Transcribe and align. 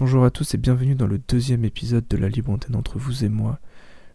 Bonjour 0.00 0.24
à 0.24 0.30
tous 0.30 0.54
et 0.54 0.56
bienvenue 0.56 0.94
dans 0.94 1.06
le 1.06 1.18
deuxième 1.18 1.62
épisode 1.62 2.08
de 2.08 2.16
la 2.16 2.30
libre 2.30 2.50
antenne 2.52 2.74
entre 2.74 2.98
vous 2.98 3.22
et 3.22 3.28
moi. 3.28 3.60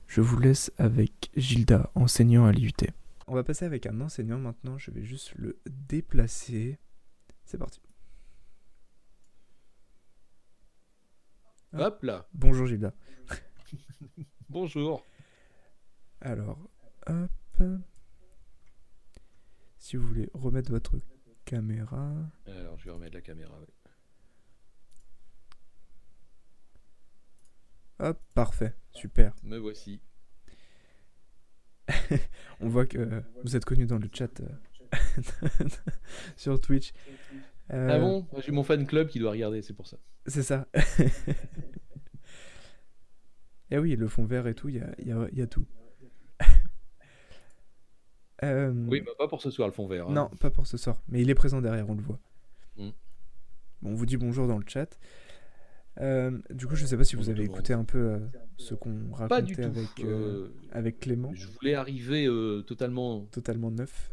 Je 0.08 0.19
vous 0.19 0.39
laisse 0.39 0.71
avec 0.79 1.29
Gilda, 1.35 1.92
enseignant 1.93 2.47
à 2.47 2.51
l'IUT. 2.51 2.71
On 3.27 3.35
va 3.35 3.43
passer 3.43 3.65
avec 3.65 3.85
un 3.85 4.01
enseignant 4.01 4.40
maintenant, 4.40 4.79
je 4.79 4.90
vais 4.90 5.03
juste 5.03 5.35
le 5.35 5.59
déplacer. 5.67 6.79
C'est 7.45 7.59
parti. 7.59 7.79
Hop 11.73 12.02
là. 12.02 12.28
Bonjour 12.34 12.66
Gilda. 12.66 12.92
Bonjour. 14.50 15.06
Alors, 16.20 16.68
hop. 17.06 17.64
Si 19.78 19.98
vous 19.98 20.08
voulez 20.08 20.32
remettre 20.34 20.72
votre 20.72 21.00
caméra. 21.46 22.12
Alors, 22.48 22.76
je 22.80 22.86
vais 22.86 22.92
remettre 22.92 23.14
la 23.14 23.22
caméra. 23.22 23.56
oui. 23.62 23.85
Hop, 28.00 28.20
parfait, 28.34 28.74
super. 28.92 29.34
Me 29.44 29.58
voici. 29.58 30.02
On 32.59 32.68
voit 32.68 32.85
que 32.85 33.23
vous 33.44 33.55
êtes 33.55 33.63
connu 33.66 33.85
dans 33.85 33.98
le 33.98 34.09
chat 34.12 34.41
euh, 34.41 34.48
sur 36.35 36.59
Twitch. 36.59 36.91
Euh, 37.71 37.90
Ah 37.91 37.99
bon? 37.99 38.27
J'ai 38.40 38.52
mon 38.52 38.63
fan 38.63 38.85
club 38.85 39.08
qui 39.08 39.20
doit 39.20 39.31
regarder, 39.31 39.62
c'est 39.62 39.73
pour 39.73 39.88
ça. 39.88 39.98
C'est 40.27 40.44
ça. 40.44 40.68
Et 43.71 43.77
oui, 43.80 43.96
le 43.96 44.07
fond 44.07 44.26
vert 44.26 44.46
et 44.48 44.54
tout, 44.54 44.70
il 44.70 44.76
y 44.76 44.80
a, 44.80 44.93
y 44.99 45.12
a- 45.12 45.27
il 45.32 45.38
y 45.40 45.41
a 45.41 45.48
tout. 45.48 45.66
Euh, 48.43 48.71
Oui, 48.88 49.02
bah, 49.02 49.12
pas 49.18 49.27
pour 49.27 49.41
ce 49.41 49.49
soir 49.49 49.68
le 49.68 49.73
fond 49.73 49.88
vert. 49.88 50.07
hein. 50.07 50.13
Non, 50.13 50.30
pas 50.40 50.52
pour 50.52 50.68
ce 50.68 50.77
soir, 50.77 51.02
mais 51.07 51.21
il 51.21 51.30
est 51.30 51.35
présent 51.35 51.62
derrière, 51.62 51.90
on 51.90 51.96
le 51.96 52.02
voit. 52.04 52.20
Mm. 52.77 52.90
Bon, 53.82 53.90
on 53.91 53.96
vous 53.96 54.05
dit 54.05 54.18
bonjour 54.18 54.48
dans 54.48 54.57
le 54.59 54.66
chat. 54.68 54.99
Euh, 56.02 56.38
du 56.49 56.67
coup, 56.67 56.76
je 56.76 56.85
sais 56.85 56.98
pas 56.98 57.04
si 57.05 57.16
vous 57.16 57.30
avez 57.30 57.44
écouté 57.44 57.73
un 57.73 57.85
peu 57.85 57.98
euh, 57.98 58.20
ce 58.58 58.73
qu'on 58.76 59.09
Pas 59.12 59.17
racontait 59.17 59.41
du 59.44 59.55
tout. 59.55 59.62
avec, 59.62 59.99
euh, 60.02 60.04
Euh, 60.48 60.54
avec 60.71 60.99
Clément, 60.99 61.34
je 61.34 61.48
voulais 61.48 61.74
arriver 61.76 62.26
euh, 62.27 62.62
totalement. 62.63 63.26
totalement 63.27 63.71
neuf. 63.71 64.12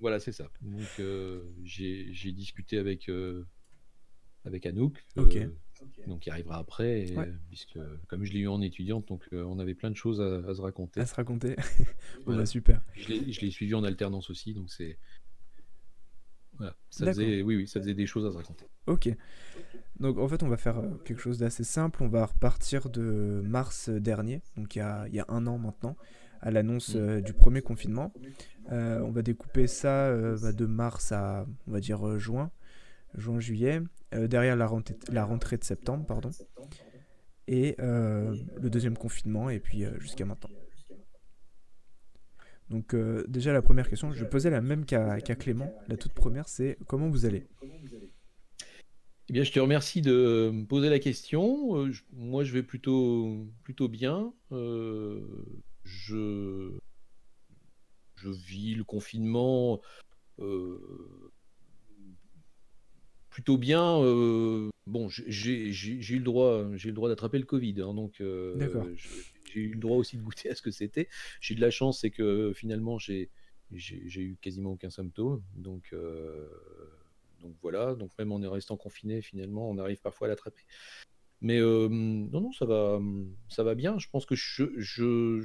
Voilà, 0.00 0.20
c'est 0.20 0.32
ça. 0.32 0.50
Donc, 0.60 0.86
euh, 1.00 1.42
j'ai 1.64 2.12
j'ai 2.12 2.30
discuté 2.32 2.76
avec, 2.78 3.08
euh, 3.08 3.46
avec 4.44 4.66
Anouk. 4.66 5.02
Ok. 5.16 5.36
euh, 5.36 5.48
donc, 6.06 6.20
qui 6.20 6.30
arrivera 6.30 6.58
après. 6.58 7.06
et, 7.08 7.16
Ouais. 7.16 7.32
Puisque, 7.48 7.78
comme 8.06 8.24
je 8.24 8.32
l'ai 8.32 8.40
eu 8.40 8.48
en 8.48 8.60
étudiante, 8.60 9.08
donc 9.08 9.26
euh, 9.32 9.42
on 9.44 9.58
avait 9.58 9.74
plein 9.74 9.90
de 9.90 9.96
choses 9.96 10.20
à, 10.20 10.46
à 10.48 10.54
se 10.54 10.60
raconter. 10.60 11.00
à 11.00 11.06
se 11.06 11.14
raconter. 11.14 11.56
bon, 11.56 12.22
Voilà. 12.26 12.40
bah, 12.42 12.46
super. 12.46 12.82
Je 12.94 13.08
l'ai 13.08 13.32
je 13.32 13.40
l'ai 13.40 13.50
suivi 13.50 13.74
en 13.74 13.84
alternance 13.84 14.28
aussi, 14.30 14.52
donc 14.52 14.70
c'est. 14.70 14.98
Voilà, 16.58 16.74
ça 16.90 17.06
faisait, 17.06 17.42
oui, 17.42 17.56
oui, 17.56 17.66
ça 17.68 17.80
faisait 17.80 17.92
des 17.94 18.06
choses 18.06 18.24
à 18.26 18.30
se 18.32 18.36
raconter. 18.36 18.64
Ok. 18.86 19.08
Donc 20.00 20.18
en 20.18 20.28
fait, 20.28 20.42
on 20.42 20.48
va 20.48 20.56
faire 20.56 20.78
euh, 20.78 20.90
quelque 21.04 21.20
chose 21.20 21.38
d'assez 21.38 21.64
simple. 21.64 22.02
On 22.02 22.08
va 22.08 22.26
repartir 22.26 22.90
de 22.90 23.42
mars 23.44 23.88
dernier, 23.88 24.42
donc 24.56 24.76
il 24.76 24.80
y 24.80 24.82
a, 24.82 25.06
il 25.08 25.14
y 25.14 25.20
a 25.20 25.24
un 25.28 25.46
an 25.46 25.58
maintenant, 25.58 25.96
à 26.40 26.50
l'annonce 26.50 26.94
Mm. 26.94 26.98
euh, 26.98 27.20
du 27.20 27.32
premier 27.32 27.62
confinement. 27.62 28.12
Euh, 28.72 29.00
on 29.00 29.10
va 29.10 29.22
découper 29.22 29.66
ça 29.66 30.06
euh, 30.08 30.38
bah, 30.40 30.52
de 30.52 30.66
mars 30.66 31.12
à, 31.12 31.46
on 31.66 31.72
va 31.72 31.80
dire, 31.80 32.06
euh, 32.06 32.18
juin, 32.18 32.50
juin-juillet. 33.14 33.80
Euh, 34.14 34.28
derrière 34.28 34.54
la 34.56 34.66
rentrée, 34.66 34.96
la 35.10 35.24
rentrée 35.24 35.56
de 35.56 35.64
septembre, 35.64 36.04
pardon. 36.06 36.30
Et 37.48 37.76
euh, 37.80 38.36
le 38.60 38.70
deuxième 38.70 38.96
confinement, 38.98 39.50
et 39.50 39.60
puis 39.60 39.84
euh, 39.84 39.98
jusqu'à 40.00 40.24
maintenant. 40.24 40.50
Donc 42.68 42.94
euh, 42.94 43.24
déjà 43.28 43.52
la 43.52 43.62
première 43.62 43.88
question, 43.88 44.12
je 44.12 44.24
posais 44.24 44.50
la 44.50 44.60
même 44.60 44.84
qu'à 44.84 45.20
qu'à 45.20 45.36
Clément. 45.36 45.72
La 45.88 45.96
toute 45.96 46.12
première, 46.12 46.48
c'est 46.48 46.76
comment 46.88 47.08
vous 47.08 47.24
allez? 47.24 47.46
Eh 49.28 49.32
bien, 49.32 49.42
je 49.42 49.52
te 49.52 49.58
remercie 49.58 50.02
de 50.02 50.50
me 50.52 50.64
poser 50.64 50.88
la 50.88 50.98
question. 50.98 51.76
Euh, 51.76 51.90
je- 51.92 52.02
moi, 52.12 52.44
je 52.44 52.52
vais 52.52 52.62
plutôt, 52.62 53.46
plutôt 53.64 53.88
bien. 53.88 54.32
Euh, 54.52 55.20
je, 55.84 56.72
je 58.16 58.30
vis 58.30 58.74
le 58.74 58.84
confinement 58.84 59.80
euh, 60.40 60.78
plutôt 63.30 63.58
bien. 63.58 63.98
bon, 64.86 65.08
j'ai- 65.08 65.70
eu 66.14 66.18
le 66.18 66.24
droit, 66.24 66.64
j'ai 66.76 66.88
le 66.88 66.94
droit 66.94 67.08
d'attraper 67.08 67.38
le 67.38 67.44
Covid, 67.44 67.80
hein, 67.82 67.94
donc 67.94 68.20
j'ai 69.44 69.60
eu 69.60 69.74
le 69.74 69.80
droit 69.80 69.96
aussi 69.96 70.16
de 70.16 70.22
goûter 70.22 70.50
à 70.50 70.54
ce 70.54 70.62
que 70.62 70.70
c'était. 70.70 71.08
J'ai 71.40 71.54
de 71.54 71.60
la 71.60 71.70
chance, 71.70 72.00
c'est 72.00 72.10
que 72.10 72.52
finalement, 72.54 72.98
j'ai 72.98 73.30
eu 73.72 74.36
quasiment 74.40 74.72
aucun 74.72 74.90
symptôme, 74.90 75.42
donc. 75.56 75.92
Donc 77.40 77.54
voilà, 77.62 77.94
donc 77.94 78.10
même 78.18 78.32
en 78.32 78.38
restant 78.50 78.76
confiné, 78.76 79.22
finalement, 79.22 79.68
on 79.68 79.78
arrive 79.78 80.00
parfois 80.00 80.26
à 80.26 80.30
l'attraper. 80.30 80.64
Mais 81.40 81.60
euh, 81.60 81.88
non, 81.88 82.40
non, 82.40 82.52
ça 82.52 82.64
va, 82.64 83.00
ça 83.48 83.62
va 83.62 83.74
bien. 83.74 83.98
Je 83.98 84.08
pense 84.08 84.24
que 84.24 84.34
je, 84.34 85.42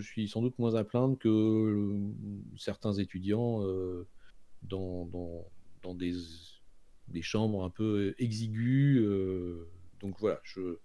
suis 0.00 0.28
sans 0.28 0.42
doute 0.42 0.58
moins 0.58 0.74
à 0.74 0.84
plaindre 0.84 1.18
que 1.18 1.28
euh, 1.28 2.56
certains 2.56 2.92
étudiants 2.94 3.64
euh, 3.64 4.06
dans, 4.62 5.08
des, 5.94 7.22
chambres 7.22 7.64
un 7.64 7.70
peu 7.70 8.14
exiguës. 8.18 9.66
donc 10.00 10.18
voilà, 10.18 10.40
je 10.44 10.76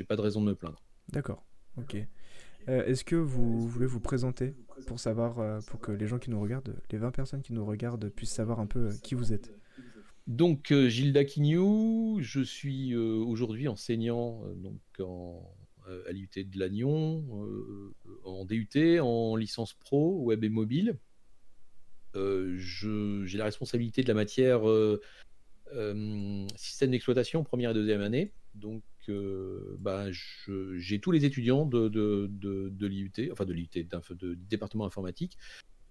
n'ai 0.00 0.06
pas 0.06 0.16
de 0.16 0.22
raison 0.22 0.40
de 0.40 0.46
me 0.46 0.54
plaindre. 0.54 0.82
D'accord, 1.10 1.44
ok. 1.76 1.96
Euh, 2.68 2.84
Est-ce 2.84 3.04
que 3.04 3.16
vous 3.16 3.68
voulez 3.68 3.86
vous 3.86 4.00
présenter 4.00 4.54
pour 4.86 4.98
savoir, 4.98 5.38
euh, 5.38 5.60
pour 5.68 5.80
que 5.80 5.92
les 5.92 6.06
gens 6.06 6.18
qui 6.18 6.30
nous 6.30 6.40
regardent, 6.40 6.76
les 6.90 6.98
20 6.98 7.10
personnes 7.12 7.42
qui 7.42 7.52
nous 7.52 7.64
regardent 7.64 8.08
puissent 8.08 8.32
savoir 8.32 8.60
un 8.60 8.66
peu 8.66 8.88
euh, 8.88 8.92
qui 9.02 9.14
vous 9.14 9.32
êtes? 9.32 9.52
Donc, 10.26 10.72
euh, 10.72 10.88
Gilles 10.88 11.12
Daquignou, 11.12 12.18
je 12.20 12.40
suis 12.40 12.92
euh, 12.92 13.14
aujourd'hui 13.14 13.68
enseignant 13.68 14.42
euh, 14.44 14.54
donc 14.54 14.80
en, 15.00 15.48
euh, 15.88 16.02
à 16.08 16.12
l'IUT 16.12 16.28
de 16.34 16.58
Lannion, 16.58 17.24
euh, 17.44 17.94
en 18.24 18.44
DUT, 18.44 18.98
en 19.00 19.36
licence 19.36 19.72
pro, 19.74 20.20
web 20.22 20.42
et 20.42 20.48
mobile. 20.48 20.98
Euh, 22.16 22.56
J'ai 22.56 23.38
la 23.38 23.44
responsabilité 23.44 24.02
de 24.02 24.08
la 24.08 24.14
matière 24.14 24.68
euh, 24.68 25.00
euh, 25.74 26.46
système 26.56 26.90
d'exploitation, 26.90 27.44
première 27.44 27.70
et 27.70 27.74
deuxième 27.74 28.00
année. 28.00 28.32
Donc, 28.54 28.82
bah, 29.78 30.10
je- 30.10 30.76
j'ai 30.76 31.00
tous 31.00 31.10
les 31.12 31.24
étudiants 31.24 31.66
de, 31.66 31.88
l'IUT, 32.86 33.12
enfin 33.32 33.44
de 33.44 33.52
l'IUT, 33.52 33.70
du 33.74 34.36
département 34.36 34.86
informatique. 34.86 35.38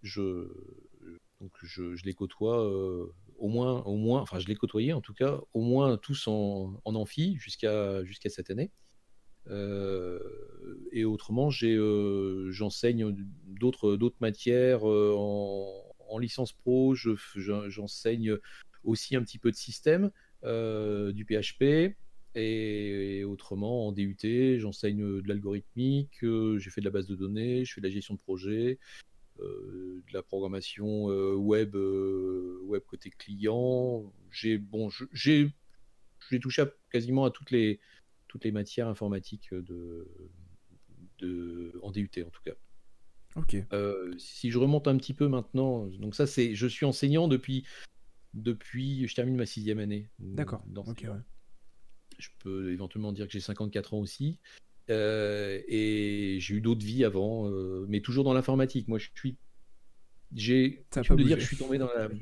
Je, 0.02 0.48
donc 1.42 1.52
je, 1.64 1.96
les 2.06 2.14
côtoie 2.14 2.64
euh, 2.64 3.08
au 3.38 3.48
moins, 3.48 3.84
enfin 4.22 4.40
je 4.40 4.48
les 4.48 4.56
côtoyais 4.56 4.94
en 4.94 5.02
tout 5.02 5.14
cas, 5.14 5.40
au 5.53 5.62
moins 5.62 5.98
tous 5.98 6.28
en, 6.28 6.80
en 6.86 6.96
amphi 6.96 7.38
jusqu'à 7.38 8.03
jusqu'à 8.03 8.30
cette 8.30 8.50
année. 8.50 8.72
Euh, 9.47 10.20
et 10.92 11.06
autrement, 11.06 11.50
euh, 11.64 12.52
j'enseigne 12.52 13.16
d'autres 13.46 13.96
d'autres 13.96 14.18
matières 14.20 14.86
en, 14.86 15.84
en 16.09 16.18
licence 16.18 16.53
pro. 16.53 16.96
J'enseigne 16.96 18.38
aussi 18.84 19.16
un 19.16 19.24
petit 19.24 19.40
peu 19.40 19.52
de 19.52 19.56
système, 19.56 20.12
du 20.44 21.26
PHP. 21.26 21.96
Et, 22.35 23.19
et 23.19 23.23
autrement, 23.23 23.88
en 23.88 23.91
DUT, 23.91 24.59
j'enseigne 24.59 25.22
de 25.22 25.28
l'algorithmique, 25.28 26.23
euh, 26.23 26.57
j'ai 26.59 26.69
fait 26.69 26.81
de 26.81 26.85
la 26.85 26.91
base 26.91 27.07
de 27.07 27.16
données, 27.16 27.63
je 27.66 27.73
fais 27.73 27.81
de 27.81 27.88
la 27.88 27.91
gestion 27.94 28.13
de 28.13 28.19
projet, 28.19 28.79
euh, 29.40 30.03
de 30.07 30.13
la 30.13 30.23
programmation 30.23 31.09
euh, 31.12 31.34
web, 31.35 31.75
euh, 31.75 32.59
web 32.63 32.84
côté 32.88 33.09
client. 33.12 34.13
J'ai 34.31 34.57
bon, 34.57 34.90
j'ai 35.12 35.53
touché 36.41 36.63
à- 36.63 36.72
quasiment 36.91 37.25
à 37.25 37.31
toutes 37.31 37.51
les 37.51 37.79
toutes 38.28 38.44
les 38.44 38.52
matières 38.52 38.90
informatiques 38.90 39.53
de, 39.53 40.07
de 41.19 41.79
en 41.81 41.91
DUT 41.91 42.23
en 42.25 42.29
tout 42.29 42.41
cas. 42.44 42.53
Ok, 43.35 43.56
Euh, 43.73 44.13
si 44.17 44.52
je 44.52 44.57
remonte 44.57 44.88
un 44.88 44.97
petit 44.97 45.13
peu 45.13 45.28
maintenant, 45.28 45.88
donc 45.88 46.16
ça 46.16 46.28
c'est, 46.28 46.56
je 46.56 46.67
suis 46.67 46.85
enseignant 46.85 47.28
depuis 47.28 47.66
depuis, 48.34 49.07
je 49.07 49.16
termine 49.16 49.35
ma 49.35 49.46
sixième 49.46 49.79
année. 49.79 50.09
d'accord, 50.19 50.63
ok, 50.75 51.06
ouais. 51.06 51.22
Je 52.18 52.30
peux 52.40 52.72
éventuellement 52.72 53.12
dire 53.12 53.28
que 53.28 53.34
j'ai 53.34 53.40
54 53.40 53.94
ans 53.94 54.00
aussi. 54.00 54.38
Euh, 54.90 55.62
et 55.67 56.38
j'ai 56.40 56.56
eu 56.56 56.62
d'autres 56.62 56.85
vies 56.85 57.03
avant, 57.03 57.50
euh, 57.50 57.85
mais 57.90 58.02
toujours 58.02 58.23
dans 58.23 58.34
l'informatique. 58.34 58.88
Moi, 58.88 59.00
je 59.00 59.09
suis. 59.16 59.35
J'ai 60.34 60.85
pas 60.94 61.02
de 61.02 61.23
dire 61.23 61.38
que 61.38 61.41
je 61.44 61.47
suis 61.47 61.58
tombé 61.58 61.78
dans 61.78 61.91
la. 61.94 62.09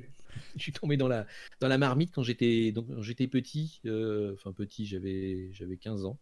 Je 0.55 0.63
suis 0.63 0.71
tombé 0.71 0.97
dans 0.97 1.07
la, 1.07 1.27
dans 1.59 1.67
la 1.67 1.77
marmite 1.77 2.11
quand 2.11 2.23
j'étais 2.23 2.71
donc, 2.71 2.87
j'étais 3.01 3.27
petit. 3.27 3.81
euh, 3.85 4.33
enfin, 4.33 4.51
petit, 4.51 4.87
j'avais 4.87 5.51
j'avais 5.53 5.77
15 5.77 6.05
ans. 6.05 6.19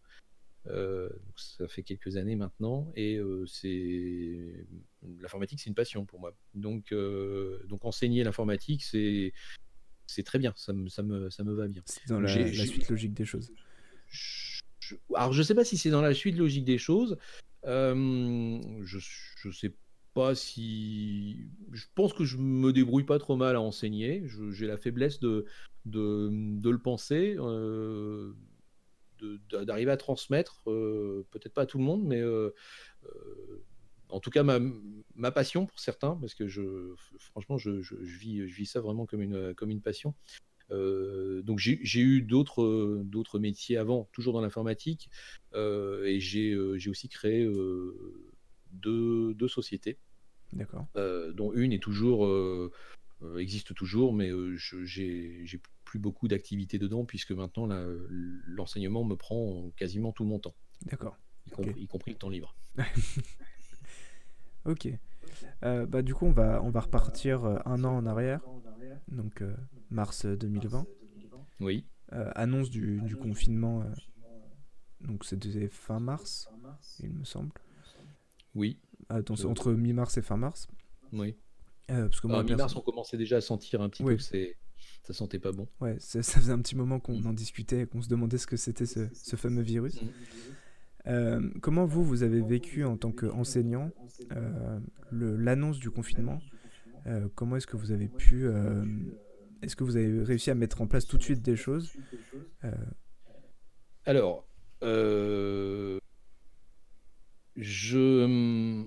Donc 0.66 1.36
ça 1.36 1.66
fait 1.66 1.82
quelques 1.82 2.16
années 2.18 2.36
maintenant. 2.36 2.92
Et 2.94 3.18
c'est. 3.46 4.66
L'informatique, 5.18 5.60
c'est 5.60 5.70
une 5.70 5.74
passion 5.74 6.04
pour 6.04 6.20
moi. 6.20 6.34
Donc, 6.54 6.94
donc 7.64 7.84
enseigner 7.86 8.22
l'informatique, 8.22 8.82
c'est. 8.82 9.32
C'est 10.12 10.22
très 10.22 10.38
bien, 10.38 10.52
ça 10.56 10.72
me, 10.72 10.88
ça, 10.88 11.02
me, 11.02 11.30
ça 11.30 11.42
me 11.42 11.54
va 11.54 11.68
bien. 11.68 11.82
C'est 11.86 12.06
dans 12.08 12.20
la, 12.20 12.28
suite 12.28 12.88
logique 12.88 13.14
des 13.14 13.24
choses. 13.24 13.50
je- 14.08 14.60
alors, 15.14 15.32
je 15.32 15.42
sais 15.42 15.54
pas 15.54 15.64
si 15.64 15.78
c'est 15.78 15.90
dans 15.90 16.02
la 16.02 16.12
suite 16.12 16.36
logique 16.36 16.64
des 16.64 16.76
choses. 16.78 17.16
Euh, 17.64 18.60
je, 18.82 18.98
je 18.98 19.50
sais 19.50 19.72
pas 20.12 20.34
si. 20.34 21.46
Je 21.70 21.86
pense 21.94 22.12
que 22.12 22.24
je 22.24 22.36
me 22.36 22.72
débrouille 22.72 23.04
pas 23.04 23.18
trop 23.18 23.36
mal 23.36 23.56
à 23.56 23.60
enseigner. 23.60 24.22
J'ai 24.50 24.66
la 24.66 24.76
faiblesse 24.76 25.18
de, 25.20 25.46
de, 25.86 26.28
de 26.30 26.70
le 26.70 26.78
penser. 26.78 27.36
Euh, 27.38 28.32
d'arriver 29.50 29.92
à 29.92 29.96
transmettre, 29.96 30.62
peut-être 30.64 31.54
pas 31.54 31.62
à 31.62 31.66
tout 31.66 31.78
le 31.78 31.84
monde, 31.84 32.02
mais 32.04 32.20
en 34.12 34.20
tout 34.20 34.30
cas 34.30 34.42
ma, 34.42 35.30
passion 35.30 35.66
pour 35.66 35.80
certains, 35.80 36.16
parce 36.16 36.34
que 36.34 36.46
je, 36.46 36.94
franchement, 37.18 37.58
je, 37.58 37.70
vis, 38.00 38.48
je 38.48 38.54
vis 38.54 38.66
ça 38.66 38.80
vraiment 38.80 39.06
comme 39.06 39.22
une, 39.22 39.54
comme 39.54 39.70
une 39.70 39.80
passion. 39.80 40.14
donc 40.70 41.58
j'ai 41.58 42.00
eu 42.00 42.22
d'autres 42.22 43.02
d'autres 43.04 43.38
métiers 43.38 43.76
avant, 43.76 44.08
toujours 44.12 44.34
dans 44.34 44.40
l'informatique, 44.40 45.10
et 45.54 46.18
j'ai 46.20 46.56
aussi 46.88 47.08
créé 47.08 47.46
deux, 48.72 49.34
deux, 49.34 49.48
sociétés. 49.48 49.98
D'accord. 50.52 50.86
dont 51.34 51.52
une 51.54 51.72
est 51.72 51.82
toujours 51.82 52.28
existe 53.38 53.74
toujours, 53.74 54.12
mais 54.12 54.30
j'ai 54.56 55.60
plus 55.84 55.98
beaucoup 55.98 56.28
d'activités 56.28 56.78
dedans 56.78 57.04
puisque 57.04 57.32
maintenant 57.32 57.68
l'enseignement 58.46 59.04
me 59.04 59.16
prend 59.16 59.70
quasiment 59.76 60.12
tout 60.12 60.24
mon 60.24 60.38
temps. 60.38 60.54
D'accord. 60.86 61.16
Y, 61.76 61.86
compris 61.86 62.12
le 62.12 62.18
temps 62.18 62.30
libre. 62.30 62.56
ok. 64.64 64.88
Euh, 65.64 65.86
bah, 65.86 66.02
du 66.02 66.14
coup, 66.14 66.26
on 66.26 66.32
va, 66.32 66.62
on 66.62 66.70
va 66.70 66.80
repartir 66.80 67.44
euh, 67.44 67.58
un 67.64 67.84
an 67.84 67.96
en 67.96 68.06
arrière, 68.06 68.40
donc 69.08 69.42
euh, 69.42 69.54
mars 69.90 70.26
2020. 70.26 70.86
Oui. 71.60 71.86
annonce 72.10 72.70
du, 72.70 73.00
du 73.02 73.16
confinement, 73.16 73.84
donc 75.00 75.24
c'était 75.24 75.68
fin 75.68 76.00
mars, 76.00 76.48
il 77.00 77.10
me 77.10 77.24
semble. 77.24 77.52
Oui. 78.54 78.78
Attends, 79.08 79.34
entre 79.44 79.72
mi-mars 79.72 80.16
et 80.18 80.22
fin 80.22 80.36
mars. 80.36 80.68
Oui. 81.12 81.36
parce 81.86 82.20
que 82.20 82.26
moi, 82.26 82.42
mi-mars, 82.42 82.74
on 82.76 82.80
commençait 82.80 83.16
déjà 83.16 83.36
à 83.36 83.40
sentir 83.40 83.80
un 83.80 83.88
petit 83.88 84.02
peu 84.02 84.16
que 84.16 84.22
c'est 84.22 84.56
ça 85.02 85.12
sentait 85.12 85.38
pas 85.38 85.52
bon. 85.52 85.68
Ouais, 85.80 85.96
ça 86.00 86.22
faisait 86.22 86.52
un 86.52 86.60
petit 86.60 86.76
moment 86.76 87.00
qu'on 87.00 87.18
mm. 87.18 87.26
en 87.26 87.32
discutait, 87.32 87.86
qu'on 87.86 88.02
se 88.02 88.08
demandait 88.08 88.38
ce 88.38 88.46
que 88.46 88.56
c'était 88.56 88.86
ce, 88.86 89.08
ce, 89.12 89.36
fameux 89.36 89.62
virus. 89.62 90.00
Mm. 90.00 90.06
Euh, 91.08 91.50
comment 91.60 91.84
vous, 91.84 92.04
vous 92.04 92.22
avez 92.22 92.40
vécu 92.40 92.84
en 92.84 92.96
tant 92.96 93.10
qu'enseignant 93.10 93.90
euh, 94.32 94.78
l'annonce 95.10 95.78
du 95.78 95.90
confinement 95.90 96.40
euh, 97.06 97.28
Comment 97.34 97.56
est-ce 97.56 97.66
que 97.66 97.76
vous 97.76 97.90
avez 97.92 98.08
pu... 98.08 98.46
est-ce 99.62 99.76
que 99.76 99.84
vous 99.84 99.96
avez 99.96 100.22
réussi 100.22 100.50
à 100.50 100.54
mettre 100.54 100.80
en 100.80 100.86
place 100.86 101.06
tout 101.06 101.18
de 101.18 101.22
suite 101.22 101.42
des 101.42 101.56
choses 101.56 101.92
Alors, 104.04 104.46
je... 107.56 108.86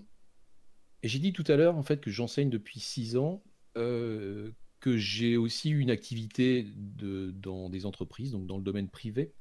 J'ai 1.03 1.19
dit 1.19 1.33
tout 1.33 1.43
à 1.47 1.55
l'heure 1.55 1.77
en 1.77 1.83
fait 1.83 2.01
que 2.01 2.09
j'enseigne 2.09 2.49
depuis 2.49 2.79
six 2.79 3.15
ans, 3.17 3.43
que 3.75 4.97
j'ai 4.97 5.37
aussi 5.37 5.69
une 5.69 5.91
activité 5.91 6.65
de, 6.75 7.31
dans 7.31 7.69
des 7.69 7.85
entreprises, 7.85 8.31
donc 8.31 8.47
dans 8.47 8.57
le 8.57 8.63
domaine 8.63 8.89
privé. 8.89 9.33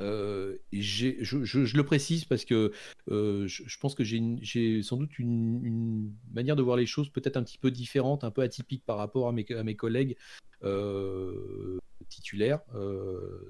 Euh, 0.00 0.56
je, 0.72 1.22
je, 1.22 1.76
le 1.76 1.82
précise 1.84 2.24
parce 2.24 2.44
que 2.44 2.72
euh, 3.10 3.46
je, 3.46 3.78
pense 3.78 3.94
que 3.94 4.04
j'ai 4.04 4.82
sans 4.82 4.96
doute 4.96 5.18
une, 5.18 6.12
manière 6.32 6.56
de 6.56 6.62
voir 6.62 6.76
les 6.76 6.86
choses 6.86 7.08
peut-être 7.08 7.36
un 7.36 7.42
petit 7.42 7.58
peu 7.58 7.70
différente, 7.70 8.24
un 8.24 8.30
peu 8.30 8.42
atypique 8.42 8.84
par 8.84 8.98
rapport 8.98 9.28
à 9.28 9.32
mes, 9.32 9.46
à 9.52 9.62
mes 9.62 9.76
collègues 9.76 10.16
euh, 10.64 11.78
titulaires. 12.08 12.60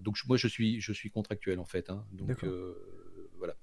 donc 0.03 0.17
moi 0.27 0.37
je 0.37 0.49
suis, 0.49 0.81
je 0.81 0.93
suis 0.93 1.11
contractuel 1.11 1.59
en 1.59 1.65
fait. 1.65 1.91
Hein, 1.91 2.05
donc 2.13 2.45
voilà. 3.39 3.55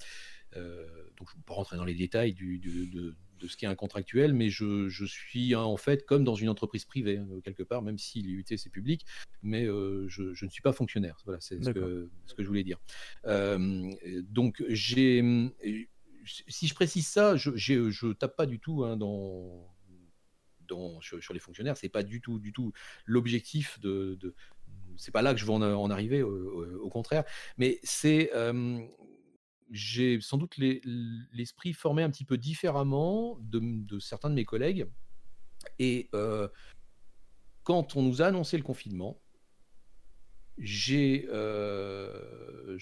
donc 0.54 1.30
je 1.30 1.36
ne 1.36 1.40
vais 1.40 1.46
pas 1.46 1.54
rentrer 1.54 1.78
dans 1.78 1.86
les 1.86 1.96
détails 1.96 2.34
du, 2.34 2.60
de, 2.60 3.16
de 3.44 3.48
ce 3.50 3.58
qui 3.58 3.66
est 3.66 3.68
un 3.68 3.76
contractuel, 3.76 4.34
mais 4.34 4.50
je, 4.50 4.88
je 4.88 5.06
suis 5.06 5.54
en 5.56 5.78
fait 5.78 6.06
comme 6.06 6.24
dans 6.24 6.36
une 6.36 6.50
entreprise 6.50 6.86
privée, 6.86 7.18
hein, 7.18 7.28
quelque 7.44 7.64
part, 7.64 7.82
même 7.82 7.98
si 7.98 8.22
l'IUT 8.22 8.46
c'est 8.48 8.70
public, 8.70 9.06
mais 9.42 9.66
euh, 9.66 10.08
je, 10.08 10.34
je, 10.34 10.46
ne 10.46 10.50
suis 10.50 10.62
pas 10.62 10.72
fonctionnaire. 10.72 11.18
Voilà, 11.26 11.40
c'est 11.42 11.62
ce 11.64 11.70
que, 11.70 12.10
ce 12.26 12.34
que, 12.34 12.42
je 12.42 12.48
voulais 12.48 12.64
dire. 12.64 12.80
Euh, 13.26 13.92
donc, 14.24 14.64
j'ai, 14.70 15.22
si 16.26 16.68
je 16.68 16.74
précise 16.74 17.06
ça, 17.08 17.36
je 17.36 17.52
ne 18.08 18.14
tape 18.14 18.36
pas 18.36 18.46
du 18.46 18.60
tout 18.60 18.86
hein, 18.86 18.96
dans, 18.96 19.70
dans, 20.68 21.02
sur, 21.02 21.34
les 21.34 21.40
fonctionnaires, 21.40 21.78
c'est 21.78 21.90
pas 21.90 22.04
du 22.04 22.22
tout, 22.22 22.40
du 22.40 22.54
tout 22.54 22.72
l'objectif 23.06 23.80
de, 23.82 24.18
de 24.20 24.34
c'est 24.96 25.12
pas 25.12 25.22
là 25.22 25.34
que 25.34 25.40
je 25.40 25.46
veux 25.46 25.52
en, 25.52 25.90
arriver, 25.90 26.22
au, 26.22 26.90
contraire, 26.90 27.24
mais 27.58 27.80
c'est 27.84 28.32
euh, 28.36 28.80
j'ai 29.74 30.22
sans 30.22 30.38
doute 30.38 30.56
l'esprit 30.58 31.74
formé 31.74 32.04
un 32.04 32.12
petit 32.12 32.26
peu 32.26 32.38
différemment 32.38 33.40
de, 33.42 34.00
certains 34.00 34.30
de 34.30 34.36
mes 34.36 34.46
collègues. 34.46 34.88
Et 35.80 36.10
euh, 36.14 36.48
quand 37.64 37.96
on 37.96 38.04
nous 38.04 38.22
a 38.22 38.28
annoncé 38.28 38.56
le 38.56 38.64
confinement, 38.64 39.20
j'ai 40.60 41.26
euh, 41.30 42.78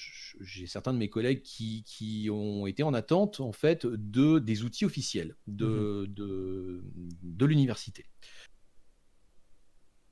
certains 0.67 0.91
de 0.91 0.97
mes 0.97 1.09
collègues 1.09 1.41
qui, 1.43 1.83
qui, 1.83 2.27
ont 2.29 2.67
été 2.67 2.83
en 2.83 2.93
attente 2.93 3.39
en 3.39 3.53
fait 3.53 3.85
de 3.85 4.39
des 4.39 4.63
outils 4.63 4.83
officiels 4.83 5.37
de, 5.47 6.05
mmh 6.09 6.13
de, 6.13 6.83
de 7.23 7.45
l'université. 7.45 8.05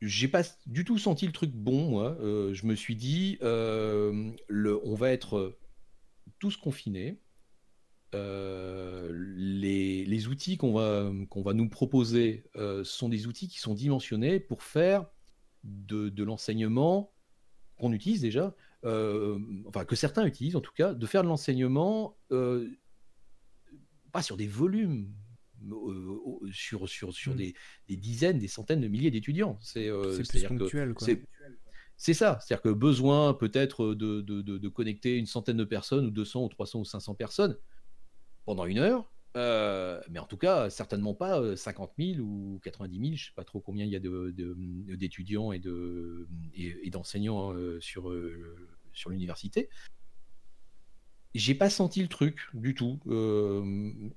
J'ai 0.02 0.30
pas 0.30 0.44
du 0.66 0.86
tout 0.86 0.98
senti 0.98 1.26
le 1.26 1.34
truc 1.34 1.52
bon, 1.52 1.90
moi. 1.90 2.18
Euh, 2.22 2.54
je 2.54 2.66
me 2.66 2.76
suis 2.76 2.96
dit, 2.96 3.38
le, 3.42 4.80
on 4.86 4.96
va 4.96 5.12
être 5.12 5.59
tous 6.40 6.58
confinés. 6.58 7.20
Euh, 8.16 9.12
les, 9.14 10.28
outils 10.28 10.58
qu'on 10.58 10.74
va, 10.74 11.12
qu'on 11.30 11.44
va 11.44 11.54
nous 11.54 11.70
proposer 11.70 12.44
euh, 12.56 12.84
sont 12.84 13.08
des 13.08 13.28
outils 13.28 13.48
qui 13.48 13.60
sont 13.60 13.76
dimensionnés 13.76 14.40
pour 14.40 14.64
faire 14.64 15.06
de, 15.64 16.24
l'enseignement 16.24 17.14
qu'on 17.78 17.94
utilise 17.94 18.22
déjà, 18.22 18.56
euh, 18.84 19.40
enfin 19.68 19.86
que 19.86 19.96
certains 19.96 20.26
utilisent 20.26 20.56
en 20.56 20.62
tout 20.62 20.74
cas, 20.74 20.94
de 20.94 21.06
faire 21.06 21.22
de 21.24 21.28
l'enseignement 21.28 22.18
pas 24.12 24.24
sur 24.24 24.38
des 24.38 24.48
volumes, 24.48 25.14
sur, 26.52 26.90
sur, 26.90 27.14
sur 27.14 27.36
mmh. 27.36 27.38
des, 27.88 27.98
dizaines, 27.98 28.40
des 28.40 28.48
centaines 28.48 28.82
de 28.82 28.88
milliers 28.88 29.12
d'étudiants. 29.12 29.60
C'est 29.62 29.92
plus 30.30 30.44
ponctuel. 30.46 30.96
Quoi. 30.96 31.08
C'est 32.02 32.14
ça, 32.14 32.40
c'est-à-dire 32.40 32.62
que 32.62 32.70
besoin 32.70 33.34
peut-être 33.34 33.94
de, 33.94 34.68
connecter 34.70 35.18
une 35.18 35.26
centaine 35.26 35.58
de 35.58 35.66
personnes, 35.66 36.06
ou 36.06 36.12
200, 36.12 36.46
ou 36.46 36.48
300, 36.48 36.80
ou 36.80 36.86
500 36.86 37.14
personnes 37.14 37.58
pendant 38.46 38.66
une 38.66 38.78
heure, 38.78 39.12
euh, 39.36 40.00
mais 40.10 40.20
en 40.20 40.26
tout 40.26 40.38
cas, 40.38 40.70
certainement 40.70 41.14
pas 41.14 41.58
50 41.58 41.92
euh, 42.00 42.14
000 42.16 42.26
ou 42.26 42.62
90 42.64 42.96
000, 42.96 43.06
je 43.08 43.12
ne 43.12 43.18
sais 43.18 43.32
pas 43.36 43.44
trop 43.44 43.60
combien 43.60 43.84
il 43.84 43.92
y 43.92 43.98
a 43.98 44.96
d'étudiants 44.96 45.52
et 45.52 45.60
d'enseignants 46.90 47.54
euh, 47.54 47.82
sur, 47.82 48.16
sur 48.94 49.10
l'université. 49.10 49.70
J'ai 51.36 51.54
pas 51.54 51.70
senti 51.70 52.02
le 52.02 52.08
truc 52.08 52.48
du 52.54 52.76
tout. 52.76 53.02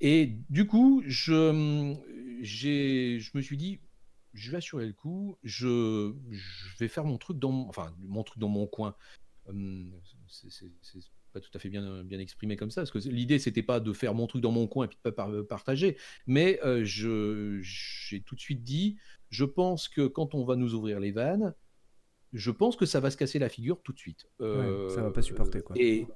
et 0.00 0.36
du 0.50 0.68
coup, 0.68 1.02
je 1.04 1.50
me 3.34 3.40
suis 3.42 3.56
dit, 3.56 3.80
je 4.34 4.50
vais 4.50 4.58
assurer 4.58 4.86
le 4.86 4.92
coup, 4.92 5.36
je, 5.42 6.12
vais 6.78 6.88
faire 6.88 7.04
mon 7.04 7.18
truc 7.18 7.38
dans 7.38 7.52
mon, 7.52 7.68
enfin, 7.68 7.94
mon 8.00 8.22
truc 8.22 8.38
dans 8.38 8.48
mon 8.48 8.66
coin. 8.66 8.94
c'est 10.28 10.68
pas 11.32 11.40
tout 11.40 11.50
à 11.54 11.58
fait 11.58 11.70
bien, 11.70 12.04
bien 12.04 12.18
exprimé 12.18 12.56
comme 12.56 12.70
ça, 12.70 12.82
parce 12.82 12.90
que 12.90 12.98
l'idée 13.08 13.38
c'était 13.38 13.62
pas 13.62 13.80
de 13.80 13.92
faire 13.92 14.14
mon 14.14 14.26
truc 14.26 14.42
dans 14.42 14.52
mon 14.52 14.66
coin 14.66 14.84
et 14.84 14.88
puis 14.88 14.98
de 15.02 15.10
pas 15.10 15.42
partager, 15.44 15.96
mais 16.26 16.60
j'ai 16.82 18.20
tout 18.22 18.34
de 18.34 18.40
suite 18.40 18.62
dit, 18.62 18.96
je 19.30 19.44
pense 19.44 19.88
que 19.88 20.06
quand 20.06 20.34
on 20.34 20.44
va 20.44 20.56
nous 20.56 20.74
ouvrir 20.74 21.00
les 21.00 21.12
vannes, 21.12 21.54
je 22.32 22.50
pense 22.50 22.76
que 22.76 22.86
ça 22.86 23.00
va 23.00 23.10
se 23.10 23.16
casser 23.16 23.38
la 23.38 23.48
figure 23.48 23.82
tout 23.82 23.92
de 23.92 23.98
suite. 23.98 24.26
Euh, 24.40 24.88
ça 24.88 25.02
va 25.02 25.10
pas 25.10 25.20
supporter 25.20 25.62
quoi. 25.62 25.76
Et, 25.78 26.06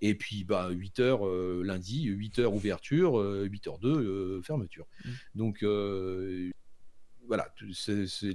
et 0.00 0.14
puis 0.14 0.44
bah, 0.44 0.70
8h 0.70 1.62
lundi, 1.62 2.08
8h 2.10 2.46
ouverture, 2.46 3.18
8h2 3.22 4.42
fermeture. 4.42 4.86
Mmh. 5.04 5.10
Donc 5.34 5.64
voilà, 7.26 7.52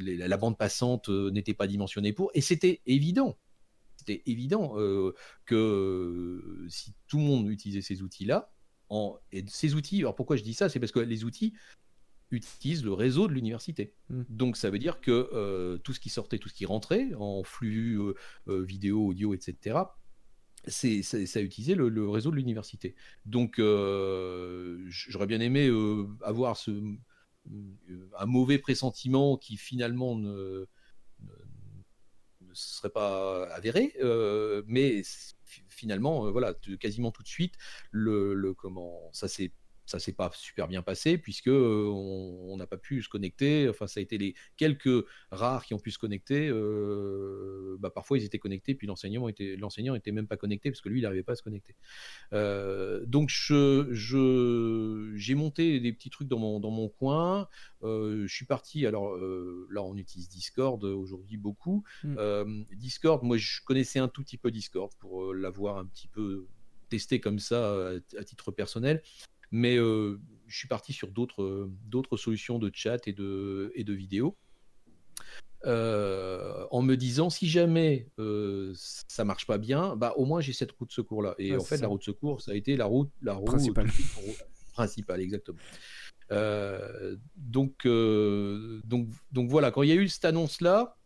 la 0.07 0.37
bande 0.37 0.57
passante 0.57 1.09
euh, 1.09 1.31
n'était 1.31 1.53
pas 1.53 1.67
dimensionnée 1.67 2.13
pour, 2.13 2.31
et 2.33 2.41
c'était 2.41 2.81
évident. 2.85 3.37
C'était 3.97 4.23
évident 4.25 4.73
euh, 4.77 5.13
que 5.45 5.55
euh, 5.55 6.67
si 6.69 6.93
tout 7.07 7.17
le 7.17 7.23
monde 7.23 7.49
utilisait 7.49 7.81
ces 7.81 8.01
outils-là, 8.01 8.51
et 9.31 9.45
ces 9.47 9.73
outils, 9.75 9.99
alors 9.99 10.15
pourquoi 10.15 10.35
je 10.35 10.43
dis 10.43 10.53
ça 10.53 10.67
C'est 10.67 10.79
parce 10.79 10.91
que 10.91 10.99
les 10.99 11.23
outils 11.23 11.53
utilisent 12.29 12.83
le 12.83 12.91
réseau 12.91 13.29
de 13.29 13.33
l'université. 13.33 13.95
Mmh. 14.09 14.23
Donc 14.27 14.57
ça 14.57 14.69
veut 14.69 14.79
dire 14.79 14.99
que 14.99 15.79
tout 15.85 15.93
ce 15.93 16.01
qui 16.01 16.09
sortait, 16.09 16.39
tout 16.39 16.49
ce 16.49 16.53
qui 16.53 16.65
rentrait 16.65 17.07
en 17.17 17.41
flux 17.43 17.97
vidéo, 18.47 19.07
audio, 19.07 19.33
etc., 19.33 19.79
c'est, 20.67 21.03
ça 21.03 21.39
a 21.39 21.41
utilisé 21.41 21.73
le, 21.73 22.09
réseau 22.09 22.31
de 22.31 22.35
l'université. 22.35 22.95
Donc 23.25 23.59
j'aurais 23.59 25.27
bien 25.27 25.39
aimé 25.39 25.71
avoir 26.21 26.57
ce, 26.57 26.71
un 27.47 28.25
mauvais 28.25 28.59
pressentiment 28.59 29.37
qui 29.37 29.57
finalement 29.57 30.15
ne, 30.15 30.67
ne, 31.21 32.53
serait 32.53 32.89
pas 32.89 33.45
avéré, 33.53 33.93
mais 34.67 35.01
finalement, 35.69 36.31
voilà, 36.31 36.53
quasiment 36.79 37.11
tout 37.11 37.23
de 37.23 37.27
suite, 37.27 37.55
le, 37.91 38.53
comment 38.53 39.09
ça 39.11 39.27
s'est 39.27 39.51
ça 39.85 39.99
s'est 39.99 40.13
pas 40.13 40.31
super 40.33 40.67
bien 40.67 40.81
passé 40.81 41.17
puisque 41.17 41.49
on 41.49 42.55
n'a 42.57 42.67
pas 42.67 42.77
pu 42.77 43.01
se 43.01 43.09
connecter. 43.09 43.67
Enfin, 43.69 43.87
ça 43.87 43.99
a 43.99 44.03
été 44.03 44.17
les 44.17 44.35
quelques 44.57 45.05
rares 45.31 45.65
qui 45.65 45.73
ont 45.73 45.79
pu 45.79 45.91
se 45.91 45.97
connecter. 45.97 46.49
bah, 47.79 47.89
parfois, 47.89 48.17
ils 48.17 48.23
étaient 48.23 48.39
connectés, 48.39 48.75
puis 48.75 48.87
l'enseignant 48.87 49.27
était 49.27 49.55
l'enseignant 49.57 49.95
était 49.95 50.11
même 50.11 50.27
pas 50.27 50.37
connecté 50.37 50.71
parce 50.71 50.81
que 50.81 50.89
lui, 50.89 50.99
il 50.99 51.03
n'arrivait 51.03 51.23
pas 51.23 51.33
à 51.33 51.35
se 51.35 51.43
connecter. 51.43 51.75
donc, 53.07 53.29
je, 53.29 55.11
j'ai 55.15 55.35
monté 55.35 55.79
des 55.79 55.93
petits 55.93 56.09
trucs 56.09 56.27
dans 56.27 56.39
mon 56.39 56.59
dans 56.59 56.71
mon 56.71 56.89
coin. 56.89 57.47
je 57.81 58.27
suis 58.27 58.45
parti. 58.45 58.85
Alors 58.85 59.15
là, 59.17 59.83
on 59.83 59.95
utilise 59.97 60.29
Discord 60.29 60.83
aujourd'hui 60.83 61.37
beaucoup. 61.37 61.83
Mmh. 62.03 62.63
Discord, 62.73 63.23
moi, 63.23 63.37
je 63.37 63.61
connaissais 63.65 63.99
un 63.99 64.07
tout 64.07 64.23
petit 64.23 64.37
peu 64.37 64.51
Discord 64.51 64.91
pour 64.99 65.33
l'avoir 65.33 65.77
un 65.77 65.85
petit 65.85 66.07
peu 66.07 66.45
testé 66.89 67.19
comme 67.19 67.39
ça 67.39 67.91
à 68.17 68.23
titre 68.23 68.51
personnel. 68.51 69.01
Mais 69.51 69.75
je 69.77 70.17
suis 70.47 70.67
parti 70.67 70.93
sur 70.93 71.11
d'autres 71.11 71.69
d'autres 71.85 72.17
solutions 72.17 72.59
de 72.59 72.71
chat 72.73 73.07
et 73.07 73.13
de, 73.13 73.71
et 73.75 73.83
de 73.83 73.93
vidéo. 73.93 74.37
en 75.65 76.81
me 76.81 76.95
disant 76.95 77.29
si 77.29 77.49
jamais 77.49 78.09
ça 78.73 79.25
marche 79.25 79.45
pas 79.45 79.57
bien, 79.57 79.95
bah 79.95 80.13
au 80.15 80.25
moins 80.25 80.41
j'ai 80.41 80.53
cette 80.53 80.71
route 80.71 80.89
de 80.89 80.93
secours 80.93 81.21
là. 81.21 81.35
Et 81.37 81.55
en 81.55 81.63
fait, 81.63 81.77
la 81.77 81.87
route 81.87 82.01
de 82.01 82.05
secours, 82.05 82.41
ça 82.41 82.51
a 82.51 82.55
été 82.55 82.75
la 82.75 82.85
route, 82.85 83.11
la 83.21 83.33
route 83.33 83.73
principale, 84.73 85.19
exactement. 85.21 85.59
donc, 87.35 87.85
donc, 87.85 89.07
donc 89.31 89.49
voilà, 89.49 89.71
quand 89.71 89.83
il 89.83 89.89
y 89.89 89.93
a 89.93 89.95
eu 89.95 90.07
cette 90.07 90.25
annonce 90.25 90.61
là, 90.61 90.97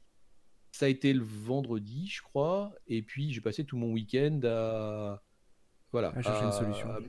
ça 0.75 0.87
a 0.87 0.89
été 0.89 1.13
le 1.13 1.23
vendredi, 1.23 2.07
je 2.07 2.21
crois, 2.21 2.73
et 2.87 3.01
puis 3.01 3.31
j'ai 3.31 3.39
passé 3.39 3.63
tout 3.63 3.77
mon 3.77 3.93
week-end 3.93 4.41
à 4.43 5.23
voilà, 5.93 6.09
à 6.09 6.21
chercher 6.21 6.43
une 6.43 6.51
solution 6.51 6.91
à 6.91 6.99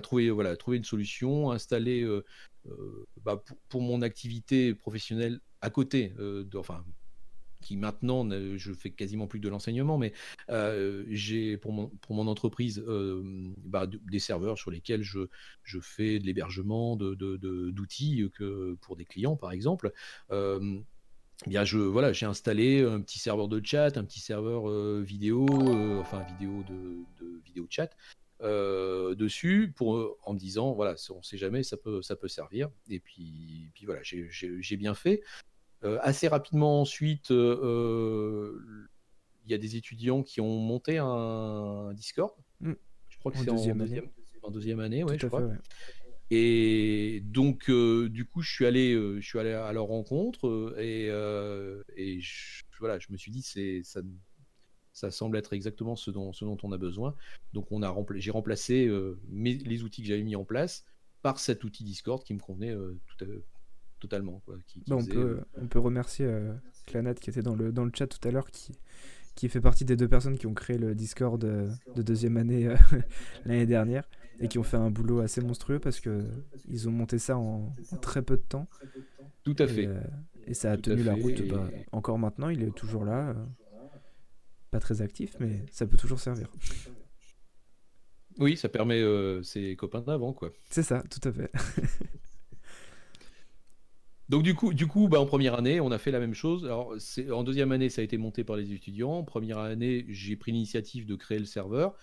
trouver, 0.00 0.30
voilà, 0.30 0.56
trouver 0.56 0.76
une 0.76 0.84
solution, 0.84 1.50
installer 1.50 2.02
euh, 2.02 2.24
euh, 2.68 3.06
bah, 3.22 3.42
pour, 3.68 3.82
mon 3.82 4.02
activité 4.02 4.74
professionnelle 4.74 5.40
à 5.60 5.70
côté, 5.70 6.14
euh, 6.18 6.44
de, 6.44 6.58
enfin, 6.58 6.84
qui 7.62 7.76
maintenant, 7.76 8.28
je 8.56 8.72
fais 8.72 8.90
quasiment 8.90 9.26
plus 9.26 9.40
de 9.40 9.48
l'enseignement, 9.48 9.98
mais 9.98 10.12
j'ai 11.08 11.56
pour 11.56 11.72
mon, 11.72 11.88
pour 11.88 12.14
mon 12.14 12.28
entreprise 12.28 12.84
bah, 13.64 13.86
des 13.88 14.18
serveurs 14.20 14.56
sur 14.56 14.70
lesquels 14.70 15.02
je, 15.02 15.20
je 15.64 15.80
fais 15.80 16.20
de 16.20 16.26
l'hébergement 16.26 16.96
d'outils 16.96 18.16
de, 18.22 18.28
que 18.28 18.74
pour 18.82 18.94
des 18.94 19.04
clients, 19.04 19.36
par 19.36 19.50
exemple. 19.50 19.92
Eh 20.30 21.64
je 21.64 21.78
voilà, 21.78 22.12
j'ai 22.12 22.26
installé 22.26 22.82
un 22.82 23.00
petit 23.00 23.18
serveur 23.18 23.48
de 23.48 23.60
chat, 23.64 23.96
un 23.96 24.04
petit 24.04 24.20
serveur 24.20 24.68
vidéo, 25.00 25.46
enfin 25.98 26.22
vidéo 26.22 26.62
de, 26.68 27.24
de 27.24 27.40
vidéo 27.44 27.66
chat, 27.68 27.90
euh, 28.42 29.14
dessus 29.14 29.72
pour, 29.74 30.18
en 30.22 30.34
me 30.34 30.38
disant 30.38 30.72
voilà, 30.72 30.94
on 31.10 31.22
sait 31.22 31.38
jamais, 31.38 31.62
ça 31.62 31.76
peut, 31.76 32.02
ça 32.02 32.16
peut 32.16 32.28
servir. 32.28 32.70
Et 32.90 33.00
puis, 33.00 33.70
puis 33.74 33.86
voilà, 33.86 34.00
j'ai 34.02 34.76
bien 34.76 34.94
fait. 34.94 35.22
Euh, 35.84 35.98
assez 36.02 36.28
rapidement 36.28 36.80
ensuite, 36.80 37.30
euh, 37.30 38.58
il 39.44 39.50
y 39.50 39.54
a 39.54 39.58
des 39.58 39.76
étudiants 39.76 40.22
qui 40.22 40.40
ont 40.40 40.58
monté 40.58 40.98
un 40.98 41.92
Discord. 41.94 42.34
Mmh. 42.60 42.72
Je 43.08 43.18
crois 43.18 43.32
que 43.32 43.38
c'est 43.38 43.50
en, 43.50 43.54
deuxième, 43.54 44.08
en 44.42 44.50
deuxième 44.50 44.80
année, 44.80 45.02
ouais, 45.02 45.18
je 45.18 45.26
crois. 45.26 45.48
Et 46.30 47.22
donc, 47.24 47.70
du 47.70 48.24
coup, 48.26 48.42
je 48.42 48.52
suis 48.52 48.66
allé, 48.66 48.92
je 48.92 49.26
suis 49.26 49.38
allé 49.38 49.52
à 49.52 49.72
leur 49.72 49.86
rencontre 49.86 50.74
et, 50.78 51.06
et 51.96 52.20
voilà, 52.80 52.98
je 52.98 53.06
me 53.10 53.16
suis 53.16 53.30
dit, 53.30 53.42
c'est 53.42 53.82
ça, 53.82 54.02
ça 54.96 55.10
semble 55.10 55.36
être 55.36 55.52
exactement 55.52 55.94
ce 55.94 56.10
dont, 56.10 56.32
ce 56.32 56.46
dont 56.46 56.56
on 56.62 56.72
a 56.72 56.78
besoin. 56.78 57.14
Donc 57.52 57.70
on 57.70 57.82
a 57.82 57.94
j'ai 58.14 58.30
remplacé 58.30 58.86
euh, 58.86 59.20
les 59.30 59.82
outils 59.82 60.00
que 60.00 60.08
j'avais 60.08 60.22
mis 60.22 60.36
en 60.36 60.44
place 60.44 60.86
par 61.20 61.38
cet 61.38 61.64
outil 61.64 61.84
Discord 61.84 62.24
qui 62.24 62.32
me 62.32 62.38
convenait 62.38 62.74
euh, 62.74 62.98
tout 63.06 63.26
totalement. 64.00 64.42
Bah, 64.48 64.54
on, 64.90 65.04
peut, 65.04 65.18
euh, 65.18 65.44
on 65.60 65.66
peut 65.66 65.78
remercier 65.78 66.26
Clanat 66.86 67.14
qui 67.14 67.28
était 67.28 67.42
dans 67.42 67.54
le, 67.54 67.72
dans 67.72 67.84
le 67.84 67.90
chat 67.94 68.06
tout 68.06 68.26
à 68.26 68.30
l'heure, 68.30 68.50
qui, 68.50 68.72
qui 69.34 69.50
fait 69.50 69.60
partie 69.60 69.84
des 69.84 69.96
deux 69.96 70.08
personnes 70.08 70.38
qui 70.38 70.46
ont 70.46 70.54
créé 70.54 70.78
le 70.78 70.94
Discord 70.94 71.38
de 71.42 72.02
deuxième 72.02 72.38
année 72.38 72.74
l'année 73.44 73.66
dernière 73.66 74.08
et 74.40 74.48
qui 74.48 74.58
ont 74.58 74.62
fait 74.62 74.78
un 74.78 74.90
boulot 74.90 75.20
assez 75.20 75.42
monstrueux 75.42 75.78
parce 75.78 76.00
que 76.00 76.24
ils 76.68 76.88
ont 76.88 76.92
monté 76.92 77.18
ça 77.18 77.36
en, 77.36 77.74
très 78.00 78.22
peu 78.22 78.38
de 78.38 78.44
temps. 78.48 78.66
Tout 79.44 79.56
à 79.58 79.66
fait. 79.66 79.90
Et, 80.46 80.54
ça 80.54 80.72
a 80.72 80.76
tenu 80.78 81.02
la 81.02 81.14
route. 81.14 81.46
Bah, 81.48 81.68
encore 81.92 82.18
maintenant, 82.18 82.48
il 82.48 82.62
est 82.62 82.74
toujours 82.74 83.04
là 83.04 83.34
pas 84.76 84.80
très 84.80 85.00
actif, 85.00 85.36
mais 85.40 85.64
ça 85.72 85.86
peut 85.86 85.96
toujours 85.96 86.20
servir. 86.20 86.50
Oui, 88.38 88.58
ça 88.58 88.68
permet 88.68 89.00
euh, 89.00 89.42
ses 89.42 89.74
copains 89.74 90.02
d'avant, 90.02 90.34
quoi. 90.34 90.50
C'est 90.68 90.82
ça, 90.82 91.02
tout 91.08 91.26
à 91.26 91.32
fait. 91.32 91.50
Donc 94.28 94.42
du 94.42 94.54
coup, 94.54 94.74
du 94.74 94.86
coup, 94.86 95.08
bah, 95.08 95.18
en 95.18 95.24
première 95.24 95.54
année, 95.54 95.80
on 95.80 95.90
a 95.92 95.98
fait 95.98 96.10
la 96.10 96.20
même 96.20 96.34
chose. 96.34 96.66
Alors, 96.66 96.94
en 97.32 97.42
deuxième 97.42 97.72
année, 97.72 97.88
ça 97.88 98.02
a 98.02 98.04
été 98.04 98.18
monté 98.18 98.44
par 98.44 98.56
les 98.56 98.72
étudiants. 98.72 99.12
En 99.12 99.24
première 99.24 99.58
année, 99.58 100.04
j'ai 100.08 100.36
pris 100.36 100.52
l'initiative 100.52 101.06
de 101.06 101.16
créer 101.16 101.38
le 101.38 101.46
serveur. 101.46 101.94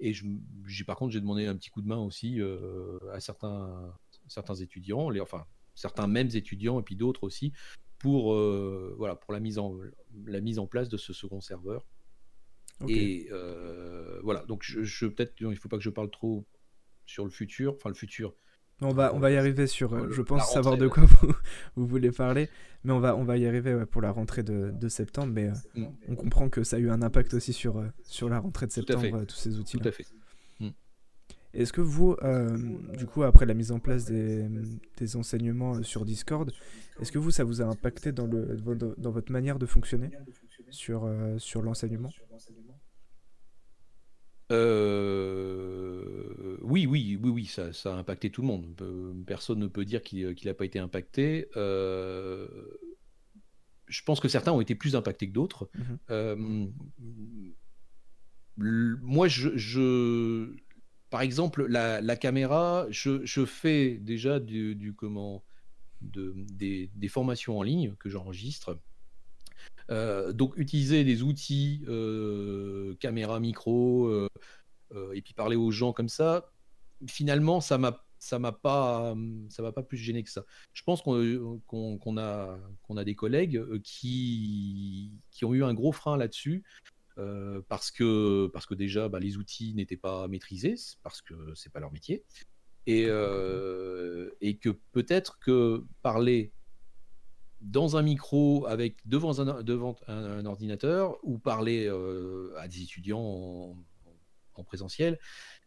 Et 0.00 0.14
j'ai 0.14 0.84
par 0.84 0.96
contre, 0.96 1.12
j'ai 1.12 1.20
demandé 1.20 1.44
un 1.46 1.56
petit 1.56 1.68
coup 1.68 1.82
de 1.82 1.88
main 1.88 1.98
aussi 1.98 2.40
euh, 2.40 2.98
à 3.12 3.20
certains, 3.20 3.92
certains 4.26 4.54
étudiants, 4.54 5.10
les, 5.10 5.20
enfin 5.20 5.44
certains 5.74 6.06
mêmes 6.06 6.30
étudiants 6.32 6.80
et 6.80 6.82
puis 6.82 6.96
d'autres 6.96 7.24
aussi, 7.24 7.52
pour 7.98 8.32
euh, 8.32 8.94
voilà, 8.96 9.16
pour 9.16 9.32
la 9.32 9.40
mise 9.40 9.58
en 9.58 9.76
la 10.24 10.40
mise 10.40 10.58
en 10.58 10.66
place 10.66 10.88
de 10.88 10.96
ce 10.96 11.12
second 11.12 11.40
serveur. 11.40 11.86
Et 12.88 13.28
euh, 13.30 14.20
voilà, 14.22 14.44
donc 14.46 14.62
je, 14.64 15.06
peut-être, 15.06 15.34
il 15.40 15.56
faut 15.56 15.68
pas 15.68 15.76
que 15.76 15.82
je 15.82 15.90
parle 15.90 16.10
trop 16.10 16.46
sur 17.06 17.24
le 17.24 17.30
futur, 17.30 17.74
enfin 17.74 17.88
le 17.88 17.94
futur. 17.94 18.34
On 18.80 18.92
va, 18.92 19.14
on 19.14 19.20
va 19.20 19.30
y 19.30 19.36
arriver 19.36 19.68
sur, 19.68 19.94
euh, 19.94 20.10
je 20.10 20.22
pense 20.22 20.52
savoir 20.52 20.76
de 20.76 20.88
quoi 20.88 21.04
vous, 21.04 21.32
vous, 21.76 21.86
voulez 21.86 22.10
parler, 22.10 22.48
mais 22.82 22.92
on 22.92 22.98
va, 22.98 23.16
on 23.16 23.22
va 23.22 23.36
y 23.36 23.46
arriver 23.46 23.84
pour 23.86 24.02
la 24.02 24.10
rentrée 24.10 24.42
de, 24.42 24.72
de 24.72 24.88
septembre, 24.88 25.32
mais 25.32 25.50
euh, 25.76 25.84
on 26.08 26.16
comprend 26.16 26.48
que 26.48 26.64
ça 26.64 26.76
a 26.76 26.78
eu 26.80 26.90
un 26.90 27.00
impact 27.00 27.34
aussi 27.34 27.52
sur, 27.52 27.84
sur 28.02 28.28
la 28.28 28.40
rentrée 28.40 28.66
de 28.66 28.72
septembre, 28.72 29.24
tous 29.24 29.36
ces 29.36 29.58
outils. 29.58 29.78
Tout 29.78 29.88
à 29.88 29.92
fait. 29.92 30.06
Mm. 30.58 30.70
Est-ce 31.54 31.72
que 31.72 31.80
vous, 31.80 32.16
du 32.98 33.06
coup, 33.06 33.22
après 33.22 33.46
la 33.46 33.54
mise 33.54 33.70
en 33.70 33.78
place 33.78 34.06
des, 34.06 34.48
des 34.96 35.16
enseignements 35.16 35.82
sur 35.84 36.04
Discord, 36.04 36.50
est-ce 37.00 37.12
que 37.12 37.18
vous, 37.18 37.30
ça 37.30 37.44
vous 37.44 37.62
a 37.62 37.66
impacté 37.66 38.10
dans, 38.10 38.26
le, 38.26 38.56
dans 38.98 39.10
votre 39.10 39.30
manière 39.30 39.60
de 39.60 39.66
fonctionner 39.66 40.10
sur, 40.70 41.08
sur 41.38 41.62
l'enseignement? 41.62 42.10
Euh, 44.52 46.12
oui, 46.62 46.86
oui, 46.86 47.18
oui, 47.20 47.30
oui, 47.30 47.46
ça, 47.46 47.70
a 47.84 47.96
impacté 47.96 48.30
tout 48.30 48.42
le 48.42 48.46
monde. 48.46 48.66
Personne 49.26 49.58
ne 49.58 49.66
peut 49.66 49.84
dire 49.84 50.02
qu'il 50.02 50.34
n'a 50.44 50.54
pas 50.54 50.64
été 50.64 50.78
impacté. 50.78 51.48
Euh, 51.56 52.48
je 53.86 54.02
pense 54.02 54.20
que 54.20 54.28
certains 54.28 54.52
ont 54.52 54.60
été 54.60 54.74
plus 54.74 54.96
impactés 54.96 55.28
que 55.28 55.32
d'autres. 55.32 55.70
Mhm. 55.74 55.98
Euh, 56.10 56.66
moi, 58.56 59.28
je, 59.28 60.54
par 61.10 61.22
exemple, 61.22 61.66
la, 61.66 62.16
caméra, 62.16 62.86
je, 62.90 63.44
fais 63.44 63.98
déjà 63.98 64.40
du, 64.40 64.94
comment, 64.96 65.44
des, 66.00 66.90
formations 67.08 67.58
en 67.58 67.62
ligne 67.62 67.94
que 67.98 68.08
j'enregistre. 68.08 68.78
Euh, 69.90 70.32
donc 70.32 70.54
utiliser 70.56 71.04
des 71.04 71.22
outils, 71.22 71.84
euh, 71.88 72.94
caméra, 73.00 73.40
micro, 73.40 74.06
euh, 74.06 74.28
et 75.14 75.22
puis 75.22 75.34
parler 75.34 75.56
aux 75.56 75.70
gens 75.70 75.92
comme 75.92 76.08
ça, 76.08 76.50
finalement, 77.06 77.60
ça 77.60 77.78
m'a 77.78 78.04
ça 78.18 78.38
m'a 78.38 78.52
pas 78.52 79.16
ça 79.48 79.62
m'a 79.62 79.72
pas 79.72 79.82
plus 79.82 79.96
gêné 79.96 80.22
que 80.22 80.30
ça. 80.30 80.44
Je 80.74 80.82
pense 80.84 81.02
qu'on 81.02 82.16
a 82.18 82.58
qu'on 82.82 82.96
a 82.96 83.04
des 83.04 83.14
collègues 83.16 83.80
qui 83.82 85.12
qui 85.30 85.44
ont 85.44 85.54
eu 85.54 85.64
un 85.64 85.74
gros 85.74 85.92
frein 85.92 86.16
là-dessus 86.16 86.62
parce 87.68 87.90
que 87.90 88.46
parce 88.52 88.66
que 88.66 88.74
déjà 88.74 89.08
bah, 89.08 89.18
les 89.18 89.38
outils 89.38 89.74
n'étaient 89.74 89.96
pas 89.96 90.28
maîtrisés 90.28 90.76
parce 91.02 91.20
que 91.20 91.34
c'est 91.56 91.72
pas 91.72 91.80
leur 91.80 91.92
métier 91.92 92.22
et 92.86 93.08
et 94.40 94.56
que 94.56 94.70
peut-être 94.92 95.40
que 95.40 95.84
parler 96.02 96.52
dans 97.62 97.96
un 97.96 98.02
micro 98.02 98.66
avec 98.66 98.96
devant 99.06 99.40
un, 99.40 100.46
ordinateur 100.46 101.18
ou 101.22 101.38
parler 101.38 101.86
euh, 101.86 102.52
à 102.58 102.68
des 102.68 102.82
étudiants 102.82 103.76
en, 104.54 104.64
présentiel, 104.64 105.18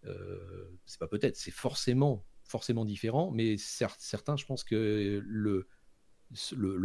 euh, 0.06 0.70
c'est 0.86 1.00
pas 1.00 1.08
peut-être, 1.08 1.36
c'est 1.36 1.52
forcément 1.52 2.24
forcément 2.44 2.86
différent, 2.86 3.32
mais 3.32 3.58
certains, 3.58 4.38
je 4.38 4.46
pense 4.46 4.64
que 4.64 5.22
le, 5.26 5.68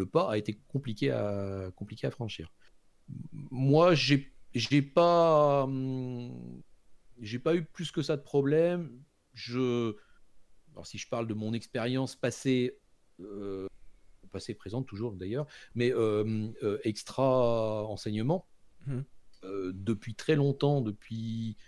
pas 0.07 0.31
a 0.31 0.39
été 0.39 0.59
compliqué 0.69 1.11
à, 1.11 1.71
franchir. 2.11 2.51
Moi, 3.51 3.95
j'ai 3.95 4.83
pas 4.83 5.69
pas 7.43 7.55
eu 7.55 7.65
plus 7.65 7.93
que 7.93 8.03
ça 8.03 8.17
de 8.17 8.23
problème. 8.23 9.03
Alors 10.73 10.87
si 10.87 10.99
je 10.99 11.09
parle 11.09 11.27
de 11.27 11.35
mon 11.35 11.53
expérience 11.53 12.17
passée, 12.17 12.79
euh, 13.21 13.69
passé, 14.31 14.55
présente 14.55 14.87
toujours 14.87 15.13
d'ailleurs, 15.13 15.47
mais 15.75 15.93
euh, 15.93 16.49
extra 16.85 17.85
enseignement. 17.87 18.47
Mmh. 18.87 19.01
depuis 19.75 20.15
très 20.15 20.37
longtemps, 20.37 20.81
depuis 20.81 21.59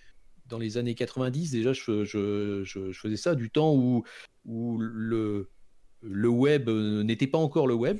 dans 0.46 0.58
les 0.58 0.78
années 0.78 0.94
90, 0.94 1.50
déjà, 1.50 1.74
je, 1.74 2.04
je, 2.04 2.62
je, 2.64 2.92
faisais 2.92 3.18
ça 3.18 3.34
du 3.34 3.50
temps 3.50 3.74
où, 3.74 4.02
où 4.46 4.78
le, 4.78 5.50
le 6.02 6.28
web 6.28 6.68
n'était 6.68 7.26
pas 7.26 7.38
encore 7.38 7.66
le 7.66 7.74
web, 7.74 7.98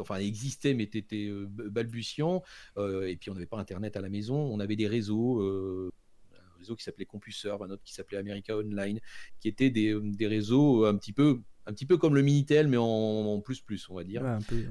enfin 0.00 0.16
existait 0.16 0.74
mais 0.74 0.84
était 0.84 1.30
balbutiant. 1.48 2.42
et 2.76 3.16
puis 3.20 3.30
on 3.30 3.34
n'avait 3.34 3.46
pas 3.46 3.58
Internet 3.58 3.96
à 3.96 4.00
la 4.00 4.08
maison, 4.08 4.36
on 4.36 4.60
avait 4.60 4.76
des 4.76 4.88
réseaux, 4.88 5.40
un 5.40 6.58
réseau 6.58 6.76
qui 6.76 6.84
s'appelait 6.84 7.06
CompuServe, 7.06 7.62
un 7.62 7.70
autre 7.70 7.82
qui 7.82 7.94
s'appelait 7.94 8.18
America 8.18 8.56
Online, 8.56 9.00
qui 9.40 9.48
étaient 9.48 9.70
des, 9.70 9.98
des, 10.00 10.26
réseaux 10.26 10.84
un 10.84 10.96
petit 10.96 11.12
peu, 11.12 11.40
un 11.70 11.72
petit 11.72 11.86
peu 11.86 11.96
comme 11.96 12.14
le 12.14 12.22
Minitel 12.22 12.68
mais 12.68 12.76
en, 12.78 13.40
plus 13.40 13.60
plus, 13.60 13.88
on 13.88 13.94
va 13.94 14.04
dire. 14.04 14.24
un 14.24 14.42
peu. 14.42 14.64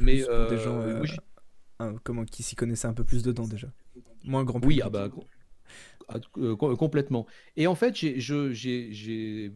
mais 0.00 0.16
des 0.48 0.58
gens 0.58 0.82
comment, 2.02 2.24
qui 2.24 2.42
s'y 2.42 2.56
connaissaient 2.56 2.88
un 2.88 2.94
peu 2.94 3.04
plus 3.04 3.22
dedans 3.22 3.46
déjà. 3.46 3.68
Moins 4.24 4.44
grand 4.44 4.58
public. 4.58 4.78
Oui, 4.78 4.82
ah 4.84 4.90
bah, 4.90 5.10
ah, 6.08 6.18
euh, 6.38 6.56
complètement. 6.56 7.26
Et 7.56 7.66
en 7.66 7.74
fait, 7.74 7.94
j'ai 7.96 9.52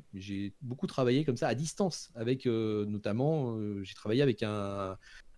beaucoup 0.63 0.87
travaillé 0.87 1.25
comme 1.25 1.37
ça 1.37 1.49
à 1.49 1.55
distance, 1.55 2.11
avec 2.15 2.47
euh, 2.47 2.87
notamment, 2.87 3.57
euh, 3.57 3.83
j'ai 3.83 3.95
travaillé 3.95 4.23
avec 4.23 4.43
un, 4.43 4.97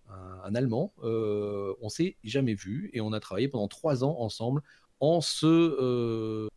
un, 0.09 0.55
Allemand. 0.55 0.93
on 1.01 1.89
s'est 1.89 2.17
jamais 2.23 2.53
vu 2.53 2.89
et 2.93 3.01
on 3.01 3.13
a 3.13 3.19
travaillé 3.19 3.47
pendant 3.47 3.67
trois 3.67 4.03
ans 4.03 4.17
ensemble 4.19 4.61
en 4.99 5.21
se, 5.21 6.47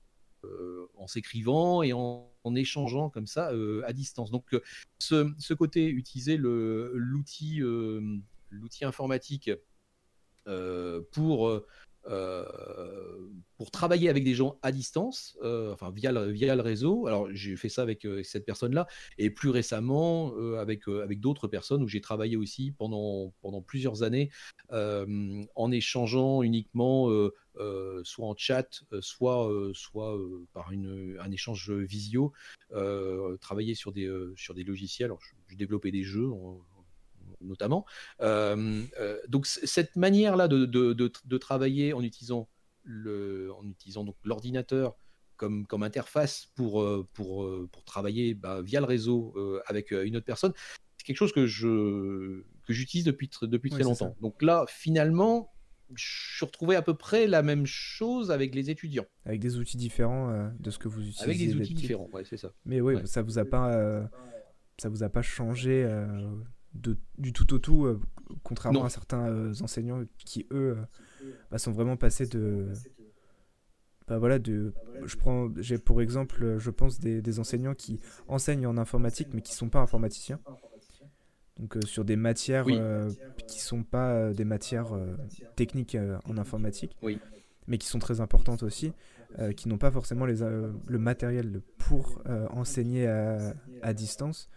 en 0.96 1.06
s'écrivant 1.06 1.82
et 1.82 1.92
en, 1.92 2.30
échangeant 2.54 3.10
comme 3.10 3.26
ça 3.26 3.52
à 3.84 3.92
distance. 3.92 4.30
Donc, 4.30 4.44
ce, 4.98 5.32
ce 5.38 5.54
côté 5.54 5.88
utiliser 5.88 6.36
l'outil 6.36 7.60
l'outil 8.50 8.84
informatique 8.84 9.50
pour 11.12 11.64
euh, 12.06 12.44
pour 13.56 13.70
travailler 13.70 14.10
avec 14.10 14.24
des 14.24 14.34
gens 14.34 14.58
à 14.62 14.72
distance, 14.72 15.38
euh, 15.42 15.72
enfin 15.72 15.90
via 15.90 16.12
le, 16.12 16.60
réseau. 16.60 17.06
Alors 17.06 17.28
j'ai 17.32 17.56
fait 17.56 17.70
ça 17.70 17.82
avec 17.82 18.04
euh, 18.04 18.22
cette 18.22 18.44
personne-là, 18.44 18.86
et 19.16 19.30
plus 19.30 19.48
récemment 19.48 20.34
avec, 20.58 20.86
avec 20.88 21.20
d'autres 21.20 21.48
personnes 21.48 21.82
où 21.82 21.88
j'ai 21.88 22.00
travaillé 22.00 22.36
aussi 22.36 22.72
pendant, 22.72 23.32
pendant 23.40 23.62
plusieurs 23.62 24.02
années 24.02 24.30
en 24.70 25.70
échangeant 25.70 26.42
uniquement 26.42 27.08
soit 28.02 28.26
en 28.26 28.34
chat, 28.36 28.84
soit, 29.00 29.50
soit 29.74 30.18
par 30.52 30.72
une, 30.72 31.16
un 31.20 31.30
échange 31.30 31.70
visio, 31.70 32.32
travailler 33.40 33.74
sur 33.74 33.92
des, 33.92 34.10
sur 34.36 34.54
des 34.54 34.64
logiciels. 34.64 35.06
Alors, 35.06 35.20
je, 35.20 35.56
développais 35.56 35.92
des 35.92 36.02
jeux 36.02 36.30
notamment. 37.40 37.84
Euh, 38.20 38.82
euh, 39.00 39.18
donc 39.28 39.46
cette 39.46 39.96
manière-là 39.96 40.48
de, 40.48 40.64
de, 40.64 41.38
travailler 41.38 41.92
en 41.92 42.02
utilisant 42.02 42.48
le, 42.82 43.52
en 43.52 43.66
utilisant 43.68 44.04
donc 44.04 44.16
l'ordinateur 44.24 44.96
comme, 45.36 45.66
comme 45.66 45.82
interface 45.82 46.50
pour, 46.54 46.82
euh, 46.82 47.06
pour, 47.12 47.48
pour 47.70 47.84
travailler 47.84 48.34
bah, 48.34 48.62
via 48.62 48.80
le 48.80 48.86
réseau 48.86 49.34
avec 49.66 49.90
une 49.90 50.16
autre 50.16 50.26
personne, 50.26 50.52
c'est 50.96 51.04
quelque 51.04 51.16
chose 51.16 51.32
que 51.32 51.46
je 51.46 52.42
que 52.66 52.72
j'utilise 52.72 53.04
depuis, 53.04 53.30
depuis 53.42 53.70
très 53.70 53.82
longtemps. 53.82 54.16
Donc 54.22 54.40
là, 54.40 54.64
finalement, 54.68 55.52
je 55.94 56.36
suis 56.36 56.44
retrouvé 56.44 56.76
à 56.76 56.82
peu 56.82 56.94
près 56.94 57.26
la 57.26 57.42
même 57.42 57.66
chose 57.66 58.30
avec 58.30 58.54
les 58.54 58.70
étudiants. 58.70 59.06
Avec 59.24 59.40
des 59.40 59.58
outils 59.58 59.76
différents 59.76 60.50
de 60.58 60.70
ce 60.70 60.78
que 60.78 60.88
vous 60.88 61.00
utilisez. 61.00 61.24
Avec 61.24 61.38
des 61.38 61.54
outils 61.54 61.74
différents, 61.74 62.08
ouais, 62.12 62.24
c'est 62.24 62.36
ça. 62.36 62.52
Mais 62.64 62.80
oui, 62.80 62.96
ça 63.04 63.22
vous 63.22 63.38
a 63.38 63.44
pas, 63.44 64.08
ça 64.78 64.88
vous 64.88 65.02
a 65.02 65.08
pas 65.08 65.22
changé 65.22 65.86
du 67.18 67.32
tout 67.32 67.54
au 67.54 67.58
tout, 67.58 67.84
euh, 67.86 68.00
contrairement 68.42 68.84
à 68.84 68.90
certains 68.90 69.28
euh, 69.28 69.52
enseignants 69.60 70.04
qui, 70.24 70.46
eux, 70.50 70.76
euh, 71.22 71.32
bah, 71.50 71.58
sont 71.58 71.72
vraiment 71.72 71.96
passés 71.96 72.26
de. 72.26 72.72
Bah, 74.06 74.18
voilà, 74.18 74.38
de, 74.38 74.74
je 75.04 75.16
prends, 75.16 75.50
j'ai 75.56 75.78
pour 75.78 76.02
exemple, 76.02 76.58
je 76.58 76.70
pense, 76.70 77.00
des, 77.00 77.38
enseignants 77.38 77.74
qui 77.74 78.00
enseignent 78.28 78.66
en 78.66 78.76
informatique 78.76 79.28
mais 79.32 79.40
qui 79.40 79.52
ne 79.52 79.56
sont 79.56 79.70
pas 79.70 79.80
informaticiens. 79.80 80.40
Donc 81.58 81.76
sur 81.84 82.04
des 82.04 82.16
matières 82.16 82.64
qui 82.64 82.74
ne 82.78 83.10
sont 83.48 83.82
pas 83.84 84.32
des 84.32 84.44
matières 84.44 84.92
techniques 85.56 85.96
en 86.24 86.36
informatique, 86.38 86.96
mais 87.68 87.78
qui 87.78 87.86
sont 87.86 88.00
très 88.00 88.20
importantes 88.20 88.62
aussi, 88.62 88.92
qui 89.56 89.68
n'ont 89.68 89.78
pas 89.78 89.90
forcément 89.90 90.26
les, 90.26 90.40
le 90.40 90.98
matériel 90.98 91.60
pour 91.78 92.22
enseigner 92.50 93.06
à 93.06 93.94
distance. 93.94 94.48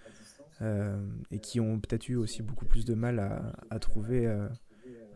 Euh, 0.64 0.98
et 1.30 1.38
qui 1.38 1.60
ont 1.60 1.80
peut-être 1.80 2.10
eu 2.10 2.16
aussi 2.16 2.42
beaucoup 2.42 2.66
plus 2.66 2.84
de 2.84 2.96
mal 2.96 3.20
à, 3.20 3.54
à 3.70 3.78
trouver, 3.78 4.26
euh, 4.26 4.48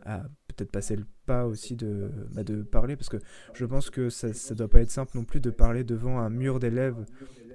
à 0.04 0.22
peut-être 0.46 0.70
passer 0.70 0.94
le 0.94 1.04
pas 1.26 1.46
aussi 1.46 1.74
de, 1.74 2.12
bah, 2.32 2.44
de 2.44 2.62
parler, 2.62 2.94
parce 2.94 3.08
que 3.08 3.16
je 3.52 3.64
pense 3.64 3.90
que 3.90 4.08
ça 4.08 4.28
ne 4.28 4.54
doit 4.54 4.68
pas 4.68 4.80
être 4.80 4.90
simple 4.92 5.16
non 5.16 5.24
plus 5.24 5.40
de 5.40 5.50
parler 5.50 5.82
devant 5.82 6.20
un 6.20 6.30
mur 6.30 6.60
d'élèves, 6.60 7.04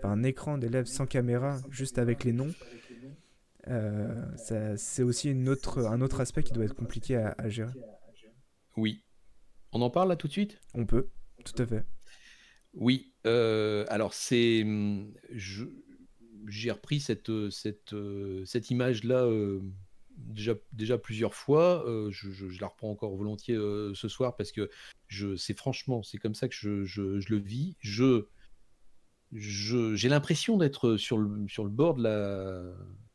un 0.04 0.24
écran 0.24 0.58
d'élèves 0.58 0.86
sans 0.86 1.06
caméra, 1.06 1.60
juste 1.70 1.98
avec 1.98 2.26
les 2.26 2.34
noms. 2.34 2.54
Euh, 3.68 4.76
c'est 4.78 5.04
aussi 5.04 5.30
une 5.30 5.50
autre, 5.50 5.86
un 5.86 6.02
autre 6.02 6.20
aspect 6.22 6.44
qui 6.44 6.54
doit 6.54 6.66
être 6.66 6.76
compliqué 6.76 7.16
à, 7.16 7.36
à 7.38 7.50
gérer. 7.50 7.74
Oui. 8.76 9.04
On 9.72 9.82
en 9.82 9.90
parle 9.90 10.10
là 10.10 10.16
tout 10.16 10.28
de 10.28 10.32
suite? 10.32 10.60
On 10.74 10.86
peut, 10.86 11.10
tout 11.44 11.62
à 11.62 11.66
fait. 11.66 11.86
Oui, 12.74 13.14
alors 13.24 14.14
c'est, 14.14 14.66
je, 15.32 15.66
j'ai 16.48 16.72
repris 16.72 17.00
cette, 17.00 17.30
euh, 17.30 17.50
cette, 17.50 17.94
euh, 17.94 18.46
image-là 18.70 19.26
euh, 19.26 19.62
déjà, 20.18 20.54
déjà 20.74 20.98
plusieurs 20.98 21.34
fois. 21.34 21.84
Je, 22.10 22.60
la 22.60 22.68
reprends 22.68 22.92
encore 22.92 23.16
volontiers 23.16 23.56
ce 23.56 24.08
soir 24.08 24.36
parce 24.36 24.52
que 24.52 24.70
c'est 25.36 25.58
franchement, 25.58 26.04
c'est 26.04 26.18
comme 26.18 26.36
ça 26.36 26.48
que 26.48 26.56
je, 26.56 26.84
je, 26.86 27.02
le 27.02 27.38
vis. 27.38 27.76
Je, 27.80 28.26
j'ai 29.32 30.10
l'impression 30.10 30.58
d'être 30.58 30.98
sur 30.98 31.18
le, 31.18 31.48
sur 31.48 31.64
le 31.64 31.70
bord 31.70 31.96
de 31.96 32.04
la, 32.04 32.64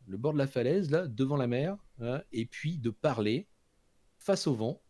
le 0.07 0.17
bord 0.17 0.33
de 0.33 0.39
la 0.39 0.47
falaise, 0.47 0.91
là, 0.91 1.07
devant 1.07 1.37
la 1.37 1.47
mer, 1.47 1.77
hein, 2.01 2.23
et 2.33 2.47
puis 2.47 2.79
de 2.79 2.91
parler 2.91 3.49
face 4.19 4.47
au 4.47 4.55
vent, 4.55 4.83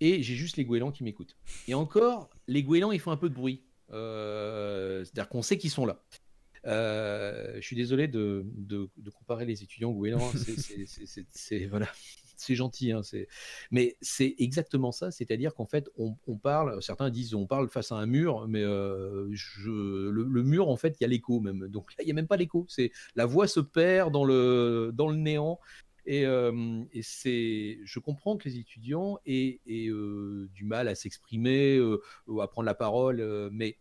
et 0.00 0.22
j'ai 0.22 0.34
juste 0.34 0.56
les 0.56 0.64
goélands 0.64 0.92
qui 0.92 1.04
m'écoutent. 1.04 1.36
Et 1.68 1.74
encore, 1.74 2.30
les 2.46 2.62
goélands, 2.62 2.92
ils 2.92 3.00
font 3.00 3.12
un 3.12 3.16
peu 3.16 3.30
de 3.30 3.34
bruit. 3.34 3.62
C'est-à-dire 3.88 5.28
qu'on 5.28 5.42
sait 5.42 5.58
qu'ils 5.58 5.70
sont 5.70 5.86
là. 5.86 6.02
Euh, 6.66 7.54
je 7.56 7.60
suis 7.60 7.76
désolé 7.76 8.08
de, 8.08 8.44
comparer 9.14 9.44
les 9.44 9.62
étudiants 9.62 9.92
goélands. 9.92 10.30
C'est 11.30 11.66
voilà, 11.66 11.88
c'est 12.36 12.54
gentil, 12.54 12.92
hein, 12.92 13.00
mais 13.70 13.96
c'est 14.00 14.34
exactement 14.38 14.92
ça. 14.92 15.10
C'est-à-dire 15.10 15.54
qu'en 15.54 15.66
fait, 15.66 15.88
on, 15.96 16.14
parle. 16.36 16.82
Certains 16.82 17.10
disent 17.10 17.34
on 17.34 17.46
parle 17.46 17.68
face 17.68 17.92
à 17.92 17.96
un 17.96 18.06
mur, 18.06 18.46
mais 18.48 18.62
euh, 18.62 19.28
le, 19.64 20.42
mur, 20.42 20.68
en 20.68 20.76
fait, 20.76 20.96
il 21.00 21.02
y 21.02 21.04
a 21.04 21.08
l'écho 21.08 21.40
même. 21.40 21.68
Donc 21.68 21.92
là, 21.92 22.02
il 22.02 22.06
n'y 22.06 22.12
a 22.12 22.14
même 22.14 22.26
pas 22.26 22.36
l'écho. 22.36 22.66
C'est 22.68 22.92
la 23.14 23.26
voix 23.26 23.48
se 23.48 23.60
perd 23.60 24.12
dans 24.12 24.24
le 24.24 24.90
dans 24.94 25.08
le 25.08 25.16
néant. 25.16 25.60
Et, 26.08 26.24
euh, 26.24 26.84
c'est, 27.02 27.80
je 27.82 27.98
comprends 27.98 28.36
que 28.36 28.48
les 28.48 28.58
étudiants 28.58 29.18
aient, 29.26 29.60
aient 29.66 29.90
du 30.54 30.64
mal 30.64 30.86
à 30.86 30.94
s'exprimer 30.94 31.80
ou 32.28 32.40
à 32.40 32.48
prendre 32.48 32.66
la 32.66 32.74
parole, 32.74 33.50
mais 33.50 33.76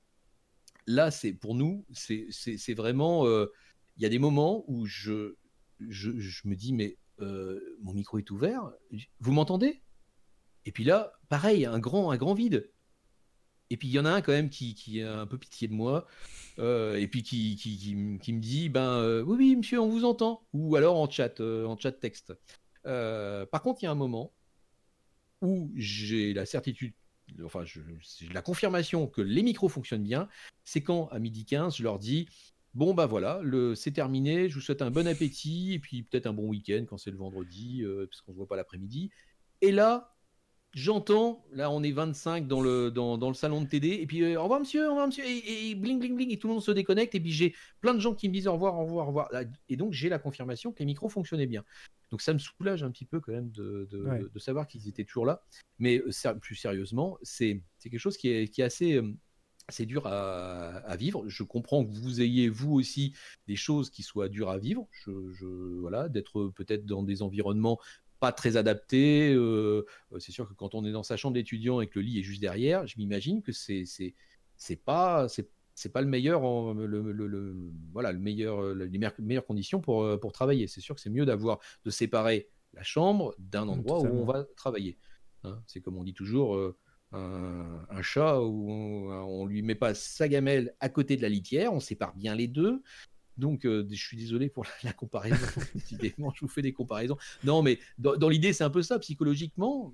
là, 0.88 1.12
c'est 1.12 1.34
pour 1.34 1.56
nous, 1.56 1.86
c'est 1.92 2.74
vraiment. 2.74 3.26
Euh, 3.28 3.52
il 3.98 4.04
y 4.04 4.06
a 4.06 4.10
des 4.10 4.20
moments 4.20 4.66
où 4.68 4.86
je, 4.86 5.36
je, 5.80 6.12
me 6.46 6.56
dis, 6.56 6.74
mais 6.74 6.98
euh, 7.20 7.78
mon 7.82 7.94
micro 7.94 8.18
est 8.18 8.30
ouvert, 8.32 8.72
vous 9.20 9.32
m'entendez? 9.32 9.82
Et 10.66 10.72
puis 10.72 10.84
là, 10.84 11.14
pareil, 11.30 11.66
un 11.66 11.80
grand, 11.80 12.12
un 12.12 12.18
grand 12.18 12.34
vide. 12.34 12.72
Et 13.70 13.78
puis 13.78 13.88
il 13.88 13.92
y 13.92 14.00
en 14.00 14.06
a 14.06 14.12
un 14.12 14.22
quand 14.22 14.32
même 14.32 14.50
qui, 14.50 14.76
qui 14.76 15.02
a 15.02 15.20
un 15.20 15.26
peu 15.26 15.38
pitié 15.38 15.68
de 15.68 15.74
moi, 15.74 16.06
euh, 16.60 16.96
et 16.98 17.08
puis 17.08 17.24
qui, 17.24 17.56
qui, 17.56 17.78
qui, 17.78 17.96
me 18.34 18.40
dit, 18.40 18.70
ben 18.70 19.22
oui, 19.24 19.36
oui, 19.38 19.56
monsieur, 19.56 19.80
on 19.80 19.90
vous 19.90 20.06
entend, 20.06 20.46
ou 20.54 20.76
alors 20.76 20.98
en 20.98 21.10
chat, 21.10 21.40
en 21.40 21.78
chat 21.78 21.92
texte. 21.94 22.34
par 22.84 23.62
contre, 23.64 23.82
il 23.82 23.86
y 23.86 23.88
a 23.88 23.92
un 23.92 23.96
moment 23.96 24.34
où 25.42 25.72
j'ai 25.76 26.34
la 26.34 26.46
certitude 26.46 26.94
enfin, 27.44 27.64
j'ai 27.66 27.82
la 28.34 28.42
confirmation 28.42 29.08
que 29.08 29.22
les 29.22 29.44
micros 29.44 29.70
fonctionnent 29.70 30.04
bien, 30.04 30.28
c'est 30.64 30.82
quand, 30.82 31.08
à 31.08 31.20
midi 31.20 31.46
15, 31.46 31.78
je 31.78 31.84
leur 31.84 32.00
dis 32.00 32.28
Bon, 32.76 32.94
bah 32.94 33.06
voilà, 33.06 33.42
c'est 33.76 33.92
terminé, 33.92 34.50
je 34.50 34.56
vous 34.56 34.62
souhaite 34.62 34.82
un 34.82 34.92
bon 34.92 35.08
appétit, 35.08 35.74
et 35.74 35.80
puis 35.80 36.04
peut-être 36.04 36.28
un 36.28 36.34
bon 36.34 36.50
week-end 36.50 36.84
quand 36.86 36.98
c'est 36.98 37.10
le 37.10 37.16
vendredi, 37.16 37.82
euh, 37.84 38.06
parce 38.06 38.20
qu'on 38.22 38.34
ne 38.34 38.36
se 38.36 38.38
voit 38.38 38.48
pas 38.48 38.58
l'après-midi. 38.58 39.12
Et 39.62 39.72
là, 39.72 40.14
j'entends, 40.74 41.46
là 41.54 41.72
on 41.72 41.82
est 41.84 41.94
25 41.94 42.50
dans 42.50 42.60
le, 42.60 42.92
dans, 42.92 43.18
dans 43.18 43.30
le 43.30 43.34
salon 43.34 43.62
de 43.62 43.68
TD, 43.68 43.88
et 44.02 44.06
puis 44.06 44.24
euh, 44.24 44.38
au 44.38 44.44
revoir 44.44 44.60
monsieur, 44.60 44.88
au 44.88 44.90
revoir 44.90 45.08
monsieur, 45.08 45.24
et, 45.26 45.74
bling 45.74 46.00
bling 46.00 46.16
bling, 46.18 46.32
et 46.32 46.38
tout 46.38 46.48
le 46.50 46.54
monde 46.54 46.64
se 46.64 46.72
déconnecte, 46.72 47.16
et 47.16 47.22
puis 47.22 47.32
j'ai 47.32 47.56
plein 47.80 47.94
de 47.94 48.00
gens 48.00 48.14
qui 48.14 48.28
me 48.28 48.34
disent 48.34 48.48
au 48.48 48.54
revoir, 48.54 48.78
au 48.78 48.84
revoir, 48.84 49.06
au 49.06 49.08
revoir. 49.08 49.30
Et 49.70 49.78
donc 49.78 49.94
j'ai 49.94 50.10
la 50.10 50.20
confirmation 50.20 50.74
que 50.74 50.80
les 50.80 50.86
micros 50.86 51.08
fonctionnaient 51.08 51.48
bien. 51.48 51.64
Donc 52.12 52.22
ça 52.22 52.34
me 52.34 52.40
soulage 52.40 52.84
un 52.84 52.92
petit 52.92 53.06
peu 53.06 53.22
quand 53.22 53.32
même 53.32 53.52
de, 53.52 53.88
de, 53.90 54.40
savoir 54.40 54.68
qu'ils 54.68 54.90
étaient 54.90 55.06
toujours 55.06 55.26
là. 55.26 55.42
Mais 55.80 56.00
euh, 56.00 56.34
plus 56.42 56.56
sérieusement, 56.56 57.18
c'est 57.22 57.62
quelque 57.82 57.98
chose 58.00 58.18
qui 58.18 58.28
est, 58.30 58.50
qui 58.50 58.60
est 58.60 58.66
assez... 58.66 59.02
Euh, 59.66 59.72
c'est 59.74 59.86
dur 59.86 60.08
à, 60.08 60.78
à, 60.78 60.96
vivre. 60.96 61.28
Je 61.28 61.44
comprends 61.44 61.86
que 61.86 61.92
vous 61.92 62.22
ayez 62.22 62.50
vous 62.50 62.74
aussi 62.74 63.14
des 63.48 63.56
choses 63.56 63.90
qui 63.90 64.04
soient 64.04 64.30
dures 64.30 64.50
à 64.50 64.58
vivre. 64.58 64.88
Je, 64.92 65.12
je 65.34 65.46
voilà, 65.46 66.10
d'être 66.10 66.48
peut-être 66.56 66.86
dans 66.86 67.04
des 67.04 67.22
environnements 67.22 67.80
pas 68.20 68.32
très 68.32 68.58
adapté. 68.58 69.34
Euh, 69.34 69.86
c'est 70.20 70.32
sûr 70.32 70.48
que 70.48 70.54
quand 70.54 70.76
on 70.76 70.86
est 70.86 70.92
dans 70.92 71.04
sa 71.04 71.18
chambre 71.18 71.34
d'étudiant 71.34 71.82
et 71.82 71.88
que 71.88 72.00
le 72.00 72.06
lit 72.06 72.20
est 72.20 72.24
juste 72.24 72.42
derrière, 72.42 72.88
je 72.88 72.98
m'imagine 72.98 73.42
que 73.42 73.52
c'est 73.52 73.86
c'est 74.58 74.76
pas 74.78 75.28
c'est 75.28 75.50
c'est 75.78 75.92
pas 75.92 76.02
le 76.02 76.08
meilleur 76.08 76.42
le, 76.74 77.56
voilà 77.92 78.14
le 78.14 78.20
meilleur 78.20 78.74
les 78.74 78.98
meilleures, 79.20 79.46
conditions 79.46 79.82
pour, 79.82 80.20
pour 80.20 80.32
travailler. 80.32 80.68
C'est 80.68 80.80
sûr 80.80 80.96
que 80.96 81.02
c'est 81.02 81.10
mieux 81.10 81.26
d'avoir 81.26 81.60
de 81.84 81.90
séparer 81.90 82.48
la 82.74 82.84
chambre 82.84 83.36
d'un 83.38 83.66
mmh, 83.66 83.70
endroit 83.70 84.00
où 84.00 84.06
on 84.06 84.26
va 84.26 84.46
travailler. 84.56 84.98
Hein. 85.44 85.62
c'est 85.68 85.82
comme 85.82 85.98
on 85.98 86.04
dit 86.04 86.14
toujours 86.14 86.58
un, 87.12 88.02
chat 88.02 88.40
où 88.42 88.70
on, 88.70 89.46
ne 89.46 89.50
lui 89.50 89.62
met 89.62 89.76
pas 89.76 89.94
sa 89.94 90.28
gamelle 90.28 90.74
à 90.80 90.90
côté 90.90 91.18
de 91.18 91.22
la 91.22 91.30
litière, 91.30 91.74
on 91.74 91.80
sépare 91.80 92.14
bien 92.16 92.36
les 92.36 92.48
deux. 92.48 92.82
Donc, 93.38 93.62
je 93.64 93.96
suis 93.96 94.18
désolé 94.18 94.50
pour 94.50 94.66
la, 94.84 94.94
comparaison. 94.94 95.46
Je 95.90 96.40
vous 96.42 96.48
fais 96.48 96.62
des 96.62 96.74
comparaisons. 96.74 97.18
Non, 97.44 97.62
mais 97.62 97.80
dans, 97.98 98.30
l'idée, 98.30 98.54
c'est 98.54 98.64
un 98.64 98.70
peu 98.70 98.82
ça. 98.82 99.00
Psychologiquement, 99.00 99.94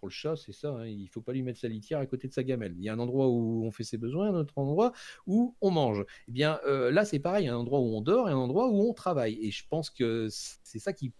pour 0.00 0.08
le 0.08 0.12
chat, 0.12 0.36
c'est 0.36 0.52
ça. 0.52 0.70
Hein, 0.70 0.86
il 0.86 1.02
ne 1.02 1.08
faut 1.08 1.20
pas 1.20 1.32
lui 1.32 1.42
mettre 1.42 1.60
sa 1.60 1.68
litière 1.68 1.98
à 1.98 2.06
côté 2.06 2.28
de 2.28 2.32
sa 2.32 2.42
gamelle. 2.42 2.74
Il 2.78 2.84
y 2.84 2.88
a 2.88 2.94
un 2.94 2.98
endroit 2.98 3.28
où 3.28 3.64
on 3.64 3.70
fait 3.70 3.84
ses 3.84 3.98
besoins, 3.98 4.28
un 4.28 4.34
autre 4.34 4.56
endroit 4.56 4.92
où 5.26 5.56
on 5.60 5.70
mange. 5.70 6.04
Eh 6.28 6.32
bien, 6.32 6.58
là, 6.64 7.04
c'est 7.04 7.18
pareil. 7.18 7.48
un 7.48 7.56
endroit 7.56 7.80
où 7.80 7.94
on 7.94 8.00
dort 8.00 8.28
et 8.28 8.32
un 8.32 8.36
endroit 8.36 8.68
où 8.68 8.88
on 8.88 8.94
travaille. 8.94 9.38
Et 9.42 9.50
je 9.50 9.64
pense 9.68 9.90
que 9.90 10.28
c'est 10.30 10.78
ça 10.78 10.92
qui 10.92 11.12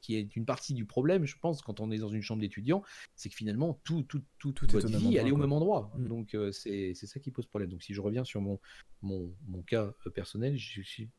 qui 0.00 0.16
est 0.16 0.36
une 0.36 0.44
partie 0.44 0.74
du 0.74 0.84
problème, 0.84 1.24
je 1.24 1.36
pense, 1.38 1.62
quand 1.62 1.80
on 1.80 1.90
est 1.90 1.98
dans 1.98 2.08
une 2.08 2.22
chambre 2.22 2.40
d'étudiant, 2.40 2.82
c'est 3.16 3.28
que 3.28 3.34
finalement, 3.34 3.80
tout, 3.84 4.02
tout, 4.02 4.22
tout, 4.38 4.52
toute 4.52 4.72
votre 4.72 4.88
vie, 4.88 5.16
elle 5.16 5.28
est 5.28 5.32
au 5.32 5.36
même 5.36 5.52
endroit. 5.52 5.92
Mm. 5.96 6.08
Donc, 6.08 6.34
euh, 6.34 6.52
c'est 6.52 6.94
ça 6.94 7.20
qui 7.20 7.30
pose 7.30 7.46
problème. 7.46 7.70
Donc, 7.70 7.82
si 7.82 7.94
je 7.94 8.00
reviens 8.00 8.24
sur 8.24 8.40
mon, 8.40 8.58
mon, 9.02 9.32
mon 9.46 9.62
cas 9.62 9.92
euh, 10.06 10.10
personnel, 10.10 10.56
je 10.56 10.82
suis 10.82 11.10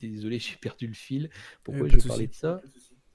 désolé, 0.00 0.38
j'ai 0.40 0.56
perdu 0.56 0.86
le 0.86 0.94
fil. 0.94 1.30
Pourquoi 1.62 1.88
je 1.88 1.98
parlais 2.06 2.26
de 2.26 2.34
ça 2.34 2.60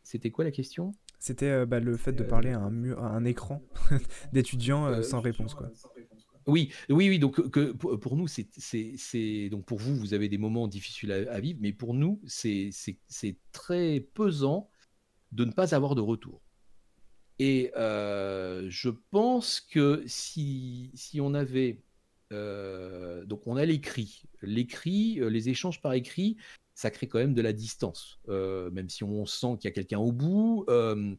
C'était 0.03 0.31
quoi 0.31 0.43
la 0.43 0.51
question? 0.51 0.93
C'était 1.19 1.49
euh, 1.49 1.65
bah, 1.65 1.79
le 1.79 1.97
fait 1.97 2.13
de 2.13 2.23
parler 2.23 2.49
à 2.49 2.59
un, 2.59 2.71
mur, 2.71 3.03
à 3.03 3.09
un 3.09 3.25
écran 3.25 3.61
d'étudiants 4.33 5.03
sans 5.03 5.21
réponse. 5.21 5.53
Quoi. 5.53 5.71
Oui, 6.47 6.71
oui, 6.89 7.09
oui. 7.09 7.19
Donc 7.19 7.49
que 7.49 7.71
pour, 7.71 8.15
nous, 8.15 8.27
c'est 8.27 9.49
donc 9.49 9.65
pour 9.65 9.77
vous, 9.77 9.95
vous 9.95 10.13
avez 10.13 10.29
des 10.29 10.37
moments 10.37 10.67
difficiles 10.67 11.11
à, 11.11 11.39
vivre, 11.39 11.59
mais 11.61 11.73
pour 11.73 11.93
nous, 11.93 12.21
c'est 12.25 12.71
très 13.51 13.99
pesant 14.13 14.69
de 15.31 15.45
ne 15.45 15.51
pas 15.51 15.75
avoir 15.75 15.95
de 15.95 16.01
retour. 16.01 16.41
Et 17.39 17.71
euh, 17.75 18.67
je 18.69 18.89
pense 19.09 19.59
que 19.59 20.03
si, 20.05 20.91
si 20.93 21.21
on 21.21 21.33
avait 21.33 21.81
euh, 22.31 23.25
donc 23.25 23.45
on 23.45 23.57
a 23.57 23.65
l'écrit, 23.65 24.23
l'écrit, 24.41 25.19
euh, 25.19 25.27
les 25.27 25.49
échanges 25.49 25.81
par 25.81 25.93
écrit, 25.93 26.37
ça 26.75 26.89
crée 26.89 27.07
quand 27.07 27.19
même 27.19 27.33
de 27.33 27.41
la 27.41 27.51
distance, 27.51 28.19
même 28.27 28.89
si 28.89 29.03
on 29.03 29.25
sent 29.25 29.57
qu'il 29.59 29.69
y 29.69 29.71
a 29.71 29.75
quelqu'un 29.75 29.99
au 29.99 30.11
bout. 30.11 30.65
on 30.69 31.17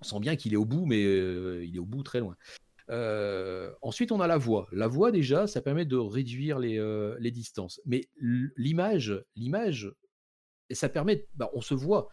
sent 0.00 0.20
bien 0.20 0.36
qu'il 0.36 0.54
est 0.54 0.56
au 0.56 0.64
bout, 0.64 0.86
mais 0.86 1.02
il 1.02 1.76
est 1.76 1.78
au 1.78 1.84
bout 1.84 2.02
très 2.02 2.20
loin. 2.20 2.36
Ensuite, 2.88 4.12
on 4.12 4.20
a 4.20 4.26
la 4.26 4.38
voix. 4.38 4.68
La 4.72 4.88
voix, 4.88 5.10
déjà, 5.10 5.46
ça 5.46 5.60
permet 5.60 5.84
de 5.84 5.96
réduire 5.96 6.58
les, 6.58 6.78
euh, 6.78 7.18
distances. 7.30 7.80
Mais 7.86 8.08
l'image, 8.16 9.24
l'image, 9.36 9.92
ça 10.70 10.88
permet, 10.88 11.26
bah, 11.34 11.50
on 11.54 11.60
se 11.60 11.74
voit. 11.74 12.08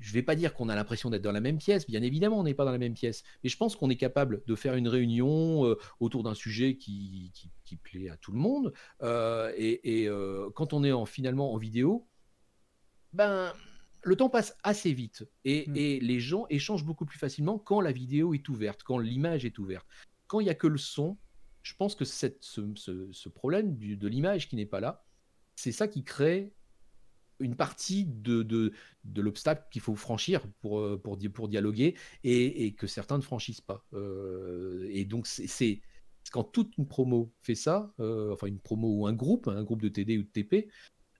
Je 0.00 0.10
ne 0.10 0.14
vais 0.14 0.22
pas 0.22 0.34
dire 0.34 0.54
qu'on 0.54 0.68
a 0.68 0.74
l'impression 0.74 1.10
d'être 1.10 1.22
dans 1.22 1.32
la 1.32 1.40
même 1.40 1.58
pièce, 1.58 1.86
bien 1.86 2.02
évidemment, 2.02 2.40
on 2.40 2.42
n'est 2.42 2.54
pas 2.54 2.64
dans 2.64 2.72
la 2.72 2.78
même 2.78 2.94
pièce, 2.94 3.22
mais 3.44 3.50
je 3.50 3.56
pense 3.56 3.76
qu'on 3.76 3.90
est 3.90 3.96
capable 3.96 4.42
de 4.46 4.54
faire 4.54 4.74
une 4.74 4.88
réunion 4.88 5.66
euh, 5.66 5.76
autour 6.00 6.22
d'un 6.22 6.34
sujet 6.34 6.76
qui, 6.76 7.32
qui, 7.64 7.76
plaît 7.76 8.08
à 8.08 8.16
tout 8.16 8.32
le 8.32 8.38
monde. 8.38 8.72
et, 9.56 10.08
quand 10.54 10.72
on 10.72 10.82
est 10.82 10.92
en, 10.92 11.06
finalement 11.06 11.52
en 11.52 11.56
vidéo, 11.56 12.08
ben, 13.12 13.52
le 14.02 14.16
temps 14.16 14.30
passe 14.30 14.56
assez 14.62 14.92
vite 14.92 15.22
mmh. 15.44 15.76
et, 15.76 16.00
les 16.00 16.20
gens 16.20 16.46
échangent 16.48 16.84
beaucoup 16.84 17.06
plus 17.06 17.18
facilement 17.18 17.58
quand 17.58 17.80
la 17.80 17.92
vidéo 17.92 18.34
est 18.34 18.48
ouverte, 18.48 18.82
quand 18.82 18.98
l'image 18.98 19.44
est 19.44 19.58
ouverte. 19.58 19.86
Quand 20.26 20.40
il 20.40 20.44
n'y 20.44 20.50
a 20.50 20.54
que 20.54 20.66
le 20.66 20.78
son, 20.78 21.18
je 21.62 21.74
pense 21.74 21.94
que 21.94 22.04
ce, 22.04 23.28
problème 23.28 23.76
de 23.76 24.08
l'image 24.08 24.48
qui 24.48 24.56
n'est 24.56 24.66
pas 24.66 24.80
là, 24.80 25.04
c'est 25.56 25.72
ça 25.72 25.88
qui 25.88 26.04
crée 26.04 26.54
une 27.40 27.56
partie 27.56 28.04
de, 28.04 28.72
l'obstacle 29.16 29.66
qu'il 29.70 29.82
faut 29.82 29.96
franchir 29.96 30.42
pour, 30.60 30.80
euh, 30.80 31.00
dialoguer 31.48 31.96
et, 32.24 32.74
que 32.74 32.86
certains 32.86 33.16
ne 33.16 33.22
franchissent 33.22 33.60
pas. 33.60 33.84
Euh, 33.94 34.88
et 34.90 35.04
donc, 35.04 35.26
c'est 35.26 35.80
quand 36.30 36.44
toute 36.44 36.76
une 36.78 36.86
promo 36.86 37.32
fait 37.42 37.54
ça, 37.56 37.92
euh, 37.98 38.32
enfin 38.32 38.46
une 38.46 38.60
promo 38.60 38.88
ou 39.00 39.06
un 39.06 39.12
groupe, 39.12 39.48
un 39.48 39.64
groupe 39.64 39.82
de 39.82 39.88
TD 39.88 40.18
ou 40.18 40.22
de 40.22 40.28
TP, 40.28 40.68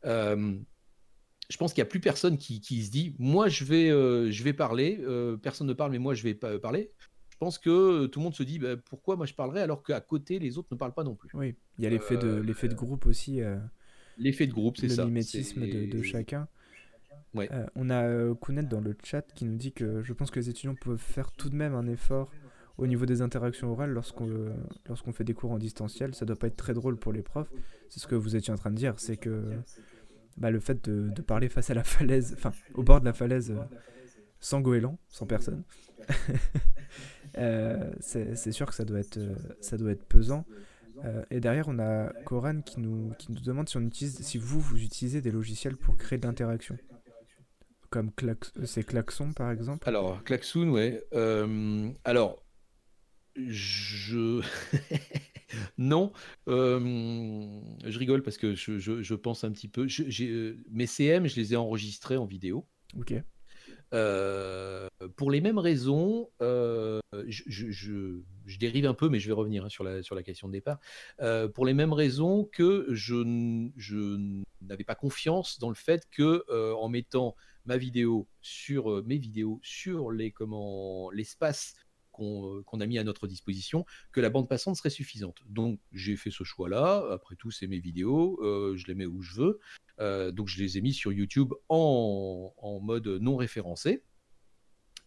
je 0.04 1.56
pense 1.56 1.72
qu'il 1.72 1.82
n'y 1.82 1.88
a 1.88 1.90
plus 1.90 2.00
personne 2.00 2.38
qui, 2.38 2.60
se 2.62 2.90
dit 2.90 3.16
moi 3.18 3.48
je 3.48 3.64
vais, 3.64 3.88
je 3.88 4.44
vais 4.44 4.52
parler, 4.52 5.04
personne 5.42 5.66
ne 5.66 5.72
parle 5.72 5.90
mais 5.90 5.98
moi 5.98 6.14
je 6.14 6.22
vais 6.22 6.34
pas 6.34 6.58
parler. 6.58 6.92
Je 7.30 7.36
pense 7.38 7.58
que 7.58 8.04
tout 8.06 8.20
le 8.20 8.24
monde 8.24 8.34
se 8.34 8.42
dit 8.42 8.58
bah, 8.58 8.76
pourquoi 8.76 9.16
moi 9.16 9.24
je 9.24 9.32
parlerai 9.32 9.62
alors 9.62 9.82
qu'à 9.82 10.00
côté 10.02 10.38
les 10.38 10.58
autres 10.58 10.68
ne 10.70 10.76
parlent 10.76 10.94
pas 10.94 11.04
non 11.04 11.16
plus. 11.16 11.30
Oui, 11.32 11.56
il 11.78 11.84
y 11.84 11.86
a 11.86 11.90
l'effet 11.90 12.18
de, 12.18 12.36
l'effet 12.36 12.68
de 12.68 12.74
groupe 12.74 13.06
aussi. 13.06 13.40
L'effet 14.20 14.46
de 14.46 14.52
groupe, 14.52 14.76
c'est 14.76 14.88
ça. 14.88 15.02
Le 15.02 15.08
mimétisme 15.08 15.66
de, 15.66 16.02
chacun. 16.02 16.48
on 17.34 17.90
a 17.90 18.34
Kounet 18.34 18.62
dans 18.62 18.80
le 18.80 18.96
chat 19.02 19.22
qui 19.34 19.44
nous 19.44 19.56
dit 19.56 19.72
que 19.72 20.02
je 20.02 20.12
pense 20.12 20.30
que 20.30 20.38
les 20.38 20.48
étudiants 20.48 20.74
peuvent 20.74 20.98
faire 20.98 21.32
tout 21.32 21.50
de 21.50 21.56
même 21.56 21.74
un 21.74 21.86
effort 21.86 22.30
au 22.78 22.86
niveau 22.86 23.04
des 23.04 23.20
interactions 23.20 23.70
orales 23.70 23.90
lorsqu'on 23.90 24.28
lorsqu'on 24.88 25.12
fait 25.12 25.24
des 25.24 25.34
cours 25.34 25.50
en 25.50 25.58
distanciel. 25.58 26.14
Ça 26.14 26.24
doit 26.24 26.36
pas 26.36 26.46
être 26.46 26.56
très 26.56 26.74
drôle 26.74 26.96
pour 26.96 27.12
les 27.12 27.22
profs. 27.22 27.50
C'est 27.88 28.00
ce 28.00 28.06
que 28.06 28.14
vous 28.14 28.36
étiez 28.36 28.52
en 28.52 28.56
train 28.56 28.70
de 28.70 28.76
dire, 28.76 28.94
c'est 28.98 29.16
que 29.16 29.42
bah, 30.40 30.50
le 30.50 30.58
fait 30.58 30.88
de, 30.88 31.20
parler 31.22 31.48
face 31.48 31.70
à 31.70 31.74
la 31.74 31.84
falaise, 31.84 32.34
enfin 32.36 32.52
au 32.74 32.82
bord 32.82 33.00
de 33.00 33.04
la 33.04 33.12
falaise, 33.12 33.50
euh, 33.50 33.62
sans 34.40 34.60
goéland, 34.60 34.98
sans 35.08 35.26
personne, 35.26 35.62
euh, 37.38 37.90
c'est 38.00 38.52
sûr 38.52 38.66
que 38.66 38.74
ça 38.74 38.84
doit 38.84 39.00
être, 39.00 39.18
euh, 39.18 39.34
ça 39.60 39.76
doit 39.76 39.92
être 39.92 40.04
pesant. 40.04 40.46
Et 41.30 41.40
derrière, 41.40 41.68
on 41.68 41.78
a 41.78 42.12
Coran 42.24 42.60
qui 42.60 42.80
nous, 42.80 43.12
qui 43.18 43.32
nous 43.32 43.40
demande 43.40 43.68
si, 43.68 43.76
on 43.76 43.82
utilise, 43.82 44.20
si 44.20 44.38
vous, 44.38 44.60
vous 44.60 44.82
utilisez 44.82 45.20
des 45.20 45.30
logiciels 45.30 45.76
pour 45.76 45.96
créer 45.96 46.18
de 46.18 46.26
l'interaction. 46.26 46.76
Comme 47.90 48.12
c'est 48.64 48.84
Klaxon, 48.84 49.32
par 49.32 49.50
exemple 49.50 49.88
Alors, 49.88 50.22
Klaxon, 50.22 50.68
ouais. 50.70 51.02
alors, 52.04 52.44
je. 53.36 54.40
non, 55.78 56.12
je 56.46 57.98
rigole 57.98 58.22
parce 58.22 58.38
que 58.38 58.54
je, 58.54 59.14
pense 59.14 59.44
un 59.44 59.52
petit 59.52 59.68
peu. 59.68 59.86
Euh, 60.20 60.56
mes 60.70 60.86
CM, 60.86 61.26
je 61.26 61.36
les 61.36 61.52
ai 61.54 61.56
enregistrés 61.56 62.16
en 62.16 62.26
vidéo. 62.26 62.66
Ok. 62.96 63.14
Euh, 63.92 64.88
pour 65.16 65.30
les 65.30 65.40
mêmes 65.40 65.58
raisons, 65.58 66.28
euh, 66.42 67.00
je, 67.26 68.20
dérive 68.58 68.86
un 68.86 68.94
peu, 68.94 69.08
mais 69.08 69.20
je 69.20 69.26
vais 69.26 69.34
revenir 69.34 69.64
hein, 69.64 69.68
sur, 69.68 69.84
la, 69.84 70.22
question 70.22 70.48
de 70.48 70.52
départ. 70.52 70.78
pour 71.54 71.66
les 71.66 71.74
mêmes 71.74 71.92
raisons 71.92 72.48
que 72.52 72.86
je, 72.90 73.70
je 73.76 74.42
n'avais 74.62 74.84
pas 74.84 74.94
confiance 74.94 75.58
dans 75.58 75.68
le 75.68 75.74
fait 75.74 76.08
que 76.10 76.44
en 76.74 76.88
mettant 76.88 77.36
ma 77.66 77.76
vidéo 77.76 78.28
sur 78.40 79.04
mes 79.04 79.18
vidéos 79.18 79.60
sur 79.62 80.10
l'espace 80.10 81.74
euh, 82.20 82.62
qu'on 82.64 82.80
a 82.80 82.86
mis 82.86 82.98
à 82.98 83.04
notre 83.04 83.26
disposition, 83.26 83.84
que 84.12 84.20
la 84.20 84.30
bande 84.30 84.48
passante 84.48 84.76
serait 84.76 84.90
suffisante. 84.90 85.38
Donc 85.46 85.80
j'ai 85.92 86.16
fait 86.16 86.30
ce 86.30 86.44
choix-là. 86.44 87.06
Après 87.12 87.34
tout, 87.36 87.50
c'est 87.50 87.66
mes 87.66 87.78
vidéos, 87.78 88.38
euh, 88.42 88.76
je 88.76 88.86
les 88.86 88.94
mets 88.94 89.06
où 89.06 89.22
je 89.22 89.34
veux. 89.34 89.60
Euh, 90.00 90.30
donc 90.30 90.48
je 90.48 90.62
les 90.62 90.78
ai 90.78 90.80
mis 90.80 90.92
sur 90.92 91.12
YouTube 91.12 91.52
en 91.68 92.80
mode 92.82 93.06
non 93.06 93.36
référencé. 93.36 94.04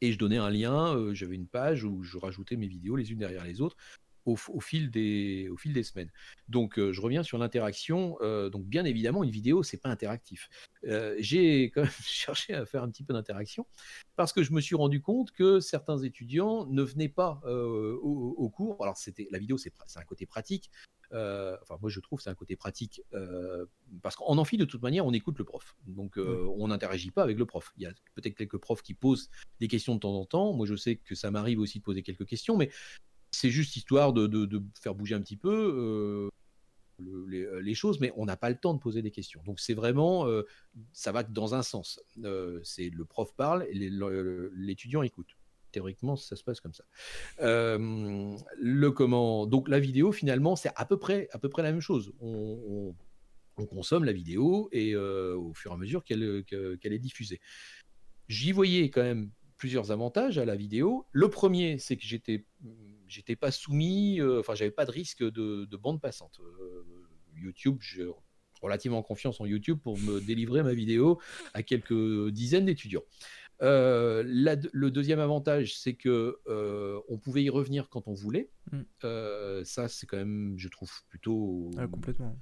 Et 0.04 0.12
je 0.12 0.18
donnais 0.18 0.38
un 0.38 0.50
lien, 0.50 1.14
j'avais 1.14 1.36
une 1.36 1.48
page 1.48 1.86
où 1.86 2.04
je 2.04 2.18
rajoutais 2.18 2.58
mes 2.58 2.68
vidéos 2.68 2.98
les 2.98 3.12
unes 3.12 3.20
derrière 3.20 3.46
les 3.46 3.62
autres 3.62 3.78
au, 4.26 4.60
fil, 4.60 4.90
des, 4.90 5.50
au 5.50 5.58
semaines. 5.58 6.12
Donc, 6.48 6.80
euh, 6.80 6.92
je 6.92 7.02
reviens 7.02 7.24
sur 7.24 7.38
l'interaction. 7.38 8.18
Euh, 8.22 8.50
donc, 8.50 8.66
bien 8.66 8.86
évidemment, 8.86 9.24
une 9.24 9.30
vidéo, 9.30 9.64
c'est 9.64 9.78
pas 9.78 9.90
interactif. 9.90 10.50
Euh, 10.86 11.16
j'ai 11.20 11.72
quand 11.72 11.82
même 11.82 11.92
cherché 12.04 12.54
à 12.54 12.66
faire 12.66 12.84
un 12.84 12.90
petit 12.90 13.04
peu 13.04 13.14
d'interaction 13.14 13.66
parce 14.16 14.34
que 14.34 14.44
je 14.44 14.54
me 14.54 14.62
suis 14.62 14.76
rendu 14.76 15.02
compte 15.02 15.32
que 15.32 15.60
certains 15.60 15.98
étudiants 16.00 16.66
ne 16.68 16.84
venaient 16.84 17.10
pas 17.10 17.42
au, 17.46 18.50
cours. 18.50 18.82
Alors, 18.82 18.98
c'était 18.98 19.28
la 19.32 19.40
vidéo, 19.40 19.58
c'est 19.58 19.74
un 19.96 20.04
côté 20.04 20.26
pratique. 20.26 20.70
Enfin, 21.14 21.78
moi, 21.82 21.90
je 21.90 22.00
trouve 22.00 22.20
c'est 22.22 22.30
un 22.30 22.36
côté 22.36 22.56
pratique 22.56 23.02
parce 24.02 24.16
qu'en 24.16 24.38
amphi, 24.38 24.58
de 24.58 24.66
toute 24.66 24.82
manière, 24.82 25.06
on 25.06 25.14
écoute 25.14 25.38
le 25.38 25.46
prof. 25.46 25.76
Donc, 25.88 26.18
on 26.18 26.68
n'interagit 26.68 27.12
pas 27.12 27.24
avec 27.24 27.38
le 27.38 27.46
prof. 27.46 27.72
Il 27.78 27.84
y 27.84 27.86
a 27.86 27.94
peut-être 28.16 28.36
quelques 28.36 28.58
profs 28.58 28.82
qui 28.82 28.94
posent 28.94 29.30
des 29.60 29.68
questions 29.68 29.96
de 29.96 30.00
temps 30.00 30.16
en 30.16 30.26
temps. 30.26 30.54
Moi, 30.54 30.66
je 30.66 30.76
sais 30.76 30.96
que 30.96 31.16
ça 31.16 31.32
m'arrive 31.32 31.60
aussi 31.60 31.80
de 31.80 31.84
poser 31.84 32.02
quelques 32.02 32.26
questions, 32.26 32.58
mais 32.58 32.70
c'est 33.34 33.50
juste 33.50 33.76
histoire 33.76 34.14
de, 34.14 34.64
faire 34.80 34.96
bouger 34.96 35.16
un 35.16 35.22
petit 35.22 35.36
peu 35.36 35.50
euh, 35.50 36.30
euh, 37.02 37.60
les, 37.60 37.74
choses, 37.74 38.00
mais 38.00 38.14
on 38.16 38.26
n'a 38.26 38.38
pas 38.38 38.50
le 38.50 38.58
temps 38.58 38.74
de 38.74 38.80
poser 38.80 39.02
des 39.02 39.12
questions. 39.12 39.42
Donc 39.46 39.60
c'est 39.60 39.74
vraiment, 39.74 40.28
euh, 40.28 40.44
ça 40.94 41.12
va 41.12 41.24
dans 41.24 41.56
un 41.56 41.64
sens. 41.64 42.00
c'est 42.64 42.90
le 42.90 43.06
prof 43.06 43.36
parle 43.36 43.68
l'étudiant 43.72 45.02
écoute. 45.02 45.36
Théoriquement, 45.74 46.16
ça 46.16 46.36
se 46.36 46.44
passe 46.44 46.62
comme 46.62 46.74
ça. 46.74 46.86
le 47.40 48.90
comment 48.92 49.48
Donc 49.48 49.68
la 49.68 49.80
vidéo, 49.80 50.12
finalement, 50.12 50.56
c'est 50.56 50.72
à 50.76 50.86
peu 50.86 50.98
près, 50.98 51.28
à 51.32 51.40
peu 51.40 51.50
près 51.50 51.64
la 51.64 51.72
même 51.72 51.82
chose. 51.82 52.14
On, 52.22 52.96
consomme 53.70 54.04
la 54.04 54.14
vidéo 54.14 54.70
et 54.72 54.96
au 54.96 55.54
fur 55.54 55.72
et 55.72 55.74
à 55.74 55.78
mesure 55.78 56.04
qu'elle 56.04 56.24
est 56.24 57.00
diffusée. 57.00 57.42
J'y 58.30 58.52
voyais 58.52 58.90
quand 58.90 59.04
même 59.04 59.32
plusieurs 59.58 59.92
avantages 59.92 60.38
à 60.38 60.46
la 60.46 60.56
vidéo. 60.56 61.08
Le 61.12 61.30
premier, 61.30 61.80
c'est 61.80 61.98
que 61.98 62.04
j'étais 62.04 62.46
j'étais 63.08 63.36
pas 63.36 63.52
soumis, 63.52 64.22
enfin, 64.22 64.54
j'avais 64.56 64.72
pas 64.72 64.86
de 64.86 64.92
risque 64.92 65.24
de, 65.24 65.66
de 65.66 65.78
bande 65.78 66.00
passante. 66.02 66.40
YouTube, 67.36 67.78
j'ai 67.82 68.06
relativement 68.64 69.04
confiance 69.04 69.42
en 69.42 69.46
YouTube 69.46 69.80
pour 69.84 70.00
me 70.00 70.20
délivrer 70.20 70.64
ma 70.64 70.74
vidéo 70.74 71.20
à 71.54 71.62
quelques 71.64 72.30
dizaines 72.30 72.66
d'étudiants. 72.66 73.04
Euh, 73.64 74.24
le 74.26 74.92
deuxième 74.92 75.20
avantage, 75.20 75.80
c'est 75.80 75.94
que 75.94 76.40
euh, 76.48 77.00
on 77.08 77.18
pouvait 77.18 77.44
y 77.44 77.50
revenir 77.50 77.90
quand 77.90 78.08
on 78.08 78.14
voulait. 78.14 78.50
Mm. 78.72 78.82
Euh, 79.06 79.64
ça, 79.64 79.88
c'est 79.88 80.06
quand 80.06 80.18
même, 80.18 80.56
je 80.58 80.68
trouve 80.68 80.92
plutôt 81.08 81.72
ah, 81.78 81.88
complètement. 81.88 82.36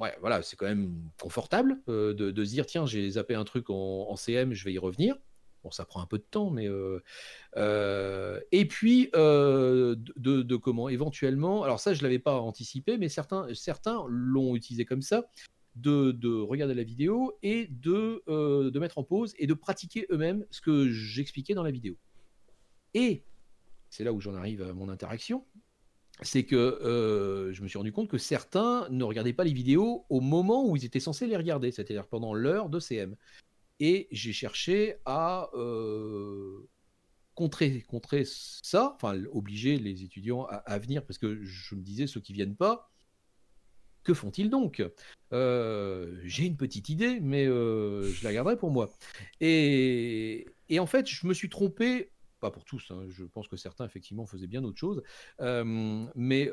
ouais, 0.00 0.16
voilà, 0.20 0.42
c'est 0.42 0.56
quand 0.56 0.66
même 0.66 0.92
confortable 1.20 1.80
de, 1.86 2.12
de, 2.12 2.44
se 2.44 2.50
dire 2.50 2.66
tiens, 2.66 2.86
j'ai 2.86 3.10
zappé 3.10 3.34
un 3.34 3.44
truc 3.44 3.70
en, 3.70 4.06
en, 4.08 4.16
CM, 4.16 4.54
je 4.54 4.64
vais 4.64 4.72
y 4.72 4.78
revenir. 4.78 5.16
Bon, 5.62 5.70
ça 5.70 5.84
prend 5.84 6.00
un 6.00 6.06
peu 6.06 6.18
de 6.18 6.26
temps, 6.28 6.50
mais 6.50 6.66
et 6.66 8.64
puis 8.66 9.10
de, 9.12 9.94
de, 10.16 10.56
comment? 10.56 10.88
Éventuellement. 10.88 11.62
Alors 11.62 11.78
ça, 11.78 11.94
je 11.94 12.02
l'avais 12.02 12.18
pas 12.18 12.40
anticipé, 12.40 12.98
mais 12.98 13.08
certains 13.08 13.46
certains 13.54 14.04
l'ont 14.08 14.56
utilisé 14.56 14.84
comme 14.84 15.02
ça 15.02 15.28
de, 15.76 16.40
regarder 16.40 16.74
la 16.74 16.82
vidéo 16.82 17.38
et 17.42 17.66
de, 17.68 18.22
euh, 18.28 18.70
de 18.70 18.78
mettre 18.78 18.98
en 18.98 19.04
pause 19.04 19.34
et 19.38 19.46
de 19.46 19.54
pratiquer 19.54 20.06
eux-mêmes 20.10 20.44
ce 20.50 20.60
que 20.60 20.90
j'expliquais 20.90 21.54
dans 21.54 21.62
la 21.62 21.70
vidéo. 21.70 21.96
Et 22.94 23.24
c'est 23.88 24.04
là 24.04 24.12
où 24.12 24.20
j'en 24.20 24.34
arrive 24.34 24.62
à 24.62 24.72
mon 24.72 24.88
interaction, 24.88 25.44
c'est 26.22 26.44
que 26.44 26.56
euh, 26.56 27.52
je 27.52 27.62
me 27.62 27.68
suis 27.68 27.78
rendu 27.78 27.92
compte 27.92 28.08
que 28.08 28.18
certains 28.18 28.88
ne 28.90 29.04
regardaient 29.04 29.32
pas 29.32 29.44
les 29.44 29.52
vidéos 29.52 30.04
au 30.08 30.20
moment 30.20 30.68
où 30.68 30.76
ils 30.76 30.84
étaient 30.84 31.00
censés 31.00 31.26
les 31.26 31.36
regarder, 31.36 31.70
c'est-à-dire 31.72 32.06
pendant 32.06 32.34
l'heure 32.34 32.68
de 32.68 32.78
CM. 32.78 33.16
Et 33.78 34.08
j'ai 34.10 34.32
cherché 34.32 34.96
à 35.06 35.48
euh, 35.54 36.68
contrer, 37.34 37.82
contrer 37.88 38.24
ça, 38.26 38.92
enfin 38.96 39.18
obliger 39.32 39.78
les 39.78 40.02
étudiants 40.02 40.44
à, 40.44 40.56
à, 40.56 40.78
venir, 40.78 41.06
parce 41.06 41.18
que 41.18 41.42
je 41.42 41.74
me 41.74 41.80
disais, 41.80 42.06
ceux 42.06 42.20
qui 42.20 42.34
viennent 42.34 42.56
pas, 42.56 42.90
que 44.02 44.14
font-ils 44.14 44.50
donc? 44.50 44.82
Euh, 45.32 46.20
J'ai 46.24 46.46
une 46.46 46.56
petite 46.56 46.88
idée, 46.88 47.20
mais 47.20 47.46
euh, 47.46 48.04
je 48.12 48.24
la 48.24 48.32
garderai 48.32 48.56
pour 48.56 48.70
moi. 48.70 48.90
Et, 49.40 50.46
en 50.78 50.86
fait, 50.86 51.06
je 51.08 51.26
me 51.26 51.34
suis 51.34 51.48
trompé 51.48 52.10
pas 52.40 52.50
pour 52.50 52.64
tous, 52.64 52.90
hein, 52.90 53.04
je 53.10 53.24
pense 53.24 53.48
que 53.48 53.56
certains 53.58 53.84
effectivement 53.84 54.24
faisaient 54.24 54.46
bien 54.46 54.64
autre 54.64 54.78
chose, 54.78 55.02
euh, 55.42 56.06
mais 56.14 56.50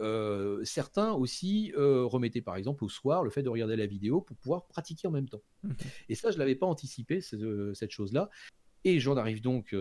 certains 0.66 1.14
aussi 1.14 1.72
remettaient 1.78 2.42
par 2.42 2.58
exemple 2.58 2.84
au 2.84 2.90
soir 2.90 3.24
le 3.24 3.30
fait 3.30 3.42
de 3.42 3.48
regarder 3.48 3.78
la 3.78 3.86
vidéo 3.86 4.20
pour 4.20 4.36
pouvoir 4.36 4.66
pratiquer 4.68 5.08
en 5.08 5.12
même 5.12 5.30
temps. 5.30 5.42
Mmh 5.64 5.72
Et 6.10 6.16
ça, 6.16 6.32
je 6.32 6.38
l'avais 6.40 6.56
pas 6.56 6.66
anticipé, 6.66 7.22
cette 7.22 7.92
chose-là. 7.92 8.30
Et 8.84 9.00
j'en 9.00 9.16
arrive 9.16 9.42
donc 9.42 9.74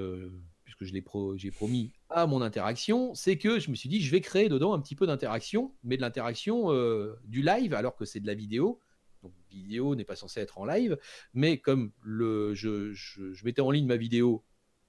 puisque 0.76 0.90
je 0.90 0.94
l'ai 0.94 1.04
j'ai 1.36 1.50
promis 1.50 1.92
à 2.08 2.26
mon 2.26 2.42
interaction, 2.42 3.14
c'est 3.14 3.38
que 3.38 3.58
je 3.58 3.70
me 3.70 3.76
suis 3.76 3.88
dit, 3.88 4.00
je 4.00 4.10
vais 4.10 4.20
créer 4.20 4.48
dedans 4.48 4.74
un 4.74 4.80
petit 4.80 4.94
peu 4.94 5.06
d'interaction, 5.06 5.74
mais 5.82 5.96
de 5.96 6.02
l'interaction 6.02 6.72
euh, 6.72 7.14
du 7.24 7.42
live, 7.42 7.74
alors 7.74 7.96
que 7.96 8.04
c'est 8.04 8.20
de 8.20 8.26
la 8.26 8.34
vidéo. 8.34 8.80
Donc, 9.22 9.32
vidéo 9.50 9.94
n'est 9.94 10.04
pas 10.04 10.16
censé 10.16 10.40
être 10.40 10.58
en 10.58 10.64
live, 10.64 10.98
mais 11.34 11.58
comme 11.58 11.92
le, 12.02 12.54
je, 12.54 12.92
je, 12.92 13.44
mettais 13.44 13.62
en 13.62 13.70
ligne 13.70 13.86
ma 13.86 13.96
vidéo 13.96 14.44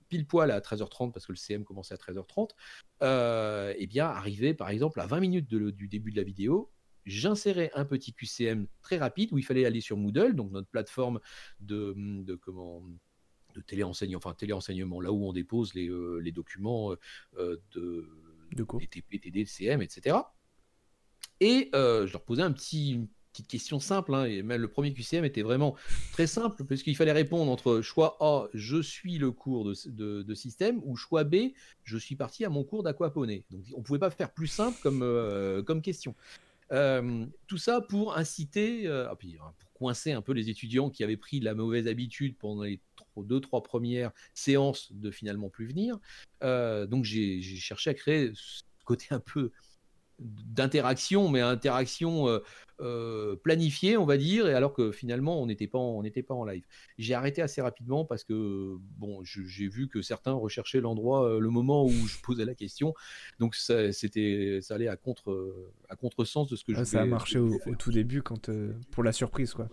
pile 0.10 0.28
poil 0.28 0.52
à 0.52 0.60
13h30 0.60 1.12
parce 1.12 1.26
que 1.26 1.32
le 1.32 1.38
CM 1.38 1.64
commençait 1.64 1.94
à 1.94 1.98
13h30, 1.98 2.52
euh, 3.02 3.74
et 3.78 3.88
bien 3.88 4.08
arrivé 4.08 4.54
par 4.54 4.70
exemple 4.70 5.02
à 5.02 5.06
20 5.06 5.20
minutes 5.20 5.48
du 5.50 5.88
début 5.88 6.12
de 6.12 6.18
la 6.18 6.24
vidéo, 6.24 6.72
j'insérais 7.06 7.72
un 7.74 7.86
petit 7.86 8.14
QCM 8.14 8.68
très 8.82 8.98
rapide 8.98 9.30
où 9.32 9.38
il 9.38 9.44
fallait 9.44 9.66
aller 9.66 9.82
sur 9.82 9.98
Moodle, 9.98 10.36
donc 10.36 10.52
notre 10.52 10.70
plateforme 10.70 11.20
de, 11.60 11.94
de 11.98 12.36
comment 12.36 12.84
de 13.58 13.62
téléenseignement, 13.62 14.18
enfin 14.18 14.34
téléenseignement, 14.34 15.02
là 15.02 15.12
où 15.12 15.28
on 15.28 15.34
dépose 15.34 15.74
les, 15.74 15.90
euh, 15.90 16.20
les 16.20 16.32
documents 16.32 16.92
euh, 16.92 17.00
euh, 17.38 17.58
de, 17.74 18.08
de. 18.54 18.64
TP, 18.64 19.20
TD, 19.20 19.46
CM, 19.46 19.82
etc. 19.82 20.18
Et 21.42 21.70
je 21.74 22.12
leur 22.12 22.24
posais 22.24 22.42
un 22.42 22.52
petit, 22.52 22.92
une 22.92 23.08
petite 23.32 23.48
question 23.48 23.80
simple, 23.80 24.16
hein, 24.16 24.26
et 24.26 24.42
même 24.42 24.62
le 24.62 24.68
premier 24.68 24.94
QCM 24.94 25.26
était 25.26 25.42
vraiment 25.42 25.76
très 26.14 26.28
simple, 26.28 26.64
parce 26.64 26.82
qu'il 26.82 26.96
fallait 26.96 27.12
répondre 27.12 27.52
entre 27.52 27.82
choix 27.82 28.18
A, 28.20 28.48
je 28.54 28.82
suis 28.82 29.18
le 29.18 29.32
cours 29.32 29.66
de, 29.66 29.76
de, 29.88 30.24
de, 30.24 30.34
système, 30.36 30.82
ou 30.84 30.96
choix 30.96 31.24
B, 31.24 31.52
je 31.84 31.98
suis 31.98 32.16
parti 32.16 32.46
à 32.46 32.50
mon 32.50 32.64
cours 32.64 32.84
d'aquaponie. 32.84 33.44
Donc 33.52 33.66
on 33.76 33.80
ne 33.80 33.84
pouvait 33.84 34.00
pas 34.00 34.10
faire 34.10 34.32
plus 34.32 34.48
simple 34.48 34.78
comme, 34.82 35.02
comme 35.66 35.82
question. 35.82 36.16
tout 36.70 37.58
ça 37.58 37.82
pour 37.82 38.18
inciter, 38.18 38.88
ah, 38.88 39.12
hein, 39.12 39.54
coincer 39.78 40.12
un 40.12 40.22
peu 40.22 40.34
les 40.34 40.50
étudiants 40.50 40.90
qui 40.90 41.04
avaient 41.04 41.18
pris 41.18 41.40
la 41.40 41.54
mauvaise 41.54 41.88
habitude 41.88 42.36
pendant 42.38 42.64
les 42.64 42.80
deux, 43.18 43.40
trois 43.40 43.64
premières 43.64 44.12
séances 44.34 44.92
de 44.92 45.12
finalement 45.12 45.50
plus 45.50 45.68
venir. 45.68 45.98
Euh, 46.44 46.86
donc 46.86 47.04
j'ai 47.04 47.42
cherché 47.42 47.90
à 47.90 47.94
créer 47.94 48.32
ce 48.34 48.62
côté 48.86 49.08
un 49.12 49.20
peu 49.20 49.52
d'interaction, 50.20 51.30
mais 51.30 51.42
interaction 51.42 52.28
euh, 52.28 52.40
euh, 52.80 53.36
planifiée, 53.36 53.98
on 53.98 54.06
va 54.06 54.18
dire, 54.18 54.48
et 54.48 54.54
alors 54.54 54.74
que 54.74 54.92
finalement 54.92 55.42
on 55.42 55.46
n'était 55.46 55.68
pas, 55.68 55.80
on 55.80 56.02
n'était 56.04 56.24
pas 56.24 56.34
en 56.34 56.44
live. 56.46 56.64
J'ai 56.98 57.14
arrêté 57.14 57.42
assez 57.42 57.62
rapidement 57.62 58.06
parce 58.06 58.24
que 58.24 58.78
bon, 58.98 59.24
j'ai 59.24 59.68
vu 59.68 59.88
que 59.88 60.02
certains 60.02 60.34
recherchaient 60.34 60.82
l'endroit, 60.82 61.40
le 61.40 61.50
moment 61.50 61.86
où 61.86 61.92
je 61.92 62.18
posais 62.22 62.46
la 62.46 62.56
question, 62.56 62.94
donc 63.40 63.56
ça, 63.56 63.92
c'était, 63.92 64.60
ça 64.62 64.76
allait 64.76 64.88
à 64.88 64.96
contre, 64.96 65.66
à 65.90 65.96
contresens 65.96 66.48
de 66.48 66.56
ce 66.56 66.64
que 66.64 66.74
je. 66.74 66.80
Ah, 66.80 66.86
ça 66.86 67.02
a 67.02 67.06
marché 67.06 67.40
au, 67.40 67.60
tout 67.78 67.92
début 67.92 68.22
quand 68.22 68.50
pour 68.92 69.04
la 69.04 69.12
surprise, 69.12 69.54
quoi. 69.54 69.70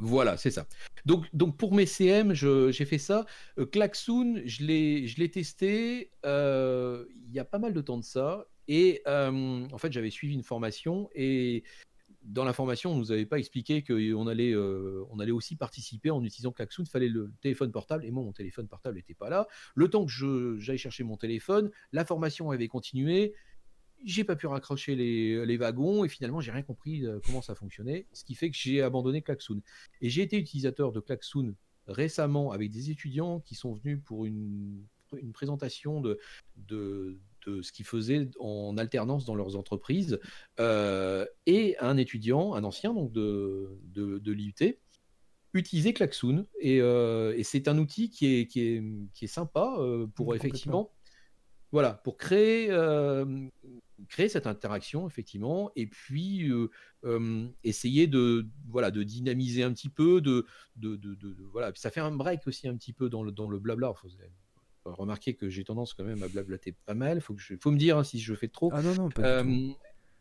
Voilà, 0.00 0.36
c'est 0.36 0.50
ça. 0.50 0.66
Donc, 1.06 1.26
donc 1.32 1.56
pour 1.56 1.74
mes 1.74 1.86
CM, 1.86 2.32
j'ai 2.32 2.84
fait 2.84 2.98
ça. 2.98 3.26
Euh, 3.58 3.66
Klaxoon, 3.66 4.42
je 4.44 4.64
l'ai 4.64 5.30
testé 5.30 6.10
euh, 6.24 7.04
il 7.26 7.32
y 7.32 7.38
a 7.38 7.44
pas 7.44 7.58
mal 7.58 7.74
de 7.74 7.80
temps 7.80 7.98
de 7.98 8.04
ça. 8.04 8.46
Et 8.68 9.02
euh, 9.06 9.66
en 9.72 9.78
fait, 9.78 9.92
j'avais 9.92 10.10
suivi 10.10 10.34
une 10.34 10.42
formation 10.42 11.10
et 11.14 11.64
dans 12.22 12.44
la 12.44 12.52
formation, 12.52 12.92
on 12.92 12.96
nous 12.96 13.10
avait 13.10 13.26
pas 13.26 13.38
expliqué 13.38 13.82
qu'on 13.82 14.26
allait, 14.26 14.54
on 14.54 15.18
allait 15.18 15.32
aussi 15.32 15.56
participer 15.56 16.10
en 16.10 16.22
utilisant 16.22 16.52
Klaxoon. 16.52 16.84
Il 16.84 16.90
fallait 16.90 17.08
le 17.08 17.32
téléphone 17.40 17.72
portable 17.72 18.04
et 18.04 18.10
moi, 18.10 18.22
mon 18.22 18.32
téléphone 18.32 18.68
portable 18.68 18.96
n'était 18.96 19.14
pas 19.14 19.30
là. 19.30 19.46
Le 19.74 19.88
temps 19.88 20.04
que 20.04 20.58
j'aille 20.58 20.76
chercher 20.76 21.04
mon 21.04 21.16
téléphone, 21.16 21.70
la 21.92 22.04
formation 22.04 22.50
avait 22.50 22.68
continué 22.68 23.32
j'ai 24.04 24.24
pas 24.24 24.36
pu 24.36 24.46
raccrocher 24.46 24.94
les, 24.94 25.56
wagons 25.56 26.04
et 26.04 26.08
finalement 26.08 26.40
j'ai 26.40 26.52
rien 26.52 26.62
compris 26.62 27.04
euh, 27.04 27.20
comment 27.24 27.42
ça 27.42 27.54
fonctionnait, 27.54 28.06
ce 28.12 28.24
qui 28.24 28.34
fait 28.34 28.50
que 28.50 28.56
j'ai 28.56 28.82
abandonné 28.82 29.22
Klaxoon. 29.22 29.60
Et 30.00 30.08
j'ai 30.08 30.22
été 30.22 30.38
utilisateur 30.38 30.92
de 30.92 31.00
Klaxoon 31.00 31.54
récemment 31.86 32.52
avec 32.52 32.70
des 32.70 32.90
étudiants 32.90 33.40
qui 33.40 33.54
sont 33.54 33.72
venus 33.72 34.00
pour 34.04 34.26
une, 34.26 34.84
une 35.16 35.32
présentation 35.32 36.00
de, 36.00 36.18
de, 36.56 37.18
de 37.46 37.62
ce 37.62 37.72
qu'ils 37.72 37.86
faisaient 37.86 38.30
en 38.40 38.76
alternance 38.76 39.24
dans 39.24 39.34
leurs 39.34 39.56
entreprises 39.56 40.18
euh, 40.60 41.26
et 41.46 41.76
un 41.78 41.96
étudiant, 41.96 42.54
un 42.54 42.64
ancien 42.64 42.94
donc 42.94 43.12
de, 43.12 43.78
de, 43.84 44.18
de 44.18 44.32
l'IUT 44.32 44.78
utiliser 45.54 45.92
Klaxoon 45.94 46.46
et, 46.60 46.80
euh, 46.80 47.34
et 47.36 47.42
c'est 47.42 47.68
un 47.68 47.78
outil 47.78 48.10
qui 48.10 48.26
est, 48.34 48.46
qui 48.46 48.60
est, 48.60 48.82
qui 49.14 49.24
est 49.24 49.28
sympa 49.28 49.76
pour 50.14 50.34
effectivement 50.34 50.92
voilà, 51.70 51.92
pour 51.92 52.16
créer, 52.16 52.68
créer 54.08 54.28
cette 54.28 54.46
interaction, 54.46 55.06
effectivement, 55.06 55.70
et 55.76 55.86
puis 55.86 56.50
essayer 57.62 58.06
de, 58.06 58.46
voilà, 58.68 58.90
de 58.90 59.02
dynamiser 59.02 59.62
un 59.62 59.72
petit 59.72 59.88
peu, 59.90 60.20
de, 60.20 60.46
de, 60.76 60.96
de, 60.96 61.16
voilà. 61.52 61.72
ça 61.74 61.90
fait 61.90 62.00
un 62.00 62.12
break 62.12 62.46
aussi 62.46 62.68
un 62.68 62.76
petit 62.76 62.92
peu 62.92 63.08
dans 63.08 63.22
le, 63.22 63.32
dans 63.32 63.48
le 63.48 63.58
blabla. 63.58 63.92
Faut 63.94 64.08
remarquer 64.92 65.34
que 65.34 65.48
j'ai 65.48 65.64
tendance 65.64 65.94
quand 65.94 66.04
même 66.04 66.22
à 66.22 66.28
blablater 66.28 66.74
pas 66.86 66.94
mal. 66.94 67.20
Faut, 67.20 67.34
que 67.34 67.40
je, 67.40 67.54
faut 67.60 67.70
me 67.70 67.78
dire 67.78 67.98
hein, 67.98 68.04
si 68.04 68.18
je 68.20 68.34
fais 68.34 68.48
trop. 68.48 68.70
Ah 68.72 68.82
non, 68.82 68.94
non, 68.94 69.08
pas 69.08 69.44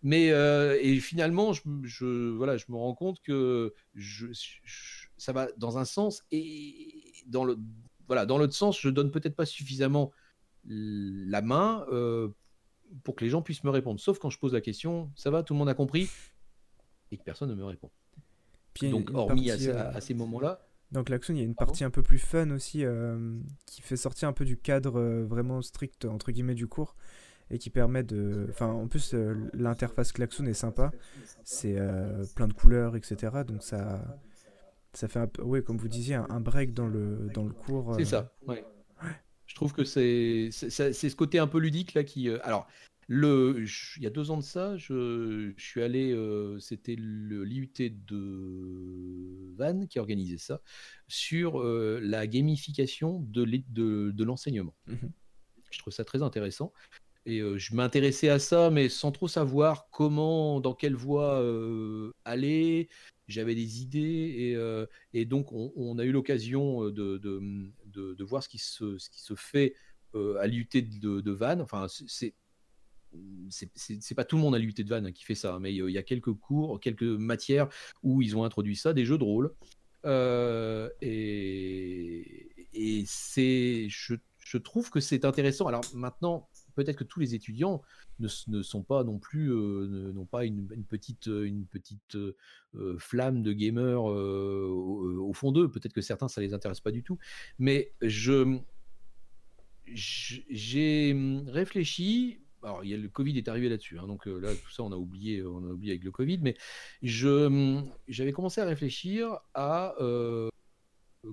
Mais 0.03 0.27
et 0.27 0.99
finalement, 0.99 1.53
je, 1.53 1.61
je, 1.83 2.29
voilà, 2.31 2.57
je 2.57 2.65
me 2.69 2.75
rends 2.75 2.95
compte 2.95 3.21
que 3.21 3.73
je, 3.95 4.27
ça 5.17 5.33
va 5.33 5.47
dans 5.57 5.77
un 5.77 5.85
sens 5.85 6.23
et 6.31 7.13
dans 7.27 7.43
le 7.43 7.57
voilà, 8.07 8.25
dans 8.25 8.37
l'autre 8.37 8.53
sens, 8.53 8.79
je 8.79 8.89
donne 8.89 9.11
peut-être 9.11 9.35
pas 9.35 9.45
suffisamment 9.45 10.11
la 10.65 11.41
main 11.41 11.85
euh, 11.91 12.29
pour 13.03 13.15
que 13.15 13.23
les 13.23 13.29
gens 13.29 13.41
puissent 13.41 13.63
me 13.63 13.69
répondre. 13.69 13.99
Sauf 13.99 14.19
quand 14.19 14.29
je 14.29 14.39
pose 14.39 14.53
la 14.53 14.61
question, 14.61 15.11
ça 15.15 15.29
va, 15.29 15.43
tout 15.43 15.53
le 15.53 15.59
monde 15.59 15.69
a 15.69 15.73
compris, 15.73 16.09
et 17.11 17.17
que 17.17 17.23
personne 17.23 17.49
ne 17.49 17.55
me 17.55 17.65
répond. 17.65 17.91
Donc, 18.81 19.09
hormis 19.13 19.49
à, 19.49 19.55
euh, 19.55 19.99
ces 19.99 20.13
moments-là. 20.13 20.66
Dans 20.91 21.03
Klaxon, 21.03 21.33
il 21.33 21.39
y 21.39 21.41
a 21.41 21.45
une 21.45 21.55
partie 21.55 21.83
un 21.83 21.89
peu 21.89 22.01
plus 22.01 22.19
fun 22.19 22.49
aussi, 22.51 22.85
euh, 22.85 23.37
qui 23.65 23.81
fait 23.81 23.97
sortir 23.97 24.29
un 24.29 24.33
peu 24.33 24.45
du 24.45 24.57
cadre 24.57 25.01
vraiment 25.23 25.61
strict, 25.61 26.05
entre 26.05 26.31
guillemets, 26.31 26.55
du 26.55 26.67
cours, 26.67 26.95
et 27.49 27.57
qui 27.57 27.69
permet 27.69 28.03
de... 28.03 28.47
Enfin, 28.49 28.67
en 28.67 28.87
plus, 28.87 29.13
l'interface 29.53 30.11
Klaxon 30.13 30.45
est 30.45 30.53
sympa, 30.53 30.91
c'est 31.43 31.77
plein 32.35 32.47
de 32.47 32.53
couleurs, 32.53 32.95
etc. 32.95 33.43
Donc 33.45 33.63
ça, 33.63 34.01
ça 34.93 35.07
fait 35.07 35.19
un 35.19 35.27
peu, 35.27 35.43
oui, 35.43 35.63
comme 35.63 35.77
vous 35.77 35.89
disiez, 35.89 36.15
un, 36.15 36.39
break 36.39 36.73
dans 36.73 36.87
le, 36.87 37.29
dans 37.33 37.45
le 37.45 37.53
cours. 37.53 37.95
C'est 37.97 38.05
ça, 38.05 38.33
ouais. 38.47 38.65
Je 39.45 39.55
trouve 39.55 39.73
que 39.73 39.83
c'est 39.83 40.49
ce 40.51 41.15
côté 41.15 41.39
un 41.39 41.47
peu 41.47 41.59
ludique 41.59 41.93
là 41.93 42.03
qui. 42.03 42.29
Euh, 42.29 42.39
alors, 42.43 42.67
le, 43.07 43.63
il 43.95 44.03
y 44.03 44.05
a 44.05 44.09
deux 44.09 44.31
ans 44.31 44.37
de 44.37 44.43
ça, 44.43 44.75
je, 44.75 45.53
je 45.55 45.65
suis 45.65 45.81
allé, 45.81 46.11
euh, 46.11 46.59
c'était 46.59 46.95
l'IUT 46.97 47.71
de 47.79 49.55
Vannes 49.55 49.87
qui 49.87 49.99
organisait 49.99 50.37
ça, 50.37 50.61
sur 51.07 51.61
euh, 51.61 51.99
la 52.03 52.27
gamification 52.27 53.21
de 53.21 54.23
l'enseignement. 54.23 54.75
Mmh 54.87 55.07
Je 55.71 55.79
trouve 55.79 55.93
ça 55.93 56.03
très 56.03 56.21
intéressant. 56.21 56.73
et 57.25 57.39
je 57.57 57.75
m'intéressais 57.75 58.27
à 58.27 58.39
ça, 58.39 58.69
mais 58.69 58.89
sans 58.89 59.13
trop 59.13 59.29
savoir 59.29 59.89
comment, 59.89 60.59
dans 60.59 60.73
quelle 60.73 60.95
voie 60.95 61.41
aller. 62.25 62.89
J'avais 63.29 63.55
des 63.55 63.81
idées 63.81 63.99
et, 64.53 65.19
et 65.19 65.25
donc 65.25 65.51
on, 65.51 65.97
a 65.97 66.03
eu 66.03 66.11
l'occasion 66.11 66.89
de, 66.89 67.17
de, 67.17 67.71
de, 67.85 68.23
voir 68.23 68.43
ce 68.43 68.49
qui 68.49 68.57
se, 68.57 68.97
ce 68.97 69.09
qui 69.09 69.21
se 69.21 69.35
fait 69.35 69.75
à 70.13 70.45
l'IUT 70.47 70.69
de, 70.73 71.21
de 71.21 71.31
Vannes. 71.31 71.61
Enfin, 71.61 71.87
c'est 71.89 72.33
c'est 73.49 74.15
pas 74.15 74.25
tout 74.25 74.35
le 74.35 74.41
monde 74.41 74.55
à 74.55 74.59
l'UT 74.59 74.73
de 74.73 74.89
Vannes 74.89 75.11
qui 75.13 75.23
fait 75.23 75.35
ça, 75.35 75.55
hein, 75.55 75.59
mais 75.59 75.73
il 75.73 75.89
y 75.89 75.97
a 75.97 76.03
quelques 76.03 76.33
cours, 76.33 76.79
quelques 76.79 77.03
matières 77.03 77.69
où 78.03 78.21
ils 78.21 78.35
ont 78.35 78.43
introduit 78.43 78.75
ça, 78.75 78.93
des 78.93 79.05
jeux 79.05 79.17
de 79.17 79.23
rôle. 79.23 79.53
et, 81.01 82.49
et 82.73 83.03
c'est, 83.05 83.87
je, 83.89 84.15
je, 84.39 84.57
trouve 84.57 84.89
que 84.89 84.99
c'est 84.99 85.25
intéressant. 85.25 85.67
Alors 85.67 85.83
maintenant, 85.93 86.47
peut-être 86.75 86.97
que 86.97 87.03
tous 87.03 87.19
les 87.19 87.35
étudiants 87.35 87.81
ne, 88.19 88.27
ne 88.47 88.61
sont 88.61 88.83
pas 88.83 89.03
non 89.03 89.19
plus, 89.19 89.49
n'ont 89.49 90.25
pas 90.25 90.45
une, 90.45 90.67
petite, 90.87 91.25
une 91.27 91.65
petite 91.65 92.17
flamme 92.99 93.43
de 93.43 93.53
gamer 93.53 94.03
au, 94.03 95.27
au, 95.27 95.33
fond 95.33 95.51
d'eux. 95.51 95.69
Peut-être 95.69 95.93
que 95.93 96.01
certains, 96.01 96.27
ça 96.27 96.41
les 96.41 96.53
intéresse 96.53 96.79
pas 96.79 96.91
du 96.91 97.03
tout. 97.03 97.17
Mais 97.59 97.93
je, 98.01 98.59
j'ai 99.93 101.15
réfléchi 101.47 102.41
alors, 102.63 102.81
le 102.83 103.07
Covid 103.07 103.37
est 103.37 103.47
arrivé 103.47 103.69
là-dessus, 103.69 103.99
hein, 103.99 104.07
donc 104.07 104.25
là, 104.25 104.53
tout 104.53 104.71
ça, 104.71 104.83
on 104.83 104.91
a 104.91 104.95
oublié, 104.95 105.43
on 105.43 105.63
a 105.63 105.71
oublié 105.71 105.93
avec 105.93 106.03
le 106.03 106.11
Covid, 106.11 106.39
mais 106.41 106.55
je, 107.01 107.81
j'avais 108.07 108.31
commencé 108.31 108.61
à 108.61 108.65
réfléchir 108.65 109.39
à 109.53 109.95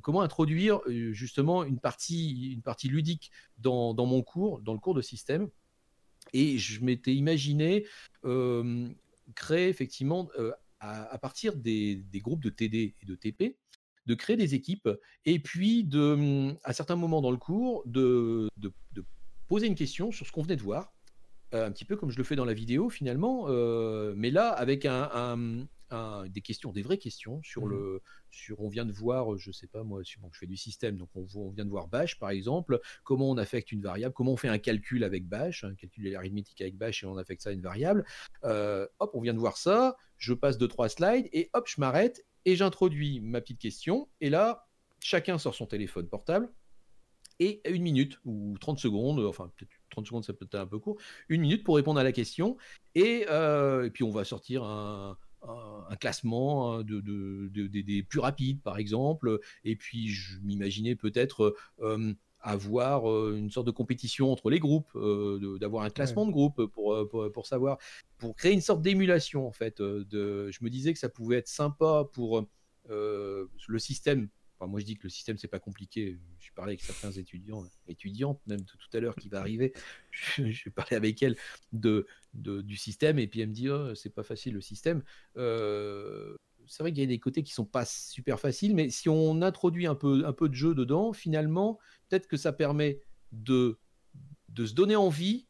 comment 0.03 0.23
introduire 0.23 0.81
justement 1.13 1.65
une 1.65 1.79
partie, 1.79 2.53
une 2.53 2.63
partie 2.63 2.89
ludique 2.89 3.31
dans, 3.59 3.95
dans, 3.95 4.07
mon 4.07 4.23
cours, 4.23 4.61
dans 4.61 4.73
le 4.73 4.79
cours 4.79 4.95
de 4.95 5.03
système. 5.03 5.49
Et 6.33 6.59
je 6.59 6.83
m'étais 6.85 7.15
imaginé 7.15 7.87
créer 8.23 9.69
effectivement, 9.69 10.29
à, 10.81 11.19
partir 11.19 11.57
des, 11.57 11.97
des, 11.97 12.21
groupes 12.21 12.43
de 12.43 12.51
TD 12.51 12.95
et 13.01 13.07
de 13.07 13.15
TP, 13.15 13.57
de 14.07 14.15
créer 14.15 14.37
des 14.37 14.55
équipes 14.55 14.89
et 15.25 15.39
puis 15.39 15.85
de, 15.85 16.55
à 16.63 16.73
certains 16.73 16.97
moments 16.97 17.23
dans 17.23 17.31
le 17.31 17.39
cours 17.39 17.83
de, 17.87 18.49
de 18.59 18.73
poser 19.49 19.67
une 19.67 19.75
question 19.75 20.13
sur 20.13 20.27
ce 20.27 20.33
qu'on 20.33 20.43
venait 20.43 20.57
de 20.57 20.63
voir 20.63 20.94
un 21.55 21.71
petit 21.71 21.85
peu 21.85 21.97
comme 21.97 22.11
je 22.11 22.19
le 22.19 22.25
fais 22.25 22.37
dans 22.37 22.45
la 22.45 22.55
vidéo 22.55 22.91
finalement, 22.91 23.47
mais 24.15 24.31
là 24.31 24.49
avec 24.49 24.85
un, 24.87 25.67
des 26.29 26.41
questions, 26.41 26.73
des 26.73 26.83
vraies 26.83 26.99
questions 26.99 27.41
sur 27.43 27.67
mmh. 27.67 27.71
le, 27.71 28.03
sur 28.31 28.61
on 28.61 28.69
vient 28.69 28.85
de 28.85 28.93
voir, 28.93 29.37
je 29.39 29.53
sais 29.53 29.69
pas 29.69 29.85
moi, 29.85 30.03
je 30.05 30.17
fais 30.33 30.47
du 30.47 30.57
système, 30.57 30.97
donc 30.97 31.09
on, 31.15 31.27
on, 31.37 31.51
vient 31.51 31.65
de 31.65 31.71
voir 31.71 31.87
Bash 31.87 32.19
par 32.19 32.31
exemple, 32.31 32.81
comment 33.05 33.31
on 33.31 33.37
affecte 33.37 33.71
une 33.71 33.83
variable, 33.83 34.13
comment 34.13 34.33
on 34.33 34.37
fait 34.37 34.49
un 34.49 34.59
calcul 34.59 35.05
avec 35.05 35.29
Bash, 35.29 35.65
un 35.65 35.75
calcul 35.75 36.15
arithmétique 36.17 36.61
avec 36.61 36.77
Bash 36.77 37.05
et 37.05 37.07
on 37.07 37.17
affecte 37.17 37.43
ça 37.43 37.51
à 37.51 37.53
une 37.53 37.63
variable? 37.63 38.05
hop, 38.43 39.11
on 39.15 39.21
vient 39.21 39.35
de 39.35 39.39
voir 39.39 39.57
ça, 39.57 39.97
je 40.19 40.35
passe 40.35 40.59
deux 40.59 40.69
trois 40.69 40.89
slides 40.89 41.29
et 41.33 41.51
hop, 41.53 41.69
je 41.69 41.81
m'arrête 41.81 42.25
et 42.45 42.57
j'introduis 42.57 43.21
ma 43.21 43.41
petite 43.41 43.61
question. 43.61 44.09
Et 44.21 44.31
là 44.31 44.67
chacun 45.05 45.37
sort 45.39 45.55
son 45.55 45.67
téléphone 45.67 46.09
portable 46.09 46.51
et 47.39 47.61
une 47.69 47.83
minute 47.83 48.19
ou 48.25 48.57
30 48.59 48.79
secondes, 48.79 49.21
enfin 49.21 49.51
peut-être 49.57 49.71
30 49.95 50.07
secondes, 50.07 50.25
ça 50.25 50.33
peut 50.33 50.45
être 50.45 50.55
un 50.57 50.67
peu 50.67 50.79
court, 50.79 50.97
une 51.29 51.41
minute 51.41 51.65
pour 51.65 51.77
répondre 51.77 52.01
à 52.01 52.05
la 52.05 52.13
question. 52.13 52.57
Et, 52.95 53.27
euh, 53.31 53.89
puis, 53.91 54.05
on 54.05 54.11
va 54.11 54.25
sortir 54.25 54.65
un, 54.65 55.17
classement 56.01 56.73
hein, 56.73 56.83
de, 56.83 57.49
des 57.49 58.03
plus 58.03 58.21
rapides, 58.21 58.63
par 58.63 58.79
exemple. 58.79 59.41
Et 59.65 59.77
puis, 59.77 60.09
je 60.09 60.39
m'imaginais 60.41 60.97
peut-être 60.97 61.55
euh, 61.81 62.15
avoir 62.41 63.11
euh, 63.11 63.37
une 63.37 63.51
sorte 63.51 63.67
de 63.67 63.71
compétition 63.71 64.33
entre 64.33 64.51
les 64.51 64.59
groupes, 64.59 64.91
d'avoir 65.61 65.85
un 65.85 65.91
classement 65.91 66.27
de 66.27 66.33
groupe 66.33 66.67
pour, 66.67 67.09
pour, 67.33 67.47
savoir, 67.47 67.79
pour 68.19 68.35
créer 68.37 68.53
une 68.53 68.61
sorte 68.61 68.83
d'émulation, 68.83 69.47
en 69.47 69.53
fait. 69.53 69.81
de, 69.81 70.51
je 70.51 70.59
me 70.63 70.71
disais 70.71 70.93
que 70.93 70.99
ça 70.99 71.09
pouvait 71.09 71.37
être 71.37 71.49
sympa 71.49 72.05
pour 72.13 72.47
le 72.89 73.79
système 73.79 74.29
moi, 74.67 74.81
je 74.81 74.85
dis 74.85 74.97
que 74.97 75.05
le 75.05 75.09
système, 75.09 75.39
c'est 75.39 75.49
pas 75.49 75.59
compliqué. 75.59 76.19
Je 76.41 76.53
parlais 76.53 76.73
avec 76.73 76.83
certains 76.83 77.13
étudiants, 77.13 77.65
étudiantes 77.89 78.41
même 78.47 78.61
de 78.61 78.65
tout 78.65 78.97
à 78.97 79.01
l'heure 79.01 79.17
qui 79.17 79.29
va 79.29 79.41
arriver. 79.41 79.73
Je, 80.11 80.49
je 80.49 80.69
parlais 80.71 80.97
avec 80.97 81.21
elle 81.25 81.37
de, 81.73 82.07
du 82.33 82.77
système 82.77 83.19
et 83.19 83.27
puis 83.27 83.41
elle 83.41 83.49
me 83.49 83.53
dit 83.53 83.69
oh, 83.69 83.97
c'est 83.97 84.15
pas 84.15 84.23
facile 84.23 84.55
le 84.55 84.61
système. 84.61 85.03
Euh, 85.37 86.37
c'est 86.69 86.83
vrai 86.83 86.93
qu'il 86.93 87.01
y 87.01 87.05
a 87.05 87.09
des 87.09 87.19
côtés 87.19 87.43
qui 87.43 87.53
sont 87.53 87.65
pas 87.65 87.85
super 87.85 88.39
faciles, 88.39 88.75
mais 88.75 88.91
si 88.91 89.09
on 89.09 89.43
introduit 89.43 89.87
un 89.87 89.95
peu, 89.95 90.25
un 90.25 90.33
peu 90.33 90.49
de 90.49 90.55
jeu 90.55 90.75
dedans, 90.75 91.13
finalement, 91.13 91.79
peut-être 92.09 92.29
que 92.29 92.37
ça 92.37 92.53
permet 92.53 93.01
de, 93.33 93.79
de 94.51 94.67
se 94.67 94.75
donner 94.75 94.97
envie 94.97 95.49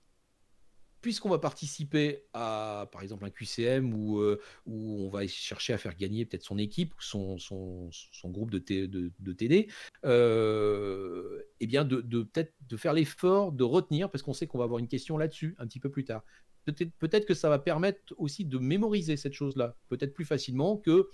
puisqu'on 1.05 1.29
va 1.29 1.39
participer 1.39 2.25
à, 2.33 2.89
par 2.91 3.03
exemple, 3.03 3.27
un 3.27 3.31
QCM 3.31 3.93
où, 3.93 4.21
euh, 4.21 4.41
où 4.65 5.05
on 5.05 5.11
va 5.11 5.27
chercher 5.27 5.75
à 5.75 5.79
faire 5.79 5.95
gagner 5.95 6.25
peut-être 6.25 6.45
son 6.45 6.57
équipe 6.57 6.95
ou 6.95 7.39
son, 7.39 7.91
groupe 8.25 8.51
de, 8.51 8.59
TD, 8.59 9.69
euh, 10.07 11.43
eh 11.61 11.67
bien 11.67 11.85
de, 11.85 12.01
de 12.01 12.77
faire 12.79 12.95
l'effort 12.95 13.53
de 13.53 13.65
retenir, 13.65 14.11
parce 14.11 14.23
qu'on 14.23 14.33
sait 14.33 14.47
qu'on 14.47 14.57
va 14.57 14.65
avoir 14.65 14.79
une 14.79 14.89
question 14.89 15.19
là-dessus 15.19 15.55
un 15.59 15.67
petit 15.67 15.79
peu 15.79 15.91
plus 15.91 16.05
tard. 16.05 16.25
Peut-être 16.65 16.91
peut 16.97 17.09
que 17.09 17.35
ça 17.35 17.51
va 17.51 17.59
permettre 17.59 18.15
aussi 18.17 18.47
de 18.47 18.57
mémoriser 18.57 19.19
cette 19.19 19.35
chose-là, 19.35 19.77
peut-être 19.91 20.15
plus 20.15 20.25
facilement 20.25 20.79
que 20.79 21.11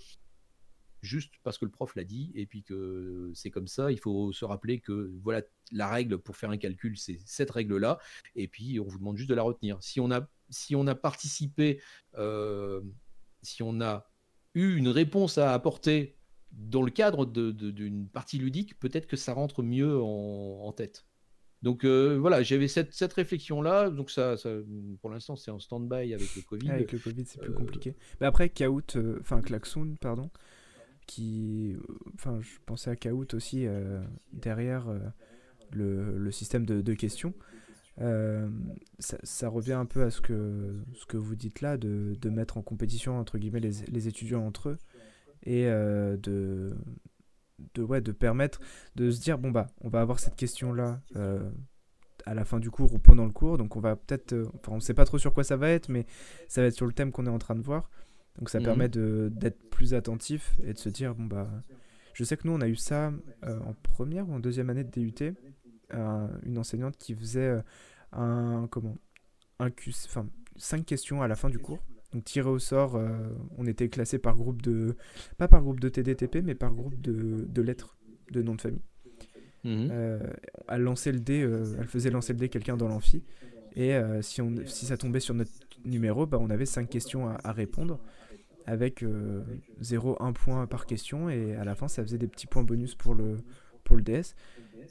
juste 1.01 1.33
parce 1.43 1.57
que 1.57 1.65
le 1.65 1.71
prof 1.71 1.95
l'a 1.95 2.03
dit 2.03 2.31
et 2.35 2.45
puis 2.45 2.63
que 2.63 3.31
c'est 3.33 3.49
comme 3.49 3.67
ça. 3.67 3.91
Il 3.91 3.99
faut 3.99 4.31
se 4.31 4.45
rappeler 4.45 4.79
que 4.79 5.11
voilà 5.23 5.41
la 5.71 5.87
règle 5.87 6.17
pour 6.17 6.37
faire 6.37 6.49
un 6.49 6.57
calcul, 6.57 6.97
c'est 6.97 7.19
cette 7.25 7.51
règle-là. 7.51 7.99
Et 8.35 8.47
puis 8.47 8.79
on 8.79 8.85
vous 8.85 8.97
demande 8.97 9.17
juste 9.17 9.29
de 9.29 9.35
la 9.35 9.43
retenir. 9.43 9.77
Si 9.81 9.99
on 9.99 10.11
a, 10.11 10.27
si 10.49 10.75
on 10.75 10.87
a 10.87 10.95
participé, 10.95 11.81
euh, 12.17 12.81
si 13.41 13.63
on 13.63 13.81
a 13.81 14.07
eu 14.53 14.75
une 14.75 14.89
réponse 14.89 15.37
à 15.37 15.53
apporter 15.53 16.17
dans 16.51 16.81
le 16.81 16.91
cadre 16.91 17.25
d'une 17.25 18.07
partie 18.07 18.37
ludique, 18.37 18.77
peut-être 18.79 19.07
que 19.07 19.15
ça 19.15 19.33
rentre 19.33 19.63
mieux 19.63 19.97
en, 20.01 20.71
tête. 20.73 21.05
Donc 21.61 21.85
euh, 21.85 22.17
voilà, 22.19 22.43
j'avais 22.43 22.67
cette, 22.67 22.93
cette 22.93 23.13
réflexion-là. 23.13 23.89
Donc 23.89 24.11
ça, 24.11 24.35
pour 24.99 25.09
l'instant, 25.09 25.35
c'est 25.35 25.51
en 25.51 25.59
stand-by 25.59 26.13
avec 26.13 26.35
le 26.35 26.41
Covid. 26.41 26.71
Avec 26.71 26.91
le 26.91 26.99
Covid, 26.99 27.25
c'est 27.25 27.39
plus 27.39 27.53
compliqué. 27.53 27.95
Mais 28.19 28.27
après, 28.27 28.51
euh, 28.61 29.17
enfin 29.21 29.41
Klaxoon, 29.41 29.95
pardon, 30.01 30.29
qui. 31.11 31.75
Enfin, 32.15 32.39
je 32.41 32.51
pensais 32.65 32.89
à 32.89 32.95
Kahoot 32.95 33.33
aussi 33.33 33.67
euh, 33.67 34.01
derrière 34.31 34.87
euh, 34.87 34.99
le, 35.71 36.31
système 36.31 36.65
de, 36.65 36.93
questions. 36.93 37.33
Euh, 37.99 38.49
ça, 38.99 39.49
revient 39.49 39.73
un 39.73 39.85
peu 39.85 40.03
à 40.03 40.09
ce 40.09 40.21
que, 40.21 41.17
vous 41.17 41.35
dites 41.35 41.61
là, 41.61 41.77
de, 41.77 42.29
mettre 42.29 42.57
en 42.57 42.61
compétition 42.61 43.19
entre 43.19 43.37
guillemets 43.37 43.59
les, 43.59 44.07
étudiants 44.07 44.45
entre 44.45 44.69
eux 44.69 44.77
et 45.43 45.65
de, 45.65 46.77
de, 47.73 47.83
ouais, 47.83 47.99
de 47.99 48.11
permettre 48.11 48.61
de 48.95 49.11
se 49.11 49.19
dire 49.19 49.39
bon 49.39 49.49
bah 49.49 49.67
on 49.81 49.89
va 49.89 50.01
avoir 50.01 50.19
cette 50.19 50.35
question 50.35 50.71
là 50.71 51.01
à 52.27 52.35
la 52.35 52.45
fin 52.45 52.59
du 52.59 52.69
cours 52.69 52.93
ou 52.93 52.99
pendant 52.99 53.25
le 53.25 53.31
cours 53.31 53.57
donc 53.57 53.75
on 53.75 53.79
va 53.79 53.95
peut-être 53.95 54.35
enfin 54.53 54.73
on 54.73 54.79
sait 54.79 54.93
pas 54.93 55.05
trop 55.05 55.17
sur 55.17 55.33
quoi 55.33 55.43
ça 55.43 55.57
va 55.57 55.69
être 55.69 55.89
mais 55.89 56.05
ça 56.47 56.61
va 56.61 56.67
être 56.67 56.75
sur 56.75 56.85
le 56.85 56.93
thème 56.93 57.11
qu'on 57.11 57.25
est 57.25 57.31
en 57.31 57.39
train 57.39 57.55
de 57.55 57.61
voir 57.63 57.89
donc 58.41 58.49
ça 58.49 58.59
permet 58.59 58.87
mhm. 58.87 59.29
d'être 59.29 59.69
plus 59.69 59.93
attentif 59.93 60.59
et 60.63 60.73
de 60.73 60.77
se 60.79 60.89
dire, 60.89 61.13
bon 61.13 61.25
bah, 61.25 61.47
je 62.15 62.23
sais 62.23 62.35
que 62.35 62.47
nous 62.47 62.53
on 62.53 62.61
a 62.61 62.67
eu 62.67 62.75
ça 62.75 63.13
euh, 63.43 63.59
en 63.59 63.73
première 63.83 64.27
ou 64.27 64.33
en 64.33 64.39
deuxième 64.39 64.71
année 64.71 64.83
de 64.83 64.89
DUT, 64.89 65.35
une 65.93 66.57
enseignante 66.57 66.97
qui 66.97 67.13
faisait 67.13 67.39
euh, 67.41 67.61
un, 68.13 68.67
comment, 68.71 68.97
un 69.59 69.69
enfin, 70.07 70.27
cinq 70.55 70.87
questions 70.87 71.21
à 71.21 71.27
la 71.27 71.35
fin 71.35 71.49
du 71.49 71.59
cours. 71.59 71.83
Donc 72.13 72.23
tiré 72.23 72.49
au 72.49 72.57
sort, 72.57 72.95
euh, 72.95 73.09
on 73.59 73.67
était 73.67 73.89
classé 73.89 74.17
par 74.17 74.35
groupe 74.35 74.63
de, 74.63 74.95
pas 75.37 75.47
par 75.47 75.61
groupe 75.61 75.79
de 75.79 75.87
TDTP, 75.87 76.37
mais 76.43 76.55
par 76.55 76.73
groupe 76.73 76.99
de, 76.99 77.45
de 77.47 77.61
lettres, 77.61 77.95
de 78.31 78.41
nom 78.41 78.55
de 78.55 78.61
famille. 78.61 78.81
Mhm. 79.63 79.91
elle 80.69 80.81
lançait 80.81 81.11
le 81.11 81.19
dé, 81.19 81.47
elle 81.77 81.87
faisait 81.87 82.09
lancer 82.09 82.33
le 82.33 82.39
dé 82.39 82.49
quelqu'un 82.49 82.75
dans 82.75 82.87
l'amphi. 82.87 83.23
Et 83.75 83.95
si, 84.21 84.41
on, 84.41 84.55
si 84.65 84.87
ça 84.87 84.97
tombait 84.97 85.19
sur 85.19 85.35
notre 85.35 85.51
numéro, 85.85 86.25
bah, 86.25 86.39
on 86.41 86.49
avait 86.49 86.65
cinq 86.65 86.89
questions 86.89 87.29
à, 87.29 87.37
à 87.43 87.51
répondre 87.51 87.99
avec 88.71 89.03
0, 89.81 90.11
euh, 90.11 90.25
1 90.25 90.31
point 90.31 90.65
par 90.65 90.85
question 90.85 91.29
et 91.29 91.55
à 91.55 91.65
la 91.65 91.75
fin 91.75 91.89
ça 91.89 92.01
faisait 92.03 92.17
des 92.17 92.27
petits 92.27 92.47
points 92.47 92.63
bonus 92.63 92.95
pour 92.95 93.13
le, 93.13 93.35
pour 93.83 93.97
le 93.97 94.01
DS. 94.01 94.33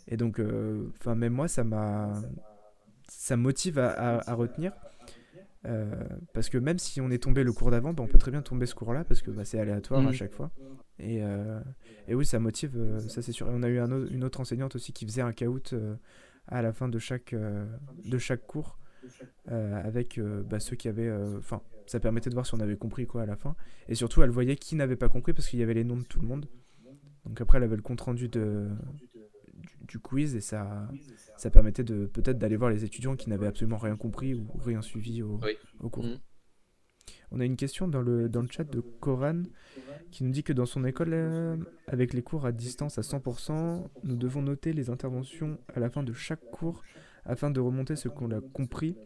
Et 0.07 0.19
donc, 0.19 0.39
euh, 0.39 0.93
enfin 0.99 1.15
même 1.15 1.33
moi 1.33 1.49
ça 1.49 1.65
m'a 1.65 2.13
ça 3.09 3.39
motive 3.39 3.79
à, 3.79 4.19
à, 4.19 4.35
retenir. 4.35 4.73
Euh, 5.67 6.05
parce 6.35 6.51
que 6.51 6.59
même 6.59 6.79
si 6.79 7.01
on 7.01 7.11
est 7.11 7.23
tombé 7.23 7.43
le 7.43 7.53
cours 7.55 7.71
d'avant, 7.71 7.95
bah, 7.95 8.03
on 8.03 8.07
peut 8.07 8.19
très 8.19 8.31
bien 8.31 8.43
tomber 8.43 8.67
ce 8.67 8.75
cours-là 8.75 9.05
parce 9.05 9.23
que 9.23 9.31
bah, 9.31 9.47
c'est 9.47 9.59
aléatoire 9.59 10.07
à 10.07 10.11
mm. 10.11 10.13
chaque 10.13 10.33
fois. 10.35 10.51
Et, 10.99 11.23
et, 12.07 12.15
oui, 12.15 12.27
ça 12.27 12.39
motive, 12.39 12.79
ça 13.09 13.23
c'est 13.23 13.33
sûr. 13.33 13.49
Et 13.49 13.53
on 13.55 13.63
a 13.63 13.69
eu 13.69 13.79
un 13.79 14.07
une 14.09 14.25
autre 14.25 14.41
enseignante 14.41 14.75
aussi 14.75 14.93
qui 14.93 15.07
faisait 15.07 15.23
un 15.23 15.33
caout 15.33 15.75
à 16.49 16.61
la 16.61 16.75
fin 16.75 16.91
de 16.91 16.99
chaque, 16.99 17.35
de 17.35 18.19
chaque 18.19 18.47
cours 18.47 18.79
avec 19.47 20.21
bah, 20.21 20.61
ceux 20.61 20.77
qui 20.77 20.89
avaient. 20.89 21.11
Enfin, 21.39 21.63
ça 21.87 22.01
permettait 22.01 22.31
de 22.31 22.35
voir 22.35 22.47
si 22.47 22.55
on 22.55 22.61
avait 22.61 22.77
compris 22.77 23.07
quoi 23.07 23.23
à 23.23 23.27
la 23.27 23.37
fin. 23.37 23.57
Et 23.89 23.95
surtout, 23.95 24.23
elle 24.23 24.31
voyait 24.31 24.57
qui 24.57 24.77
n'avait 24.77 24.97
pas 24.97 25.09
compris 25.09 25.33
parce 25.33 25.49
qu'il 25.49 25.59
y 25.59 25.63
avait 25.63 25.75
les 25.75 25.85
noms 25.85 25.97
de 25.97 26.05
tout 26.05 26.21
le 26.21 26.29
monde. 26.29 26.47
Donc 27.25 27.41
après, 27.41 27.59
elle 27.59 27.65
avait 27.65 27.77
le 27.77 27.83
compte 27.83 28.01
rendu 28.01 28.29
de, 28.29 28.69
du, 29.87 29.99
quiz 29.99 30.35
et 30.37 30.41
ça, 30.41 30.89
ça 31.37 31.51
permettait 31.51 31.85
de 31.85 32.07
peut-être 32.07 32.39
d'aller 32.39 32.57
voir 32.57 32.71
les 32.71 32.85
étudiants 32.85 33.17
qui 33.17 33.29
n'avaient 33.29 33.47
absolument 33.47 33.77
rien 33.77 33.97
compris 33.97 34.35
ou 34.35 34.47
rien 34.65 34.83
suivi 34.83 35.23
au, 35.23 35.41
cours. 35.91 36.05
Mm. 36.05 36.19
On 37.33 37.41
a 37.41 37.45
une 37.45 37.57
question 37.57 37.89
dans 37.89 38.03
le, 38.03 38.29
dans 38.29 38.43
le 38.43 38.49
chat 38.51 38.65
de 38.65 38.81
Coran 38.81 39.43
qui 40.11 40.25
nous 40.25 40.31
dit 40.31 40.43
que 40.43 40.53
dans 40.53 40.67
son 40.67 40.85
école, 40.85 41.13
euh, 41.13 41.57
avec 41.87 42.13
les 42.13 42.23
cours 42.23 42.47
à 42.47 42.53
distance 42.53 42.99
à 42.99 43.03
100%, 43.03 43.87
nous 44.03 44.17
devons 44.17 44.43
noter 44.43 44.73
les 44.73 44.91
interventions 44.91 45.59
à 45.75 45.81
la 45.81 45.91
fin 45.91 46.03
de 46.03 46.13
chaque 46.13 46.45
cours 46.51 46.83
afin 47.25 47.51
de 47.51 47.61
remonter 47.61 47.97
ce 47.97 48.09
qu'on 48.09 48.31
a 48.31 48.41
compris 48.41 48.97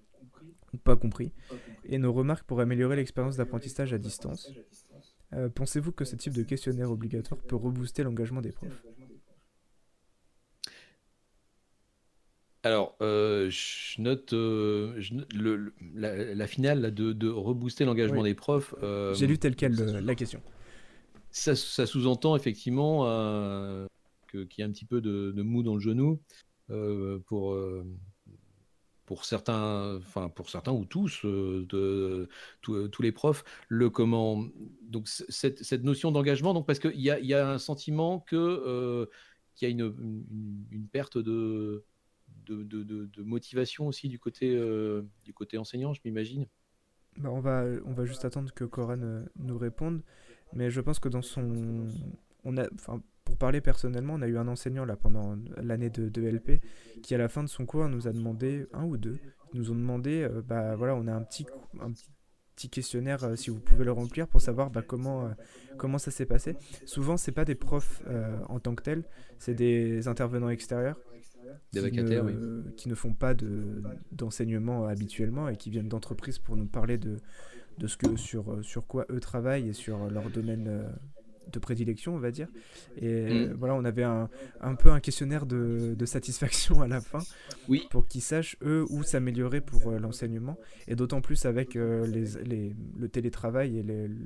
ou 0.72 0.78
pas 0.78 0.96
compris 0.96 1.32
et 1.84 1.98
nos 1.98 2.12
remarques 2.12 2.46
pour 2.46 2.60
améliorer 2.60 2.96
l'expérience 2.96 3.36
d'apprentissage 3.36 3.92
à 3.92 3.98
distance. 3.98 4.50
Euh, 5.32 5.48
pensez-vous 5.48 5.92
que 5.92 6.04
ce 6.04 6.16
type 6.16 6.34
de 6.34 6.42
questionnaire 6.42 6.90
obligatoire 6.90 7.40
peut 7.40 7.56
rebooster 7.56 8.02
l'engagement 8.02 8.40
des 8.40 8.52
profs? 8.52 8.82
Alors, 12.62 12.96
euh, 13.02 13.50
je 13.50 14.00
note, 14.00 14.32
euh, 14.32 14.98
le, 15.34 15.74
la, 15.94 16.46
finale 16.46 16.94
de, 16.94 17.12
de 17.12 17.28
rebooster 17.28 17.84
l'engagement 17.84 18.22
des 18.22 18.34
profs. 18.34 18.74
J'ai 19.14 19.26
lu 19.26 19.38
tel 19.38 19.54
quel 19.54 19.74
la 19.74 20.14
question. 20.14 20.40
Ça, 21.30 21.54
sous-entend 21.56 22.36
effectivement 22.36 23.02
qu'il 24.30 24.58
y 24.58 24.62
a 24.62 24.66
un 24.66 24.70
petit 24.70 24.86
peu 24.86 25.00
de, 25.00 25.32
de, 25.32 25.42
mou 25.42 25.62
dans 25.62 25.74
le 25.74 25.80
genou 25.80 26.20
pour 27.26 27.56
pour 29.06 29.24
certains, 29.24 29.96
enfin 29.98 30.28
pour 30.28 30.50
certains 30.50 30.72
ou 30.72 30.84
tous, 30.84 31.24
euh, 31.24 31.66
euh, 31.74 32.28
tous 32.88 33.02
les 33.02 33.12
profs, 33.12 33.44
le 33.68 33.90
comment. 33.90 34.46
Donc 34.82 35.08
cette, 35.08 35.62
cette 35.62 35.84
notion 35.84 36.10
d'engagement, 36.12 36.54
donc 36.54 36.66
parce 36.66 36.78
qu'il 36.78 37.00
y 37.00 37.10
a, 37.10 37.18
y 37.20 37.34
a 37.34 37.48
un 37.48 37.58
sentiment 37.58 38.20
que 38.20 38.36
euh, 38.36 39.06
qu'il 39.54 39.68
y 39.68 39.70
a 39.70 39.72
une, 39.72 40.26
une, 40.70 40.88
perte 40.88 41.18
de 41.18 41.84
de, 42.46 42.62
de, 42.62 43.22
motivation 43.22 43.86
aussi 43.86 44.08
du 44.08 44.18
côté 44.18 44.48
du 45.24 45.32
côté 45.32 45.58
enseignant, 45.58 45.92
je 45.92 46.00
m'imagine. 46.04 46.46
Bah 47.16 47.30
on 47.30 47.40
va 47.40 47.64
on 47.84 47.92
va 47.92 48.04
juste 48.04 48.24
attendre 48.24 48.52
que 48.52 48.64
Coran 48.64 49.24
nous 49.36 49.58
réponde, 49.58 50.02
mais 50.52 50.70
je 50.70 50.80
pense 50.80 50.98
que 50.98 51.08
dans 51.08 51.22
son 51.22 51.86
on 52.44 52.56
a, 52.58 52.66
pour 53.24 53.36
parler 53.36 53.60
personnellement, 53.60 54.14
on 54.14 54.22
a 54.22 54.28
eu 54.28 54.36
un 54.36 54.48
enseignant 54.48 54.84
là 54.84 54.96
pendant 54.96 55.36
l'année 55.56 55.90
de, 55.90 56.08
de, 56.08 56.22
LP 56.22 56.60
qui 57.02 57.14
à 57.14 57.18
la 57.18 57.28
fin 57.28 57.42
de 57.42 57.48
son 57.48 57.66
cours 57.66 57.88
nous 57.88 58.06
a 58.06 58.12
demandé, 58.12 58.66
un 58.72 58.84
ou 58.84 58.96
deux, 58.96 59.18
nous 59.54 59.70
ont 59.70 59.74
demandé, 59.74 60.22
euh, 60.22 60.42
bah 60.42 60.76
voilà, 60.76 60.94
on 60.94 61.06
a 61.06 61.12
un 61.12 61.22
petit, 61.22 61.46
un 61.80 61.92
petit 62.54 62.68
questionnaire 62.68 63.24
euh, 63.24 63.36
si 63.36 63.50
vous 63.50 63.60
pouvez 63.60 63.84
le 63.84 63.92
remplir 63.92 64.28
pour 64.28 64.40
savoir 64.40 64.70
bah, 64.70 64.82
comment, 64.82 65.26
euh, 65.26 65.30
comment 65.78 65.98
ça 65.98 66.10
s'est 66.10 66.26
passé. 66.26 66.56
Souvent, 66.84 67.16
c'est 67.16 67.32
pas 67.32 67.44
des 67.44 67.54
profs 67.54 68.02
en 68.48 68.60
tant 68.60 68.74
que 68.74 68.82
tels, 68.82 69.04
c'est 69.38 69.54
des 69.54 70.08
intervenants 70.08 70.50
extérieurs. 70.50 70.98
Des 71.72 71.90
qui, 71.90 72.02
ne, 72.02 72.70
qui 72.76 72.88
ne 72.88 72.94
font 72.94 73.12
pas 73.12 73.34
d'enseignement 74.12 74.86
habituellement 74.86 75.48
et 75.48 75.56
qui 75.56 75.70
viennent 75.70 75.88
d'entreprises 75.88 76.38
pour 76.38 76.56
nous 76.56 76.66
parler 76.66 76.96
de, 76.96 77.18
de 77.78 77.86
ce 77.86 77.96
que 77.96 78.16
sur, 78.16 78.64
sur 78.64 78.86
quoi 78.86 79.04
eux 79.10 79.20
travaillent 79.20 79.68
et 79.68 79.72
sur 79.72 80.08
leur 80.08 80.30
domaine 80.30 80.88
de 81.52 81.58
prédilection, 81.58 82.14
on 82.14 82.18
va 82.18 82.30
dire. 82.30 82.48
Et 82.96 83.46
mm. 83.46 83.54
voilà, 83.54 83.74
on 83.74 83.84
avait 83.84 84.02
un, 84.02 84.28
un, 84.60 84.74
peu 84.74 84.90
un 84.90 85.00
questionnaire 85.00 85.46
de, 85.46 85.94
de, 85.96 86.06
satisfaction 86.06 86.80
à 86.80 86.88
la 86.88 87.00
fin 87.00 87.20
oui. 87.68 87.86
pour 87.90 88.06
qu'ils 88.06 88.22
sachent, 88.22 88.56
eux, 88.62 88.84
où 88.90 89.02
s'améliorer 89.02 89.60
pour 89.60 89.90
euh, 89.90 89.98
l'enseignement. 89.98 90.58
Et 90.88 90.96
d'autant 90.96 91.20
plus 91.20 91.44
avec 91.46 91.76
euh, 91.76 92.06
les, 92.06 92.42
les, 92.44 92.76
le 92.98 93.08
télétravail 93.08 93.78
et 93.78 93.82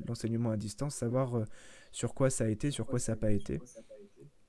l'enseignement 0.06 0.50
à 0.50 0.56
distance, 0.56 0.94
savoir 0.94 1.36
euh, 1.36 1.44
sur 1.92 2.14
quoi 2.14 2.30
ça 2.30 2.44
a 2.44 2.48
été, 2.48 2.70
sur 2.70 2.86
quoi 2.86 2.98
ça 2.98 3.12
n'a 3.12 3.16
pas 3.16 3.32
été. 3.32 3.60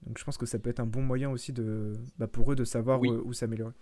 Donc 0.05 0.17
je 0.17 0.23
pense 0.23 0.37
que 0.37 0.45
ça 0.45 0.59
peut 0.59 0.69
être 0.69 0.79
un 0.79 0.85
bon 0.85 1.01
moyen 1.01 1.29
aussi 1.29 1.53
de, 1.53 1.93
bah, 2.17 2.27
pour 2.27 2.51
eux 2.51 2.55
de 2.55 2.63
savoir 2.63 3.01
où, 3.01 3.33
s'améliorer. 3.33 3.73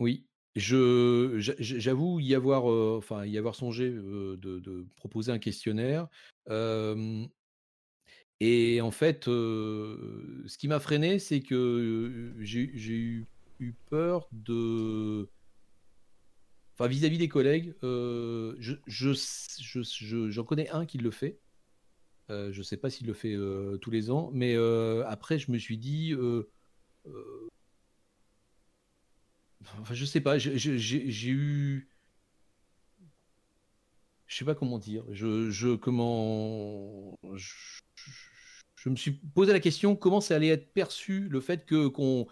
Oui, 0.00 0.26
je, 0.56 1.36
j'avoue 1.38 2.18
y 2.20 2.34
avoir, 2.34 2.64
enfin, 2.64 3.24
y 3.24 3.38
avoir 3.38 3.54
songé 3.54 3.90
de, 3.90 4.36
de, 4.36 4.86
proposer 4.96 5.30
un 5.30 5.38
questionnaire. 5.38 6.08
Et 8.40 8.80
en 8.80 8.90
fait, 8.90 9.24
ce 9.26 10.56
qui 10.56 10.68
m'a 10.68 10.80
freiné, 10.80 11.18
c'est 11.18 11.40
que 11.40 12.34
j'ai 12.40 12.60
eu, 12.60 13.26
eu, 13.60 13.74
peur 13.90 14.28
de. 14.32 15.28
Enfin, 16.74 16.88
vis-à-vis 16.88 17.18
des 17.18 17.28
collègues, 17.28 17.74
je, 17.82 18.74
je, 18.86 19.12
je, 19.12 20.30
j'en 20.30 20.44
connais 20.44 20.70
un 20.70 20.86
qui 20.86 20.96
le 20.98 21.10
fait. 21.10 21.38
je 22.28 22.56
ne 22.56 22.62
sais 22.62 22.78
pas 22.78 22.88
s'il 22.88 23.06
le 23.06 23.14
fait 23.14 23.36
tous 23.82 23.90
les 23.90 24.10
ans, 24.10 24.30
mais 24.32 24.56
après, 25.06 25.38
je 25.38 25.52
me 25.52 25.58
suis 25.58 25.76
dit. 25.76 26.14
enfin, 29.82 29.94
je 29.94 30.04
sais 30.06 30.20
pas, 30.22 30.38
j'ai 30.38 31.30
eu 31.30 31.90
je 34.30 34.36
sais 34.36 34.44
pas 34.44 34.54
comment 34.54 34.78
dire. 34.78 35.04
Je, 35.10 35.74
comment, 35.74 37.18
je 37.34 37.52
me 38.88 38.96
suis 38.96 39.12
posé 39.12 39.52
la 39.52 39.60
question 39.60 39.94
comment 39.94 40.22
ça 40.22 40.36
allait 40.36 40.48
être 40.48 40.72
perçu 40.72 41.28
le 41.28 41.40
fait 41.40 41.66
que 41.66 41.86
qu'on 41.88 42.26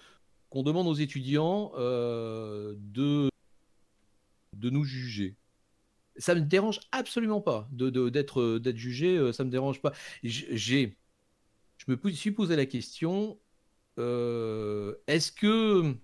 demande 0.63 0.87
aux 0.87 0.95
étudiants 0.95 1.73
euh, 1.77 2.75
de 2.79 3.31
nous 4.55 4.85
juger? 4.85 5.37
Ça 6.17 6.35
me 6.35 6.41
dérange 6.41 6.81
absolument 6.91 7.43
pas 7.43 7.69
de, 7.71 8.09
d'être 8.09 8.73
jugé, 8.75 9.19
euh, 9.19 9.33
ça 9.33 9.45
me 9.45 9.51
dérange 9.51 9.83
pas. 9.83 9.93
J'ai 10.23 10.97
je 11.77 11.93
me 11.93 12.11
suis 12.13 12.33
posé 12.33 12.57
la 12.57 12.67
question 12.67 13.39
euh, 13.99 14.95
est-ce 15.07 15.31
que 15.33 15.95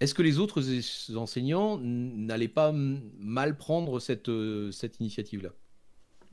est-ce 0.00 0.14
que 0.14 0.22
les 0.22 0.38
autres 0.38 0.62
enseignants 1.16 1.78
n'allaient 1.78 2.48
pas 2.48 2.72
mal 2.72 3.58
prendre 3.58 4.00
cette 4.00 4.28
initiative-là? 5.00 5.52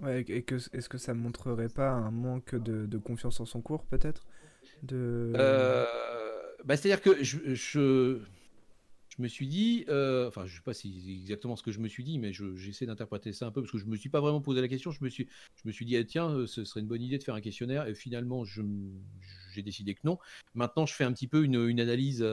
Et 0.10 0.44
que, 0.44 0.56
est-ce 0.56 0.90
que 0.90 0.98
ça 0.98 1.14
montrerait 1.14 1.70
pas 1.70 1.90
un 1.90 2.12
manque 2.12 2.56
de, 2.56 2.98
confiance 2.98 3.40
en 3.40 3.46
son 3.46 3.62
cours, 3.62 3.86
peut-être? 3.86 4.26
Euh, 4.92 5.86
bah, 6.66 6.76
C'est-à-dire 6.78 7.02
que 7.02 7.24
je, 7.24 8.20
me 9.20 9.28
suis 9.28 9.48
dit, 9.48 9.86
euh, 9.90 10.28
enfin, 10.28 10.46
je 10.46 10.56
sais 10.56 10.64
pas 10.64 10.74
si 10.74 11.20
exactement 11.22 11.56
ce 11.56 11.64
que 11.64 11.72
je 11.72 11.80
me 11.80 11.88
suis 11.88 12.04
dit, 12.04 12.20
mais 12.20 12.34
j'essaie 12.34 12.86
d'interpréter 12.86 13.32
ça 13.32 13.46
un 13.46 13.52
peu 13.52 13.62
parce 13.62 13.72
que 13.72 13.78
je 13.78 13.86
me 13.86 13.96
suis 13.96 14.10
pas 14.10 14.20
vraiment 14.20 14.42
posé 14.42 14.62
la 14.62 14.68
question. 14.68 14.92
Je 14.92 15.04
me 15.04 15.10
suis, 15.10 15.28
je 15.56 15.68
me 15.68 15.72
suis 15.72 15.86
dit, 15.86 15.96
ah, 15.98 16.04
tiens, 16.04 16.30
euh, 16.30 16.48
ce 16.48 16.64
serait 16.66 16.82
une 16.82 16.88
bonne 16.88 17.02
idée 17.02 17.18
de 17.18 17.24
faire 17.24 17.36
un 17.36 17.42
questionnaire, 17.42 17.88
et 17.88 17.96
finalement, 17.96 18.44
j'ai 18.44 19.62
décidé 19.62 19.96
que 19.96 20.02
non. 20.04 20.18
Maintenant, 20.54 20.86
je 20.86 20.94
fais 20.94 21.04
un 21.04 21.14
petit 21.14 21.28
peu 21.28 21.44
une, 21.44 21.80
analyse 21.80 22.26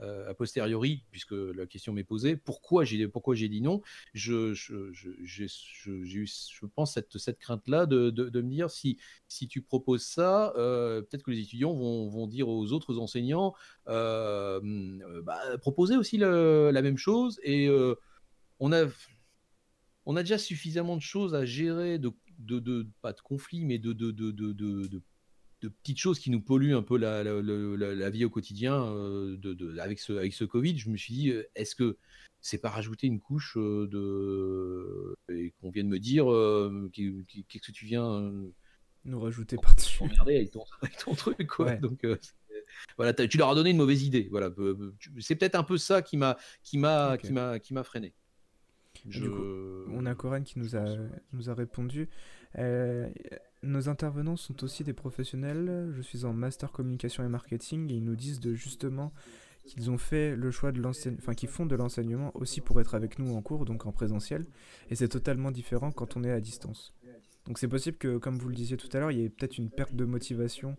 a 0.00 0.34
posteriori, 0.34 1.04
puisque 1.10 1.32
la 1.32 1.66
question 1.66 1.92
m'est 1.92 2.04
posée, 2.04 2.36
pourquoi 2.36 2.84
j'ai 2.84 3.08
pourquoi 3.08 3.34
j'ai 3.34 3.48
dit 3.48 3.60
non 3.60 3.82
je, 4.14 4.54
je, 4.54 4.92
je, 4.92 5.90
eu, 5.90 6.26
je, 6.26 6.66
pense, 6.66 6.94
cette, 6.94 7.18
cette 7.18 7.38
crainte-là 7.38 7.86
de, 7.86 8.10
de, 8.10 8.40
me 8.40 8.50
dire 8.50 8.70
si, 8.70 8.98
si 9.26 9.48
tu 9.48 9.62
proposes 9.62 10.04
ça, 10.04 10.52
euh, 10.56 11.02
peut-être 11.02 11.22
que 11.22 11.30
les 11.30 11.40
étudiants 11.40 11.74
vont, 11.74 12.08
vont, 12.08 12.26
dire 12.26 12.48
aux 12.48 12.72
autres 12.72 12.98
enseignants 12.98 13.54
euh, 13.88 14.60
bah, 15.22 15.40
proposez 15.60 15.96
aussi 15.96 16.18
la 16.18 16.82
même 16.82 16.98
chose. 16.98 17.40
Et 17.42 17.68
on, 18.60 18.72
a, 18.72 18.86
on 20.06 20.16
a 20.16 20.22
déjà 20.22 20.38
suffisamment 20.38 20.96
de 20.96 21.02
choses 21.02 21.34
à 21.34 21.44
gérer, 21.44 21.98
de, 21.98 22.12
de, 22.38 22.58
de 22.58 22.86
pas 23.02 23.12
de 23.12 23.20
conflits, 23.20 23.64
mais 23.64 23.78
de, 23.78 23.92
de, 23.92 24.10
de, 24.10 25.02
de 25.62 25.68
de 25.68 25.68
petites 25.68 25.98
choses 25.98 26.18
qui 26.18 26.30
nous 26.30 26.40
polluent 26.40 26.74
un 26.74 26.82
peu 26.82 26.96
la, 26.96 27.22
la, 27.22 28.10
vie 28.10 28.24
au 28.24 28.30
quotidien 28.30 28.84
euh, 28.84 29.36
de, 29.38 29.78
avec, 29.78 29.98
ce, 29.98 30.12
avec 30.12 30.32
ce 30.32 30.44
Covid, 30.44 30.78
je 30.78 30.90
me 30.90 30.96
suis 30.96 31.14
dit, 31.14 31.30
euh, 31.30 31.48
est-ce 31.54 31.74
que 31.74 31.96
c'est 32.40 32.58
pas 32.58 32.70
rajouter 32.70 33.06
une 33.06 33.20
couche 33.20 33.56
euh, 33.56 33.88
de. 33.88 35.14
et 35.34 35.52
qu'on 35.60 35.70
vient 35.70 35.82
de 35.82 35.88
me 35.88 35.98
dire, 35.98 36.26
qu'est-ce 37.48 37.66
que 37.66 37.72
tu 37.72 37.86
viens. 37.86 38.32
nous 39.04 39.20
rajouter 39.20 39.56
par-dessus. 39.56 40.04
avec 40.20 40.50
ton, 40.52 40.64
avec 40.82 40.96
ton 40.98 41.14
truc, 41.14 41.46
quoi. 41.46 41.74
Donc, 41.76 42.06
voilà, 42.96 43.12
tu 43.12 43.38
leur 43.38 43.50
as 43.50 43.54
donné 43.54 43.70
une 43.70 43.76
mauvaise 43.78 44.02
idée. 44.04 44.28
Voilà, 44.30 44.50
c'est 45.18 45.34
peut-être 45.34 45.56
un 45.56 45.64
peu 45.64 45.78
ça 45.78 46.02
qui 46.02 46.16
m'a 46.16 46.36
qui 46.62 46.78
m'a 46.78 47.16
qui 47.18 47.32
m'a 47.32 47.58
qui 47.58 47.74
m'a 47.74 47.82
freiné. 47.82 48.14
Je... 49.08 49.26
on 49.90 50.06
a 50.06 50.14
Corinne 50.16 50.42
qui 50.42 50.58
nous 50.58 50.76
a, 50.76 50.84
nous 51.32 51.50
a 51.50 51.54
répondu. 51.54 52.08
Nos 53.62 53.88
intervenants 53.88 54.36
sont 54.36 54.62
aussi 54.62 54.84
des 54.84 54.92
professionnels. 54.92 55.90
Je 55.92 56.00
suis 56.00 56.24
en 56.24 56.32
master 56.32 56.70
communication 56.70 57.24
et 57.24 57.28
marketing 57.28 57.90
et 57.90 57.96
ils 57.96 58.04
nous 58.04 58.14
disent 58.14 58.40
de 58.40 58.54
justement 58.54 59.12
qu'ils 59.66 59.90
ont 59.90 59.98
fait 59.98 60.36
le 60.36 60.50
choix 60.50 60.72
de 60.72 60.80
l'enseignement, 60.80 61.20
enfin 61.20 61.34
qu'ils 61.34 61.48
font 61.48 61.66
de 61.66 61.74
l'enseignement 61.74 62.30
aussi 62.34 62.60
pour 62.60 62.80
être 62.80 62.94
avec 62.94 63.18
nous 63.18 63.34
en 63.34 63.42
cours, 63.42 63.64
donc 63.64 63.84
en 63.86 63.92
présentiel. 63.92 64.46
Et 64.90 64.94
c'est 64.94 65.08
totalement 65.08 65.50
différent 65.50 65.90
quand 65.90 66.16
on 66.16 66.24
est 66.24 66.30
à 66.30 66.40
distance. 66.40 66.94
Donc 67.46 67.58
c'est 67.58 67.68
possible 67.68 67.98
que, 67.98 68.18
comme 68.18 68.38
vous 68.38 68.48
le 68.48 68.54
disiez 68.54 68.76
tout 68.76 68.88
à 68.92 69.00
l'heure, 69.00 69.10
il 69.10 69.18
y 69.18 69.24
ait 69.24 69.28
peut-être 69.28 69.58
une 69.58 69.70
perte 69.70 69.94
de 69.94 70.04
motivation 70.04 70.76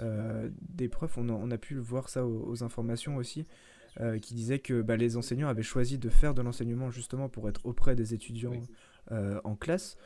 euh, 0.00 0.50
des 0.60 0.88
profs. 0.88 1.16
On 1.16 1.50
a, 1.50 1.58
pu 1.58 1.76
voir 1.76 2.08
ça 2.08 2.26
aux, 2.26 2.62
informations 2.62 3.16
aussi, 3.16 3.46
euh, 4.00 4.18
qui 4.18 4.34
disaient 4.34 4.58
que 4.58 4.82
bah, 4.82 4.96
les 4.96 5.16
enseignants 5.16 5.48
avaient 5.48 5.62
choisi 5.62 5.98
de 5.98 6.08
faire 6.08 6.34
de 6.34 6.42
l'enseignement 6.42 6.90
justement 6.90 7.28
pour 7.28 7.48
être 7.48 7.64
auprès 7.64 7.94
des 7.96 8.14
étudiants 8.14 8.52
en 9.42 9.56
classe 9.56 9.96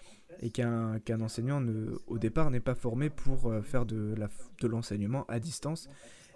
et 0.40 0.50
qu'un 0.50 1.20
enseignant 1.20 1.60
ne, 1.60 1.92
au 2.06 2.18
départ 2.18 2.50
n'est 2.50 2.60
pas 2.60 2.74
formé 2.74 3.10
pour 3.10 3.52
faire 3.64 3.86
de 3.86 4.14
l'enseignement 4.62 5.26
de 5.28 5.32
à 5.32 5.40
distance 5.40 5.88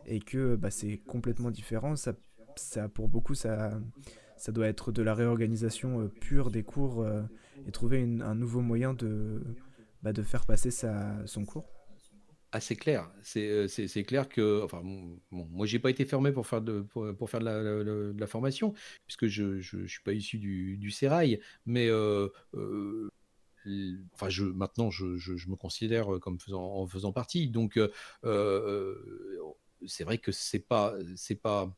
et 0.06 0.20
que 0.20 0.56
bah, 0.56 0.70
c'est 0.70 0.98
complètement 0.98 1.50
différent. 1.50 1.96
Ça, 1.96 2.14
ça, 2.56 2.88
pour 2.88 3.08
beaucoup, 3.08 3.34
ça, 3.34 3.80
ça 4.36 4.52
doit 4.52 4.68
être 4.68 4.92
de 4.92 5.02
la 5.02 5.14
réorganisation 5.14 6.08
pure 6.20 6.50
des 6.50 6.62
cours 6.62 7.06
et 7.66 7.72
trouver 7.72 8.02
un 8.02 8.34
nouveau 8.34 8.60
moyen 8.60 8.94
de, 8.94 9.42
bah, 10.02 10.12
de 10.12 10.22
faire 10.22 10.46
passer 10.46 10.70
sa, 10.70 11.26
son 11.26 11.44
cours. 11.44 11.66
Ah, 12.52 12.60
c'est 12.60 12.76
clair. 12.76 13.10
C'est, 13.22 14.04
clair 14.06 14.28
que. 14.28 14.62
Enfin, 14.62 14.80
bon, 14.82 15.18
moi, 15.30 15.66
j'ai 15.66 15.78
pas 15.78 15.90
été 15.90 16.04
formé 16.04 16.32
pour 16.32 16.46
faire 16.46 16.62
de, 16.62 16.80
pour, 16.80 17.28
faire 17.28 17.40
de 17.40 17.44
la, 17.44 17.62
de 17.62 18.14
la, 18.16 18.26
formation, 18.26 18.72
puisque 19.06 19.26
je 19.26 19.76
ne 19.76 19.86
suis 19.86 20.02
pas 20.04 20.12
issu 20.12 20.38
du, 20.38 20.76
du 20.76 20.90
Sérail. 20.90 21.40
Mais. 21.66 21.90
Enfin, 24.14 24.28
je, 24.28 24.44
maintenant, 24.44 24.90
je, 24.90 25.16
je, 25.16 25.48
me 25.48 25.56
considère 25.56 26.08
comme 26.20 26.38
faisant, 26.38 26.62
en 26.62 26.86
faisant 26.86 27.12
partie. 27.12 27.48
Donc, 27.48 27.78
c'est 29.86 30.04
vrai 30.04 30.18
que 30.18 30.32
c'est 30.32 30.66
pas. 30.66 30.94
C'est 31.16 31.40
pas 31.40 31.70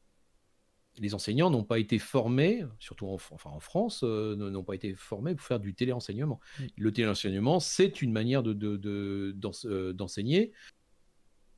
les 1.01 1.15
enseignants 1.15 1.51
n'ont 1.51 1.65
pas 1.65 1.79
été 1.79 1.99
formés, 1.99 2.65
surtout 2.79 3.07
en, 3.07 3.15
enfin 3.15 3.51
en 3.51 3.61
France, 3.61 4.01
euh, 4.05 4.37
n'ont 4.37 4.65
pas 4.65 4.75
été 4.75 4.95
formés 4.95 5.35
pour 5.35 5.47
faire 5.47 5.61
du 5.61 5.75
téléenseignement. 5.75 6.41
Le 6.77 6.93
téléenseignement, 6.93 7.61
c'est 7.61 8.03
une 8.03 8.13
manière 8.13 8.43
de, 8.43 8.53
de, 8.53 9.35
euh, 9.67 9.93
d'enseigner. 9.93 10.53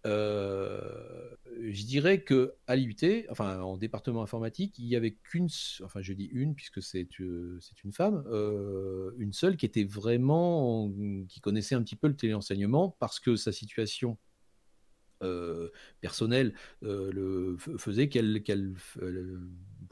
Euh, 0.07 1.35
je 1.61 1.85
dirais 1.85 2.23
que 2.23 2.55
à 2.67 2.77
l'IUT, 2.77 3.27
enfin 3.31 3.61
en 3.61 3.77
département 3.77 4.23
informatique, 4.23 4.79
il 4.79 4.87
y 4.87 4.97
avait 4.97 5.13
qu'une, 5.13 5.49
enfin 5.83 6.01
je 6.01 6.13
dis 6.15 6.29
une 6.33 6.55
puisque 6.55 6.83
c'est 6.83 7.07
c'est 7.61 7.85
une 7.85 7.93
femme, 7.93 8.25
une 9.19 9.33
seule 9.33 9.57
qui 9.57 9.67
était 9.67 9.85
vraiment, 9.85 10.91
qui 11.29 11.41
connaissait 11.41 11.75
un 11.75 11.83
petit 11.83 11.97
peu 11.97 12.09
le 12.09 12.17
téléenseignement 12.17 12.97
parce 12.99 13.21
que 13.21 13.37
sa 13.37 13.53
situation 13.53 14.17
euh, 15.23 15.69
personnel 16.01 16.55
euh, 16.83 17.13
le 17.13 17.59
faisait 17.59 18.09
qu'elle 18.09 18.43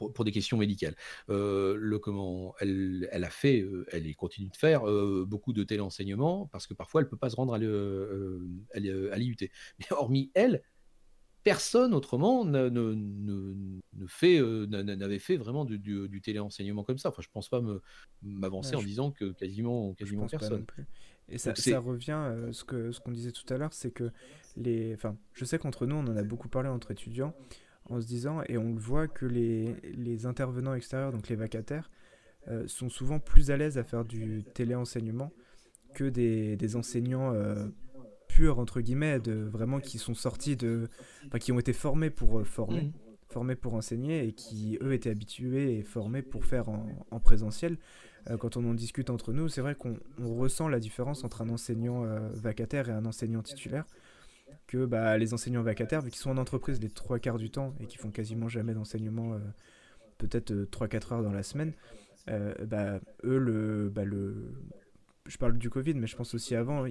euh, 0.01 0.09
pour, 0.09 0.25
des 0.25 0.31
questions 0.31 0.57
médicales. 0.57 0.95
le 1.27 1.97
comment, 1.97 2.55
elle, 2.59 3.07
elle 3.11 3.23
a 3.23 3.29
fait, 3.29 3.65
elle 3.91 4.15
continue 4.15 4.49
de 4.49 4.57
faire 4.57 4.83
beaucoup 5.25 5.53
de 5.53 5.63
téléenseignement 5.63 6.47
parce 6.51 6.67
que 6.67 6.73
parfois 6.73 7.01
elle 7.01 7.09
peut 7.09 7.17
pas 7.17 7.29
se 7.29 7.35
rendre 7.35 7.53
à, 7.53 7.57
l'IUT. 7.59 9.37
Mais 9.79 9.85
hormis 9.91 10.31
elle, 10.33 10.61
personne 11.43 11.93
autrement 11.93 12.45
ne, 12.45 12.69
ne, 12.69 14.07
fait, 14.07 14.41
n'avait 14.41 15.19
fait 15.19 15.37
vraiment 15.37 15.65
du, 15.65 15.79
du, 15.79 16.21
téléenseignement 16.21 16.83
comme 16.83 16.97
ça. 16.97 17.09
Enfin, 17.09 17.21
je 17.21 17.29
pense 17.31 17.49
pas 17.49 17.61
m'avancer 18.21 18.75
en 18.75 18.83
disant 18.83 19.11
que 19.11 19.31
quasiment, 19.31 19.93
quasiment 19.93 20.27
personne. 20.27 20.65
Et 21.31 21.37
ça, 21.37 21.53
ça 21.55 21.79
revient, 21.79 22.33
ce 22.51 22.63
que 22.63 22.91
ce 22.91 22.99
qu'on 22.99 23.11
disait 23.11 23.31
tout 23.31 23.51
à 23.53 23.57
l'heure, 23.57 23.73
c'est 23.73 23.91
que 23.91 24.11
les, 24.57 24.93
enfin, 24.95 25.17
je 25.33 25.45
sais 25.45 25.59
qu'entre 25.59 25.85
nous, 25.85 25.95
on 25.95 26.07
en 26.07 26.17
a 26.17 26.23
beaucoup 26.23 26.49
parlé 26.49 26.69
entre 26.69 26.91
étudiants, 26.91 27.35
en 27.89 27.99
se 27.99 28.07
disant, 28.07 28.41
et 28.47 28.57
on 28.57 28.73
le 28.73 28.79
voit 28.79 29.07
que 29.07 29.25
les, 29.25 29.75
les 29.95 30.25
intervenants 30.25 30.73
extérieurs, 30.73 31.11
donc 31.11 31.27
les 31.29 31.35
vacataires, 31.35 31.89
euh, 32.47 32.67
sont 32.67 32.89
souvent 32.89 33.19
plus 33.19 33.51
à 33.51 33.57
l'aise 33.57 33.77
à 33.77 33.83
faire 33.83 34.05
du 34.05 34.43
téléenseignement 34.53 35.31
que 35.93 36.05
des, 36.05 36.55
des 36.55 36.75
enseignants 36.75 37.33
euh, 37.33 37.67
purs, 38.27 38.59
entre 38.59 38.79
guillemets, 38.81 39.19
de, 39.19 39.33
vraiment 39.33 39.79
qui 39.79 39.97
sont 39.97 40.13
sortis 40.13 40.55
de. 40.55 40.87
Qui 41.39 41.51
ont 41.51 41.59
été 41.59 41.73
formés 41.73 42.09
pour 42.09 42.39
euh, 42.39 42.43
former, 42.43 42.93
mmh. 43.35 43.55
pour 43.55 43.73
enseigner, 43.73 44.25
et 44.25 44.33
qui, 44.33 44.77
eux, 44.81 44.93
étaient 44.93 45.09
habitués 45.09 45.77
et 45.77 45.83
formés 45.83 46.21
pour 46.21 46.45
faire 46.45 46.69
en 46.69 47.19
présentiel. 47.19 47.77
quand 48.39 48.57
on 48.57 48.69
en 48.69 48.73
discute 48.73 49.09
entre 49.09 49.33
nous, 49.33 49.49
c'est 49.49 49.61
vrai 49.61 49.75
qu'on 49.75 49.99
ressent 50.19 50.69
la 50.69 50.79
différence 50.79 51.23
entre 51.23 51.41
un 51.41 51.49
enseignant 51.49 52.05
vacataire 52.33 52.89
et 52.89 52.93
un 52.93 53.05
enseignant 53.05 53.41
titulaire 53.41 53.85
que 54.67 54.85
bah, 54.85 55.17
les 55.17 55.33
enseignants 55.33 55.63
vacataires, 55.63 56.01
vu 56.01 56.11
qu'ils 56.11 56.19
sont 56.19 56.31
en 56.31 56.37
entreprise 56.37 56.79
les 56.79 56.89
trois 56.89 57.19
quarts 57.19 57.37
du 57.37 57.49
temps 57.49 57.73
et 57.79 57.85
qui 57.85 57.97
font 57.97 58.11
quasiment 58.11 58.47
jamais 58.47 58.73
d'enseignement, 58.73 59.33
euh, 59.33 59.39
peut-être 60.17 60.51
3-4 60.51 60.93
euh, 61.11 61.15
heures 61.15 61.23
dans 61.23 61.31
la 61.31 61.43
semaine, 61.43 61.73
euh, 62.29 62.53
bah, 62.65 62.99
eux, 63.23 63.37
le, 63.37 63.89
bah, 63.89 64.03
le, 64.05 64.53
je 65.25 65.37
parle 65.37 65.57
du 65.57 65.69
Covid, 65.69 65.95
mais 65.95 66.07
je 66.07 66.15
pense 66.15 66.33
aussi 66.33 66.55
avant, 66.55 66.85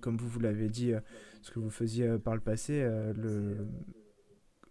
comme 0.00 0.16
vous, 0.16 0.28
vous 0.28 0.40
l'avez 0.40 0.68
dit, 0.68 0.92
ce 1.42 1.50
que 1.50 1.58
vous 1.58 1.70
faisiez 1.70 2.18
par 2.18 2.34
le 2.34 2.40
passé, 2.40 2.82
le, 3.16 3.66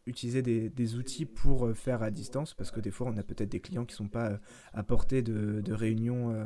utiliser 0.09 0.41
des, 0.41 0.95
outils 0.95 1.25
pour 1.25 1.67
euh, 1.67 1.73
faire 1.73 2.03
à 2.03 2.11
distance, 2.11 2.53
parce 2.53 2.71
que 2.71 2.79
des 2.79 2.91
fois, 2.91 3.07
on 3.07 3.17
a 3.17 3.23
peut-être 3.23 3.49
des 3.49 3.59
clients 3.59 3.85
qui 3.85 3.93
ne 3.93 3.97
sont 3.97 4.07
pas 4.07 4.31
euh, 4.31 4.37
à 4.73 4.83
portée 4.83 5.21
de, 5.21 5.61
de 5.61 5.73
réunion, 5.73 6.33
euh, 6.33 6.45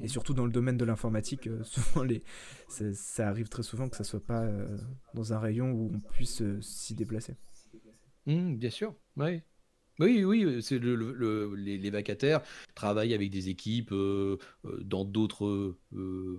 et 0.00 0.08
surtout 0.08 0.32
dans 0.32 0.46
le 0.46 0.52
domaine 0.52 0.76
de 0.76 0.84
l'informatique, 0.84 1.48
souvent 1.62 2.02
les, 2.02 2.22
ça, 2.68 3.28
arrive 3.28 3.48
très 3.48 3.62
souvent 3.62 3.88
que 3.88 3.96
ça 3.96 4.04
soit 4.04 4.24
pas 4.24 4.48
dans 5.14 5.32
un 5.32 5.38
rayon 5.38 5.72
où 5.72 5.90
on 5.94 6.00
puisse 6.00 6.42
s'y 6.60 6.94
déplacer. 6.94 7.36
Mmh, 8.26 8.56
bien 8.56 8.70
sûr, 8.70 8.94
oui. 9.16 9.42
Oui, 9.98 10.24
oui, 10.24 10.62
c'est 10.62 10.78
le, 10.78 11.54
les, 11.56 11.90
vacataires 11.90 12.40
travaillent 12.74 13.12
avec 13.12 13.30
des 13.30 13.50
équipes 13.50 13.92
dans 14.64 15.04
d'autres 15.04 15.76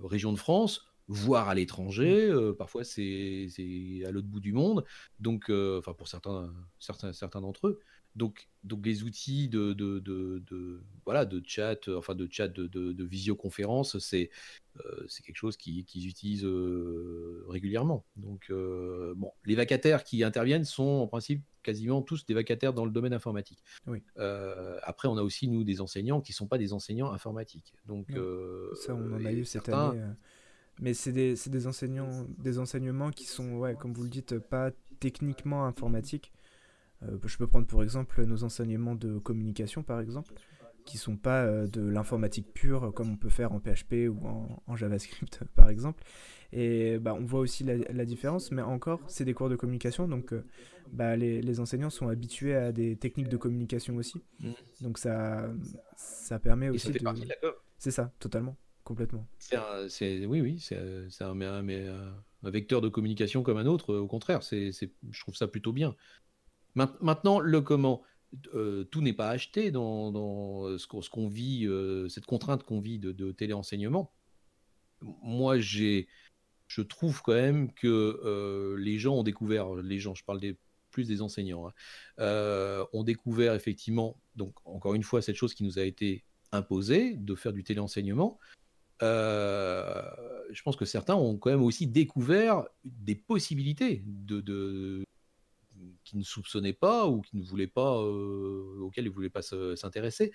régions 0.02 0.32
de 0.32 0.38
France 0.38 0.91
voire 1.08 1.48
à 1.48 1.54
l'étranger. 1.54 2.28
Mmh. 2.28 2.34
Euh, 2.34 2.52
parfois, 2.52 2.84
c'est 2.84 3.48
à 4.06 4.10
l'autre 4.10 4.28
bout 4.28 4.40
du 4.40 4.52
monde. 4.52 4.84
Donc, 5.20 5.50
euh, 5.50 5.78
enfin, 5.78 5.92
pour 5.92 6.08
certains, 6.08 6.52
certains, 6.78 7.12
certains 7.12 7.40
d'entre 7.40 7.68
eux. 7.68 7.80
Donc, 8.14 8.50
donc, 8.62 8.84
les 8.84 9.04
outils 9.04 9.48
de, 9.48 9.72
de, 9.72 9.98
de, 9.98 10.82
voilà, 11.06 11.24
de 11.24 11.42
chat, 11.46 11.88
euh, 11.88 11.96
enfin, 11.96 12.14
de 12.14 12.28
chat, 12.30 12.46
de, 12.48 13.04
visioconférence, 13.04 13.98
c'est 13.98 14.30
quelque 15.24 15.36
chose 15.36 15.56
qu'ils 15.56 16.06
utilisent 16.06 16.46
régulièrement. 17.48 18.04
Donc, 18.16 18.52
bon, 18.52 19.32
les 19.46 19.54
vacataires 19.54 20.04
qui 20.04 20.24
interviennent 20.24 20.66
sont 20.66 20.82
en 20.82 21.06
principe 21.06 21.42
quasiment 21.62 22.02
tous 22.02 22.26
des 22.26 22.34
vacataires 22.34 22.74
dans 22.74 22.84
le 22.84 22.90
domaine 22.90 23.14
informatique. 23.14 23.64
Oui. 23.86 24.02
après, 24.82 25.08
on 25.08 25.16
a 25.16 25.22
aussi, 25.22 25.48
nous, 25.48 25.64
des 25.64 25.80
enseignants 25.80 26.20
qui 26.20 26.32
ne 26.32 26.36
sont 26.36 26.46
pas 26.46 26.58
des 26.58 26.74
enseignants 26.74 27.12
informatiques. 27.12 27.72
Donc, 27.86 28.08
ça, 28.74 28.94
on 28.94 29.14
en 29.14 29.24
a 29.24 29.32
eu 29.32 29.46
cette 29.46 29.70
année. 29.70 30.02
Mais 30.80 30.94
c'est 30.94 31.12
des, 31.12 31.34
des, 31.46 31.66
enseignants, 31.66 32.26
des 32.38 32.58
enseignements 32.58 33.10
qui 33.10 33.26
sont, 33.26 33.52
ouais, 33.58 33.74
comme 33.74 33.92
vous 33.92 34.02
le 34.02 34.08
dites, 34.08 34.38
pas 34.38 34.70
techniquement 35.00 35.66
informatiques. 35.66 36.32
Euh, 37.02 37.18
je 37.24 37.36
peux 37.36 37.46
prendre 37.46 37.66
pour 37.66 37.82
exemple 37.82 38.24
nos 38.24 38.44
enseignements 38.44 38.94
de 38.94 39.18
communication, 39.18 39.82
par 39.82 40.00
exemple, 40.00 40.32
qui 40.84 40.98
sont 40.98 41.16
pas 41.16 41.42
euh, 41.42 41.66
de 41.66 41.82
l'informatique 41.82 42.52
pure 42.52 42.92
comme 42.94 43.10
on 43.10 43.16
peut 43.16 43.28
faire 43.28 43.52
en 43.52 43.60
PHP 43.60 44.08
ou 44.08 44.18
en, 44.66 44.76
JavaScript, 44.76 45.42
par 45.54 45.68
exemple. 45.68 46.02
Et 46.52 46.98
bah, 46.98 47.14
on 47.18 47.24
voit 47.24 47.40
aussi 47.40 47.64
la, 47.64 48.04
différence, 48.04 48.52
mais 48.52 48.60
encore, 48.60 49.00
c'est 49.06 49.24
des 49.24 49.32
cours 49.32 49.48
de 49.48 49.56
communication, 49.56 50.06
donc 50.06 50.32
euh, 50.34 50.44
bah, 50.92 51.16
les, 51.16 51.40
les, 51.40 51.60
enseignants 51.60 51.88
sont 51.88 52.08
habitués 52.08 52.54
à 52.54 52.72
des 52.72 52.96
techniques 52.96 53.30
de 53.30 53.38
communication 53.38 53.96
aussi. 53.96 54.22
Mmh. 54.40 54.50
Donc 54.82 54.98
ça, 54.98 55.50
ça 55.96 56.38
permet 56.38 56.68
aussi 56.68 56.92
de... 56.92 57.00
C'est 57.78 57.90
ça, 57.90 58.12
totalement. 58.18 58.56
Complètement. 58.84 59.26
C'est 59.38 60.26
oui, 60.26 60.40
oui, 60.40 60.58
c'est 60.58 60.76
un, 61.22 61.40
un, 61.40 61.68
un, 61.68 62.50
vecteur 62.50 62.80
de 62.80 62.88
communication 62.88 63.42
comme 63.42 63.56
un 63.56 63.66
autre. 63.66 63.94
Au 63.94 64.08
contraire, 64.08 64.42
c'est 64.42 64.70
je 64.72 65.20
trouve 65.20 65.36
ça 65.36 65.46
plutôt 65.46 65.72
bien. 65.72 65.94
Maintenant, 66.74 67.38
le 67.38 67.60
comment, 67.60 68.02
euh, 68.54 68.84
tout 68.84 69.02
n'est 69.02 69.12
pas 69.12 69.28
acheté 69.28 69.70
dans, 69.70 70.10
dans 70.10 70.78
ce 70.78 70.86
qu'on 70.86 71.28
vit, 71.28 71.66
euh, 71.66 72.08
cette 72.08 72.24
contrainte 72.26 72.62
qu'on 72.62 72.80
vit 72.80 72.98
de, 72.98 73.12
de 73.12 73.30
téléenseignement. 73.30 74.12
Moi, 75.00 75.58
j'ai, 75.58 76.08
je 76.66 76.80
trouve 76.80 77.22
quand 77.22 77.34
même 77.34 77.72
que 77.72 78.20
euh, 78.24 78.76
les 78.78 78.98
gens 78.98 79.16
ont 79.16 79.22
découvert, 79.22 79.74
les 79.74 79.98
gens, 79.98 80.14
je 80.14 80.24
parle 80.24 80.40
plus 80.90 81.08
des 81.08 81.22
enseignants, 81.22 81.68
hein, 82.18 82.86
ont 82.92 83.02
découvert 83.02 83.54
effectivement, 83.54 84.18
donc 84.36 84.54
encore 84.64 84.94
une 84.94 85.02
fois, 85.02 85.22
cette 85.22 85.36
chose 85.36 85.54
qui 85.54 85.64
nous 85.64 85.78
a 85.78 85.82
été 85.82 86.24
imposée 86.52 87.16
de 87.16 87.34
faire 87.34 87.52
du 87.52 87.64
téléenseignement, 87.64 88.38
euh, 89.02 90.02
je 90.52 90.62
pense 90.62 90.76
que 90.76 90.84
certains 90.84 91.14
ont 91.14 91.36
quand 91.36 91.50
même 91.50 91.62
aussi 91.62 91.86
découvert 91.86 92.64
des 92.84 93.14
possibilités 93.14 94.02
de, 94.06 95.04
qu'ils 96.04 96.18
ne 96.18 96.24
soupçonnaient 96.24 96.72
pas 96.72 97.06
ou 97.08 97.20
qui 97.20 97.36
ne 97.36 97.42
voulaient 97.42 97.66
pas, 97.66 98.00
euh, 98.00 98.78
auxquelles 98.80 99.04
ils 99.04 99.10
ne 99.10 99.14
voulaient 99.14 99.30
pas 99.30 99.42
s'intéresser. 99.42 100.32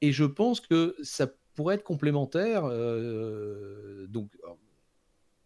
Et 0.00 0.12
je 0.12 0.24
pense 0.24 0.60
que 0.60 0.96
ça 1.02 1.28
pourrait 1.54 1.76
être 1.76 1.84
complémentaire. 1.84 2.64
Euh, 2.64 4.06
donc, 4.08 4.30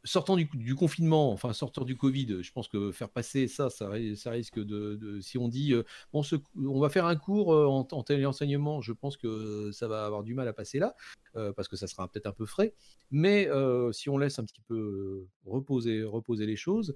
sortant 0.04 0.36
du, 0.36 0.74
confinement, 0.74 1.32
enfin 1.32 1.52
sortant 1.52 1.84
du 1.84 1.96
Covid, 1.96 2.42
je 2.42 2.52
pense 2.52 2.68
que 2.68 2.92
faire 2.92 3.08
passer 3.08 3.48
ça, 3.48 3.68
ça, 3.70 3.88
risque 3.90 4.58
de, 4.58 5.18
si 5.20 5.38
on 5.38 5.48
dit, 5.48 5.72
euh, 5.72 5.82
on, 6.12 6.80
va 6.80 6.88
faire 6.88 7.06
un 7.06 7.16
cours 7.16 7.52
euh, 7.52 7.66
en, 7.66 7.86
en 7.90 8.02
téléenseignement, 8.02 8.80
je 8.80 8.92
pense 8.92 9.16
que 9.16 9.70
ça 9.72 9.88
va 9.88 10.06
avoir 10.06 10.22
du 10.22 10.34
mal 10.34 10.46
à 10.48 10.52
passer 10.52 10.78
là, 10.78 10.94
euh, 11.36 11.52
parce 11.52 11.68
que 11.68 11.76
ça 11.76 11.86
sera 11.86 12.08
peut-être 12.08 12.26
un 12.26 12.32
peu 12.32 12.46
frais. 12.46 12.74
Mais 13.10 13.48
si 13.92 14.08
on 14.08 14.18
laisse 14.18 14.38
un 14.38 14.44
petit 14.44 14.60
peu 14.60 15.26
reposer, 15.44 16.04
reposer 16.04 16.46
les 16.46 16.56
choses, 16.56 16.94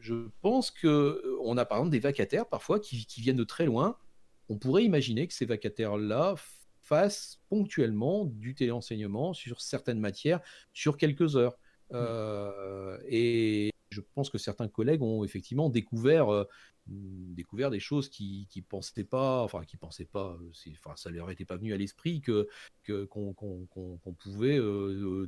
je 0.00 0.28
pense 0.40 0.70
que 0.70 1.22
on 1.42 1.56
a 1.56 1.64
par 1.64 1.78
exemple 1.78 1.92
des 1.92 2.00
vacataires 2.00 2.46
parfois 2.48 2.78
qui, 2.78 3.06
viennent 3.18 3.36
de 3.36 3.44
très 3.44 3.66
loin. 3.66 3.96
On 4.48 4.58
pourrait 4.58 4.84
imaginer 4.84 5.26
que 5.26 5.32
ces 5.32 5.46
vacataires-là 5.46 6.34
fasse 6.82 7.40
ponctuellement 7.48 8.26
du 8.26 8.54
téléenseignement 8.54 9.32
sur 9.32 9.62
certaines 9.62 10.00
matières, 10.00 10.40
sur 10.72 10.98
quelques 10.98 11.36
heures. 11.36 11.56
Mmh. 11.90 12.96
et 13.08 13.70
je 13.90 14.00
pense 14.00 14.30
que 14.30 14.38
certains 14.38 14.68
collègues 14.68 15.02
ont 15.02 15.22
effectivement 15.22 15.68
découvert 15.68 16.46
découvert 16.86 17.70
des 17.70 17.80
choses 17.80 18.08
qui 18.08 18.46
qui 18.50 18.62
pensaient 18.62 19.04
pas, 19.04 19.42
enfin 19.42 19.64
qui 19.64 19.76
pensaient 19.76 20.04
pas, 20.04 20.36
enfin 20.72 20.96
ça 20.96 21.10
leur 21.10 21.30
était 21.30 21.44
pas 21.44 21.56
venu 21.56 21.72
à 21.72 21.76
l'esprit 21.76 22.20
que 22.20 22.48
qu'on 22.86 24.16
pouvait 24.18 24.60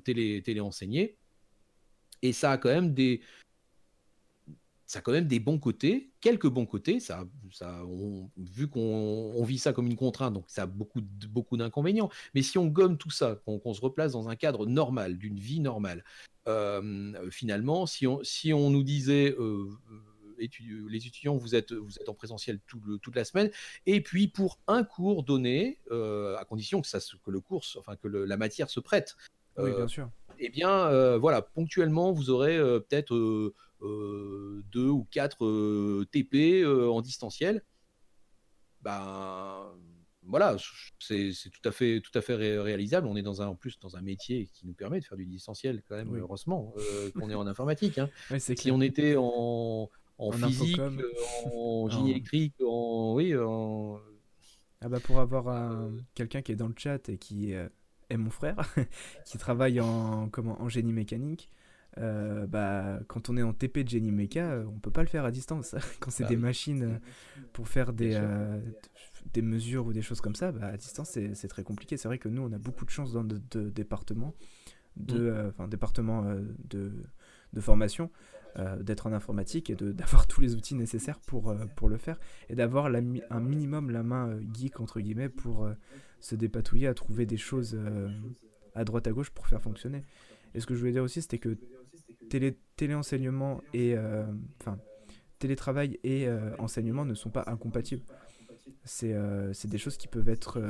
télé 0.05 0.43
télé 0.43 0.61
enseigner. 0.61 1.17
Et 2.23 2.33
ça 2.33 2.53
a 2.53 2.59
quand 2.59 2.71
même 2.71 2.95
des 2.95 3.21
ça 4.87 5.01
a 5.01 5.03
quand 5.03 5.13
même 5.13 5.27
des 5.27 5.41
bons 5.41 5.59
côtés, 5.59 6.13
quelques 6.21 6.47
bons 6.47 6.65
côtés. 6.65 7.01
Ça, 7.01 7.27
ça, 7.51 7.83
vu 8.37 8.69
qu'on 8.69 9.43
vit 9.45 9.59
ça 9.59 9.73
comme 9.73 9.89
une 9.89 9.97
contrainte, 9.97 10.33
donc 10.33 10.45
ça 10.47 10.63
a 10.63 10.67
beaucoup, 10.67 11.01
beaucoup 11.29 11.57
d'inconvénients. 11.57 12.09
Mais 12.35 12.43
si 12.43 12.57
on 12.57 12.67
gomme 12.67 12.97
tout 12.97 13.11
ça, 13.11 13.41
qu'on 13.45 13.75
se 13.75 13.81
replace 13.81 14.13
dans 14.13 14.29
un 14.29 14.37
cadre 14.37 14.65
normal, 14.65 15.19
d'une 15.19 15.39
vie 15.41 15.61
normale, 15.61 16.05
finalement, 17.31 17.87
si 17.87 18.07
on, 18.07 18.23
si 18.23 18.53
on 18.53 18.71
nous 18.71 18.83
disait 18.83 19.35
les 20.39 21.07
étudiants, 21.07 21.37
vous 21.37 21.55
êtes, 21.55 21.73
vous 21.73 21.99
êtes 21.99 22.09
en 22.09 22.15
présentiel 22.15 22.61
toute 22.67 23.17
la 23.17 23.25
semaine. 23.25 23.51
Et 23.87 24.01
puis, 24.01 24.29
pour 24.29 24.59
un 24.67 24.85
cours 24.85 25.23
donné, 25.23 25.81
euh, 25.91 26.37
à 26.37 26.45
condition 26.45 26.81
que, 26.81 26.89
ça, 26.89 26.99
que 26.99 27.31
le 27.31 27.41
cours, 27.41 27.65
enfin 27.79 27.97
que 27.97 28.09
la 28.09 28.37
matière 28.37 28.71
se 28.71 28.81
prête. 28.81 29.17
oui, 29.59 29.73
bien 29.75 29.89
sûr. 29.89 30.11
Eh 30.39 30.51
bien, 30.51 31.17
voilà, 31.17 31.43
ponctuellement, 31.43 32.13
vous 32.13 32.31
aurez 32.31 32.59
peut-être 32.59 33.15
deux 33.81 34.89
ou 34.89 35.07
quatre 35.11 36.05
TP 36.05 36.65
en 36.67 37.01
distanciel. 37.01 37.63
Ben 38.83 39.73
voilà, 40.27 40.57
c'est 40.99 41.33
tout 41.51 41.69
à 41.69 41.73
fait, 41.73 42.01
tout 42.01 42.17
à 42.19 42.21
fait 42.21 42.35
réalisable. 42.35 43.07
On 43.07 43.17
est 43.17 43.23
dans 43.23 43.43
un, 43.43 43.49
en 43.49 43.55
plus 43.55 43.79
dans 43.79 43.97
un 43.97 44.03
métier 44.03 44.49
qui 44.53 44.67
nous 44.67 44.75
permet 44.75 45.01
de 45.01 45.05
faire 45.05 45.17
du 45.17 45.27
distanciel 45.27 45.83
quand 45.89 45.97
même, 45.97 46.15
heureusement, 46.17 46.75
qu'on 47.15 47.31
est 47.31 47.35
en 47.35 47.47
informatique. 47.47 47.99
Hein. 47.99 48.09
si 48.39 48.71
on 48.71 48.81
était 48.81 49.17
en, 49.17 49.91
en, 50.19 50.33
physique, 50.33 50.79
euh, 50.79 51.13
en 51.55 51.89
génie 51.89 52.13
électrique, 52.13 52.55
en 52.65 53.15
oui, 53.15 53.37
en... 53.37 54.01
Ah 54.83 54.89
bah 54.89 55.01
pour 55.01 55.21
avoir 55.21 55.89
quelqu'un 56.15 56.43
qui 56.43 56.53
est 56.53 56.57
dans 56.57 56.69
le 56.69 56.75
chat 56.77 57.09
et 57.09 57.17
qui 57.17 57.53
est 57.53 58.17
mon 58.17 58.31
frère, 58.31 58.57
qui 59.25 59.39
travaille 59.39 59.81
en, 59.81 60.29
comment, 60.29 60.61
en 60.61 60.69
génie 60.69 60.93
mécanique, 60.93 61.51
euh, 61.99 62.47
bah, 62.47 63.01
quand 63.09 63.31
on 63.31 63.37
est 63.37 63.43
en 63.43 63.55
TP 63.55 63.79
de 63.79 63.89
génie 63.89 64.13
méca, 64.13 64.51
euh, 64.51 64.65
on 64.67 64.79
peut 64.79 64.91
pas 64.91 65.01
le 65.03 65.09
faire 65.09 65.25
à 65.25 65.31
distance. 65.31 65.75
quand 66.01 66.11
c'est 66.11 66.25
bah 66.25 66.29
des 66.29 66.37
machines 66.37 67.01
pour 67.53 67.69
faire 67.69 67.93
des, 67.93 68.21
des 69.33 69.43
mesures 69.43 69.87
ou 69.87 69.93
des 69.93 70.03
choses 70.03 70.21
comme 70.21 70.35
ça, 70.35 70.53
bah, 70.53 70.67
à 70.67 70.77
distance 70.77 71.11
c'est 71.11 71.49
très 71.49 71.63
compliqué. 71.63 71.97
C'est 71.97 72.09
vrai 72.09 72.19
que 72.19 72.29
nous 72.29 72.43
on 72.43 72.53
a 72.53 72.59
beaucoup 72.59 72.85
de 72.85 72.91
chance 72.91 73.13
dans 73.13 73.25
notre 73.25 73.61
département, 73.61 74.35
de, 74.97 75.31
mmh. 75.31 75.49
enfin, 75.49 75.69
département 75.69 76.25
de, 76.69 76.93
de 77.53 77.61
formation, 77.61 78.11
euh, 78.59 78.83
d'être 78.83 79.07
en 79.07 79.13
informatique 79.13 79.69
et 79.69 79.75
d'avoir 79.81 80.27
tous 80.27 80.41
les 80.41 80.55
outils 80.55 80.75
nécessaires 80.75 81.21
pour, 81.21 81.51
euh, 81.51 81.67
pour 81.75 81.91
le 81.91 81.99
faire 81.99 82.19
et 82.49 82.55
d'avoir 82.55 82.87
un 82.87 83.41
minimum 83.41 83.91
la 83.91 84.03
main 84.03 84.29
euh, 84.29 84.41
geek 84.55 84.81
entre 84.81 85.01
guillemets 85.01 85.29
pour 85.29 85.69
se 86.21 86.35
dépatouiller 86.37 86.87
à 86.87 86.95
trouver 86.95 87.27
des 87.27 87.37
choses 87.37 87.79
à 88.75 88.85
droite 88.85 89.07
à 89.07 89.13
gauche 89.13 89.31
pour 89.31 89.47
faire 89.47 89.61
fonctionner. 89.61 90.05
Et 90.55 90.61
ce 90.61 90.67
que 90.67 90.75
je 90.75 90.79
voulais 90.79 90.93
dire 90.93 91.03
aussi, 91.03 91.21
c'était 91.21 91.39
que 91.39 91.59
télé, 92.31 92.59
téléenseignement 92.77 93.61
et 93.75 93.95
enfin 94.61 94.79
télétravail 95.39 95.99
et 96.03 96.27
enseignement 96.59 97.05
ne 97.05 97.15
sont 97.15 97.31
pas 97.31 97.45
incompatibles. 97.47 98.03
C'est 98.85 99.69
des 99.69 99.79
choses 99.79 99.97
qui 99.97 100.09
peuvent 100.09 100.29
être 100.29 100.61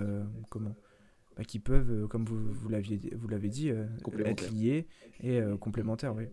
comment 0.51 0.75
bah, 1.37 1.45
qui 1.45 1.59
peuvent, 1.59 2.09
comme 2.09 2.25
vous, 2.25 2.53
vous 2.53 2.69
l'avez 2.69 2.97
dit, 2.97 3.69
être 4.25 4.51
liées 4.51 4.87
et 5.21 5.41
complémentaires, 5.61 6.15
oui, 6.15 6.29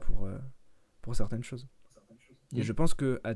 pour, 0.00 0.28
pour 1.02 1.14
certaines 1.14 1.44
choses. 1.44 1.68
Et 2.56 2.62
je 2.62 2.72
pense 2.72 2.94
que 2.94 3.20
à, 3.22 3.34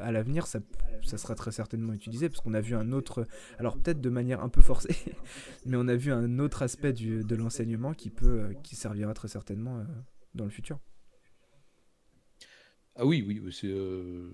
à 0.00 0.12
l'avenir, 0.12 0.46
ça, 0.46 0.60
ça, 1.02 1.18
sera 1.18 1.34
très 1.34 1.52
certainement 1.52 1.92
utilisé, 1.92 2.28
parce 2.28 2.40
qu'on 2.40 2.54
a 2.54 2.60
vu 2.60 2.74
un 2.74 2.92
autre, 2.92 3.26
alors 3.58 3.76
peut-être 3.76 4.00
de 4.00 4.10
manière 4.10 4.42
un 4.42 4.48
peu 4.48 4.62
forcée, 4.62 4.94
mais 5.66 5.76
on 5.76 5.88
a 5.88 5.96
vu 5.96 6.12
un 6.12 6.38
autre 6.38 6.62
aspect 6.62 6.92
du, 6.92 7.24
de 7.24 7.34
l'enseignement 7.34 7.92
qui, 7.92 8.10
peut, 8.10 8.40
euh, 8.40 8.54
qui 8.62 8.76
servira 8.76 9.12
très 9.14 9.28
certainement 9.28 9.78
euh, 9.78 9.84
dans 10.34 10.44
le 10.44 10.50
futur. 10.50 10.78
Ah 12.94 13.06
oui, 13.06 13.24
oui, 13.26 13.52
c'est, 13.52 13.68
euh, 13.68 14.32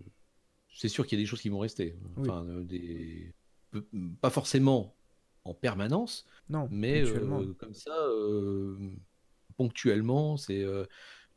c'est 0.78 0.88
sûr 0.88 1.06
qu'il 1.06 1.18
y 1.18 1.20
a 1.20 1.22
des 1.22 1.28
choses 1.28 1.40
qui 1.42 1.48
vont 1.48 1.58
rester. 1.58 1.96
Enfin, 2.16 2.46
des, 2.62 3.34
pas 4.20 4.30
forcément 4.30 4.94
en 5.44 5.52
permanence, 5.52 6.26
non, 6.48 6.68
mais 6.70 7.04
comme 7.58 7.74
ça, 7.74 7.94
ponctuellement, 9.56 10.36
c'est 10.36 10.64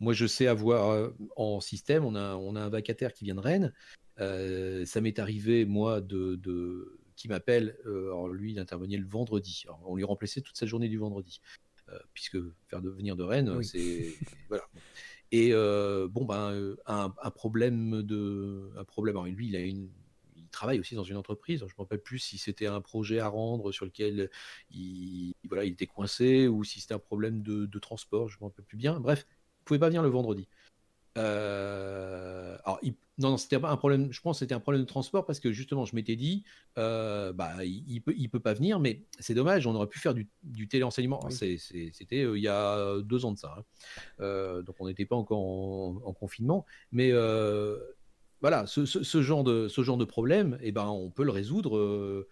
moi, 0.02 0.14
je 0.14 0.26
sais 0.26 0.48
avoir 0.48 0.90
euh, 0.90 1.10
en 1.36 1.62
système, 1.62 2.04
on 2.04 2.16
a, 2.16 2.36
on 2.36 2.56
a 2.56 2.62
un 2.62 2.70
vacataire 2.70 3.14
qui 3.14 3.24
vient 3.24 3.36
de 3.36 3.40
Rennes. 3.40 3.72
Euh, 4.20 4.84
ça 4.84 5.00
m'est 5.00 5.20
arrivé, 5.20 5.64
moi, 5.64 6.02
de, 6.02 6.36
de 6.36 7.00
qui 7.16 7.28
m'appelle. 7.28 7.78
Euh, 7.86 8.06
alors, 8.08 8.28
lui, 8.28 8.52
il 8.54 8.60
intervenait 8.60 8.98
le 8.98 9.08
vendredi. 9.08 9.64
on 9.86 9.96
lui 9.96 10.04
remplaçait 10.04 10.42
toute 10.42 10.58
sa 10.58 10.66
journée 10.66 10.90
du 10.90 10.98
vendredi. 10.98 11.40
puisque 12.14 12.38
faire 12.68 12.82
de, 12.82 12.90
venir 12.90 13.16
de 13.16 13.24
Rennes, 13.24 13.62
c'est. 13.62 14.16
voilà. 14.50 14.64
Et 15.32 15.54
bon, 15.54 16.26
ben, 16.26 16.76
un, 16.88 17.14
un, 17.22 17.32
problème 17.32 18.02
de. 18.02 18.72
Un 18.78 18.84
problème. 18.84 19.16
Alors, 19.16 19.28
lui, 19.28 19.48
il 19.48 19.56
a 19.56 19.60
une, 19.60 19.90
il 20.36 20.48
travaille 20.50 20.80
aussi 20.80 20.96
dans 20.96 21.04
une 21.04 21.18
entreprise. 21.18 21.60
Je 21.60 21.66
ne 21.66 21.70
me 21.70 21.78
rappelle 21.78 22.02
plus 22.02 22.20
si 22.20 22.38
c'était 22.38 22.68
un 22.68 22.82
projet 22.82 23.20
à 23.20 23.28
rendre 23.28 23.72
sur 23.72 23.86
lequel 23.86 24.30
il, 24.70 25.34
voilà, 25.48 25.64
il 25.64 25.74
était 25.74 25.88
coincé 25.88 26.48
ou 26.48 26.64
si 26.64 26.82
c'était 26.82 26.94
un 26.94 27.00
problème 27.00 27.42
de, 27.42 27.80
transport. 27.80 28.30
Je 28.30 28.38
ne 28.38 28.42
me 28.42 28.50
rappelle 28.50 28.66
plus 28.66 28.78
bien. 28.78 29.00
Bref, 29.00 29.26
pouvait 29.66 29.80
pas 29.80 29.88
venir 29.88 30.04
le 30.04 30.10
vendredi. 30.10 30.48
Euh, 31.18 32.58
alors, 32.64 32.80
non, 33.22 33.32
non, 33.32 33.38
c'était 33.38 33.60
pas 33.60 33.70
un 33.70 33.78
problème. 33.78 34.12
Je 34.12 34.20
pense 34.22 34.38
que 34.38 34.40
c'était 34.40 34.56
un 34.56 34.60
problème 34.60 34.82
de 34.82 34.88
transport 34.88 35.26
parce 35.26 35.40
que 35.40 35.52
justement, 35.52 35.86
je 35.86 35.96
m'étais 35.96 36.16
dit, 36.16 36.44
euh, 36.78 37.32
bah, 37.34 37.64
il, 37.64 38.02
peut, 38.02 38.14
il 38.18 38.30
peut 38.30 38.40
pas 38.40 38.54
venir, 38.54 38.80
mais 38.80 39.06
c'est 39.20 39.34
dommage. 39.34 39.68
On 39.68 39.76
aurait 39.76 39.88
pu 39.88 40.00
faire 40.00 40.14
du, 40.14 40.28
du 40.44 40.68
téléenseignement. 40.68 41.30
C'était 41.30 42.24
euh, 42.24 42.38
il 42.38 42.44
y 42.44 42.48
a 42.48 43.00
deux 43.02 43.26
ans 43.26 43.32
de 43.32 43.38
ça, 43.38 43.64
hein. 44.20 44.62
donc 44.66 44.76
on 44.80 44.88
n'était 44.88 45.06
pas 45.06 45.16
encore 45.16 45.40
en, 45.40 46.14
confinement. 46.14 46.66
Mais 46.92 47.12
voilà, 48.42 48.66
ce, 48.66 48.86
ce, 48.86 49.22
genre 49.22 49.44
de 49.44 49.68
ce 49.68 49.84
genre 49.84 49.98
de 49.98 50.06
problème, 50.06 50.58
et 50.62 50.70
eh 50.70 50.72
ben, 50.72 50.88
on 50.88 51.12
peut 51.12 51.24
le 51.24 51.32
résoudre 51.32 52.26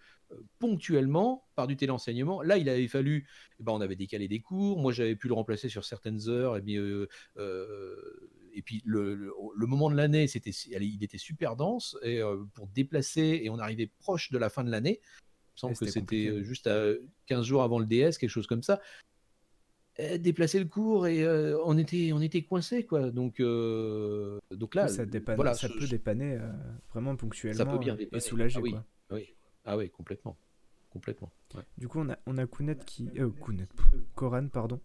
ponctuellement 0.58 1.48
par 1.54 1.66
du 1.66 1.76
téléenseignement. 1.76 2.42
Là, 2.42 2.58
il 2.58 2.68
avait 2.68 2.88
fallu, 2.88 3.26
eh 3.58 3.62
ben, 3.62 3.72
on 3.72 3.80
avait 3.80 3.96
décalé 3.96 4.28
des 4.28 4.40
cours, 4.40 4.78
moi 4.78 4.92
j'avais 4.92 5.16
pu 5.16 5.28
le 5.28 5.34
remplacer 5.34 5.68
sur 5.68 5.84
certaines 5.84 6.28
heures, 6.28 6.56
et, 6.56 6.76
euh, 6.76 7.08
euh, 7.38 7.96
et 8.54 8.62
puis 8.62 8.82
le, 8.84 9.14
le, 9.14 9.66
moment 9.66 9.90
de 9.90 9.96
l'année, 9.96 10.26
c'était, 10.26 10.50
il 10.50 11.02
était 11.02 11.18
super 11.18 11.56
dense, 11.56 11.96
et 12.02 12.20
euh, 12.20 12.44
pour 12.54 12.66
déplacer, 12.68 13.40
et 13.42 13.50
on 13.50 13.58
arrivait 13.58 13.90
proche 13.98 14.30
de 14.30 14.38
la 14.38 14.48
fin 14.48 14.64
de 14.64 14.70
l'année, 14.70 15.00
il 15.02 15.68
me 15.68 15.74
semble 15.74 15.76
que 15.76 15.86
c'était 15.86 16.42
juste 16.42 16.66
à 16.66 16.92
15 17.26 17.44
jours 17.44 17.62
avant 17.62 17.78
le 17.78 17.86
DS, 17.86 18.18
quelque 18.18 18.28
chose 18.28 18.46
comme 18.46 18.62
ça, 18.62 18.80
déplacer 20.18 20.58
le 20.58 20.64
cours 20.64 21.06
et 21.06 21.28
on 21.64 21.76
était 21.76 22.12
on 22.14 22.22
était 22.22 22.40
coincé 22.40 22.86
quoi 22.86 23.10
donc 23.10 23.42
donc 23.42 24.74
là 24.74 24.88
ça, 24.88 25.04
voilà, 25.36 25.52
ça 25.52 25.68
peut 25.68 25.86
dépanner 25.86 26.38
vraiment 26.90 27.16
ponctuellement 27.16 27.58
ça 27.58 27.66
peut 27.66 27.76
bien 27.76 27.96
dépanner. 27.96 28.16
et 28.16 28.26
soulager 28.26 28.56
ah, 28.56 28.62
oui. 28.62 28.70
quoi. 28.70 28.86
Oui. 29.10 29.34
Ah 29.64 29.76
oui, 29.76 29.90
complètement. 29.90 30.36
Complètement. 30.90 31.30
Du 31.78 31.86
coup, 31.86 32.04
on 32.26 32.38
a, 32.38 32.46
Kounet 32.46 32.76
qui. 32.84 33.08
Euh, 33.16 33.30
Kounet, 33.30 33.68
Koran, 34.16 34.48
pardon. 34.48 34.80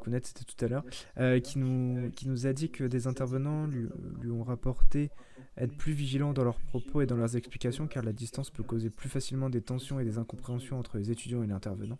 Kounet, 0.00 0.20
c'était 0.22 0.44
tout 0.44 0.62
à 0.62 0.68
l'heure. 0.68 0.84
Euh, 1.16 1.40
qui, 1.40 1.58
nous, 1.58 2.10
qui 2.10 2.28
nous 2.28 2.46
a 2.46 2.52
dit 2.52 2.70
que 2.70 2.84
des 2.84 3.06
intervenants 3.06 3.66
lui, 3.66 3.88
ont 4.30 4.42
rapporté 4.42 5.10
être 5.56 5.74
plus 5.74 5.94
vigilants 5.94 6.34
dans 6.34 6.44
leurs 6.44 6.60
propos 6.60 7.00
et 7.00 7.06
dans 7.06 7.16
leurs 7.16 7.36
explications, 7.36 7.86
car 7.86 8.04
la 8.04 8.12
distance 8.12 8.50
peut 8.50 8.62
causer 8.62 8.90
plus 8.90 9.08
facilement 9.08 9.48
des 9.48 9.62
tensions 9.62 9.98
et 9.98 10.04
des 10.04 10.18
incompréhensions 10.18 10.78
entre 10.78 10.98
les 10.98 11.10
étudiants 11.10 11.42
et 11.42 11.46
l'intervenant. 11.46 11.98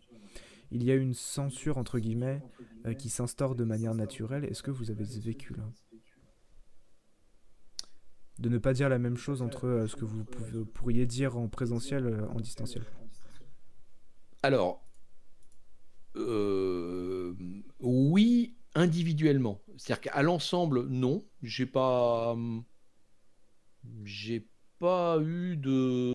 Il 0.71 0.85
y 0.85 0.91
a 0.91 0.95
une 0.95 1.15
censure, 1.15 1.79
entre 1.79 1.99
guillemets, 1.99 2.43
euh, 2.85 2.93
qui 2.93 3.09
s'instaure 3.09 3.55
de 3.55 3.65
manière 3.65 3.95
naturelle. 3.95 4.45
Est-ce 4.45 4.63
que 4.63 4.71
vous 4.71 4.91
avez 4.91 5.05
vécu 5.05 5.55
là 5.55 5.65
de 8.39 8.51
ne 8.51 8.59
pas 8.59 8.75
dire 8.75 8.91
la 8.91 8.99
même 8.99 9.17
chose 9.17 9.41
entre 9.41 9.87
ce 9.89 9.97
que 9.97 10.05
vous 10.05 10.23
pourriez 10.67 11.07
dire 11.07 11.39
en 11.39 11.49
présentiel 11.49 12.23
en 12.35 12.39
distanciel 12.39 12.85
Alors, 14.47 14.87
euh, 16.15 17.35
oui, 17.81 18.55
individuellement. 18.77 19.61
C'est-à-dire 19.77 20.13
qu'à 20.13 20.23
l'ensemble, 20.23 20.87
non. 20.87 21.25
J'ai 21.43 21.67
pas, 21.67 22.37
j'ai 24.05 24.49
pas 24.79 25.19
eu 25.21 25.57
de 25.57 26.13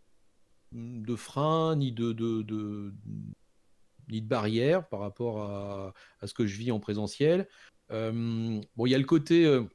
de 0.71 1.15
frein 1.17 1.75
ni 1.75 1.91
de, 1.91 2.13
de, 2.13 2.93
ni 4.07 4.21
de 4.21 4.27
barrière 4.27 4.87
par 4.87 5.01
rapport 5.01 5.41
à, 5.41 5.93
à, 6.21 6.27
ce 6.27 6.33
que 6.33 6.45
je 6.45 6.55
vis 6.55 6.71
en 6.71 6.79
présentiel. 6.79 7.49
bon, 7.89 8.85
il 8.85 8.91
y 8.91 8.95
a 8.95 8.97
le 8.97 9.03
côté 9.03 9.45
euh, 9.45 9.65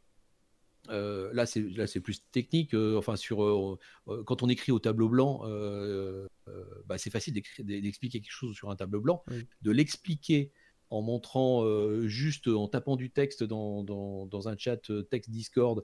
là, 0.88 1.46
c'est 1.46 2.00
plus 2.00 2.22
technique. 2.30 2.74
Euh, 2.74 2.96
enfin, 2.96 3.16
sur 3.16 3.44
euh, 3.44 3.78
quand 4.24 4.42
on 4.42 4.48
écrit 4.48 4.72
au 4.72 4.78
tableau 4.78 5.08
blanc, 5.08 5.42
bah, 6.86 6.98
c'est 6.98 7.10
facile 7.10 7.34
d'expliquer 7.34 8.20
quelque 8.20 8.30
chose 8.30 8.54
sur 8.54 8.70
un 8.70 8.76
tableau 8.76 9.00
blanc, 9.00 9.24
de 9.62 9.70
l'expliquer 9.70 10.52
en 10.88 11.02
montrant 11.02 11.64
juste, 12.06 12.46
en 12.48 12.68
tapant 12.68 12.96
du 12.96 13.10
texte 13.10 13.42
dans, 13.42 13.82
dans, 13.82 14.48
un 14.48 14.56
chat 14.56 14.90
texte 15.10 15.30
Discord, 15.30 15.82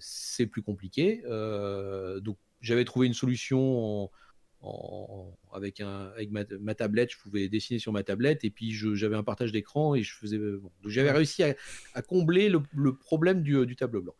c'est 0.00 0.46
plus 0.46 0.62
compliqué. 0.62 1.22
donc 2.22 2.38
j'avais 2.60 2.84
trouvé 2.84 3.06
une 3.06 3.14
solution 3.14 4.10
avec, 5.52 5.80
un, 5.80 6.10
avec 6.14 6.30
ma, 6.30 6.74
tablette, 6.74 7.12
je 7.12 7.18
pouvais 7.18 7.48
dessiner 7.48 7.78
sur 7.78 7.92
ma 7.92 8.02
tablette 8.02 8.44
et 8.44 8.50
puis 8.50 8.72
j'avais 8.72 9.16
un 9.16 9.22
partage 9.22 9.52
d'écran 9.52 9.94
et 9.94 10.02
je 10.02 10.14
faisais. 10.14 10.38
donc 10.38 10.70
j'avais 10.86 11.10
réussi 11.10 11.42
à, 11.42 12.02
combler 12.02 12.48
le, 12.48 12.94
problème 12.94 13.42
du, 13.42 13.66
du, 13.66 13.76
tableau 13.76 14.02
blanc. 14.02 14.14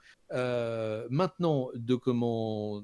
maintenant, 1.10 1.70
de 1.74 1.94
comment 1.94 2.82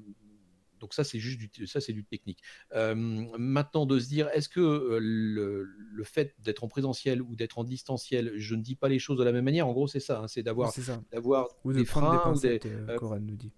donc 0.81 0.95
ça, 0.95 1.03
c'est 1.03 1.19
juste 1.19 1.39
du, 1.39 1.67
ça, 1.67 1.79
c'est 1.79 1.93
du 1.93 2.03
technique. 2.03 2.41
maintenant, 2.73 3.85
de 3.85 3.99
se 3.99 4.09
dire, 4.09 4.27
est-ce 4.33 4.49
que 4.49 4.97
le, 4.99 6.03
fait 6.03 6.35
d'être 6.39 6.63
en 6.63 6.67
présentiel 6.67 7.21
ou 7.21 7.35
d'être 7.35 7.59
en 7.59 7.63
distanciel, 7.63 8.33
je 8.35 8.55
ne 8.55 8.61
dis 8.61 8.75
pas 8.75 8.89
les 8.89 8.99
choses 8.99 9.19
de 9.19 9.23
la 9.23 9.31
même 9.31 9.45
manière. 9.45 9.67
En 9.67 9.73
gros, 9.73 9.87
c'est 9.87 9.99
ça, 9.99 10.21
hein, 10.21 10.27
c'est 10.27 10.41
d'avoir, 10.41 10.73
d'avoir 11.11 11.47
des 11.63 11.85
freins, 11.85 12.33
des 12.41 12.59
euh, 12.65 13.19
nous 13.19 13.35
dit. 13.35 13.53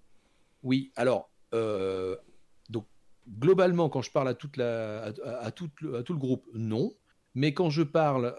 Oui, 0.62 0.91
alors, 0.95 1.32
globalement, 3.28 3.90
quand 3.90 4.02
je 4.02 4.12
parle 4.12 4.28
à 4.28 4.34
toute 4.34 4.58
la, 4.58 5.14
à, 5.24 5.52
tout, 5.52 5.70
à 5.96 6.04
tout 6.04 6.14
le 6.14 6.20
groupe, 6.20 6.46
non. 6.54 6.94
Mais 7.36 7.54
quand 7.54 7.70
je 7.70 7.82
parle 7.82 8.36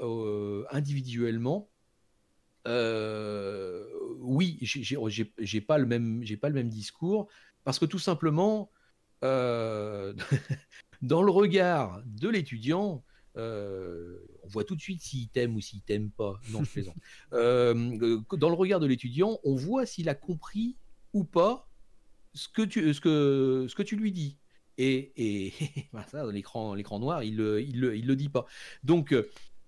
individuellement, 0.70 1.68
oui, 4.20 4.58
j'ai 4.60 5.60
pas 5.60 5.78
le 5.78 5.86
même, 5.86 6.22
j'ai 6.22 6.36
pas 6.36 6.48
le 6.48 6.54
même 6.54 6.68
discours 6.68 7.28
parce 7.64 7.78
que 7.78 7.86
tout 7.86 7.98
simplement, 7.98 8.70
euh, 9.24 10.12
dans 11.02 11.22
le 11.22 11.30
regard 11.30 12.02
de 12.04 12.28
l'étudiant, 12.28 13.02
euh, 13.36 14.18
on 14.44 14.48
voit 14.48 14.64
tout 14.64 14.76
de 14.76 14.80
suite 14.80 15.02
s'il 15.02 15.28
t'aime 15.28 15.56
ou 15.56 15.60
s'il 15.60 15.80
t'aime 15.82 16.10
pas. 16.10 16.38
Non, 16.50 16.62
je 16.62 16.70
plaisante. 16.70 16.96
Euh, 17.32 17.74
dans 18.32 18.48
le 18.48 18.54
regard 18.54 18.80
de 18.80 18.86
l'étudiant, 18.86 19.40
on 19.44 19.56
voit 19.56 19.86
s'il 19.86 20.08
a 20.08 20.14
compris 20.14 20.76
ou 21.12 21.24
pas 21.24 21.68
ce 22.34 22.48
que 22.48 22.62
tu, 22.62 22.92
ce 22.92 23.00
que, 23.00 23.66
ce 23.68 23.74
que 23.74 23.82
tu 23.82 23.96
lui 23.96 24.12
dis. 24.12 24.38
Et, 24.78 25.52
bah, 25.92 26.04
ça, 26.08 26.26
l'écran, 26.30 26.74
l'écran 26.74 26.98
noir, 26.98 27.22
il 27.22 27.36
ne 27.36 27.60
il, 27.60 27.80
le, 27.80 28.16
dit 28.16 28.28
pas. 28.28 28.46
Donc, 28.82 29.14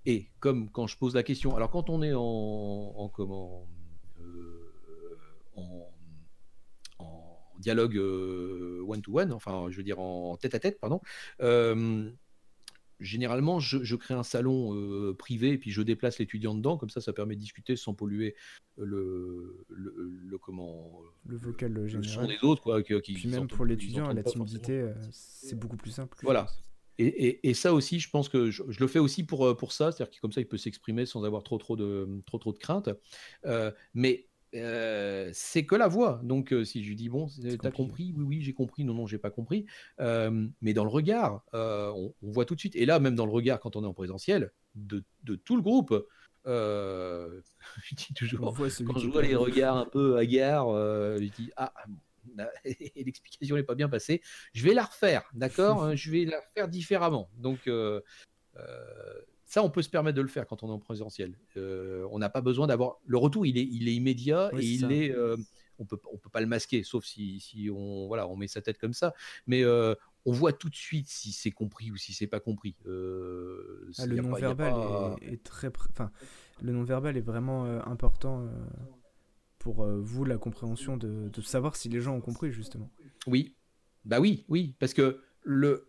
et 0.04 0.30
comme 0.40 0.70
quand 0.70 0.86
je 0.86 0.96
pose 0.96 1.14
la 1.14 1.22
question, 1.22 1.56
alors 1.56 1.70
quand 1.70 1.90
on 1.90 2.02
est 2.02 2.14
en, 2.14 2.20
en 2.20 3.08
comment, 3.08 3.66
en 6.98 7.38
dialogue 7.58 7.96
one-to-one, 7.96 9.32
enfin, 9.32 9.66
je 9.70 9.76
veux 9.76 9.82
dire 9.82 9.98
en 10.00 10.36
tête-à-tête, 10.36 10.78
pardon. 10.80 11.00
Généralement, 13.00 13.60
je, 13.60 13.96
crée 13.96 14.14
un 14.14 14.22
salon 14.22 15.14
privé 15.14 15.50
et 15.50 15.58
puis 15.58 15.70
je 15.70 15.82
déplace 15.82 16.18
l'étudiant 16.18 16.54
dedans, 16.54 16.76
comme 16.76 16.90
ça, 16.90 17.00
ça 17.00 17.12
permet 17.12 17.34
de 17.34 17.40
discuter 17.40 17.76
sans 17.76 17.94
polluer 17.94 18.34
le, 18.78 19.64
le, 19.68 20.38
comment 20.38 20.92
le 21.26 21.36
vocal 21.36 21.86
général. 21.86 22.04
son 22.04 22.26
des 22.26 22.38
autres, 22.42 22.62
quoi. 22.62 22.82
Qui, 22.82 23.00
puis 23.00 23.28
même 23.28 23.48
pour 23.48 23.64
l'étudiant, 23.64 24.12
la 24.12 24.22
timidité, 24.22 24.92
c'est 25.10 25.58
beaucoup 25.58 25.76
plus 25.76 25.90
simple. 25.90 26.16
Voilà. 26.22 26.46
Et, 26.98 27.46
et, 27.46 27.52
ça 27.52 27.74
aussi, 27.74 28.00
je 28.00 28.08
pense 28.08 28.30
que 28.30 28.50
je, 28.50 28.62
le 28.80 28.86
fais 28.86 28.98
aussi 28.98 29.22
pour, 29.22 29.54
pour 29.58 29.72
ça, 29.72 29.92
c'est-à-dire 29.92 30.14
que 30.16 30.20
comme 30.20 30.32
ça, 30.32 30.40
il 30.40 30.48
peut 30.48 30.56
s'exprimer 30.56 31.04
sans 31.04 31.24
avoir 31.24 31.42
trop 31.42 31.58
trop 31.58 31.76
de 31.76 32.08
trop 32.24 32.38
trop 32.38 32.52
de 32.52 32.58
crainte. 32.58 32.88
mais 33.94 34.26
c'est 35.32 35.66
que 35.66 35.74
la 35.74 35.88
voix. 35.88 36.20
Donc, 36.22 36.54
si 36.64 36.82
je 36.82 36.88
lui 36.88 36.96
dis, 36.96 37.08
bon, 37.08 37.28
t'as 37.60 37.70
compris? 37.70 38.14
Oui, 38.16 38.24
oui, 38.24 38.42
j'ai 38.42 38.52
compris. 38.52 38.84
Non, 38.84 38.94
non, 38.94 39.06
j'ai 39.06 39.18
pas 39.18 39.30
compris. 39.30 39.66
mais 39.98 40.74
dans 40.74 40.84
le 40.84 40.90
regard, 40.90 41.42
on, 41.52 42.12
voit 42.22 42.44
tout 42.44 42.54
de 42.54 42.60
suite. 42.60 42.76
Et 42.76 42.86
là, 42.86 42.98
même 42.98 43.14
dans 43.14 43.26
le 43.26 43.32
regard, 43.32 43.60
quand 43.60 43.76
on 43.76 43.84
est 43.84 43.86
en 43.86 43.94
présentiel, 43.94 44.52
de, 44.74 45.04
tout 45.44 45.56
le 45.56 45.62
groupe, 45.62 46.06
je 46.46 47.94
dis 47.94 48.14
toujours, 48.14 48.56
quand 48.56 48.98
je 48.98 49.08
vois 49.08 49.22
les 49.22 49.34
regards 49.34 49.76
un 49.76 49.86
peu 49.86 50.16
hagards, 50.16 50.70
je 51.18 51.28
dis, 51.28 51.50
ah, 51.56 51.72
l'explication 52.96 53.56
n'est 53.56 53.62
pas 53.62 53.74
bien 53.74 53.88
passée. 53.88 54.22
Je 54.52 54.64
vais 54.64 54.74
la 54.74 54.84
refaire, 54.84 55.28
d'accord 55.34 55.84
hein, 55.84 55.94
Je 55.96 56.10
vais 56.10 56.24
la 56.24 56.40
faire 56.54 56.68
différemment. 56.68 57.30
Donc, 57.36 57.68
ça, 59.46 59.62
on 59.62 59.70
peut 59.70 59.82
se 59.82 59.88
permettre 59.88 60.16
de 60.16 60.22
le 60.22 60.28
faire 60.28 60.46
quand 60.46 60.64
on 60.64 60.68
est 60.68 60.72
en 60.72 60.80
présentiel. 60.80 61.38
Euh, 61.56 62.06
on 62.10 62.18
n'a 62.18 62.28
pas 62.28 62.40
besoin 62.40 62.66
d'avoir. 62.66 62.98
Le 63.06 63.16
retour, 63.16 63.46
il 63.46 63.56
est, 63.56 63.64
il 63.64 63.88
est 63.88 63.94
immédiat 63.94 64.50
et 64.58 64.64
il 64.64 64.90
est. 64.90 65.12
Euh, 65.12 65.36
on 65.78 65.84
peut, 65.84 66.00
on 66.12 66.16
peut 66.16 66.30
pas 66.30 66.40
le 66.40 66.46
masquer, 66.46 66.82
sauf 66.82 67.04
si, 67.04 67.38
si, 67.38 67.70
on, 67.70 68.08
voilà, 68.08 68.26
on 68.26 68.34
met 68.34 68.48
sa 68.48 68.60
tête 68.60 68.78
comme 68.78 68.94
ça. 68.94 69.14
Mais 69.46 69.62
euh, 69.62 69.94
on 70.24 70.32
voit 70.32 70.52
tout 70.52 70.68
de 70.68 70.74
suite 70.74 71.08
si 71.08 71.30
c'est 71.30 71.52
compris 71.52 71.92
ou 71.92 71.96
si 71.96 72.12
c'est 72.12 72.26
pas 72.26 72.40
compris. 72.40 72.74
Ah, 72.84 74.06
le 74.06 74.16
non-verbal 74.16 75.16
est, 75.22 75.42
très. 75.44 75.68
Enfin, 75.90 76.10
le 76.60 76.72
non-verbal 76.72 77.16
est 77.16 77.20
vraiment 77.20 77.66
important 77.86 78.48
pour 79.58 79.86
vous, 79.86 80.24
la 80.24 80.38
compréhension 80.38 80.96
de, 80.96 81.28
de 81.28 81.40
savoir 81.40 81.76
si 81.76 81.88
les 81.88 82.00
gens 82.00 82.16
ont 82.16 82.20
compris, 82.20 82.50
justement. 82.50 82.90
Oui. 83.28 83.54
Bah 84.04 84.18
oui, 84.18 84.44
oui. 84.48 84.74
Parce 84.80 84.94
que 84.94 85.20
le, 85.42 85.86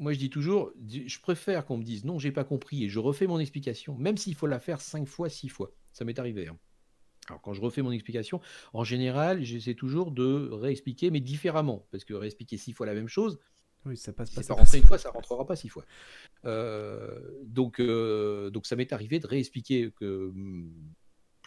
moi 0.00 0.12
je 0.14 0.18
dis 0.18 0.30
toujours, 0.30 0.72
je 0.88 1.20
préfère 1.20 1.64
qu'on 1.66 1.76
me 1.76 1.84
dise 1.84 2.04
non, 2.04 2.18
j'ai 2.18 2.32
pas 2.32 2.42
compris 2.42 2.84
et 2.84 2.88
je 2.88 2.98
refais 2.98 3.26
mon 3.26 3.38
explication, 3.38 3.96
même 3.98 4.16
s'il 4.16 4.34
faut 4.34 4.46
la 4.46 4.58
faire 4.58 4.80
cinq 4.80 5.06
fois, 5.06 5.28
six 5.28 5.48
fois. 5.48 5.70
Ça 5.92 6.04
m'est 6.04 6.18
arrivé. 6.18 6.48
Hein. 6.48 6.58
Alors 7.28 7.40
quand 7.42 7.52
je 7.52 7.60
refais 7.60 7.82
mon 7.82 7.92
explication, 7.92 8.40
en 8.72 8.82
général, 8.82 9.44
j'essaie 9.44 9.74
toujours 9.74 10.10
de 10.10 10.48
réexpliquer, 10.50 11.10
mais 11.10 11.20
différemment, 11.20 11.86
parce 11.92 12.04
que 12.04 12.14
réexpliquer 12.14 12.56
six 12.56 12.72
fois 12.72 12.86
la 12.86 12.94
même 12.94 13.08
chose, 13.08 13.38
oui, 13.86 13.96
ça 13.96 14.12
passe 14.12 14.30
pas. 14.30 14.42
Si 14.42 14.48
ça 14.48 14.54
rentre 14.54 14.74
une 14.74 14.82
fois, 14.82 14.98
ça 14.98 15.10
rentrera 15.10 15.46
pas 15.46 15.56
six 15.56 15.68
fois. 15.68 15.84
Euh, 16.44 17.18
donc, 17.44 17.80
euh, 17.80 18.50
donc 18.50 18.66
ça 18.66 18.76
m'est 18.76 18.92
arrivé 18.92 19.18
de 19.18 19.26
réexpliquer 19.26 19.90
que 19.92 20.30
hmm, 20.34 20.70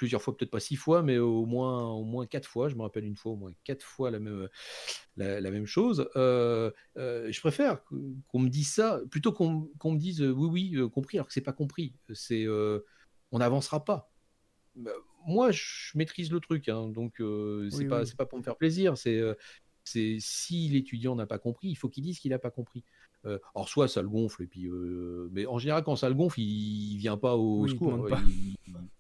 plusieurs 0.04 0.22
fois, 0.22 0.36
peut-être 0.36 0.52
pas 0.52 0.60
six 0.60 0.76
fois, 0.76 1.02
mais 1.02 1.18
au 1.18 1.46
moins, 1.46 1.90
au 1.92 2.04
moins 2.04 2.26
quatre 2.26 2.46
fois. 2.46 2.68
Je 2.68 2.76
me 2.76 2.82
rappelle 2.82 3.06
une 3.06 3.16
fois, 3.16 3.32
au 3.32 3.36
moins 3.38 3.54
quatre 3.64 3.86
fois 3.86 4.12
la 4.12 4.20
même, 4.20 4.50
la, 5.16 5.50
même 5.50 5.66
chose. 5.66 6.10
Euh, 6.18 6.72
euh, 6.98 7.32
je 7.32 7.40
préfère 7.40 7.86
qu'on 8.28 8.40
me 8.40 8.50
dise 8.50 8.70
ça 8.70 9.00
plutôt 9.10 9.32
qu'on 9.32 9.70
me 9.86 9.98
dise 9.98 10.22
euh, 10.22 10.30
oui, 10.30 10.74
oui, 10.76 10.90
compris, 10.92 11.18
alors 11.18 11.28
que 11.28 11.34
c'est 11.34 11.40
pas 11.40 11.54
compris. 11.54 11.94
C'est, 12.14 12.46
on 12.50 13.40
n'avancera 13.40 13.86
pas. 13.86 14.12
Bah, 14.76 14.92
moi, 15.26 15.52
je 15.52 15.98
maîtrise 15.98 16.34
le 16.34 16.42
truc, 16.42 16.68
hein, 16.68 16.90
donc 16.90 17.22
c'est 17.72 17.88
pas, 17.88 18.06
c'est 18.06 18.18
pas 18.18 18.26
pour 18.26 18.38
me 18.38 18.44
faire 18.44 18.58
plaisir. 18.58 18.98
C'est, 18.98 19.22
c'est 19.86 20.18
si 20.20 20.68
l'étudiant 20.68 21.16
n'a 21.16 21.28
pas 21.28 21.40
compris, 21.40 21.70
il 21.70 21.76
faut 21.76 21.88
qu'il 21.88 22.04
dise 22.04 22.20
qu'il 22.20 22.32
n'a 22.32 22.40
pas 22.40 22.52
compris. 22.52 22.84
Euh, 23.26 23.40
alors 23.56 23.70
soit 23.70 23.88
ça 23.88 24.02
le 24.02 24.10
gonfle 24.10 24.44
et 24.44 24.48
puis 24.48 24.68
euh, 24.68 25.30
mais 25.32 25.46
en 25.46 25.58
général 25.58 25.84
quand 25.84 25.96
ça 25.96 26.10
le 26.10 26.16
gonfle 26.16 26.42
il, 26.42 26.98
vient 26.98 27.16
pas 27.16 27.38
au, 27.38 27.66
secours 27.70 28.06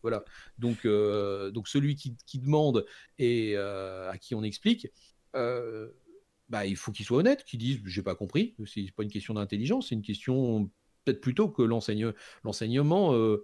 voilà. 0.01 0.23
Donc 0.57 0.85
euh, 0.85 1.51
donc 1.51 1.67
celui 1.67 1.95
qui, 1.95 2.39
demande 2.39 2.85
et 3.19 3.57
à 3.57 4.17
qui 4.19 4.33
on 4.33 4.43
explique 4.43 4.87
bah 5.33 6.65
il 6.65 6.77
faut 6.77 6.91
qu'il 6.91 7.05
soit 7.05 7.17
honnête 7.17 7.43
qu'il 7.43 7.59
dise 7.59 7.81
j'ai 7.85 8.01
pas 8.01 8.15
compris 8.15 8.55
c'est 8.65 8.89
pas 8.95 9.03
une 9.03 9.11
question 9.11 9.33
d'intelligence 9.33 9.89
c'est 9.89 9.95
une 9.95 10.01
question 10.01 10.69
peut-être 11.03 11.21
plutôt 11.21 11.49
que 11.49 11.61
l'enseignement, 11.61 12.13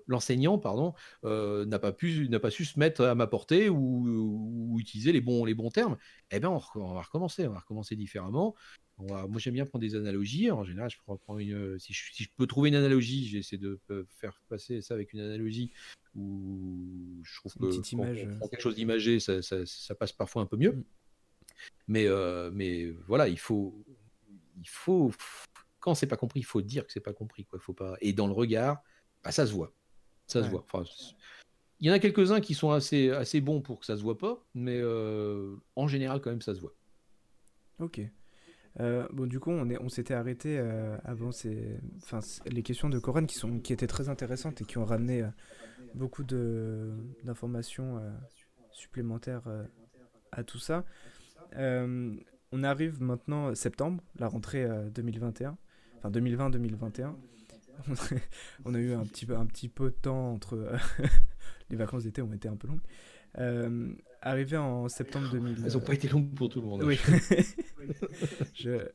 l'enseignant 0.07 0.57
pardon, 0.57 0.93
n'a 1.23 1.79
pas 1.79 1.91
pu, 1.91 2.27
n'a 2.29 2.39
pas 2.39 2.51
su 2.51 2.65
se 2.65 2.79
mettre 2.79 3.03
à 3.03 3.15
ma 3.15 3.27
portée 3.27 3.69
ou, 3.69 4.77
utiliser 4.79 5.11
les 5.11 5.21
bons, 5.21 5.45
les 5.45 5.53
bons 5.53 5.69
termes. 5.69 5.97
Eh 6.31 6.39
bien, 6.39 6.49
on, 6.49 6.61
on, 6.75 6.93
va 6.93 7.01
recommencer, 7.01 7.47
on 7.47 7.51
va 7.51 7.59
recommencer 7.59 7.95
différemment 7.95 8.55
moi, 8.99 9.27
j'aime 9.37 9.53
bien 9.53 9.65
prendre 9.65 9.81
des 9.81 9.95
analogies. 9.95 10.51
En 10.51 10.63
général, 10.63 10.89
je 10.89 10.97
prends 11.05 11.39
une, 11.39 11.79
si, 11.79 11.93
je, 11.93 12.27
peux 12.37 12.47
trouver 12.47 12.69
une 12.69 12.75
analogie, 12.75 13.27
j'essaie 13.27 13.57
de 13.57 13.79
faire 14.09 14.41
passer 14.49 14.81
ça 14.81 14.93
avec 14.93 15.13
une 15.13 15.21
analogie 15.21 15.71
où 16.15 17.21
je 17.23 17.35
trouve 17.39 17.53
que 17.55 17.91
image. 17.93 18.27
prend 18.37 18.47
quelque 18.47 18.61
chose 18.61 18.75
d'imagé, 18.75 19.19
ça, 19.19 19.41
ça, 19.41 19.95
passe 19.95 20.11
parfois 20.11 20.41
un 20.41 20.45
peu 20.45 20.57
mieux. 20.57 20.73
Mm. 20.73 20.83
Mais, 21.87 22.07
euh, 22.07 22.51
mais 22.53 22.89
voilà, 23.07 23.27
il 23.27 23.39
faut, 23.39 23.83
il 24.57 24.67
faut, 24.67 25.11
quand 25.79 25.95
c'est 25.95 26.07
pas 26.07 26.17
compris, 26.17 26.39
il 26.39 26.45
faut 26.45 26.61
dire 26.61 26.85
que 26.85 26.91
c'est 26.91 26.99
pas 26.99 27.13
compris. 27.13 27.45
Quoi. 27.45 27.59
Faut 27.59 27.73
pas... 27.73 27.95
Et 28.01 28.13
dans 28.13 28.27
le 28.27 28.33
regard, 28.33 28.81
bah, 29.23 29.31
ça 29.31 29.45
se 29.45 29.53
voit. 29.53 29.73
Ça 30.27 30.43
se 30.43 30.49
voit. 30.49 30.63
Enfin, 30.71 30.83
il 31.79 31.87
y 31.87 31.89
en 31.89 31.93
a 31.93 31.99
quelques-uns 31.99 32.41
qui 32.41 32.53
sont 32.53 32.71
assez, 32.71 33.09
assez 33.09 33.41
bons 33.41 33.61
pour 33.61 33.79
que 33.79 33.85
ça 33.85 33.95
se 33.95 34.03
voit 34.03 34.17
pas, 34.17 34.45
mais 34.53 34.77
euh, 34.77 35.55
en 35.75 35.87
général, 35.87 36.19
quand 36.19 36.29
même, 36.29 36.41
ça 36.41 36.53
se 36.53 36.59
voit. 36.59 36.75
Ok. 37.79 38.01
Euh, 38.79 39.07
bon, 39.11 39.25
du 39.25 39.39
coup, 39.39 39.51
on, 39.51 39.69
est, 39.69 39.81
on 39.81 39.89
s'était 39.89 40.13
arrêté 40.13 40.59
euh, 40.59 40.97
avant 41.03 41.31
ces, 41.31 41.79
enfin, 42.03 42.19
les 42.45 42.63
questions 42.63 42.89
de 42.89 42.99
Coran 42.99 43.25
qui, 43.25 43.35
sont, 43.35 43.59
qui 43.59 43.73
étaient 43.73 43.87
très 43.87 44.09
intéressantes 44.09 44.61
et 44.61 44.65
qui 44.65 44.77
ont 44.77 44.85
ramené 44.85 45.27
beaucoup 45.95 46.23
de, 46.23 46.93
d'informations 47.23 48.01
supplémentaires 48.71 49.47
à 50.31 50.43
tout 50.43 50.59
ça. 50.59 50.85
on 51.55 52.63
arrive 52.63 53.01
maintenant 53.01 53.55
septembre, 53.55 54.03
la 54.17 54.27
rentrée 54.27 54.67
2021, 54.91 55.57
enfin 55.99 56.09
2020-2021. 56.11 57.13
on 58.65 58.73
a 58.73 58.79
eu 58.79 58.93
un 58.93 59.05
petit, 59.05 59.25
peu, 59.25 59.37
un 59.37 59.45
petit 59.45 59.69
peu 59.69 59.85
de 59.85 59.95
temps 59.95 60.33
entre. 60.33 60.75
les 61.69 61.77
vacances 61.77 62.03
d'été 62.03 62.21
ont 62.21 62.33
été 62.33 62.47
un 62.47 62.55
peu 62.55 62.67
longues 62.67 62.81
arrivé 64.21 64.57
en 64.57 64.89
septembre 64.89 65.29
2000. 65.31 65.63
Elles 65.65 65.73
n'ont 65.73 65.79
pas 65.79 65.93
été 65.93 66.07
longues 66.07 66.33
pour 66.33 66.49
tout 66.49 66.61
le 66.61 66.67
monde. 66.67 66.83
Oui. 66.83 66.99
je, 68.53 68.87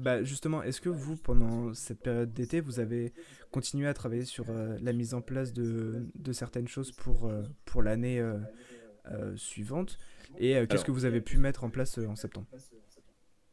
bah 0.00 0.22
justement, 0.22 0.62
est-ce 0.62 0.80
que 0.80 0.88
vous, 0.88 1.16
pendant 1.16 1.74
cette 1.74 2.00
période 2.00 2.32
d'été, 2.32 2.60
vous 2.60 2.80
avez 2.80 3.12
continué 3.50 3.86
à 3.86 3.94
travailler 3.94 4.24
sur 4.24 4.46
euh, 4.50 4.76
la 4.80 4.92
mise 4.92 5.14
en 5.14 5.20
place 5.20 5.52
de, 5.52 6.06
de 6.14 6.32
certaines 6.32 6.68
choses 6.68 6.92
pour, 6.92 7.26
euh, 7.26 7.42
pour 7.64 7.82
l'année 7.82 8.20
euh, 8.20 9.36
suivante? 9.36 9.98
Et 10.38 10.54
qu'est-ce 10.68 10.84
que 10.84 10.90
vous 10.90 11.04
avez 11.04 11.20
pu 11.20 11.38
mettre 11.38 11.64
en 11.64 11.70
place 11.70 11.98
en 11.98 12.16
septembre? 12.16 12.46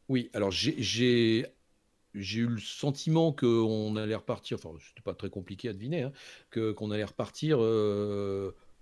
Oui, 0.09 0.29
alors 0.33 0.51
j'ai 0.51 1.45
eu 2.13 2.47
le 2.47 2.59
sentiment 2.59 3.31
qu'on 3.31 3.95
allait 3.95 4.15
repartir, 4.15 4.57
enfin, 4.57 4.71
c'était 4.87 5.01
pas 5.01 5.13
très 5.13 5.29
compliqué 5.29 5.69
à 5.69 5.73
deviner, 5.73 6.03
hein, 6.03 6.11
que 6.49 6.71
qu'on 6.71 6.91
allait 6.91 7.03
repartir 7.03 7.59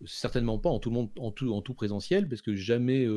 certainement 0.05 0.59
pas 0.59 0.69
en 0.69 0.79
tout, 0.79 0.91
monde, 0.91 1.09
en 1.19 1.31
tout, 1.31 1.51
en 1.51 1.61
tout 1.61 1.73
présentiel, 1.73 2.27
parce 2.27 2.41
que 2.41 2.55
jamais 2.55 3.07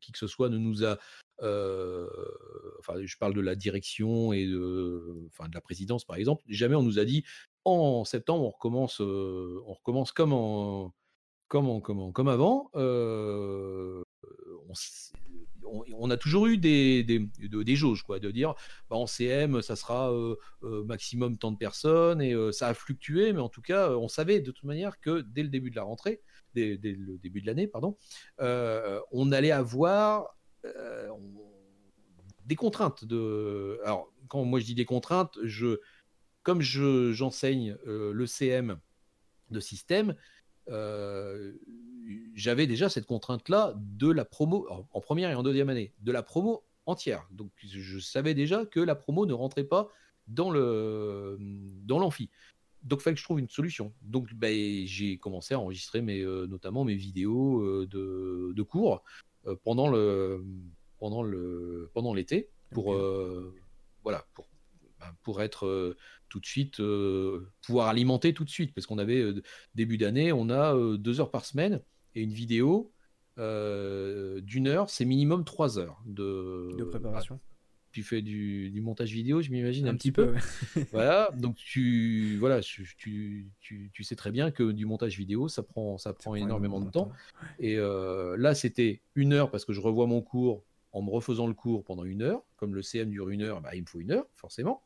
qui 0.00 0.12
que 0.12 0.18
ce 0.18 0.26
soit 0.26 0.48
ne 0.48 0.58
nous 0.58 0.84
a 0.84 0.98
enfin, 1.40 2.94
je 3.04 3.16
parle 3.18 3.34
de 3.34 3.40
la 3.40 3.56
direction 3.56 4.32
et 4.32 4.46
de, 4.46 5.26
enfin, 5.28 5.48
de 5.48 5.54
la 5.54 5.60
présidence 5.60 6.04
par 6.04 6.16
exemple, 6.16 6.44
jamais 6.48 6.74
on 6.74 6.82
nous 6.82 6.98
a 6.98 7.04
dit 7.04 7.24
en 7.64 8.04
septembre 8.04 8.44
on 8.44 8.50
recommence, 8.50 9.00
on 9.00 9.72
recommence 9.72 10.12
comme 10.12 10.32
en, 10.32 10.94
comme, 11.48 11.80
comme, 11.82 12.12
comme 12.12 12.28
avant. 12.28 12.70
On, 12.74 14.02
a 16.10 16.16
toujours 16.16 16.46
eu 16.46 16.58
des, 16.58 17.02
des, 17.02 17.28
des, 17.38 17.76
jauges, 17.76 18.04
de 18.06 18.30
dire 18.30 18.54
bah, 18.90 18.96
en 18.96 19.06
CM, 19.06 19.62
ça 19.62 19.76
sera 19.76 20.12
maximum 20.62 21.38
tant 21.38 21.52
de 21.52 21.58
personnes, 21.58 22.20
et 22.20 22.34
ça 22.52 22.68
a 22.68 22.74
fluctué, 22.74 23.32
mais 23.32 23.40
en 23.40 23.48
tout 23.48 23.62
cas, 23.62 23.90
on 23.90 24.08
savait 24.08 24.40
de 24.40 24.50
toute 24.50 24.64
manière 24.64 25.00
que 25.00 25.20
dès 25.22 25.42
le 25.42 25.48
début 25.48 25.70
de 25.70 25.76
la 25.76 25.82
rentrée, 25.82 26.20
dès, 26.54 26.78
le 26.82 27.18
début 27.18 27.40
de 27.40 27.46
l'année, 27.46 27.66
pardon, 27.66 27.96
on 28.38 29.32
allait 29.32 29.50
avoir 29.50 30.34
euh, 30.64 31.08
des 32.46 32.56
contraintes. 32.56 33.04
Alors, 33.84 34.12
quand 34.28 34.44
moi 34.44 34.60
je 34.60 34.66
dis 34.66 34.74
des 34.74 34.84
contraintes, 34.84 35.38
je, 35.42 35.80
comme 36.42 36.60
je, 36.60 37.12
j'enseigne 37.12 37.76
euh, 37.86 38.12
le 38.12 38.26
CM 38.26 38.78
de 39.50 39.60
système, 39.60 40.14
euh, 40.68 41.54
j'avais 42.34 42.66
déjà 42.66 42.88
cette 42.88 43.06
contrainte-là 43.06 43.74
de 43.76 44.10
la 44.10 44.24
promo, 44.24 44.66
en 44.68 45.00
première 45.00 45.30
et 45.30 45.34
en 45.34 45.42
deuxième 45.42 45.68
année, 45.68 45.92
de 46.00 46.12
la 46.12 46.22
promo 46.22 46.64
entière. 46.86 47.26
Donc 47.30 47.50
je 47.62 47.98
savais 47.98 48.34
déjà 48.34 48.66
que 48.66 48.80
la 48.80 48.94
promo 48.94 49.26
ne 49.26 49.32
rentrait 49.32 49.64
pas 49.64 49.88
dans 50.26 50.50
le 50.50 51.38
dans 51.40 51.98
l'amphi. 51.98 52.30
Donc 52.82 53.00
il 53.00 53.02
fallait 53.02 53.14
que 53.14 53.20
je 53.20 53.24
trouve 53.24 53.40
une 53.40 53.48
solution. 53.48 53.92
Donc 54.02 54.34
ben, 54.34 54.86
j'ai 54.86 55.16
commencé 55.16 55.54
à 55.54 55.60
enregistrer 55.60 56.02
mes, 56.02 56.22
notamment 56.22 56.84
mes 56.84 56.94
vidéos 56.94 57.86
de, 57.86 58.52
de, 58.52 58.62
cours 58.62 59.02
pendant 59.62 59.88
le 59.88 60.44
pendant 60.98 61.22
le 61.22 61.90
pendant 61.92 62.14
l'été 62.14 62.48
pour 62.70 62.94
euh, 62.94 63.54
voilà 64.02 64.26
pour 64.34 64.48
ben, 65.00 65.14
pour 65.22 65.42
être 65.42 65.66
euh, 65.66 65.96
tout 66.28 66.40
de 66.40 66.46
suite 66.46 66.80
euh, 66.80 67.50
pouvoir 67.62 67.88
alimenter 67.88 68.34
tout 68.34 68.44
de 68.44 68.50
suite 68.50 68.74
parce 68.74 68.86
qu'on 68.86 68.98
avait 68.98 69.22
début 69.74 69.98
d'année 69.98 70.32
on 70.32 70.50
a 70.50 70.74
deux 70.96 71.20
heures 71.20 71.30
par 71.30 71.44
semaine 71.44 71.80
et 72.14 72.22
une 72.22 72.32
vidéo 72.32 72.90
d'une 73.36 74.68
heure 74.68 74.90
c'est 74.90 75.04
minimum 75.04 75.44
trois 75.44 75.78
heures 75.78 76.00
de, 76.06 76.70
de 76.78 76.84
préparation 76.84 77.40
tu 77.94 78.02
fais 78.02 78.22
du, 78.22 78.70
du, 78.70 78.80
montage 78.80 79.12
vidéo, 79.12 79.40
je 79.40 79.50
m'imagine 79.50 79.86
un, 79.86 79.94
petit 79.94 80.10
peu. 80.10 80.34
voilà, 80.90 81.30
donc 81.36 81.54
tu, 81.54 82.36
voilà, 82.40 82.60
tu, 82.60 82.92
tu, 82.98 83.90
tu, 83.92 84.02
sais 84.02 84.16
très 84.16 84.32
bien 84.32 84.50
que 84.50 84.72
du 84.72 84.84
montage 84.84 85.16
vidéo, 85.16 85.46
ça 85.46 85.62
prend, 85.62 85.96
ça, 85.96 86.12
prend, 86.12 86.34
énormément, 86.34 86.80
de 86.80 86.90
temps. 86.90 87.12
Et 87.60 87.76
là, 87.76 88.54
c'était 88.56 89.00
une 89.14 89.32
heure 89.32 89.48
parce 89.50 89.64
que 89.64 89.72
je 89.72 89.80
revois 89.80 90.08
mon 90.08 90.22
cours 90.22 90.64
en 90.92 91.02
me 91.02 91.10
refaisant 91.10 91.46
le 91.46 91.54
cours 91.54 91.84
pendant 91.84 92.04
une 92.04 92.22
heure. 92.22 92.42
Comme 92.56 92.74
le 92.74 92.82
CM 92.82 93.10
dure 93.10 93.28
une 93.28 93.42
heure, 93.42 93.60
bah, 93.60 93.74
il 93.74 93.82
me 93.82 93.86
faut 93.86 94.00
une 94.00 94.10
heure, 94.10 94.26
forcément. 94.34 94.82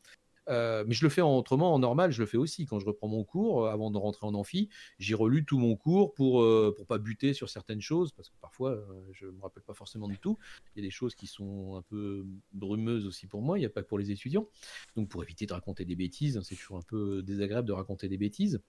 Euh, 0.48 0.84
mais 0.86 0.94
je 0.94 1.04
le 1.04 1.10
fais 1.10 1.20
en, 1.20 1.36
autrement, 1.36 1.74
en 1.74 1.78
normal, 1.78 2.10
je 2.10 2.20
le 2.20 2.26
fais 2.26 2.36
aussi. 2.36 2.66
Quand 2.66 2.78
je 2.78 2.86
reprends 2.86 3.08
mon 3.08 3.24
cours, 3.24 3.64
euh, 3.64 3.70
avant 3.70 3.90
de 3.90 3.98
rentrer 3.98 4.26
en 4.26 4.34
amphi, 4.34 4.68
j'ai 4.98 5.14
relu 5.14 5.44
tout 5.44 5.58
mon 5.58 5.76
cours 5.76 6.14
pour 6.14 6.42
ne 6.42 6.46
euh, 6.46 6.84
pas 6.86 6.98
buter 6.98 7.34
sur 7.34 7.50
certaines 7.50 7.80
choses, 7.80 8.12
parce 8.12 8.30
que 8.30 8.36
parfois, 8.40 8.78
je 9.12 9.26
ne 9.26 9.32
me 9.32 9.40
rappelle 9.40 9.62
pas 9.62 9.74
forcément 9.74 10.08
du 10.08 10.18
tout. 10.18 10.38
Il 10.74 10.82
y 10.82 10.84
a 10.84 10.86
des 10.86 10.90
choses 10.90 11.14
qui 11.14 11.26
sont 11.26 11.76
un 11.76 11.82
peu 11.82 12.26
brumeuses 12.52 13.06
aussi 13.06 13.26
pour 13.26 13.42
moi, 13.42 13.58
il 13.58 13.60
n'y 13.60 13.66
a 13.66 13.70
pas 13.70 13.82
que 13.82 13.88
pour 13.88 13.98
les 13.98 14.10
étudiants. 14.10 14.48
Donc 14.96 15.08
pour 15.08 15.22
éviter 15.22 15.46
de 15.46 15.52
raconter 15.52 15.84
des 15.84 15.96
bêtises, 15.96 16.36
hein, 16.36 16.42
c'est 16.42 16.56
toujours 16.56 16.78
un 16.78 16.82
peu 16.82 17.22
désagréable 17.22 17.68
de 17.68 17.72
raconter 17.72 18.08
des 18.08 18.18
bêtises. 18.18 18.60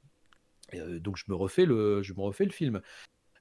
donc 0.74 1.18
je 1.18 1.26
me 1.30 1.36
refais 1.36 1.66
le, 1.66 2.04
je 2.04 2.14
me 2.14 2.22
refais 2.22 2.46
le 2.46 2.52
film. 2.52 2.82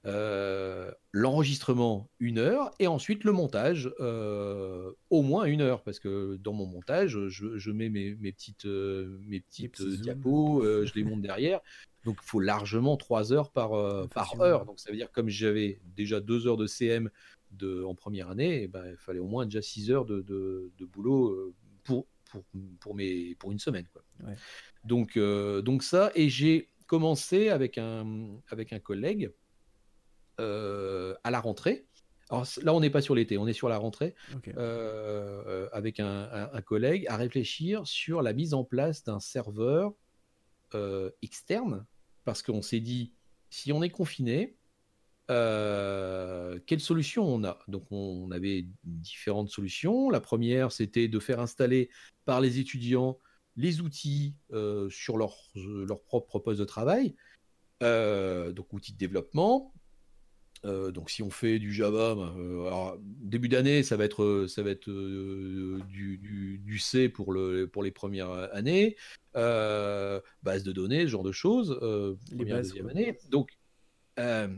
Euh, 0.07 0.93
l'enregistrement 1.11 2.09
une 2.21 2.39
heure 2.39 2.71
et 2.79 2.87
ensuite 2.87 3.25
le 3.25 3.33
montage 3.33 3.91
euh, 3.99 4.93
au 5.11 5.23
moins 5.23 5.45
une 5.45 5.61
heure 5.61 5.83
parce 5.83 5.99
que 5.99 6.37
dans 6.37 6.53
mon 6.53 6.67
montage 6.67 7.19
je, 7.27 7.71
mets 7.73 7.89
mes, 7.89 8.15
petites 8.15 8.67
euh, 8.67 9.19
mes 9.27 9.41
petites 9.41 9.83
diapos 9.83 10.63
je 10.63 10.95
les 10.95 11.03
monte 11.03 11.23
derrière. 11.23 11.61
Donc 12.05 12.19
il 12.23 12.27
faut 12.27 12.39
largement 12.39 12.97
trois 12.97 13.33
heures 13.33 13.51
par, 13.51 13.71
par 14.11 14.41
heure. 14.41 14.67
Donc 14.67 14.79
ça 14.79 14.91
veut 14.91 14.97
dire 14.97 15.11
comme 15.11 15.29
j'avais 15.29 15.81
déjà 15.97 16.21
deux 16.21 16.47
heures 16.47 16.57
de 16.57 16.69
CM 16.69 17.11
de, 17.51 17.83
en 17.83 17.97
première 17.97 18.31
année 18.31 18.63
eh 18.63 18.69
ben, 18.69 18.85
il 18.89 18.97
fallait 18.97 19.19
au 19.19 19.27
moins 19.27 19.47
déjà 19.47 19.63
six 19.63 19.91
heures 19.91 20.05
de, 20.05 20.21
de, 20.21 20.85
boulot 20.85 21.53
pour, 21.83 22.07
pour, 22.31 22.45
pour, 22.79 22.95
mes, 22.95 23.35
pour 23.35 23.51
une 23.51 23.59
semaine 23.59 23.87
quoi. 23.93 24.05
donc, 24.85 25.19
donc 25.19 25.83
ça 25.83 26.13
et 26.15 26.29
j'ai 26.29 26.69
commencé 26.87 27.49
avec 27.49 27.79
un, 27.79 28.39
avec 28.49 28.73
un 28.73 28.79
collègue 28.79 29.33
à 30.39 31.31
la 31.31 31.41
rentrée. 31.41 31.89
Alors 32.31 32.47
là, 32.63 32.75
on 32.75 32.81
n'est 32.81 32.91
pas 32.91 33.01
sur 33.01 33.15
l'été, 33.15 33.39
on 33.39 33.47
est 33.47 33.53
sur 33.55 33.69
la 33.69 33.79
rentrée 33.79 34.15
euh, 34.57 35.69
avec 35.73 35.99
un, 35.99 36.51
collègue 36.67 37.07
à 37.09 37.17
réfléchir 37.17 37.87
sur 37.87 38.23
la 38.23 38.33
mise 38.33 38.53
en 38.53 38.65
place 38.65 39.03
d'un 39.05 39.21
serveur 39.21 39.95
euh, 40.75 41.11
externe 41.23 41.87
parce 42.25 42.43
qu'on 42.43 42.61
s'est 42.61 42.81
dit 42.81 43.15
si 43.49 43.73
on 43.73 43.83
est 43.83 43.91
confiné, 43.91 44.57
quelle 45.29 46.81
solution 46.81 47.25
on 47.25 47.45
a? 47.45 47.59
Donc 47.67 47.87
on, 47.91 48.31
avait 48.31 48.67
différentes 48.85 49.49
solutions. 49.49 50.11
La 50.11 50.21
première, 50.21 50.71
c'était 50.71 51.09
de 51.09 51.19
faire 51.19 51.41
installer 51.41 51.89
par 52.25 52.41
les 52.41 52.59
étudiants 52.59 53.19
les 53.57 53.81
outils 53.81 54.37
sur 54.91 55.17
leur, 55.17 55.35
leur, 55.55 56.03
propre 56.03 56.39
poste 56.39 56.61
de 56.61 56.65
travail, 56.67 57.17
donc 57.81 58.73
outils 58.73 58.93
de 58.93 58.99
développement. 58.99 59.73
Euh, 60.65 60.91
donc 60.91 61.11
si 61.11 61.23
on 61.23 61.31
fait 61.31 61.59
du 61.59 61.73
Java, 61.73 62.15
ben, 62.15 62.35
euh, 62.39 62.67
alors, 62.67 62.97
début 63.01 63.49
d'année, 63.49 63.83
ça 63.83 63.97
va 63.97 64.05
être, 64.05 64.23
euh, 64.23 64.49
ça 64.49 64.63
va 64.63 64.71
être 64.71 64.91
du, 64.91 66.79
C 66.79 67.09
pour, 67.09 67.33
le, 67.33 67.67
pour 67.67 67.83
les 67.83 67.91
premières 67.91 68.31
années, 68.55 68.97
base 69.35 70.63
de 70.65 70.73
données, 70.73 71.03
ce 71.03 71.09
genre 71.09 71.23
de 71.23 71.33
choses, 71.33 71.77
première, 72.37 72.59
deuxième 72.59 72.89
année. 72.89 73.19
Donc, 73.31 73.57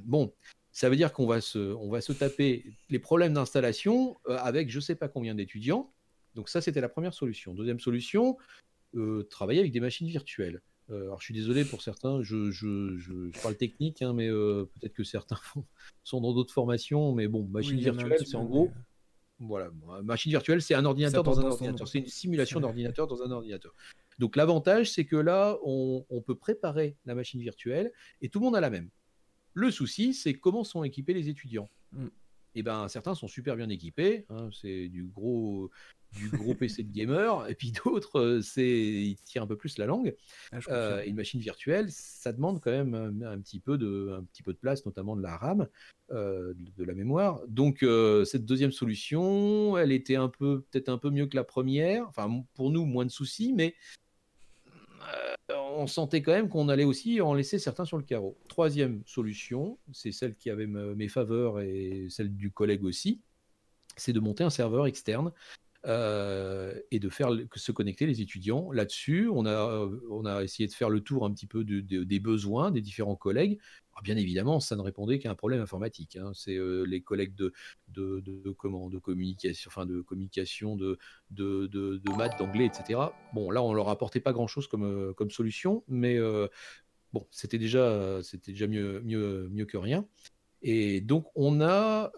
bon, 0.04 0.32
ça 0.72 0.88
veut 0.88 0.96
dire 0.96 1.12
qu'on 1.12 1.26
va 1.26 1.40
se, 1.40 1.58
on 1.58 1.90
va 1.90 2.00
se 2.00 2.12
taper 2.12 2.64
les 2.88 2.98
problèmes 2.98 3.34
d'installation 3.34 4.16
avec 4.26 4.70
je 4.70 4.78
ne 4.78 4.82
sais 4.82 4.94
pas 4.94 5.08
combien 5.08 5.34
d'étudiants. 5.34 5.92
Donc 6.34 6.48
ça, 6.48 6.60
c'était 6.60 6.80
la 6.80 6.88
première 6.88 7.14
solution. 7.14 7.54
Deuxième 7.54 7.80
solution, 7.80 8.36
travailler 9.28 9.60
avec 9.60 9.72
des 9.72 9.80
machines 9.80 10.08
virtuelles. 10.08 10.62
Euh, 10.90 11.02
alors, 11.02 11.20
je 11.20 11.24
suis 11.24 11.34
désolé 11.34 11.64
pour 11.64 11.82
certains, 11.82 12.22
je, 12.22 12.50
je, 12.50 13.40
parle 13.42 13.56
technique, 13.56 14.02
hein, 14.02 14.12
mais 14.12 14.28
euh, 14.28 14.68
peut-être 14.74 14.94
que 14.94 15.04
certains 15.04 15.38
sont 16.04 16.20
dans 16.20 16.34
d'autres 16.34 16.52
formations. 16.52 17.12
Mais 17.12 17.28
bon, 17.28 17.44
machine 17.44 17.78
virtuelle, 17.78 18.18
c'est 18.24 18.36
en 18.36 18.44
gros. 18.44 18.70
Voilà, 19.38 19.70
machine 20.02 20.30
virtuelle, 20.30 20.60
c'est 20.60 20.74
un 20.74 20.84
ordinateur 20.84 21.22
dans 21.22 21.40
un 21.40 21.44
ordinateur. 21.44 21.88
C'est 21.88 22.00
une 22.00 22.06
simulation 22.06 22.60
d'ordinateur 22.60 23.06
dans 23.06 23.22
un 23.22 23.30
ordinateur. 23.30 23.74
Donc, 24.18 24.36
l'avantage, 24.36 24.90
c'est 24.90 25.06
que 25.06 25.16
là, 25.16 25.56
on, 25.64 26.04
peut 26.26 26.34
préparer 26.34 26.96
la 27.06 27.14
machine 27.14 27.40
virtuelle 27.40 27.92
et 28.20 28.28
tout 28.28 28.38
le 28.38 28.44
monde 28.44 28.56
a 28.56 28.60
la 28.60 28.70
même. 28.70 28.90
Le 29.54 29.70
souci, 29.70 30.12
c'est 30.12 30.34
comment 30.34 30.62
sont 30.62 30.84
équipés 30.84 31.14
les 31.14 31.28
étudiants. 31.28 31.68
Mm. 31.92 32.06
Et 32.52 32.60
eh 32.60 32.62
ben, 32.64 32.88
certains 32.88 33.14
sont 33.14 33.28
super 33.28 33.54
bien 33.54 33.68
équipés. 33.68 34.26
Hein, 34.28 34.50
c'est 34.52 34.88
du 34.88 35.04
gros, 35.04 35.70
du 36.12 36.28
gros 36.30 36.54
PC 36.54 36.82
de 36.82 36.92
gamer, 36.92 37.48
et 37.48 37.54
puis 37.54 37.72
d'autres, 37.84 38.18
euh, 38.18 38.42
c'est 38.42 38.68
ils 38.68 39.16
tirent 39.24 39.42
un 39.42 39.46
peu 39.46 39.56
plus 39.56 39.78
la 39.78 39.86
langue. 39.86 40.14
Ah, 40.52 40.58
euh, 40.68 41.04
une 41.04 41.16
machine 41.16 41.40
virtuelle, 41.40 41.86
ça 41.90 42.32
demande 42.32 42.60
quand 42.60 42.70
même 42.70 42.94
un, 43.24 43.38
petit 43.40 43.60
peu 43.60 43.78
de, 43.78 44.16
un 44.18 44.24
petit 44.24 44.42
peu 44.42 44.52
de 44.52 44.58
place, 44.58 44.84
notamment 44.86 45.16
de 45.16 45.22
la 45.22 45.36
RAM, 45.36 45.68
euh, 46.10 46.54
de, 46.76 46.84
la 46.84 46.94
mémoire. 46.94 47.40
Donc 47.48 47.84
cette 48.24 48.44
deuxième 48.44 48.72
solution, 48.72 49.78
elle 49.78 49.92
était 49.92 50.16
un 50.16 50.28
peu, 50.28 50.62
peut-être 50.70 50.88
un 50.88 50.98
peu 50.98 51.10
mieux 51.10 51.26
que 51.26 51.36
la 51.36 51.44
première. 51.44 52.08
Enfin, 52.08 52.42
pour 52.54 52.70
nous, 52.70 52.84
moins 52.84 53.04
de 53.04 53.10
soucis, 53.10 53.52
mais 53.54 53.74
on 55.48 55.86
sentait 55.86 56.22
quand 56.22 56.32
même 56.32 56.48
qu'on 56.48 56.68
allait 56.68 56.84
aussi 56.84 57.20
en 57.20 57.34
laisser 57.34 57.58
certains 57.58 57.84
sur 57.84 57.96
le 57.96 58.04
carreau. 58.04 58.38
Troisième 58.48 59.02
solution, 59.06 59.78
c'est 59.92 60.12
celle 60.12 60.36
qui 60.36 60.50
avait 60.50 60.66
mes 60.66 61.08
faveurs 61.08 61.60
et 61.60 62.06
celle 62.08 62.34
du 62.36 62.50
collègue 62.50 62.84
aussi, 62.84 63.20
c'est 63.96 64.12
de 64.12 64.20
monter 64.20 64.44
un 64.44 64.50
serveur 64.50 64.86
externe 64.86 65.32
euh, 65.86 66.78
et 66.90 66.98
de 66.98 67.08
faire 67.08 67.30
se 67.54 67.72
connecter 67.72 68.04
les 68.04 68.20
étudiants. 68.20 68.70
Là-dessus, 68.70 69.30
on 69.32 69.46
a, 69.46 69.50
euh, 69.50 69.98
on 70.10 70.26
a 70.26 70.42
essayé 70.44 70.66
de 70.68 70.74
faire 70.74 70.90
le 70.90 71.00
tour 71.00 71.24
un 71.24 71.32
petit 71.32 71.46
peu 71.46 71.64
des 71.64 72.20
besoins 72.20 72.70
des 72.70 72.82
différents 72.82 73.16
collègues. 73.16 73.58
bien 74.02 74.18
évidemment, 74.18 74.60
ça 74.60 74.76
ne 74.76 74.82
répondait 74.82 75.18
qu'à 75.18 75.30
un 75.30 75.34
problème 75.34 75.62
informatique. 75.62 76.16
Hein. 76.16 76.32
C'est 76.34 76.58
les 76.86 77.00
collègues 77.00 77.34
de, 77.34 77.54
de, 77.88 78.20
de, 78.20 78.50
comment, 78.50 78.90
de 78.90 78.98
communication, 78.98 79.70
enfin 79.72 79.86
de 79.86 80.02
communication, 80.02 80.76
de, 80.76 80.98
de, 81.30 81.66
de, 81.66 82.16
maths, 82.16 82.38
d'anglais, 82.38 82.66
etc. 82.66 83.00
Bon, 83.32 83.50
là, 83.50 83.62
on 83.62 83.72
leur 83.72 83.88
apportait 83.88 84.20
pas 84.20 84.32
grand-chose 84.34 84.66
comme, 84.68 85.14
comme 85.14 85.30
solution, 85.30 85.82
mais 85.88 86.18
bon, 87.14 87.26
c'était 87.30 87.58
déjà, 87.58 88.22
c'était 88.22 88.52
déjà 88.52 88.66
mieux, 88.66 89.00
mieux, 89.00 89.48
mieux 89.48 89.64
que 89.64 89.78
rien. 89.78 90.06
Et 90.60 91.00
donc, 91.00 91.26
on 91.34 91.62
a, 91.62 92.12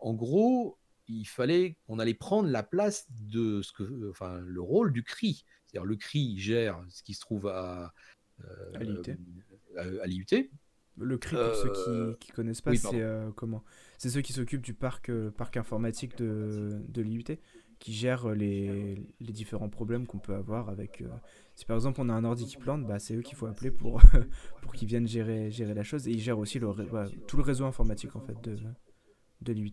en 0.00 0.12
gros, 0.14 0.76
il 1.08 1.24
fallait, 1.26 1.78
on 1.88 1.98
allait 1.98 2.14
prendre 2.14 2.48
la 2.48 2.62
place 2.62 3.06
de 3.10 3.62
ce 3.62 3.72
que, 3.72 4.10
enfin, 4.10 4.40
le 4.40 4.60
rôle 4.60 4.92
du 4.92 5.02
CRI. 5.02 5.44
C'est-à-dire, 5.66 5.86
le 5.86 5.96
CRI 5.96 6.38
gère 6.38 6.82
ce 6.88 7.02
qui 7.02 7.14
se 7.14 7.20
trouve 7.20 7.46
à, 7.46 7.92
à 8.74 10.06
l'IUT. 10.06 10.50
Le 10.96 11.18
CRI, 11.18 11.36
pour 11.36 11.56
ceux 11.56 11.72
qui 11.72 11.90
ne 11.90 11.94
euh, 11.94 12.18
connaissent 12.34 12.60
pas, 12.60 12.74
c'est 12.74 13.02
euh, 13.02 13.30
comment? 13.32 13.64
C'est 13.98 14.10
ceux 14.10 14.20
qui 14.20 14.32
s'occupent 14.32 14.62
du 14.62 14.74
parc, 14.74 15.08
euh, 15.08 15.30
parc 15.30 15.56
informatique 15.56 16.16
de, 16.16 16.84
de 16.88 17.02
l'IUT, 17.02 17.24
qui 17.80 17.92
gèrent 17.92 18.30
les, 18.30 19.02
les 19.20 19.32
différents 19.32 19.68
problèmes 19.68 20.06
qu'on 20.06 20.20
peut 20.20 20.34
avoir 20.34 20.68
avec. 20.68 21.02
si 21.56 21.64
par 21.66 21.76
exemple 21.76 22.00
on 22.00 22.08
a 22.08 22.14
un 22.14 22.24
ordi 22.24 22.46
qui 22.46 22.56
plante, 22.56 22.86
bah, 22.86 23.00
c'est 23.00 23.14
eux 23.16 23.22
qu'il 23.22 23.36
faut 23.36 23.46
appeler 23.46 23.72
pour, 23.72 24.00
pour 24.62 24.72
qu'ils 24.72 24.86
viennent 24.86 25.08
gérer, 25.08 25.50
gérer 25.50 25.74
la 25.74 25.82
chose. 25.82 26.06
Et 26.06 26.12
ils 26.12 26.20
gèrent 26.20 26.38
aussi 26.38 26.60
le, 26.60 26.68
tout 27.26 27.36
le 27.36 27.42
réseau 27.42 27.64
informatique 27.64 28.14
en 28.14 28.20
fait 28.20 28.40
de, 28.42 28.56
de 29.40 29.52
l'IUT. 29.52 29.72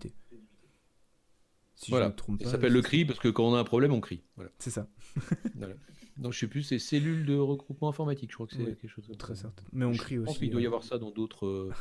Si 1.82 1.90
voilà. 1.90 2.16
Ça 2.42 2.52
s'appelle 2.52 2.74
le 2.74 2.82
CRI 2.84 3.06
parce 3.06 3.18
que 3.18 3.28
quand 3.28 3.44
on 3.44 3.56
a 3.56 3.60
un 3.60 3.64
problème, 3.64 3.92
on 3.92 4.02
crie. 4.02 4.22
Voilà. 4.36 4.52
C'est 4.60 4.70
ça. 4.70 4.88
voilà. 5.56 5.74
Donc 6.18 6.34
je 6.34 6.40
sais 6.40 6.48
plus, 6.48 6.62
c'est 6.62 6.78
cellules 6.78 7.26
de 7.26 7.36
regroupement 7.36 7.90
informatique, 7.90 8.30
je 8.30 8.36
crois 8.36 8.46
que 8.46 8.54
c'est 8.54 8.64
quelque 8.64 8.88
chose 8.88 9.08
de 9.08 9.16
très 9.16 9.36
certain. 9.36 9.64
Mais 9.72 9.86
on 9.86 9.94
crie 9.94 10.20
aussi. 10.20 10.26
Je 10.26 10.26
pense 10.26 10.38
qu'il 10.38 10.52
doit 10.52 10.62
y 10.62 10.66
euh. 10.66 10.68
avoir 10.68 10.84
ça 10.84 11.00
dans 11.00 11.10
d'autres, 11.10 11.48
euh, 11.48 11.72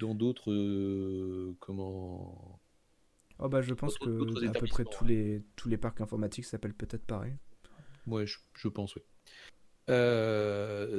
dans 0.00 0.14
d'autres, 0.14 0.50
euh, 0.50 1.54
comment. 1.60 2.60
Oh 3.38 3.48
bah 3.48 3.60
je 3.60 3.74
pense 3.74 3.98
que 3.98 4.46
à 4.48 4.52
peu 4.52 4.66
près 4.66 4.84
tous 4.84 5.04
les 5.04 5.42
tous 5.56 5.68
les 5.68 5.76
parcs 5.76 6.00
informatiques 6.00 6.46
s'appellent 6.46 6.74
peut-être 6.74 7.04
pareil. 7.04 7.36
Ouais, 8.06 8.24
je, 8.26 8.68
pense 8.68 8.96
oui. 8.96 9.02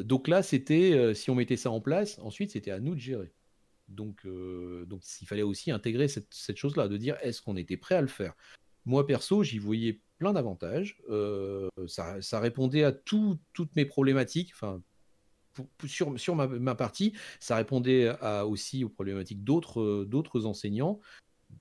donc 0.05 0.28
là, 0.28 0.43
c'était 0.43 1.16
si 1.16 1.32
on 1.32 1.36
mettait 1.36 1.57
ça 1.57 1.72
en 1.72 1.82
place, 1.82 2.20
ensuite 2.20 2.51
c'était 2.51 2.72
à 2.72 2.80
nous 2.80 2.93
de 2.93 2.99
gérer. 2.99 3.34
Donc, 3.88 4.25
donc 4.25 5.01
il 5.21 5.27
fallait 5.27 5.43
aussi 5.43 5.71
intégrer 5.71 6.07
cette, 6.07 6.55
chose-là, 6.55 6.88
de 6.88 6.97
dire 6.97 7.17
est-ce 7.21 7.41
qu'on 7.41 7.57
était 7.57 7.77
prêt 7.77 7.95
à 7.95 8.01
le 8.01 8.07
faire? 8.07 8.34
Moi 8.86 9.05
perso, 9.05 9.43
j'y 9.43 9.59
voyais 9.59 10.01
plein 10.17 10.34
d'avantages. 10.34 10.97
Euh, 11.09 11.69
ça, 11.88 12.39
répondait 12.39 12.84
à 12.84 12.91
toutes 12.91 13.75
mes 13.75 13.86
problématiques. 13.86 14.51
Enfin, 14.53 14.81
sur, 15.86 16.36
ma, 16.36 16.75
partie, 16.75 17.13
ça 17.39 17.55
répondait 17.55 18.11
aussi 18.43 18.84
aux 18.84 18.89
problématiques 18.89 19.43
d'autres 19.43 20.45
enseignants 20.45 20.99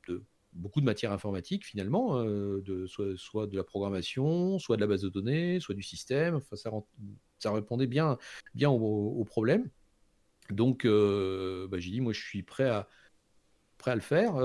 de 0.08 0.24
beaucoup 0.52 0.80
de 0.80 0.86
matières 0.86 1.12
informatiques 1.12 1.66
finalement, 1.66 2.18
euh, 2.18 2.86
soit, 3.16 3.46
de 3.46 3.56
la 3.56 3.64
programmation, 3.64 4.58
soit 4.58 4.76
de 4.76 4.82
la 4.82 4.86
base 4.86 5.02
de 5.02 5.08
données, 5.08 5.60
soit 5.60 5.74
du 5.74 5.82
système. 5.82 6.40
Ça 7.38 7.52
répondait 7.52 7.86
bien, 7.86 8.18
bien 8.54 8.70
aux, 8.70 9.24
problèmes. 9.24 9.68
Donc, 10.52 10.84
euh, 10.84 11.66
bah, 11.68 11.78
j'ai 11.78 11.90
dit, 11.90 12.00
moi, 12.00 12.12
je 12.12 12.20
suis 12.20 12.42
prêt 12.42 12.68
à, 12.68 12.88
prêt 13.78 13.90
à 13.92 13.94
le 13.94 14.00
faire 14.00 14.36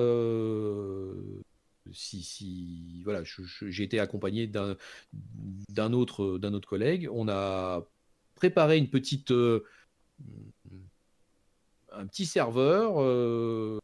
si, 1.93 2.23
si 2.23 3.01
voilà, 3.03 3.21
j'ai 3.23 3.83
été 3.83 3.99
accompagné 3.99 4.47
d'un 4.47 5.93
autre, 5.93 6.23
autre 6.23 6.69
collègue. 6.69 7.09
On 7.11 7.27
a 7.27 7.85
préparé 8.35 8.77
une 8.77 8.89
petite, 8.89 9.31
euh, 9.31 9.63
un 11.91 12.05
petit 12.07 12.25
serveur 12.25 13.01
euh, 13.01 13.79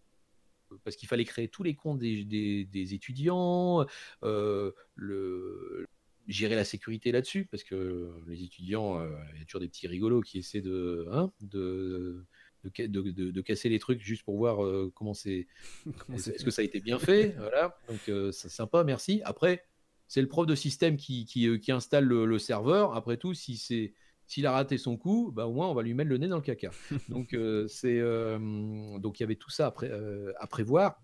parce 0.83 0.95
qu'il 0.95 1.07
fallait 1.07 1.25
créer 1.25 1.47
tous 1.47 1.63
les 1.63 1.75
comptes 1.75 1.99
des, 1.99 2.93
étudiants, 2.93 3.85
euh, 4.23 4.71
le, 4.95 5.85
gérer 6.27 6.55
la 6.55 6.63
sécurité 6.63 7.11
là-dessus 7.11 7.45
parce 7.45 7.63
que 7.63 8.11
les 8.27 8.43
étudiants, 8.43 9.03
il 9.33 9.39
y 9.39 9.41
a 9.41 9.45
toujours 9.45 9.61
des 9.61 9.67
petits 9.67 9.87
rigolos 9.87 10.21
qui 10.21 10.39
essaient 10.39 10.61
de, 10.61 11.07
hein, 11.11 11.31
de 11.41 12.25
de, 12.69 13.41
casser 13.41 13.69
les 13.69 13.79
trucs 13.79 14.01
juste 14.01 14.23
pour 14.23 14.37
voir 14.37 14.63
euh, 14.63 14.91
comment 14.95 15.13
c'est. 15.13 15.47
Est-ce 16.13 16.43
que 16.43 16.51
ça 16.51 16.61
a 16.61 16.65
été 16.65 16.79
bien 16.79 16.99
fait 16.99 17.29
Voilà. 17.37 17.77
Donc 17.87 17.99
euh, 18.09 18.31
c'est 18.31 18.49
sympa, 18.49 18.83
merci. 18.83 19.21
Après, 19.25 19.65
c'est 20.07 20.21
le 20.21 20.27
prof 20.27 20.45
de 20.45 20.55
système 20.55 20.97
qui, 20.97 21.25
qui, 21.25 21.47
euh, 21.47 21.59
installe 21.69 22.05
le, 22.05 22.39
serveur. 22.39 22.95
Après 22.95 23.17
tout, 23.17 23.33
si 23.33 23.57
c'est 23.57 23.93
s'il 24.25 24.45
a 24.45 24.51
raté 24.51 24.77
son 24.77 24.95
coup, 24.95 25.31
bah, 25.33 25.47
au 25.47 25.53
moins 25.53 25.67
on 25.67 25.73
va 25.73 25.83
lui 25.83 25.93
mettre 25.93 26.09
le 26.09 26.17
nez 26.17 26.29
dans 26.29 26.37
le 26.37 26.41
caca. 26.41 26.71
donc 27.09 27.35
c'est 27.67 27.99
donc 27.99 29.19
il 29.19 29.23
y 29.23 29.25
avait 29.25 29.35
tout 29.35 29.49
ça 29.49 29.67
à, 29.67 30.47
prévoir. 30.47 31.01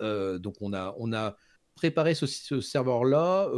donc 0.00 0.54
on 0.60 0.72
a 0.72 0.94
on 0.98 1.12
a 1.12 1.36
préparé 1.74 2.14
ce, 2.14 2.26
ce 2.26 2.60
serveur 2.60 3.04
là 3.04 3.48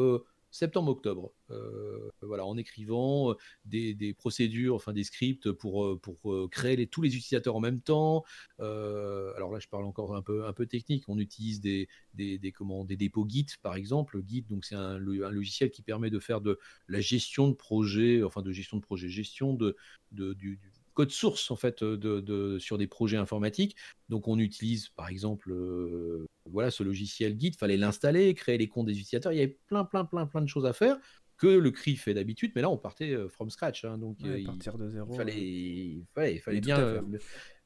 septembre-octobre. 0.52 1.32
Euh, 1.50 2.10
voilà, 2.20 2.46
en 2.46 2.56
écrivant 2.56 3.32
euh, 3.32 3.34
des, 3.64 4.14
procédures, 4.14 4.76
enfin 4.76 4.92
des 4.92 5.02
scripts 5.02 5.50
pour, 5.50 5.84
euh, 5.84 5.98
pour 5.98 6.50
créer 6.50 6.86
tous 6.86 7.02
les 7.02 7.16
utilisateurs 7.16 7.56
en 7.56 7.60
même 7.60 7.80
temps. 7.80 8.24
alors 8.58 9.50
là, 9.50 9.58
je 9.58 9.68
parle 9.68 9.84
encore 9.84 10.14
un 10.14 10.22
peu, 10.22 10.46
un 10.46 10.52
peu 10.52 10.66
technique. 10.66 11.08
On 11.08 11.18
utilise 11.18 11.60
des, 11.60 11.88
des, 12.14 12.38
des, 12.38 12.52
des 12.86 12.96
dépôts 12.96 13.26
Git, 13.28 13.46
par 13.62 13.74
exemple. 13.74 14.22
Git, 14.26 14.42
donc 14.42 14.64
c'est 14.64 14.76
un, 14.76 14.98
logiciel 14.98 15.70
qui 15.70 15.82
permet 15.82 16.10
de 16.10 16.20
faire 16.20 16.40
de 16.40 16.58
la 16.86 17.00
gestion 17.00 17.48
de 17.48 17.54
projet, 17.54 18.22
enfin 18.22 18.42
de 18.42 18.52
gestion 18.52 18.76
de 18.76 18.82
projet, 18.82 19.08
gestion 19.08 19.54
de, 19.54 19.76
de 20.12 20.34
du, 20.34 20.60
code 20.94 21.10
source 21.10 21.50
en 21.50 21.56
fait 21.56 21.82
de, 21.82 22.58
sur 22.58 22.78
des 22.78 22.86
projets 22.86 23.16
informatiques. 23.16 23.76
Donc 24.08 24.28
on 24.28 24.38
utilise 24.38 24.88
par 24.90 25.08
exemple 25.08 25.54
voilà 26.46 26.70
ce 26.70 26.82
logiciel 26.82 27.38
Git, 27.38 27.52
fallait 27.58 27.76
l'installer, 27.76 28.34
créer 28.34 28.58
les 28.58 28.68
comptes 28.68 28.86
des 28.86 28.98
utilisateurs. 28.98 29.32
Il 29.32 29.36
y 29.36 29.42
avait 29.42 29.58
plein 29.66 29.84
plein 29.84 30.04
plein 30.04 30.26
plein 30.26 30.40
de 30.40 30.48
choses 30.48 30.66
à 30.66 30.72
faire 30.72 30.98
que 31.38 31.48
le 31.48 31.70
CRI 31.72 31.96
fait 31.96 32.14
d'habitude, 32.14 32.52
mais 32.54 32.62
là 32.62 32.70
on 32.70 32.78
partait 32.78 33.16
from 33.28 33.50
scratch. 33.50 33.84
Hein. 33.84 33.98
donc 33.98 34.18
il, 34.20 34.44
partir 34.44 34.78
de 34.78 34.88
zéro. 34.88 35.12
Fallait, 35.12 35.40
il 35.40 36.06
fallait, 36.14 36.34
il 36.34 36.40
fallait 36.40 36.60
bien 36.60 37.04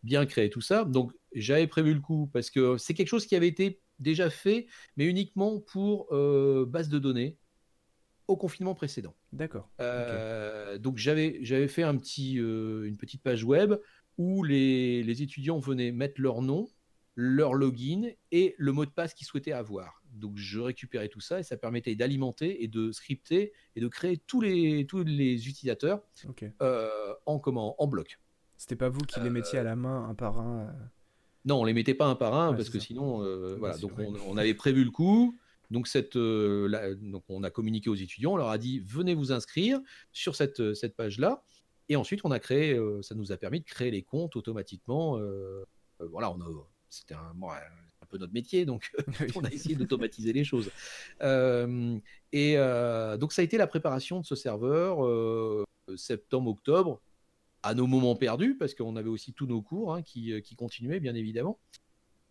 bien 0.02 0.24
créer 0.24 0.50
tout 0.50 0.60
ça. 0.60 0.84
Donc 0.84 1.12
j'avais 1.34 1.66
prévu 1.66 1.92
le 1.94 2.00
coup 2.00 2.30
parce 2.32 2.50
que 2.50 2.78
c'est 2.78 2.94
quelque 2.94 3.08
chose 3.08 3.26
qui 3.26 3.36
avait 3.36 3.48
été 3.48 3.82
déjà 3.98 4.30
fait, 4.30 4.66
mais 4.96 5.06
uniquement 5.06 5.60
pour 5.60 6.08
base 6.66 6.88
de 6.88 6.98
données 6.98 7.38
au 8.28 8.36
confinement 8.36 8.74
précédent. 8.74 9.14
D'accord. 9.32 9.68
Euh, 9.80 10.55
donc 10.78 10.98
j'avais 10.98 11.38
j'avais 11.42 11.68
fait 11.68 11.82
un 11.82 11.96
petit 11.96 12.38
euh, 12.38 12.86
une 12.86 12.96
petite 12.96 13.22
page 13.22 13.44
web 13.44 13.74
où 14.18 14.42
les, 14.42 15.02
les, 15.02 15.22
étudiants 15.22 15.58
venaient 15.58 15.92
mettre 15.92 16.20
leur 16.22 16.40
nom, 16.40 16.68
leur 17.14 17.52
login 17.52 18.08
et 18.32 18.54
le 18.56 18.72
mot 18.72 18.86
de 18.86 18.90
passe 18.90 19.12
qu'ils 19.12 19.26
souhaitaient 19.26 19.52
avoir. 19.52 20.02
Donc 20.12 20.38
je 20.38 20.58
récupérais 20.58 21.08
tout 21.08 21.20
ça 21.20 21.40
et 21.40 21.42
ça 21.42 21.58
permettait 21.58 21.94
d'alimenter 21.94 22.62
et 22.64 22.68
de 22.68 22.92
scripter 22.92 23.52
et 23.74 23.80
de 23.80 23.88
créer 23.88 24.16
tous 24.16 24.40
les 24.40 24.86
tous 24.86 25.04
les 25.04 25.48
utilisateurs 25.48 26.02
euh, 26.62 27.14
en 27.26 27.38
comment 27.38 27.80
en 27.82 27.86
bloc. 27.86 28.18
C'était 28.56 28.76
pas 28.76 28.88
vous 28.88 29.00
qui 29.00 29.20
les 29.20 29.28
mettiez 29.30 29.58
à 29.58 29.62
la 29.62 29.76
main 29.76 30.08
un 30.08 30.14
par 30.14 30.38
un. 30.38 30.74
Non, 31.44 31.60
on 31.60 31.64
les 31.64 31.74
mettait 31.74 31.94
pas 31.94 32.06
un 32.06 32.16
par 32.16 32.34
un 32.34 32.54
parce 32.54 32.70
que 32.70 32.80
sinon 32.80 33.18
voilà. 33.58 33.76
Donc 33.78 33.92
on, 33.98 34.14
on, 34.26 34.36
avait 34.36 34.54
prévu 34.54 34.84
le 34.84 34.90
coup. 34.90 35.38
Donc, 35.70 35.88
cette, 35.88 36.16
euh, 36.16 36.96
donc, 37.00 37.24
on 37.28 37.42
a 37.42 37.50
communiqué 37.50 37.90
aux 37.90 37.94
étudiants, 37.94 38.32
on 38.32 38.36
leur 38.36 38.48
a 38.48 38.58
dit 38.58 38.80
venez 38.80 39.14
vous 39.14 39.32
inscrire 39.32 39.80
sur 40.12 40.36
cette, 40.36 40.60
euh, 40.60 40.74
cette 40.74 40.96
page-là. 40.96 41.42
Et 41.88 41.96
ensuite, 41.96 42.20
on 42.24 42.30
a 42.30 42.38
créé, 42.38 42.74
euh, 42.74 43.02
ça 43.02 43.14
nous 43.14 43.32
a 43.32 43.36
permis 43.36 43.60
de 43.60 43.64
créer 43.64 43.90
les 43.90 44.02
comptes 44.02 44.36
automatiquement. 44.36 45.20
voilà, 46.00 46.30
on 46.30 46.40
a, 46.40 46.46
c'était 46.90 47.14
un, 47.14 47.34
un, 47.42 48.06
peu 48.08 48.18
notre 48.18 48.32
métier, 48.32 48.64
donc 48.64 48.90
on 49.36 49.44
a 49.44 49.50
essayé 49.50 49.74
d'automatiser 49.76 50.32
les 50.32 50.44
choses. 50.44 50.70
et 51.20 52.56
donc, 53.18 53.32
ça 53.32 53.42
a 53.42 53.44
été 53.44 53.56
la 53.56 53.66
préparation 53.66 54.20
de 54.20 54.26
ce 54.26 54.34
serveur 54.34 54.98
septembre-octobre 55.96 57.00
à 57.62 57.74
nos 57.74 57.86
moments 57.86 58.16
perdus, 58.16 58.56
parce 58.56 58.74
qu'on 58.74 58.96
avait 58.96 59.08
aussi 59.08 59.32
tous 59.32 59.46
nos 59.46 59.62
cours 59.62 59.94
hein, 59.94 60.02
qui, 60.02 60.40
qui 60.42 60.54
continuaient, 60.56 61.00
bien 61.00 61.14
évidemment. 61.14 61.58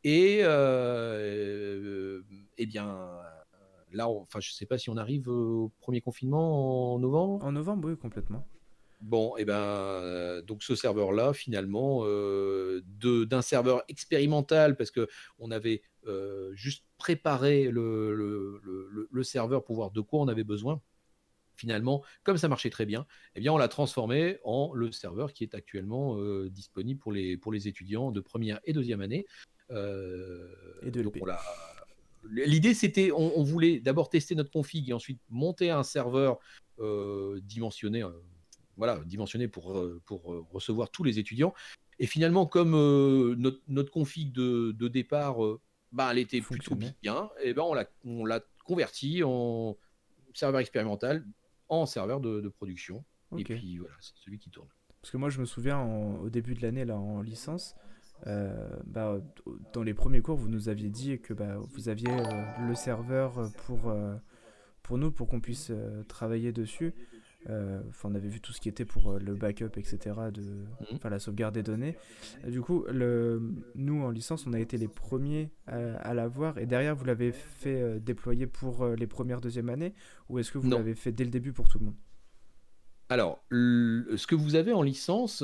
Et 0.08 0.41
euh, 0.43 2.22
eh 2.60 2.68
bien, 2.68 3.10
là, 3.91 4.08
enfin, 4.08 4.39
je 4.39 4.51
ne 4.51 4.53
sais 4.53 4.68
pas 4.68 4.78
si 4.78 4.91
on 4.91 4.97
arrive 4.97 5.28
au 5.28 5.74
premier 5.80 5.99
confinement 5.99 6.93
en 6.93 6.99
novembre. 6.99 7.43
En 7.43 7.51
novembre, 7.51 7.89
oui, 7.89 7.97
complètement. 7.97 8.47
Bon, 9.01 9.36
et 9.36 9.41
eh 9.41 9.45
ben, 9.45 9.56
euh, 9.56 10.43
donc 10.43 10.62
ce 10.62 10.76
serveur-là, 10.76 11.34
finalement, 11.34 12.01
euh, 12.03 12.84
d'un 12.86 13.41
serveur 13.41 13.82
expérimental, 13.88 14.78
parce 14.78 14.91
que 14.91 15.08
on 15.39 15.49
avait 15.49 15.82
juste 16.53 16.86
préparé 16.99 17.72
le, 17.72 18.14
le, 18.14 19.10
le, 19.12 19.24
serveur 19.24 19.64
pour 19.64 19.76
voir 19.76 19.89
de 19.89 20.01
quoi 20.01 20.20
on 20.20 20.28
avait 20.28 20.43
besoin. 20.43 20.84
Finalement, 21.56 22.03
comme 22.24 22.38
ça 22.38 22.47
marchait 22.47 22.70
très 22.70 22.86
bien, 22.86 23.08
eh 23.34 23.39
bien, 23.39 23.51
on 23.51 23.58
l'a 23.58 23.70
transformé 23.70 24.38
en 24.43 24.72
le 24.76 24.91
serveur 24.91 25.34
qui 25.34 25.43
est 25.43 25.56
actuellement 25.56 26.16
disponible 26.45 26.99
pour 26.99 27.12
les, 27.12 27.38
pour 27.38 27.51
les 27.51 27.68
étudiants 27.68 28.12
de 28.12 28.20
première 28.20 28.60
et 28.66 28.74
deuxième 28.74 29.01
année. 29.01 29.26
Euh, 29.72 30.47
et 30.84 30.91
de 30.91 31.03
L'idée, 32.28 32.74
c'était, 32.74 33.11
on, 33.11 33.43
voulait 33.43 33.80
d'abord 33.80 34.09
tester 34.09 34.34
notre 34.34 34.49
config 34.49 34.89
et 34.89 34.93
ensuite 34.93 35.22
monter 35.30 35.70
un 35.70 35.84
serveur 35.84 36.39
euh, 36.80 37.39
dimensionné, 37.43 38.03
euh, 38.03 38.09
voilà, 38.78 38.99
dimensionné 39.05 39.47
pour, 39.47 39.80
pour 40.05 40.24
recevoir 40.51 40.89
tous 40.89 41.03
les 41.03 41.20
étudiants. 41.20 41.53
Et 41.99 42.07
finalement, 42.07 42.47
comme 42.47 42.72
notre, 43.36 43.61
notre, 43.68 43.91
config 43.91 44.32
de, 44.32 44.72
de 44.72 44.88
départ, 44.88 45.38
bah, 45.91 46.09
elle 46.11 46.18
était 46.18 46.41
plutôt 46.41 46.76
bien, 46.76 47.30
et 47.43 47.53
ben 47.53 47.63
on 48.03 48.26
l'a 48.26 48.41
converti 48.66 49.22
en 49.24 49.78
serveur 50.34 50.59
expérimental 50.59 51.26
en 51.70 51.86
serveur 51.86 52.20
de, 52.20 52.49
production. 52.49 53.03
Et 53.38 53.43
puis 53.43 53.78
voilà, 53.78 53.95
c'est 53.99 54.18
celui 54.18 54.39
qui 54.39 54.49
tourne. 54.49 54.68
Parce 55.01 55.11
que 55.11 55.18
moi, 55.18 55.30
je 55.30 55.39
me 55.39 55.45
souviens 55.45 55.82
au 55.82 56.30
début 56.30 56.55
de 56.55 56.61
l'année, 56.61 56.86
là, 56.86 56.97
en 56.97 57.22
licence, 57.22 57.76
euh, 58.28 58.70
bah, 58.86 59.20
dans 59.74 59.84
les 59.84 59.93
premiers 59.93 60.22
cours, 60.22 60.38
vous 60.38 60.49
nous 60.49 60.70
aviez 60.70 60.89
dit 60.89 61.20
que 61.20 61.34
bah, 61.34 61.57
vous 61.74 61.89
aviez 61.89 62.09
euh, 62.09 62.68
le 62.68 62.76
serveur 62.76 63.51
pour, 63.66 63.89
euh, 63.89 64.16
pour 64.84 64.97
nous, 64.97 65.11
pour 65.11 65.28
qu'on 65.28 65.39
puisse 65.39 65.72
travailler 66.07 66.51
dessus. 66.51 66.93
Enfin, 67.47 68.09
on 68.09 68.16
avait 68.16 68.28
vu 68.28 68.41
tout 68.41 68.53
ce 68.53 68.59
qui 68.59 68.70
était 68.70 68.86
pour 68.86 69.20
le 69.20 69.36
backup, 69.36 69.78
etc., 69.78 70.16
de, 70.34 70.41
mhm. 70.41 70.99
la 71.03 71.20
sauvegarde 71.20 71.53
des 71.53 71.61
données. 71.61 71.95
du 72.47 72.59
coup, 72.59 72.86
le, 72.91 73.39
nous, 73.76 74.01
en 74.01 74.09
licence, 74.09 74.47
on 74.47 74.53
a 74.53 74.59
été 74.59 74.78
les 74.78 74.88
premiers 74.88 75.51
à, 75.68 76.16
l'avoir. 76.16 76.57
Et 76.57 76.66
derrière, 76.66 76.95
vous 76.95 77.05
l'avez 77.05 77.32
fait 77.32 77.99
déployer 77.99 78.47
pour 78.47 78.88
les 78.88 79.05
premières, 79.05 79.41
deuxième 79.41 79.70
années? 79.70 79.93
Ou 80.28 80.39
est-ce 80.39 80.51
que 80.51 80.57
vous 80.57 80.72
l'avez 80.72 80.95
fait 80.95 81.11
dès 81.11 81.24
le 81.24 81.30
début 81.30 81.53
pour 81.53 81.70
tout 81.70 81.78
le 81.78 81.86
monde? 81.86 81.97
Alors, 83.09 83.45
ce 83.51 84.26
que 84.26 84.34
vous 84.34 84.55
avez 84.55 84.74
en 84.74 84.82
licence, 84.82 85.43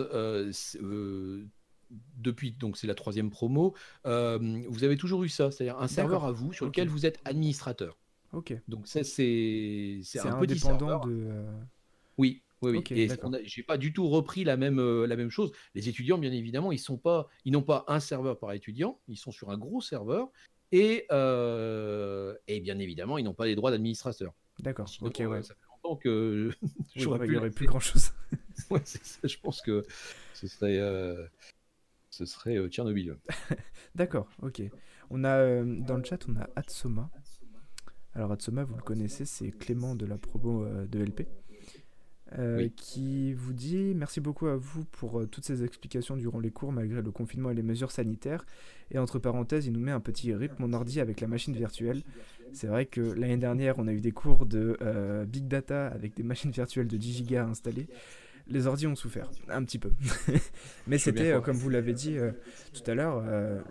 depuis, 2.18 2.52
donc 2.52 2.78
c'est 2.78 2.88
la 2.88 2.96
troisième 2.96 3.30
promo, 3.30 3.76
euh, 4.06 4.64
vous 4.70 4.84
avez 4.84 4.98
toujours 4.98 5.24
eu 5.24 5.30
ça, 5.30 5.52
c'est-à-dire 5.52 5.80
un 5.80 5.88
serveur 5.88 6.26
à 6.26 6.32
vous 6.32 6.54
sur 6.54 6.66
lequel 6.66 6.88
vous 6.88 7.06
êtes 7.06 7.20
administrateur. 7.26 7.98
Ok. 8.34 8.54
Donc 8.68 8.88
ça, 8.88 9.04
c'est 9.04 10.02
un, 10.24 10.39
petit 10.39 10.60
serveur. 10.60 11.06
de. 11.06 11.12
Euh, 11.12 11.52
oui, 12.18 12.44
oui, 12.62 12.72
oui. 12.72 12.84
et 12.98 13.10
j'ai 13.44 13.64
pas 13.64 13.78
du 13.78 13.92
tout 13.92 14.08
repris 14.08 14.44
la 14.44 14.56
même, 14.56 14.80
euh, 14.80 15.06
la 15.06 15.16
même 15.16 15.30
chose. 15.30 15.52
Les 15.76 15.89
étudiants, 15.89 16.18
bien 16.18 16.32
évidemment, 16.32 16.72
ils 16.72 16.80
sont 16.80 16.98
pas, 16.98 17.28
ils 17.44 17.52
n'ont 17.52 17.64
pas 17.64 17.84
un 17.88 18.00
serveur 18.00 18.39
par 18.39 18.54
étudiant, 18.54 19.00
ils 19.08 19.18
sont 19.18 19.32
sur 19.32 19.50
un 19.50 19.58
gros 19.58 19.82
serveur 19.82 20.30
et, 20.72 21.08
et 21.10 22.60
bien 22.62 22.80
évidemment, 22.80 23.18
ils 23.18 23.24
n'ont 23.24 23.34
pas 23.34 23.46
les 23.46 23.56
droits 23.56 23.72
d'administrateur. 23.72 24.34
D'accord. 24.60 24.89
Ok, 25.02 25.22
ouais. 25.28 25.44
Ça 25.44 25.56
fait 25.56 25.66
longtemps 25.74 25.96
que 25.98 26.52
j'aurais 26.96 27.26
Il 27.26 27.32
n'y 27.32 27.38
aurait 27.38 27.50
plus 27.50 27.66
grand 27.66 27.80
chose. 27.80 28.12
ouais, 28.70 28.82
ça, 28.86 29.00
je 29.24 29.38
pense 29.38 29.62
que 29.62 29.84
ce 30.34 30.48
serait 30.48 30.80
ce 32.26 32.34
serait 32.34 32.57
euh, 32.57 32.67
Tchernobyl. 32.67 33.15
D'accord, 33.95 34.30
ok. 34.41 34.61
On 35.09 35.24
a 35.24 35.38
euh, 35.38 35.63
dans 35.80 35.97
le 35.97 36.03
chat, 36.03 36.26
on 36.30 36.36
a 36.36 36.47
Atsoma. 36.55 37.09
Alors 38.13 38.32
Atsoma, 38.32 38.63
vous 38.63 38.76
le 38.76 38.84
connaissez, 38.84 39.26
c'est 39.26 39.51
Clément 39.51 39.95
de 39.95 40.05
la 40.05 40.17
promo 40.17 40.63
euh, 40.63 40.86
de 40.86 40.99
LP. 40.99 41.28
qui 42.78 43.34
vous 43.34 43.51
dit 43.51 43.93
merci 43.93 44.22
beaucoup 44.22 44.47
à 44.47 44.55
vous 44.55 44.86
pour 44.86 45.28
toutes 45.30 45.43
ces 45.43 45.65
explications 45.65 46.15
durant 46.15 46.39
les 46.39 46.51
cours 46.51 46.72
malgré 46.72 47.01
le 47.01 47.11
confinement 47.11 47.49
et 47.49 47.53
les 47.53 47.63
mesures 47.63 47.91
sanitaires. 47.91 48.45
Et 48.89 48.97
entre 48.97 49.19
parenthèses, 49.19 49.65
il 49.65 49.74
nous 49.74 49.82
met 49.82 49.91
un 49.91 49.99
petit 49.99 50.34
rythme 50.34 50.55
mon 50.59 50.74
ordi 50.74 51.01
avec 51.01 51.19
la 51.19 51.28
machine 51.28 51.55
virtuelle. 51.55 52.03
C'est 52.53 52.67
vrai 52.67 52.86
que 52.86 53.01
l'année 53.01 53.38
dernière, 53.38 53.80
on 53.80 53.88
a 53.88 53.93
eu 53.93 54.01
des 54.01 54.11
cours 54.11 54.45
de 54.45 54.78
Big 55.26 55.47
Data 55.47 55.88
avec 55.88 56.15
des 56.15 56.24
machines 56.24 56.51
virtuelles 56.51 56.88
de 56.88 56.97
10 56.97 57.24
Go 57.24 57.38
installées 57.38 57.88
les 58.52 58.68
ordi 58.68 58.88
ont 58.88 58.95
souffert 58.95 59.30
un 59.49 59.64
petit 59.64 59.80
peu. 59.80 59.91
Mais 60.88 60.97
c'était, 60.97 61.32
euh, 61.32 61.41
comme 61.41 61.58
vous 61.58 61.70
l'avez 61.70 61.93
dit 61.93 62.18
euh, 62.18 62.32
tout 62.74 62.89
à 62.89 62.93
l'heure, 62.93 63.24
euh, 63.26 63.62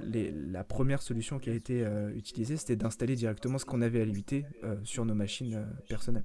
la 0.51 0.65
première 0.65 1.03
solution 1.03 1.39
qui 1.39 1.51
a 1.51 1.55
été 1.55 1.87
utilisée, 2.15 2.57
c'était 2.57 2.77
d'installer 2.77 3.17
directement 3.17 3.59
ce 3.59 3.65
qu'on 3.65 3.83
avait 3.83 4.01
à 4.01 4.05
l'UT 4.05 4.25
sur 4.85 5.05
nos 5.05 5.15
machines 5.15 5.67
personnelles. 5.89 6.25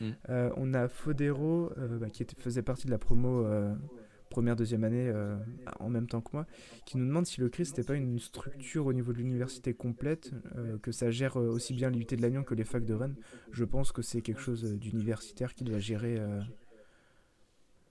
Mm. 0.00 0.10
on 0.56 0.74
a 0.74 0.88
Fodero, 0.88 1.72
bah, 2.00 2.10
qui 2.10 2.26
faisait 2.38 2.62
partie 2.62 2.86
de 2.86 2.90
la 2.90 2.98
promo 2.98 3.46
première, 4.30 4.56
deuxième 4.56 4.82
année 4.82 5.12
en 5.78 5.88
même 5.88 6.08
temps 6.08 6.20
que 6.20 6.30
moi, 6.32 6.46
qui 6.84 6.98
nous 6.98 7.06
demande 7.06 7.26
si 7.26 7.40
le 7.40 7.48
CRIS 7.48 7.68
n'était 7.68 7.84
pas 7.84 7.94
une 7.94 8.18
structure 8.18 8.86
au 8.86 8.92
niveau 8.92 9.12
de 9.12 9.18
l'université 9.18 9.74
complète, 9.74 10.32
que 10.82 10.90
ça 10.90 11.10
gère 11.10 11.36
aussi 11.36 11.72
bien 11.72 11.90
l'UT 11.90 12.04
de 12.04 12.20
Lannion 12.20 12.42
que 12.42 12.54
les 12.54 12.64
facs 12.64 12.84
de 12.84 12.94
Rennes. 12.94 13.16
Je 13.52 13.64
pense 13.64 13.92
que 13.92 14.02
c'est 14.02 14.22
quelque 14.22 14.40
chose 14.40 14.64
d'universitaire 14.74 15.54
qui 15.54 15.62
doit 15.64 15.78
gérer 15.78 16.20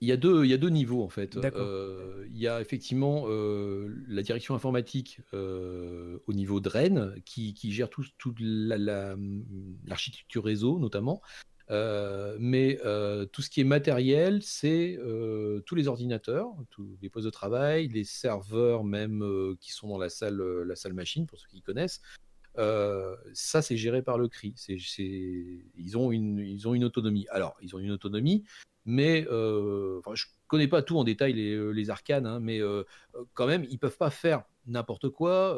il 0.04 0.10
y, 0.10 0.12
a 0.12 0.18
deux, 0.18 0.44
il 0.44 0.52
y 0.52 0.54
a 0.54 0.58
deux 0.58 0.68
niveaux 0.68 1.02
en 1.02 1.08
fait. 1.08 1.38
Euh, 1.38 2.28
il 2.30 2.38
y 2.38 2.46
a 2.46 2.60
effectivement 2.60 3.24
euh, 3.28 3.88
la 4.10 4.22
direction 4.22 4.54
informatique 4.54 5.22
euh, 5.34 6.20
au 6.28 6.34
niveau 6.34 6.60
de 6.60 6.68
Rennes 6.68 7.16
qui, 7.24 7.56
gère 7.72 7.90
toute 7.90 8.12
tout 8.18 8.36
l'architecture 8.38 10.44
réseau 10.44 10.78
notamment. 10.78 11.22
mais 11.70 12.80
tout 13.32 13.42
ce 13.42 13.50
qui 13.50 13.62
est 13.62 13.64
matériel, 13.64 14.44
c'est 14.44 15.00
tous 15.66 15.76
les 15.76 15.88
ordinateurs, 15.88 16.50
tous 16.70 16.98
les 17.02 17.10
postes 17.10 17.28
de 17.28 17.32
travail, 17.32 17.88
les 17.88 18.04
serveurs 18.04 18.84
même 18.84 19.56
qui 19.62 19.72
sont 19.72 19.88
dans 19.88 19.98
la 19.98 20.10
salle, 20.10 20.64
la 20.64 20.76
salle 20.76 20.94
machine 20.94 21.28
pour 21.28 21.40
ceux 21.40 21.48
qui 21.48 21.62
connaissent. 21.62 22.02
ça, 22.58 23.62
c'est 23.62 23.78
géré 23.78 24.02
par 24.02 24.18
le 24.18 24.28
CRI. 24.28 24.54
ils, 24.68 25.98
ont 25.98 26.12
une, 26.12 26.40
ils 26.40 26.68
ont 26.68 26.74
une 26.74 26.84
autonomie. 26.84 27.26
Alors, 27.30 27.56
ils 27.62 27.74
ont 27.74 27.80
une 27.80 27.92
autonomie, 27.92 28.44
mais 28.86 29.26
euh, 29.30 30.02
je 30.14 30.26
connais 30.48 30.68
pas 30.68 30.82
tout 30.82 30.98
en 30.98 31.04
détail 31.04 31.34
les, 31.34 31.54
euh, 31.56 31.90
arcanes, 31.90 32.26
hein, 32.26 32.40
mais 32.40 32.62
euh, 32.62 32.84
quand 33.34 33.48
même, 33.48 33.66
ils 33.70 33.80
peuvent 33.80 33.98
pas 33.98 34.10
faire 34.10 34.44
n'importe 34.66 35.10
quoi. 35.10 35.58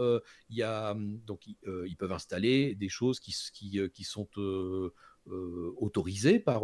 Il 0.49 0.57
y 0.57 0.63
a, 0.63 0.91
hum, 0.91 1.19
donc, 1.25 1.47
ils, 1.47 1.95
peuvent 1.97 2.13
installer 2.13 2.75
des 2.75 2.89
choses 2.89 3.19
qui, 3.19 3.35
qui, 3.53 3.79
qui 3.93 4.03
sont 4.03 4.27
autorisées 5.77 6.39
par, 6.39 6.63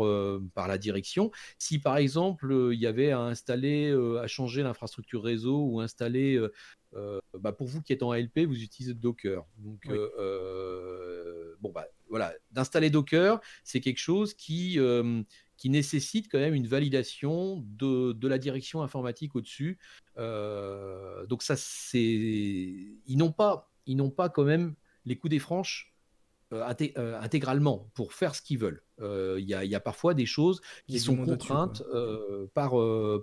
par 0.54 0.68
la 0.68 0.78
direction. 0.78 1.32
Si 1.58 1.80
par 1.80 1.98
exemple, 1.98 2.70
il 2.74 2.80
y 2.80 2.88
avait 2.88 3.12
à 3.12 3.20
installer, 3.20 3.92
à 4.20 4.28
changer 4.28 4.64
l'infrastructure 4.64 5.24
réseau 5.24 5.66
ou 5.66 5.82
installer, 5.82 6.44
bah, 7.38 7.52
pour 7.52 7.68
vous 7.68 7.82
qui 7.82 7.94
êtes 7.94 8.04
en 8.04 8.12
ALP, 8.12 8.40
vous 8.40 8.62
utilisez 8.64 8.96
Docker. 8.96 9.46
Donc, 9.58 9.88
bon, 11.60 11.72
bah, 11.72 11.88
voilà, 12.10 12.34
d'installer 12.52 12.90
Docker, 12.90 13.40
c'est 13.64 13.82
quelque 13.82 14.00
chose 14.00 14.34
qui 14.34 14.80
qui 15.62 15.70
nécessite 15.70 16.28
quand 16.28 16.40
même 16.40 16.56
une 16.56 16.66
validation 16.66 17.64
de, 17.68 18.14
de 18.14 18.28
la 18.28 18.40
direction 18.40 18.82
informatique 18.82 19.36
au-dessus. 19.36 19.78
Euh, 20.18 21.24
donc 21.28 21.44
ça, 21.44 21.56
c'est, 21.56 22.02
ils 22.02 23.16
n'ont 23.16 23.32
pas, 23.32 23.72
ils 23.86 23.96
n'ont 23.96 24.10
pas 24.10 24.28
quand 24.28 24.44
même 24.44 24.74
les 25.06 25.18
coups 25.18 25.30
des 25.30 25.38
franches 25.38 25.94
euh, 26.52 26.68
euh, 26.98 27.22
intégralement 27.22 27.92
pour 27.94 28.14
faire 28.14 28.34
ce 28.34 28.42
qu'ils 28.42 28.58
veulent. 28.58 28.84
Il 29.02 29.46
y, 29.46 29.52
y, 29.52 29.76
a 29.76 29.80
parfois 29.80 30.16
des 30.16 30.26
choses 30.26 30.62
qui 30.88 31.00
sont 31.00 31.16
contraintes 31.16 31.84
par, 32.56 32.72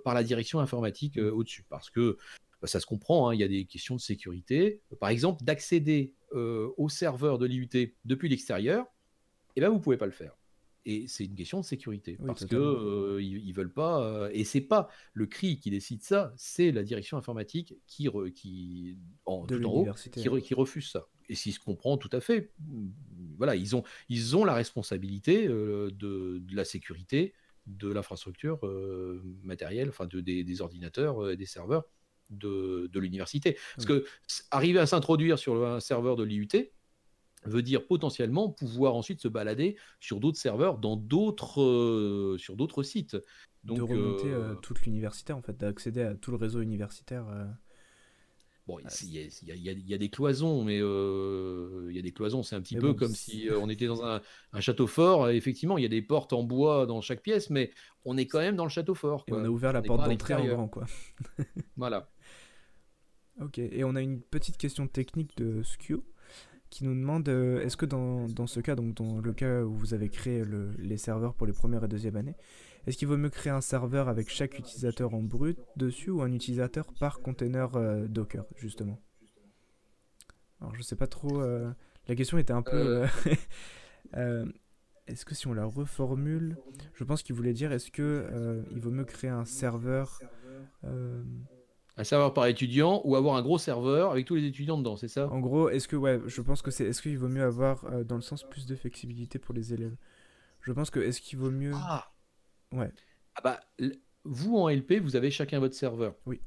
par 0.05 0.13
la 0.13 0.23
direction 0.23 0.61
informatique 0.61 1.17
au-dessus, 1.17 1.65
parce 1.67 1.89
que 1.89 2.17
bah, 2.61 2.69
ça 2.69 2.79
se 2.79 2.85
comprend, 2.85 3.27
hein, 3.27 3.33
il 3.33 3.41
y 3.41 3.43
a 3.43 3.49
des 3.49 3.65
questions 3.65 3.95
de 3.95 4.01
sécurité. 4.01 4.81
Par 5.01 5.09
exemple, 5.09 5.43
d'accéder 5.43 6.13
au 6.31 6.87
serveur 6.87 7.37
de 7.37 7.45
l'IUT 7.45 7.93
depuis 8.05 8.29
l'extérieur, 8.29 8.85
et 8.85 9.51
eh 9.57 9.61
ben, 9.61 9.67
vous 9.67 9.75
ne 9.75 9.81
pouvez 9.81 9.97
pas 9.97 10.05
le 10.05 10.13
faire. 10.13 10.37
Et 10.85 11.07
c'est 11.07 11.25
une 11.25 11.35
question 11.35 11.59
de 11.59 11.65
sécurité 11.65 12.17
parce 12.25 12.45
que 12.45 12.55
euh, 12.55 13.21
ils, 13.21 13.51
veulent 13.53 13.73
pas. 13.73 14.01
Euh, 14.03 14.29
et 14.33 14.43
c'est 14.43 14.61
pas 14.61 14.89
le 15.13 15.25
CRI 15.25 15.59
qui 15.59 15.69
décide 15.69 16.01
ça, 16.01 16.33
c'est 16.37 16.71
la 16.71 16.83
direction 16.83 17.17
informatique 17.17 17.75
qui, 17.85 18.07
qui 18.33 18.97
en 19.25 19.45
tout 19.45 19.63
en 19.65 19.73
haut, 19.73 19.87
qui, 20.11 20.53
refuse 20.53 20.89
ça. 20.89 21.07
Et 21.27 21.35
s'il 21.35 21.53
se 21.53 21.59
comprend 21.59 21.97
tout 21.97 22.09
à 22.13 22.21
fait, 22.21 22.53
voilà, 23.37 23.55
ils 23.55 23.75
ont 23.75 23.83
ils 24.07 24.37
ont 24.37 24.45
la 24.45 24.53
responsabilité 24.53 25.47
euh, 25.47 25.91
de, 25.91 26.39
de, 26.39 26.55
la 26.55 26.63
sécurité 26.63 27.33
de 27.67 27.91
l'infrastructure 27.91 28.59
matérielle, 29.43 29.89
enfin 29.89 30.07
de, 30.07 30.21
des, 30.21 30.61
ordinateurs 30.61 31.29
et 31.29 31.37
des 31.37 31.45
serveurs 31.45 31.83
de, 32.31 32.89
de 32.91 32.99
l'université. 32.99 33.57
Parce 33.75 33.85
que 33.85 34.05
arriver 34.49 34.79
à 34.79 34.87
s'introduire 34.87 35.37
sur 35.37 35.63
un 35.67 35.79
serveur 35.79 36.15
de 36.15 36.23
l'IUT, 36.23 36.47
veut 37.45 37.61
dire 37.61 37.85
potentiellement 37.85 38.49
pouvoir 38.49 38.95
ensuite 38.95 39.21
se 39.21 39.27
balader 39.27 39.77
sur 39.99 40.19
d'autres 40.19 40.37
serveurs 40.37 40.77
dans 40.77 40.95
d'autres 40.95 41.61
euh, 41.61 42.37
sur 42.37 42.55
d'autres 42.55 42.83
sites. 42.83 43.17
Donc, 43.63 43.77
de 43.77 43.83
remonter 43.83 44.31
euh, 44.31 44.55
toute 44.55 44.81
l'université 44.83 45.33
en 45.33 45.41
fait, 45.41 45.57
d'accéder 45.57 46.01
à 46.01 46.15
tout 46.15 46.31
le 46.31 46.37
réseau 46.37 46.61
universitaire. 46.61 47.27
Euh. 47.29 47.45
Bon, 48.67 48.77
il 49.01 49.09
y, 49.09 49.93
a 49.93 49.97
des 49.97 50.09
cloisons, 50.09 50.63
mais 50.63 50.77
il 50.77 51.95
y 51.95 51.97
a 51.97 52.01
des 52.03 52.11
cloisons, 52.11 52.43
c'est 52.43 52.55
un 52.55 52.61
petit 52.61 52.75
peu 52.75 52.93
comme 52.93 53.15
si 53.15 53.49
on 53.59 53.67
était 53.67 53.87
dans 53.87 54.05
un, 54.05 54.21
château 54.59 54.85
fort. 54.85 55.27
Effectivement, 55.29 55.79
il 55.79 55.81
y 55.81 55.85
a 55.85 55.89
des 55.89 56.03
portes 56.03 56.33
en 56.33 56.43
bois 56.43 56.85
dans 56.85 57.01
chaque 57.01 57.23
pièce, 57.23 57.49
mais 57.49 57.71
on 58.05 58.15
est 58.15 58.27
quand 58.27 58.37
même 58.37 58.55
dans 58.55 58.65
le 58.65 58.69
château 58.69 58.93
fort. 58.93 59.25
on 59.31 59.43
a 59.43 59.49
ouvert 59.49 59.73
la 59.73 59.81
porte 59.81 60.07
d'entrée 60.07 60.35
en 60.35 60.45
grand, 60.45 60.67
quoi. 60.67 60.85
voilà. 61.77 62.11
Ok, 63.41 63.57
et 63.57 63.83
on 63.83 63.95
a 63.95 64.01
une 64.01 64.21
petite 64.21 64.57
question 64.57 64.87
technique 64.87 65.35
de 65.37 65.63
Skew 65.63 66.03
qui 66.69 66.83
nous 66.83 66.93
demande 66.93 67.27
euh, 67.29 67.61
est-ce 67.61 67.77
que 67.77 67.85
dans, 67.85 68.27
dans, 68.27 68.47
ce 68.47 68.59
cas, 68.59 68.75
donc 68.75 68.95
dans 68.95 69.19
le 69.19 69.33
cas 69.33 69.63
où 69.63 69.73
vous 69.73 69.93
avez 69.93 70.09
créé 70.09 70.43
le, 70.43 70.71
les 70.77 70.97
serveurs 70.97 71.33
pour 71.33 71.47
les 71.47 71.53
premières 71.53 71.83
et 71.83 71.87
deuxième 71.87 72.15
années, 72.15 72.35
est-ce 72.85 72.97
qu'il 72.97 73.07
vaut 73.07 73.17
mieux 73.17 73.29
créer 73.29 73.51
un 73.51 73.61
serveur 73.61 74.07
avec 74.07 74.29
chaque 74.29 74.57
utilisateur 74.57 75.13
en 75.13 75.21
brut 75.21 75.57
dessus 75.75 76.11
ou 76.11 76.21
un 76.21 76.31
utilisateur 76.31 76.93
par 76.99 77.19
container 77.21 77.75
euh, 77.75 78.07
Docker, 78.07 78.45
justement? 78.55 78.99
Alors 80.61 80.75
je 80.75 80.81
sais 80.81 80.95
pas 80.95 81.07
trop. 81.07 81.41
Euh, 81.41 81.71
la 82.07 82.15
question 82.15 82.37
était 82.37 82.53
un 82.53 82.61
peu. 82.61 83.05
est-ce 85.07 85.25
que 85.25 85.33
si 85.33 85.47
on 85.47 85.53
la 85.53 85.65
reformule, 85.65 86.57
je 86.93 87.03
pense 87.03 87.23
qu'il 87.23 87.35
voulait 87.35 87.53
dire 87.53 87.71
est-ce 87.71 87.91
que 87.91 88.63
il 88.71 88.79
vaut 88.79 88.91
mieux 88.91 89.05
créer 89.05 89.29
un 89.29 89.45
serveur 89.45 90.19
Un 91.99 92.05
serveur 92.05 92.33
par 92.33 92.45
étudiant 92.45 93.01
ou 93.03 93.17
avoir 93.17 93.35
un 93.35 93.41
gros 93.41 93.57
serveur 93.57 94.11
avec 94.11 94.25
tous 94.25 94.35
les 94.35 94.45
étudiants 94.45 94.77
dedans, 94.77 94.95
c'est 94.95 95.09
ça? 95.09 95.29
En 95.29 95.41
gros, 95.41 95.67
est-ce 95.67 95.85
que 95.85 95.97
ouais, 95.97 96.21
je 96.27 96.41
pense 96.41 96.61
que 96.61 96.71
c'est 96.71 96.85
est-ce 96.85 97.01
qu'il 97.01 97.17
vaut 97.17 97.27
mieux 97.27 97.43
avoir 97.43 97.83
euh, 97.85 98.05
dans 98.05 98.15
le 98.15 98.21
sens 98.21 98.43
plus 98.49 98.65
de 98.65 98.73
flexibilité 98.77 99.37
pour 99.37 99.53
les 99.53 99.73
élèves? 99.73 99.97
Je 100.61 100.71
pense 100.71 100.91
que 100.91 101.01
est-ce 101.01 101.19
qu'il 101.19 101.37
vaut 101.39 101.51
mieux 101.51 101.73
Ah 101.75 102.13
Ouais. 102.71 102.89
Ah 103.35 103.41
bah, 103.43 103.59
vous 104.23 104.55
en 104.55 104.69
LP, 104.69 104.93
vous 105.01 105.17
avez 105.17 105.29
chacun 105.29 105.59
votre 105.59 105.75
serveur. 105.75 106.15
Oui. 106.25 106.39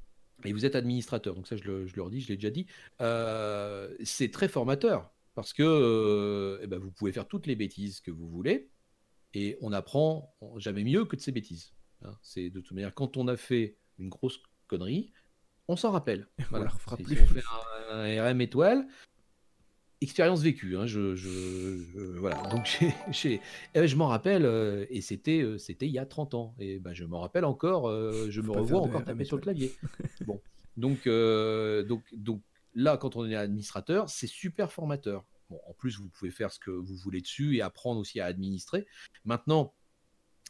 Et 0.45 0.55
vous 0.55 0.65
êtes 0.65 0.75
administrateur, 0.75 1.35
donc 1.35 1.47
ça 1.47 1.57
je, 1.57 1.65
le, 1.65 1.87
je 1.87 1.97
leur 1.97 2.09
dis, 2.09 2.23
je 2.23 2.29
l'ai 2.29 2.37
déjà 2.37 2.51
dit. 2.51 2.67
Euh, 3.03 3.95
c'est 4.05 4.31
très 4.31 4.49
formateur 4.49 5.13
parce 5.35 5.53
que 5.53 5.63
euh, 5.63 6.61
eh 6.63 6.67
ben, 6.67 6.79
vous 6.79 6.91
pouvez 6.93 7.13
faire 7.13 7.29
toutes 7.29 7.47
les 7.47 7.57
bêtises 7.57 8.01
que 8.01 8.11
vous 8.11 8.27
voulez 8.29 8.71
et 9.35 9.59
on 9.61 9.73
apprend 9.73 10.35
jamais 10.57 10.83
mieux 10.83 11.05
que 11.05 11.15
de 11.17 11.21
ces 11.21 11.31
bêtises. 11.33 11.75
hein. 12.05 12.17
C'est 12.23 12.49
de 12.49 12.61
toute 12.61 12.73
manière, 12.73 12.95
quand 12.95 13.19
on 13.19 13.29
a 13.29 13.37
fait 13.37 13.77
une 13.99 14.09
grosse 14.09 14.41
connerie, 14.67 15.13
on 15.69 15.77
s'en 15.77 15.91
rappelle. 15.91 16.29
On 16.53 16.59
la 16.59 16.69
refera 16.69 16.97
C'est- 16.97 17.03
plus. 17.05 17.17
Si 17.17 17.23
on 17.23 17.27
fait 17.27 17.43
un, 17.91 17.99
un 17.99 18.29
RM 18.31 18.41
étoile, 18.41 18.87
expérience 20.01 20.43
vécue. 20.43 20.77
hein, 20.77 20.87
je, 20.87 21.15
je- 21.15 21.85
je- 21.95 22.19
voilà. 22.19 22.43
Donc 22.51 22.79
eh 23.25 23.41
ben, 23.75 23.87
je 23.87 23.97
m'en 23.97 24.09
rappelle 24.09 24.45
euh, 24.45 24.85
et 24.91 25.01
c'était 25.01 25.43
euh, 25.43 25.59
c'était 25.59 25.87
il 25.87 25.93
y 25.93 25.99
a 25.99 26.07
30 26.07 26.35
ans. 26.35 26.55
Et 26.59 26.79
ben, 26.81 26.93
je 26.93 27.05
m'en 27.05 27.21
rappelle 27.21 27.45
encore, 27.45 27.89
euh, 27.89 28.27
je 28.31 28.41
Faut 28.41 28.53
me 28.53 28.59
revois 28.59 28.81
encore 28.81 29.05
taper 29.05 29.25
sur 29.25 29.37
le 29.37 29.43
clavier. 29.43 29.73
bon. 30.27 30.41
Donc, 30.77 31.07
donc, 31.07 32.03
donc 32.15 32.41
là, 32.75 32.97
quand 32.97 33.17
on 33.17 33.29
est 33.29 33.37
administrateur, 33.37 34.09
c'est 34.09 34.27
super 34.27 34.73
formateur. 34.73 35.25
Bon, 35.51 35.61
en 35.69 35.75
plus, 35.75 35.99
vous 35.99 36.09
pouvez 36.09 36.31
faire 36.31 36.51
ce 36.51 36.59
que 36.59 36.71
vous 36.71 36.97
voulez 36.97 37.21
dessus 37.21 37.57
et 37.57 37.61
apprendre 37.63 38.01
aussi 38.01 38.21
à 38.21 38.25
administrer. 38.25 38.87
Maintenant, 39.27 39.75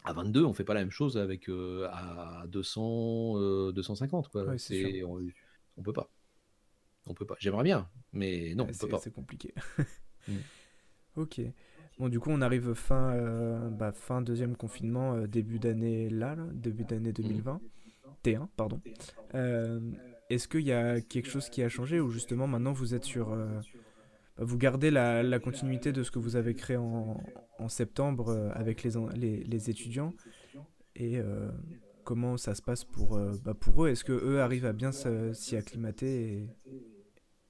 à 0.05 0.12
22, 0.12 0.45
on 0.45 0.53
fait 0.53 0.65
pas 0.65 0.74
la 0.74 0.81
même 0.81 0.91
chose 0.91 1.16
avec 1.16 1.49
euh, 1.49 1.89
à 1.93 2.45
200, 2.49 3.35
euh, 3.37 3.73
250. 3.73 4.29
Quoi. 4.29 4.45
Ouais, 4.45 4.59
c'est 4.59 4.83
C'est- 4.83 5.03
on, 5.05 5.20
on 5.77 5.83
peut 5.83 5.93
pas. 5.93 6.09
On 7.07 7.15
peut 7.15 7.24
pas. 7.27 7.37
J'aimerais 7.41 7.65
bien, 7.65 7.89
mais 8.12 8.55
non, 8.55 8.65
Ouais, 8.65 8.70
on 8.70 8.73
peut 8.73 8.79
c'est 8.81 8.89
pas. 8.89 8.99
c'est 8.99 9.12
compliqué. 9.12 9.55
Mm. 10.29 10.35
Ok. 11.16 11.41
Bon, 11.99 12.09
du 12.09 12.20
coup, 12.20 12.31
on 12.31 12.41
arrive 12.41 12.74
fin, 12.74 13.12
euh, 13.16 13.69
bah, 13.70 13.93
fin 13.93 14.23
deuxième 14.23 14.57
confinement, 14.57 15.15
euh, 15.15 15.27
début 15.27 15.59
d'année 15.59 16.09
là, 16.09 16.35
là, 16.37 16.47
début 16.53 16.85
d'année 16.85 17.12
2020. 17.12 17.61
T1, 18.24 18.47
pardon. 18.57 18.81
Euh, 19.35 19.81
Est-ce 20.31 20.47
qu'il 20.49 20.61
y 20.62 20.73
a 20.73 21.01
quelque 21.01 21.29
chose 21.29 21.49
qui 21.51 21.62
a 21.62 21.69
changé 21.69 21.99
ou 22.01 22.09
justement 22.11 22.47
maintenant 22.47 22.73
vous 22.73 22.95
êtes 22.95 23.05
sur. 23.05 23.37
Vous 24.38 24.59
gardez 24.59 24.90
la, 24.90 25.22
la 25.22 25.38
continuité 25.38 25.92
de 25.92 26.02
ce 26.02 26.10
que 26.10 26.18
vous 26.18 26.36
avez 26.36 26.54
créé 26.54 26.76
en, 26.76 27.22
en 27.59 27.68
septembre 27.68 28.30
euh, 28.30 28.50
avec 28.54 28.82
les, 28.82 28.92
les, 29.14 29.44
les 29.44 29.70
étudiants. 29.70 30.14
Et 30.94 31.18
euh, 31.18 31.50
comment 32.04 32.36
ça 32.36 32.54
se 32.54 32.62
passe 32.62 32.84
pour, 32.84 33.16
euh, 33.16 33.32
bah, 33.44 33.54
pour 33.54 33.84
eux? 33.84 33.88
Est-ce 33.88 34.04
que 34.04 34.12
eux 34.12 34.40
arrivent 34.40 34.66
à 34.66 34.72
bien 34.72 34.90
s'y 34.92 35.56
acclimater 35.56 36.32
et 36.32 36.48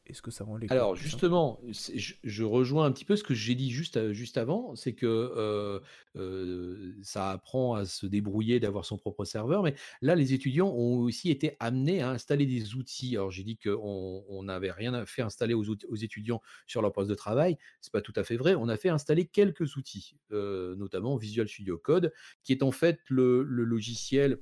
est-ce 0.06 0.20
que 0.20 0.32
ça 0.32 0.44
rend 0.44 0.56
les 0.56 0.66
cours 0.66 0.76
Alors 0.76 0.96
justement, 0.96 1.60
je, 1.68 2.14
je 2.24 2.44
rejoins 2.44 2.86
un 2.86 2.92
petit 2.92 3.04
peu 3.04 3.14
ce 3.14 3.22
que 3.22 3.34
j'ai 3.34 3.54
dit 3.54 3.70
juste, 3.70 4.10
juste 4.12 4.36
avant, 4.36 4.74
c'est 4.74 4.94
que 4.94 5.06
euh, 5.06 5.78
euh, 6.16 6.92
ça 7.02 7.30
apprend 7.30 7.74
à 7.74 7.84
se 7.84 8.06
débrouiller, 8.06 8.58
d'avoir 8.58 8.84
son 8.84 8.98
propre 8.98 9.24
serveur, 9.24 9.62
mais 9.62 9.74
là, 10.00 10.16
les 10.16 10.34
étudiants 10.34 10.68
ont 10.68 10.98
aussi 10.98 11.30
été 11.30 11.56
amenés 11.60 12.02
à 12.02 12.10
installer 12.10 12.46
des 12.46 12.74
outils. 12.74 13.16
Alors 13.16 13.30
j'ai 13.30 13.44
dit 13.44 13.56
qu'on 13.56 14.24
on 14.28 14.42
n'avait 14.42 14.72
rien 14.72 15.06
fait 15.06 15.22
installer 15.22 15.54
aux, 15.54 15.64
étudiants 16.02 16.42
sur 16.66 16.82
leur 16.82 16.92
poste 16.92 17.08
de 17.08 17.14
travail, 17.14 17.56
c'est 17.80 17.92
pas 17.92 18.02
tout 18.02 18.14
à 18.16 18.24
fait 18.24 18.36
vrai. 18.36 18.56
On 18.56 18.68
a 18.68 18.76
fait 18.76 18.88
installer 18.88 19.26
quelques 19.26 19.76
outils, 19.76 20.16
euh, 20.32 20.74
notamment 20.74 21.16
Visual 21.16 21.48
Studio 21.48 21.78
Code, 21.78 22.12
qui 22.42 22.52
est 22.52 22.64
en 22.64 22.72
fait 22.72 22.98
le, 23.08 23.44
le 23.44 23.62
logiciel 23.62 24.38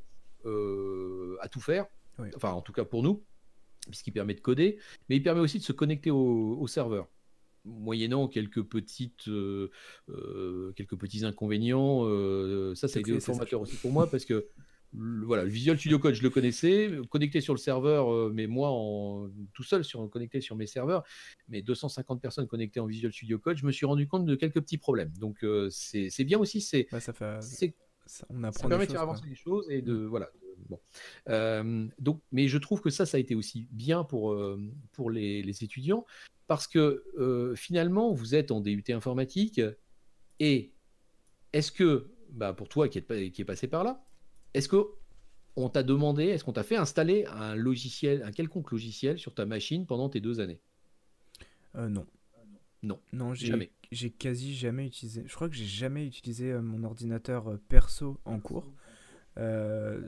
euh, 0.46 1.36
à 1.40 1.48
tout 1.48 1.60
faire, 1.60 1.86
Oui. 2.18 2.28
enfin 2.34 2.52
en 2.52 2.62
tout 2.62 2.72
cas 2.72 2.86
pour 2.86 3.02
nous 3.02 3.22
puisqu'il 3.90 4.12
permet 4.12 4.34
de 4.34 4.40
coder, 4.40 4.78
mais 5.08 5.16
il 5.16 5.22
permet 5.22 5.40
aussi 5.40 5.58
de 5.58 5.62
se 5.64 5.72
connecter 5.72 6.10
au, 6.10 6.56
au 6.58 6.66
serveur, 6.66 7.08
moyennant 7.64 8.28
quelques 8.28 8.62
petites, 8.62 9.28
euh, 9.28 9.70
euh, 10.08 10.72
quelques 10.76 10.96
petits 10.96 11.24
inconvénients. 11.24 12.02
euh, 12.06 12.74
ça, 12.74 12.88
ça 12.88 12.92
a 12.92 12.94
C'est 12.94 13.00
été 13.00 13.20
ça, 13.20 13.26
formateur 13.32 13.60
aussi 13.60 13.76
pour 13.76 13.92
moi 13.92 14.10
parce 14.10 14.24
que 14.24 14.46
le, 14.92 15.24
voilà, 15.24 15.44
le 15.44 15.50
Visual 15.50 15.78
Studio 15.78 16.00
Code, 16.00 16.14
je 16.14 16.22
le 16.22 16.30
connaissais, 16.30 16.90
connecté 17.10 17.40
sur 17.40 17.54
le 17.54 17.58
serveur, 17.60 18.32
mais 18.32 18.48
moi 18.48 18.70
en, 18.72 19.28
tout 19.52 19.62
seul 19.62 19.84
sur 19.84 20.08
connecté 20.10 20.40
sur 20.40 20.56
mes 20.56 20.66
serveurs, 20.66 21.04
mais 21.48 21.62
250 21.62 22.20
personnes 22.20 22.48
connectées 22.48 22.80
en 22.80 22.86
Visual 22.86 23.12
Studio 23.12 23.38
Code, 23.38 23.56
je 23.56 23.66
me 23.66 23.70
suis 23.72 23.86
rendu 23.86 24.08
compte 24.08 24.24
de 24.24 24.34
quelques 24.34 24.60
petits 24.60 24.78
problèmes. 24.78 25.12
Donc 25.20 25.44
c'est 25.70 26.24
bien 26.24 26.38
aussi, 26.40 26.60
c'est 26.60 26.88
Bah, 26.90 26.98
ça 26.98 27.12
fait, 27.12 27.38
ça- 28.06 28.26
on 28.30 28.42
ça 28.42 28.48
apprend 28.48 28.68
permet 28.68 28.84
des 28.84 28.88
de 28.88 28.92
faire 28.92 29.02
avancer 29.02 29.20
quoi. 29.20 29.28
les 29.30 29.36
choses 29.36 29.66
et 29.70 29.80
de 29.80 29.94
voilà. 29.94 30.28
Bon. 30.68 30.80
Euh, 31.28 31.86
donc, 31.98 32.20
mais 32.32 32.48
je 32.48 32.58
trouve 32.58 32.80
que 32.80 32.90
ça, 32.90 33.06
ça 33.06 33.16
a 33.16 33.20
été 33.20 33.34
aussi 33.34 33.66
bien 33.70 34.04
pour 34.04 34.32
euh, 34.32 34.60
pour 34.92 35.10
les, 35.10 35.42
les 35.42 35.64
étudiants 35.64 36.04
parce 36.46 36.66
que 36.66 37.04
euh, 37.18 37.54
finalement, 37.54 38.12
vous 38.12 38.34
êtes 38.34 38.50
en 38.50 38.60
DUT 38.60 38.82
informatique 38.88 39.60
et 40.40 40.72
est-ce 41.52 41.70
que, 41.70 42.10
bah, 42.30 42.52
pour 42.52 42.68
toi 42.68 42.88
qui 42.88 42.98
est, 42.98 43.30
qui 43.30 43.42
est 43.42 43.44
passé 43.44 43.68
par 43.68 43.84
là, 43.84 44.04
est-ce 44.54 44.68
que 44.68 44.84
on 45.56 45.68
t'a 45.68 45.82
demandé, 45.82 46.24
est-ce 46.24 46.44
qu'on 46.44 46.52
t'a 46.52 46.62
fait 46.62 46.76
installer 46.76 47.24
un 47.26 47.54
logiciel, 47.54 48.22
un 48.22 48.32
quelconque 48.32 48.70
logiciel 48.70 49.18
sur 49.18 49.34
ta 49.34 49.46
machine 49.46 49.86
pendant 49.86 50.08
tes 50.08 50.20
deux 50.20 50.40
années? 50.40 50.60
Euh, 51.76 51.88
non. 51.88 52.06
Non, 52.82 52.98
Non, 53.12 53.34
j'ai 53.34 53.48
jamais. 53.48 53.70
j'ai 53.92 54.10
quasi 54.10 54.54
jamais 54.54 54.86
utilisé. 54.86 55.22
Je 55.26 55.34
crois 55.34 55.48
que 55.50 55.54
j'ai 55.54 55.66
jamais 55.66 56.06
utilisé 56.06 56.52
mon 56.54 56.82
ordinateur 56.82 57.58
perso 57.68 58.18
en 58.24 58.40
cours. 58.40 58.72
Euh, 59.38 60.00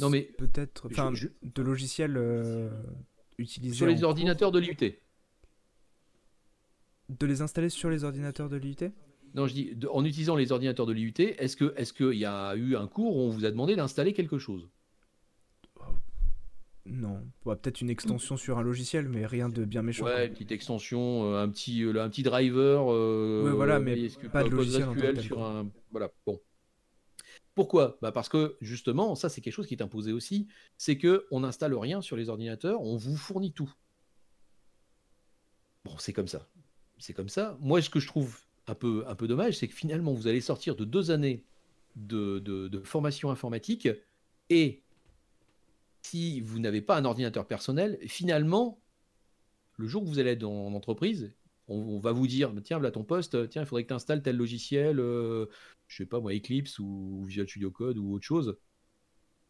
Non, 0.00 0.10
mais 0.10 0.22
peut-être, 0.22 0.88
je- 0.88 0.94
enfin, 0.94 1.14
je- 1.14 1.28
de 1.42 1.62
logiciels 1.62 2.16
euh, 2.16 2.70
utilisés 3.38 3.74
Sur 3.76 3.86
les 3.86 3.94
cours. 3.96 4.04
ordinateurs 4.04 4.52
de 4.52 4.58
l'IUT. 4.58 4.76
De 7.08 7.26
les 7.26 7.40
installer 7.40 7.68
sur 7.68 7.88
les 7.88 8.04
ordinateurs 8.04 8.48
de 8.48 8.56
l'IUT 8.56 8.92
Non, 9.34 9.46
je 9.46 9.54
dis, 9.54 9.74
de- 9.74 9.88
en 9.88 10.04
utilisant 10.04 10.36
les 10.36 10.52
ordinateurs 10.52 10.86
de 10.86 10.92
l'IUT, 10.92 11.14
est-ce 11.38 11.56
que, 11.56 11.72
est-ce 11.76 11.92
qu'il 11.92 12.14
y 12.18 12.24
a 12.24 12.54
eu 12.56 12.76
un 12.76 12.86
cours 12.86 13.16
où 13.16 13.20
on 13.20 13.30
vous 13.30 13.44
a 13.44 13.50
demandé 13.50 13.76
d'installer 13.76 14.12
quelque 14.12 14.38
chose? 14.38 14.68
Non. 16.88 17.20
Ouais, 17.44 17.56
peut-être 17.56 17.80
une 17.80 17.90
extension 17.90 18.36
sur 18.36 18.58
un 18.58 18.62
logiciel, 18.62 19.08
mais 19.08 19.26
rien 19.26 19.48
de 19.48 19.64
bien 19.64 19.82
méchant. 19.82 20.04
Ouais, 20.04 20.26
une 20.26 20.32
petite 20.32 20.52
extension, 20.52 21.24
euh, 21.32 21.42
un 21.42 21.48
petit, 21.48 21.82
euh, 21.82 22.00
un 22.00 22.08
petit 22.08 22.22
driver. 22.22 22.86
euh, 22.92 23.44
Ouais, 23.44 23.50
voilà, 23.52 23.80
mais 23.80 24.08
pas 24.32 24.44
de 24.44 24.50
logiciel 24.50 24.84
en 24.88 24.94
que 24.94 25.20
sur 25.20 25.44
un. 25.44 25.68
Voilà, 25.90 26.12
bon. 26.26 26.38
Pourquoi? 27.56 27.96
Bah 28.02 28.12
Parce 28.12 28.28
que 28.28 28.58
justement, 28.60 29.14
ça 29.14 29.30
c'est 29.30 29.40
quelque 29.40 29.54
chose 29.54 29.66
qui 29.66 29.74
est 29.74 29.82
imposé 29.82 30.12
aussi, 30.12 30.46
c'est 30.76 30.98
que 30.98 31.26
on 31.30 31.40
n'installe 31.40 31.74
rien 31.74 32.02
sur 32.02 32.14
les 32.14 32.28
ordinateurs, 32.28 32.82
on 32.82 32.98
vous 32.98 33.16
fournit 33.16 33.50
tout. 33.50 33.72
Bon, 35.86 35.96
c'est 35.98 36.12
comme 36.12 36.28
ça. 36.28 36.46
C'est 36.98 37.14
comme 37.14 37.30
ça. 37.30 37.56
Moi, 37.60 37.80
ce 37.80 37.88
que 37.88 37.98
je 37.98 38.08
trouve 38.08 38.40
un 38.66 38.74
peu, 38.74 39.04
un 39.08 39.14
peu 39.14 39.26
dommage, 39.26 39.56
c'est 39.56 39.68
que 39.68 39.74
finalement, 39.74 40.12
vous 40.12 40.26
allez 40.26 40.42
sortir 40.42 40.76
de 40.76 40.84
deux 40.84 41.10
années 41.10 41.44
de, 41.94 42.82
formation 42.84 43.30
informatique 43.30 43.88
et 44.50 44.82
si 46.02 46.42
vous 46.42 46.58
n'avez 46.58 46.82
pas 46.82 46.98
un 46.98 47.06
ordinateur 47.06 47.46
personnel, 47.46 47.98
finalement, 48.06 48.78
le 49.78 49.88
jour 49.88 50.02
où 50.02 50.06
vous 50.06 50.18
allez 50.18 50.32
être 50.32 50.44
en 50.44 50.74
entreprise, 50.74 51.34
on, 51.68 51.78
on 51.78 51.98
va 52.00 52.12
vous 52.12 52.26
dire 52.26 52.52
tiens, 52.62 52.76
voilà 52.76 52.90
ton 52.90 53.02
poste, 53.02 53.48
tiens, 53.48 53.62
il 53.62 53.66
faudrait 53.66 53.84
que 53.84 53.88
tu 53.88 53.94
installes 53.94 54.22
tel 54.22 54.36
logiciel, 54.36 55.00
euh, 55.00 55.46
je 55.86 55.96
sais 55.96 56.06
pas 56.06 56.20
moi, 56.20 56.34
Eclipse 56.34 56.78
ou 56.78 57.24
Visual 57.26 57.48
Studio 57.48 57.70
Code 57.70 57.98
ou 57.98 58.12
autre 58.12 58.24
chose. 58.24 58.58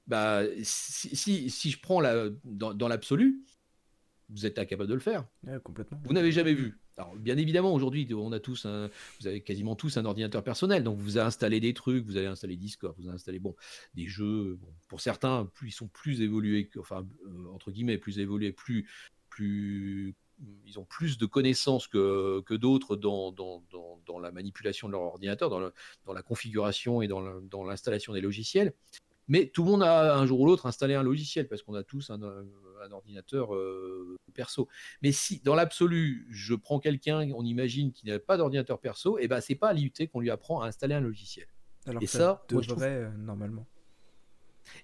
Bah, 0.06 0.42
si, 0.62 1.16
si, 1.16 1.50
si 1.50 1.70
je 1.70 1.80
prends 1.80 2.00
la, 2.00 2.28
dans, 2.44 2.74
dans 2.74 2.88
l'absolu, 2.88 3.44
vous 4.28 4.46
êtes 4.46 4.58
incapable 4.58 4.88
de 4.88 4.94
le 4.94 5.00
faire. 5.00 5.26
Ouais, 5.44 5.58
complètement. 5.62 6.00
Vous 6.04 6.12
n'avez 6.12 6.32
jamais 6.32 6.54
vu. 6.54 6.80
Alors, 6.96 7.14
bien 7.16 7.36
évidemment, 7.36 7.74
aujourd'hui, 7.74 8.08
on 8.14 8.32
a 8.32 8.40
tous 8.40 8.64
un, 8.64 8.88
vous 9.20 9.26
avez 9.26 9.42
quasiment 9.42 9.76
tous 9.76 9.98
un 9.98 10.04
ordinateur 10.04 10.42
personnel, 10.42 10.82
donc 10.82 10.98
vous 10.98 11.18
avez 11.18 11.26
installé 11.26 11.60
des 11.60 11.74
trucs, 11.74 12.06
vous 12.06 12.16
allez 12.16 12.26
installer 12.26 12.56
Discord, 12.56 12.94
vous 12.98 13.06
avez 13.06 13.14
installé 13.16 13.38
bon, 13.38 13.54
des 13.94 14.06
jeux. 14.06 14.56
bon, 14.60 14.72
pour 14.88 15.00
certains, 15.00 15.44
plus 15.44 15.68
ils 15.68 15.72
sont 15.72 15.88
plus 15.88 16.22
évolués, 16.22 16.70
enfin 16.78 17.06
euh, 17.26 17.52
entre 17.52 17.70
guillemets, 17.70 17.98
plus 17.98 18.18
évolués, 18.18 18.52
plus, 18.52 18.88
plus, 19.28 20.14
ils 20.66 20.78
ont 20.78 20.84
plus 20.84 21.16
de 21.18 21.26
connaissances 21.26 21.86
que, 21.88 22.40
que 22.42 22.54
d'autres 22.54 22.96
dans, 22.96 23.32
dans, 23.32 23.62
dans, 23.70 24.00
dans 24.06 24.18
la 24.18 24.30
manipulation 24.32 24.86
de 24.88 24.92
leur 24.92 25.02
ordinateur, 25.02 25.48
dans, 25.50 25.60
le- 25.60 25.72
dans 26.04 26.12
la 26.12 26.22
configuration 26.22 27.00
et 27.02 27.08
dans 27.08 27.64
l'installation 27.64 28.12
des 28.12 28.20
logiciels. 28.20 28.72
Mais 29.28 29.46
tout 29.48 29.64
le 29.64 29.70
monde 29.70 29.82
a 29.82 30.16
un 30.16 30.24
jour 30.24 30.38
ou 30.40 30.46
l'autre 30.46 30.66
installé 30.66 30.94
un 30.94 31.02
logiciel 31.02 31.48
parce 31.48 31.62
qu'on 31.62 31.74
a 31.74 31.82
tous 31.82 32.10
un, 32.10 32.20
un 32.22 32.92
ordinateur 32.92 33.54
euh, 33.56 34.14
perso. 34.34 34.68
Mais 35.02 35.10
si, 35.10 35.40
dans 35.40 35.56
l'absolu, 35.56 36.28
je 36.30 36.54
prends 36.54 36.78
quelqu'un, 36.78 37.28
on 37.32 37.44
imagine 37.44 37.90
qu'il 37.92 38.08
n'a 38.12 38.20
pas 38.20 38.36
d'ordinateur 38.36 38.78
perso, 38.78 39.18
et 39.18 39.26
ben 39.26 39.40
c'est 39.40 39.56
pas 39.56 39.70
à 39.70 39.72
l'IUT 39.72 39.92
qu'on 40.12 40.20
lui 40.20 40.30
apprend 40.30 40.60
à 40.60 40.68
installer 40.68 40.94
un 40.94 41.00
logiciel. 41.00 41.48
Alors 41.86 42.02
et 42.02 42.06
ça, 42.06 42.44
moi, 42.52 42.62
je 42.62 42.68
trouve- 42.68 42.78
devrait 42.82 42.96
euh, 43.04 43.10
normalement. 43.16 43.66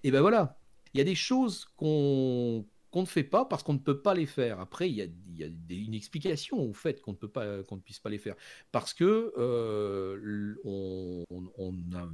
Et 0.03 0.11
ben 0.11 0.21
voilà, 0.21 0.59
il 0.93 0.99
y 0.99 1.01
a 1.01 1.05
des 1.05 1.15
choses 1.15 1.67
qu'on 1.77 2.67
qu'on 2.93 3.01
ne 3.01 3.07
fait 3.07 3.25
pas 3.25 3.47
parce 3.47 3.63
qu'on 3.63 3.73
ne 3.73 3.79
peut 3.79 4.03
pas 4.03 4.15
les 4.15 4.27
faire. 4.27 4.61
Après, 4.61 4.89
il 4.89 4.95
y 4.95 5.03
a, 5.43 5.47
une 5.71 5.95
explication 5.95 6.59
au 6.61 6.75
fait 6.75 7.01
qu'on 7.01 7.13
ne 7.13 7.17
peut 7.17 7.29
pas, 7.29 7.57
ne 7.57 7.81
puisse 7.81 7.99
pas 7.99 8.11
les 8.11 8.19
faire 8.19 8.37
parce 8.71 8.93
que 8.93 9.33
euh, 9.39 10.55
on, 10.63 11.25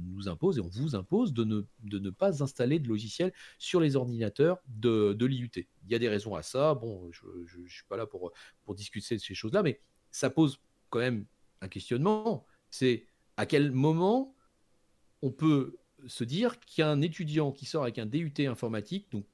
nous 0.01 0.29
impose 0.29 0.57
et 0.57 0.61
on 0.61 0.69
vous 0.69 0.95
impose 0.95 1.33
de 1.33 1.43
ne, 1.43 2.09
pas 2.09 2.41
installer 2.41 2.79
de 2.79 2.87
logiciel 2.87 3.33
sur 3.57 3.81
les 3.81 3.97
ordinateurs 3.97 4.59
de, 4.67 5.15
l'IUT. 5.19 5.51
Il 5.55 5.91
y 5.91 5.95
a 5.95 5.99
des 5.99 6.07
raisons 6.07 6.33
à 6.33 6.43
ça. 6.43 6.73
Bon, 6.75 7.11
je 7.11 7.59
ne 7.59 7.67
suis 7.67 7.85
pas 7.89 7.97
là 7.97 8.07
pour, 8.07 8.31
pour 8.63 8.73
discuter 8.73 9.15
de 9.15 9.19
ces 9.19 9.35
choses-là, 9.35 9.61
mais 9.61 9.81
ça 10.11 10.29
pose 10.29 10.61
quand 10.89 10.99
même 10.99 11.25
un 11.59 11.67
questionnement. 11.67 12.45
C'est 12.69 13.05
à 13.35 13.45
quel 13.45 13.73
moment 13.73 14.33
on 15.21 15.31
peut 15.31 15.77
se 16.07 16.23
dire 16.23 16.57
qu'un 16.61 17.01
étudiant 17.01 17.51
qui 17.51 17.65
sort 17.65 17.83
avec 17.83 17.99
un 17.99 18.05
DUT 18.05 18.31
informatique, 18.47 19.11
donc 19.11 19.25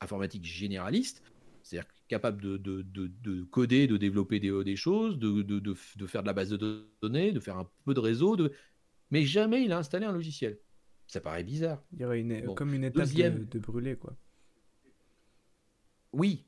informatique 0.00 0.44
généraliste, 0.44 1.22
c'est-à-dire 1.62 1.88
capable 2.08 2.40
de, 2.40 2.56
de, 2.56 2.82
de, 2.82 3.42
coder, 3.44 3.86
de 3.86 3.96
développer 3.96 4.38
des, 4.38 4.64
des 4.64 4.76
choses, 4.76 5.18
de, 5.18 5.74
faire 6.06 6.22
de 6.22 6.26
la 6.26 6.32
base 6.32 6.50
de 6.50 6.86
données, 7.02 7.32
de 7.32 7.40
faire 7.40 7.58
un 7.58 7.68
peu 7.84 7.94
de 7.94 8.00
réseau, 8.00 8.36
mais 9.10 9.24
jamais 9.24 9.64
il 9.64 9.72
a 9.72 9.78
installé 9.78 10.06
un 10.06 10.12
logiciel. 10.12 10.58
Ça 11.06 11.20
paraît 11.20 11.44
bizarre. 11.44 11.82
Il 11.92 12.00
y 12.00 12.04
aurait 12.04 12.20
une, 12.20 12.54
comme 12.54 12.74
une 12.74 12.84
étape 12.84 13.08
de, 13.08 13.58
brûler, 13.58 13.96
quoi. 13.96 14.16
Oui, 16.12 16.46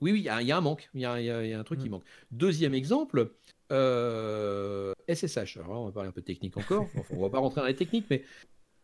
oui, 0.00 0.12
oui, 0.12 0.20
il 0.20 0.24
y, 0.24 0.28
a 0.28 0.56
un 0.56 0.60
manque, 0.60 0.88
il 0.94 1.00
y 1.00 1.04
a, 1.04 1.58
un 1.58 1.64
truc 1.64 1.80
qui 1.80 1.88
mm. 1.88 1.92
manque. 1.92 2.04
Deuxième 2.30 2.74
exemple, 2.74 3.32
euh, 3.70 4.92
SSH. 5.08 5.58
Alors 5.58 5.82
on 5.82 5.86
va 5.86 5.92
parler 5.92 6.08
un 6.08 6.12
peu 6.12 6.22
technique 6.22 6.56
encore. 6.56 6.88
Enfin, 6.96 7.14
on 7.14 7.20
va 7.20 7.30
pas 7.30 7.38
rentrer 7.38 7.60
dans 7.60 7.66
les 7.66 7.76
techniques, 7.76 8.06
mais 8.10 8.24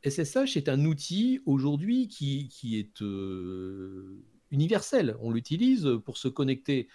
SSH 0.06 0.56
est 0.56 0.68
un 0.68 0.84
outil 0.84 1.40
aujourd'hui 1.46 2.06
qui, 2.06 2.48
qui, 2.48 2.78
est 2.78 3.02
euh, 3.02 4.22
universel. 4.52 5.16
On 5.20 5.32
l'utilise 5.32 5.88
pour 6.04 6.16
se 6.16 6.28
connecter. 6.28 6.88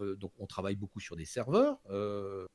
Euh, 0.00 0.14
donc, 0.14 0.32
on 0.38 0.46
travaille 0.46 0.76
beaucoup 0.76 1.00
sur 1.00 1.16
des 1.16 1.24
serveurs. 1.24 1.80
Euh, 1.90 2.46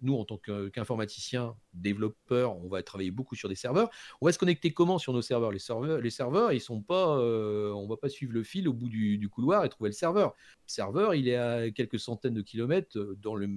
nous, 0.00 0.14
en 0.14 0.24
tant 0.24 0.38
qu'informaticien, 0.38 1.56
développeur, 1.74 2.56
on 2.56 2.68
va 2.68 2.82
travailler 2.82 3.12
beaucoup 3.12 3.36
sur 3.36 3.48
des 3.48 3.54
serveurs. 3.54 3.88
On 4.20 4.26
va 4.26 4.32
se 4.32 4.38
connecter 4.38 4.72
comment 4.72 4.98
sur 4.98 5.12
nos 5.12 5.22
serveurs? 5.22 5.52
Les 5.52 5.58
serveurs, 5.58 6.00
les 6.00 6.10
serveurs 6.10 6.52
ils 6.52 6.60
sont 6.60 6.82
pas, 6.82 7.18
on 7.18 7.86
va 7.88 7.96
pas 7.96 8.08
suivre 8.08 8.32
le 8.32 8.44
fil 8.44 8.68
au 8.68 8.72
bout 8.72 8.88
du, 8.88 9.28
couloir 9.28 9.64
et 9.64 9.68
trouver 9.68 9.90
le 9.90 9.94
serveur. 9.94 10.28
Le 10.28 10.70
serveur, 10.70 11.14
il 11.16 11.28
est 11.28 11.36
à 11.36 11.70
quelques 11.72 11.98
centaines 11.98 12.34
de 12.34 12.42
kilomètres 12.42 12.96
dans 13.20 13.34
le 13.34 13.48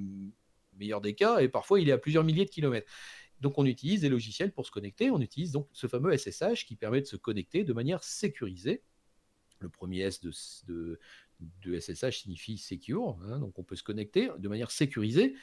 meilleur 0.77 0.99
des 0.99 1.13
cas, 1.13 1.39
et 1.39 1.47
parfois 1.47 1.80
il 1.80 1.89
est 1.89 1.91
à 1.91 1.97
plusieurs 1.97 2.23
milliers 2.23 2.45
de 2.45 2.49
kilomètres. 2.49 2.91
Donc 3.41 3.57
on 3.57 3.65
utilise 3.65 4.01
des 4.01 4.09
logiciels 4.09 4.53
pour 4.53 4.65
se 4.65 4.72
connecter. 4.72 5.11
On 5.11 5.19
utilise 5.19 5.51
donc 5.51 5.68
ce 5.73 5.88
fameux 5.88 6.15
SSH 6.15 6.65
qui 6.65 6.76
permet 6.76 7.01
de 7.01 7.07
se 7.07 7.15
connecter 7.18 7.63
de 7.63 7.73
manière 7.73 8.03
sécurisée 8.03 8.84
le 9.61 9.69
premier 9.69 10.01
S 10.01 10.22
de, 10.22 10.99
SSH 11.80 12.23
signifie 12.23 12.57
secure, 12.57 13.18
hein, 13.26 13.39
donc 13.39 13.57
on 13.57 13.63
peut 13.63 13.76
se 13.76 13.84
connecter 13.84 14.30
de 14.38 14.47
manière 14.47 14.72
sécurisée. 14.72 15.35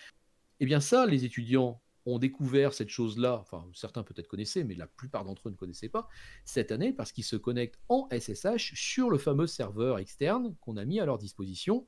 Eh 0.60 0.66
bien 0.66 0.80
ça, 0.80 1.06
les 1.06 1.24
étudiants 1.24 1.80
ont 2.06 2.18
découvert 2.18 2.72
cette 2.72 2.88
chose-là, 2.88 3.38
enfin 3.40 3.68
certains 3.74 4.02
peut-être 4.02 4.28
connaissaient, 4.28 4.64
mais 4.64 4.74
la 4.74 4.86
plupart 4.86 5.24
d'entre 5.24 5.48
eux 5.48 5.50
ne 5.50 5.56
connaissaient 5.56 5.88
pas, 5.88 6.08
cette 6.44 6.72
année 6.72 6.92
parce 6.92 7.12
qu'ils 7.12 7.24
se 7.24 7.36
connectent 7.36 7.78
en 7.88 8.08
SSH 8.10 8.74
sur 8.74 9.10
le 9.10 9.18
fameux 9.18 9.46
serveur 9.46 9.98
externe 9.98 10.56
qu'on 10.60 10.76
a 10.76 10.84
mis 10.84 11.00
à 11.00 11.06
leur 11.06 11.18
disposition 11.18 11.86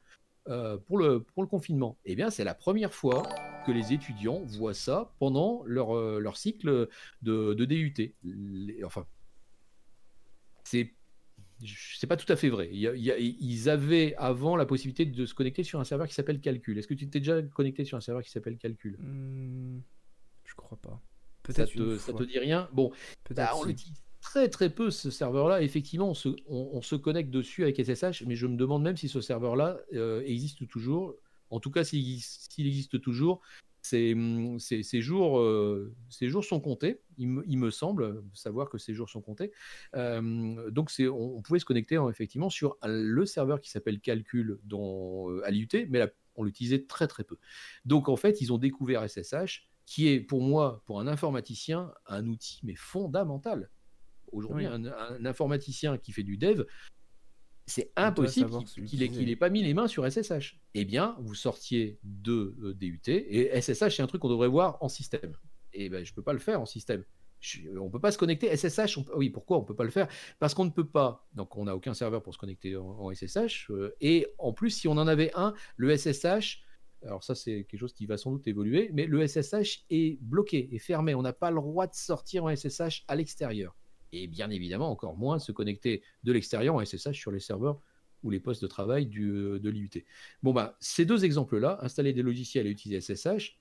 euh, 0.48 0.78
pour, 0.78 0.98
le, 0.98 1.22
pour 1.22 1.42
le 1.42 1.48
confinement. 1.48 1.98
Eh 2.04 2.16
bien 2.16 2.30
c'est 2.30 2.44
la 2.44 2.54
première 2.54 2.94
fois 2.94 3.22
que 3.66 3.72
les 3.72 3.92
étudiants 3.92 4.40
voient 4.46 4.74
ça 4.74 5.12
pendant 5.18 5.62
leur, 5.66 5.96
euh, 5.96 6.18
leur 6.18 6.36
cycle 6.36 6.88
de, 7.22 7.54
de 7.54 7.64
DUT. 7.64 8.14
enfin, 8.84 9.06
c'est 10.64 10.94
c'est 11.92 12.06
pas 12.06 12.16
tout 12.16 12.30
à 12.32 12.36
fait 12.36 12.48
vrai. 12.48 12.70
ils 12.72 13.68
avaient 13.68 14.14
avant 14.16 14.56
la 14.56 14.64
possibilité 14.64 15.04
de 15.04 15.26
se 15.26 15.34
connecter 15.34 15.62
sur 15.62 15.78
un 15.78 15.84
serveur 15.84 16.08
qui 16.08 16.14
s'appelle 16.14 16.40
Calcul. 16.40 16.78
Est-ce 16.78 16.86
que 16.88 16.94
tu 16.94 17.08
t'es 17.10 17.18
déjà 17.20 17.42
connecté 17.42 17.84
sur 17.84 17.98
un 17.98 18.00
serveur 18.00 18.22
qui 18.22 18.30
s'appelle 18.30 18.56
Calcul? 18.56 18.96
Hmm, 18.98 19.80
Je 20.44 20.54
crois 20.54 20.78
pas. 20.80 21.02
Ça 21.50 21.66
te, 21.66 21.98
ça 21.98 22.12
te 22.14 22.22
dit 22.22 22.38
rien? 22.38 22.68
Bon, 22.72 22.92
bah, 23.34 23.52
on 23.56 23.64
l'utilise 23.64 24.02
très 24.20 24.48
très 24.48 24.70
peu 24.70 24.90
ce 24.90 25.10
serveur-là. 25.10 25.62
Effectivement, 25.62 26.12
on 26.48 26.82
se, 26.82 26.96
connecte 26.96 27.30
dessus 27.30 27.62
avec 27.62 27.76
SSH, 27.84 28.24
mais 28.26 28.36
je 28.36 28.46
me 28.46 28.56
demande 28.56 28.82
même 28.82 28.96
si 28.96 29.08
ce 29.08 29.20
serveur-là 29.20 29.78
euh, 29.94 30.22
existe 30.24 30.66
toujours. 30.68 31.16
En 31.50 31.58
tout 31.58 31.70
cas, 31.70 31.82
s'il 31.84 32.14
existe 32.58 33.00
toujours, 33.00 33.42
Hum, 33.92 34.58
ces, 34.60 35.00
jours, 35.00 35.40
euh, 35.40 35.94
ces 36.10 36.28
jours 36.28 36.44
sont 36.44 36.60
comptés, 36.60 37.00
il 37.16 37.28
me, 37.28 37.70
semble 37.70 38.22
savoir 38.34 38.68
que 38.68 38.78
ces 38.78 38.94
jours 38.94 39.08
sont 39.08 39.20
comptés. 39.20 39.52
Euh, 39.96 40.70
donc 40.70 40.90
on, 41.00 41.42
pouvait 41.42 41.58
se 41.58 41.64
connecter 41.64 41.98
effectivement 42.08 42.50
sur 42.50 42.76
le 42.84 43.26
serveur 43.26 43.60
qui 43.60 43.70
s'appelle 43.70 44.00
Calcul 44.00 44.58
dans, 44.64 45.30
euh, 45.30 45.44
à 45.44 45.50
l'IUT, 45.50 45.68
mais 45.88 46.12
on 46.36 46.44
l'utilisait 46.44 46.84
très 46.84 47.08
très 47.08 47.24
peu. 47.24 47.38
Donc 47.84 48.08
en 48.08 48.16
fait, 48.16 48.40
ils 48.40 48.52
ont 48.52 48.58
découvert 48.58 49.08
SSH, 49.08 49.68
qui 49.86 50.08
est 50.08 50.20
pour 50.20 50.42
moi, 50.42 50.82
pour 50.86 51.00
un 51.00 51.06
informaticien, 51.06 51.92
un 52.06 52.26
outil 52.26 52.60
mais 52.62 52.76
fondamental. 52.76 53.70
Aujourd'hui, 54.32 54.66
un, 54.66 54.84
informaticien 55.24 55.98
qui 55.98 56.12
fait 56.12 56.22
du 56.22 56.36
dev, 56.36 56.64
c'est 57.70 57.92
impossible 57.96 58.64
qu'il 58.64 59.26
n'ait 59.26 59.36
pas 59.36 59.48
mis 59.48 59.62
les 59.62 59.74
mains 59.74 59.86
sur 59.86 60.10
SSH. 60.10 60.60
Eh 60.74 60.84
bien, 60.84 61.16
vous 61.20 61.34
sortiez 61.34 61.98
de 62.02 62.56
euh, 62.62 62.74
DUT, 62.74 63.00
et 63.06 63.60
SSH, 63.60 63.96
c'est 63.96 64.02
un 64.02 64.06
truc 64.06 64.22
qu'on 64.22 64.28
devrait 64.28 64.48
voir 64.48 64.78
en 64.80 64.88
système. 64.88 65.36
Et 65.72 65.88
ben, 65.88 66.04
je 66.04 66.10
ne 66.10 66.14
peux 66.14 66.22
pas 66.22 66.32
le 66.32 66.40
faire 66.40 66.60
en 66.60 66.66
système. 66.66 67.04
on 67.78 67.84
ne 67.84 67.90
peut 67.90 68.00
pas 68.00 68.10
se 68.10 68.18
connecter. 68.18 68.54
SSH, 68.56 68.98
oui, 69.14 69.30
pourquoi 69.30 69.58
on 69.58 69.62
ne 69.62 69.66
peut 69.66 69.76
pas 69.76 69.84
le 69.84 69.90
faire? 69.90 70.08
Parce 70.40 70.52
qu'on 70.52 70.64
ne 70.64 70.70
peut 70.70 70.88
pas. 70.88 71.28
Donc, 71.34 71.56
on 71.56 71.64
n'a 71.64 71.76
aucun 71.76 71.94
serveur 71.94 72.22
pour 72.22 72.34
se 72.34 72.38
connecter 72.38 72.76
en, 72.76 73.12
SSH. 73.14 73.70
Euh, 73.70 73.94
et 74.00 74.26
en 74.38 74.52
plus, 74.52 74.70
si 74.70 74.88
on 74.88 74.92
en 74.92 75.06
avait 75.06 75.30
un, 75.34 75.54
le 75.76 75.96
SSH, 75.96 76.64
alors 77.06 77.22
ça, 77.22 77.34
c'est 77.34 77.64
quelque 77.64 77.80
chose 77.80 77.94
qui 77.94 78.06
va 78.06 78.16
sans 78.16 78.32
doute 78.32 78.46
évoluer, 78.46 78.90
mais 78.92 79.06
le 79.06 79.26
SSH 79.26 79.84
est 79.90 80.20
bloqué, 80.20 80.74
est 80.74 80.78
fermé. 80.78 81.14
On 81.14 81.22
n'a 81.22 81.32
pas 81.32 81.50
le 81.50 81.56
droit 81.56 81.86
de 81.86 81.94
sortir 81.94 82.44
en 82.44 82.54
SSH 82.54 83.04
à 83.08 83.14
l'extérieur 83.14 83.76
et 84.12 84.26
bien 84.26 84.50
évidemment 84.50 84.90
encore 84.90 85.16
moins 85.16 85.38
se 85.38 85.52
connecter 85.52 86.02
de 86.24 86.32
l'extérieur 86.32 86.74
en 86.74 86.84
SSH 86.84 87.12
sur 87.12 87.30
les 87.30 87.40
serveurs 87.40 87.80
ou 88.22 88.30
les 88.30 88.40
postes 88.40 88.62
de 88.62 88.66
travail 88.66 89.06
du, 89.06 89.30
euh, 89.30 89.58
de 89.58 89.70
l'IUT. 89.70 89.90
Bon, 90.42 90.52
bah, 90.52 90.76
ces 90.80 91.04
deux 91.04 91.24
exemples-là, 91.24 91.78
installer 91.82 92.12
des 92.12 92.22
logiciels 92.22 92.66
et 92.66 92.70
utiliser 92.70 93.00
SSH, 93.00 93.58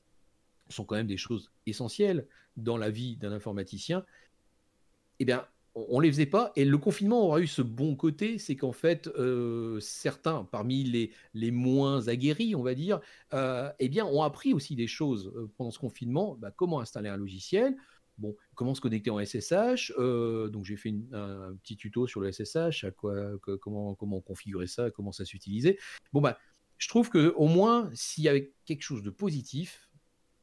sont 0.69 0.85
quand 0.85 0.95
même 0.95 1.07
des 1.07 1.17
choses 1.17 1.51
essentielles 1.65 2.27
dans 2.57 2.77
la 2.77 2.89
vie 2.89 3.15
d'un 3.15 3.31
informaticien. 3.31 4.05
Eh 5.19 5.26
bien, 5.26 5.47
on 5.76 5.99
ne 5.99 6.03
les 6.03 6.11
faisait 6.11 6.26
pas. 6.26 6.51
Et 6.55 6.65
le 6.65 6.77
confinement 6.77 7.26
aura 7.26 7.39
eu 7.39 7.47
ce 7.47 7.61
bon 7.61 7.95
côté, 7.95 8.38
c'est 8.38 8.55
qu'en 8.55 8.71
fait, 8.71 9.07
euh, 9.07 9.80
certains, 9.80 10.43
parmi 10.43 10.84
les, 10.84 11.11
les 11.34 11.51
moins 11.51 12.07
aguerris, 12.07 12.55
on 12.55 12.63
va 12.63 12.76
dire, 12.76 12.99
euh, 13.34 13.71
eh 13.80 13.89
bien, 13.89 14.05
ont 14.05 14.23
appris 14.23 14.53
aussi 14.53 14.76
des 14.76 14.88
choses 14.88 15.31
pendant 15.57 15.71
ce 15.71 15.80
confinement. 15.80 16.35
Bah, 16.35 16.51
comment 16.51 16.81
installer 16.81 17.09
un 17.09 17.17
logiciel? 17.17 17.76
Bon, 18.20 18.36
comment 18.56 18.76
se 18.76 18.82
connecter 18.82 19.10
en 19.10 19.24
SSH 19.24 19.94
euh, 19.98 20.50
Donc 20.50 20.66
j'ai 20.66 20.76
fait 20.76 20.94
un, 21.14 21.56
petit 21.64 21.78
tuto 21.78 22.06
sur 22.06 22.22
le 22.22 22.32
SSH, 22.32 22.84
à 22.84 22.91
quoi, 22.91 23.16
comment, 23.62 23.96
comment 23.96 24.22
configurer 24.22 24.68
ça, 24.68 24.91
comment 24.91 25.12
ça 25.12 25.26
s'utilisait. 25.26 25.78
Bon 26.14 26.22
bah, 26.22 26.38
je 26.78 26.88
trouve 26.88 27.10
que 27.10 27.34
au 27.36 27.48
moins 27.48 27.90
s'il 27.94 28.24
y 28.24 28.30
avait 28.30 28.54
quelque 28.66 28.84
chose 28.84 29.04
de 29.04 29.10
positif 29.10 29.90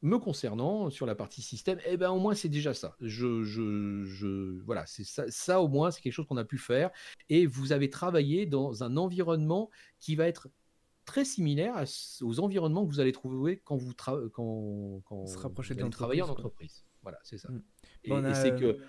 me 0.01 0.17
concernant 0.17 0.89
sur 0.89 1.05
la 1.05 1.15
partie 1.15 1.41
système, 1.41 1.79
eh 1.85 1.97
ben 1.97 2.11
au 2.11 2.19
moins 2.19 2.35
c'est 2.35 2.49
déjà 2.49 2.73
ça. 2.73 2.95
Je, 3.01 3.43
je, 3.43 4.03
je 4.05 4.61
voilà, 4.63 4.85
c'est 4.85 5.03
ça, 5.03 5.29
ça, 5.29 5.61
au 5.61 5.67
moins 5.67 5.91
c'est 5.91 6.01
quelque 6.01 6.13
chose 6.13 6.27
qu'on 6.27 6.37
a 6.37 6.45
pu 6.45 6.57
faire. 6.57 6.91
Et 7.29 7.45
vous 7.45 7.71
avez 7.71 7.89
travaillé 7.89 8.45
dans 8.45 8.83
un 8.83 8.97
environnement 8.97 9.69
qui 9.99 10.15
va 10.15 10.27
être 10.27 10.49
très 11.05 11.25
similaire 11.25 11.83
aux 12.21 12.39
environnements 12.39 12.85
que 12.85 12.91
vous 12.91 12.99
allez 12.99 13.13
trouver 13.13 13.61
quand 13.63 13.77
vous, 13.77 13.93
quand, 13.93 15.01
quand 15.05 15.25
vous 15.25 15.89
travaillez 15.89 16.21
en 16.21 16.29
entreprise. 16.29 16.86
Voilà, 17.07 17.19
c'est 17.23 17.37
ça. 17.37 17.47
Mm. 17.49 17.61
Et, 18.03 18.33
c'est 18.33 18.59
que. 18.59 18.79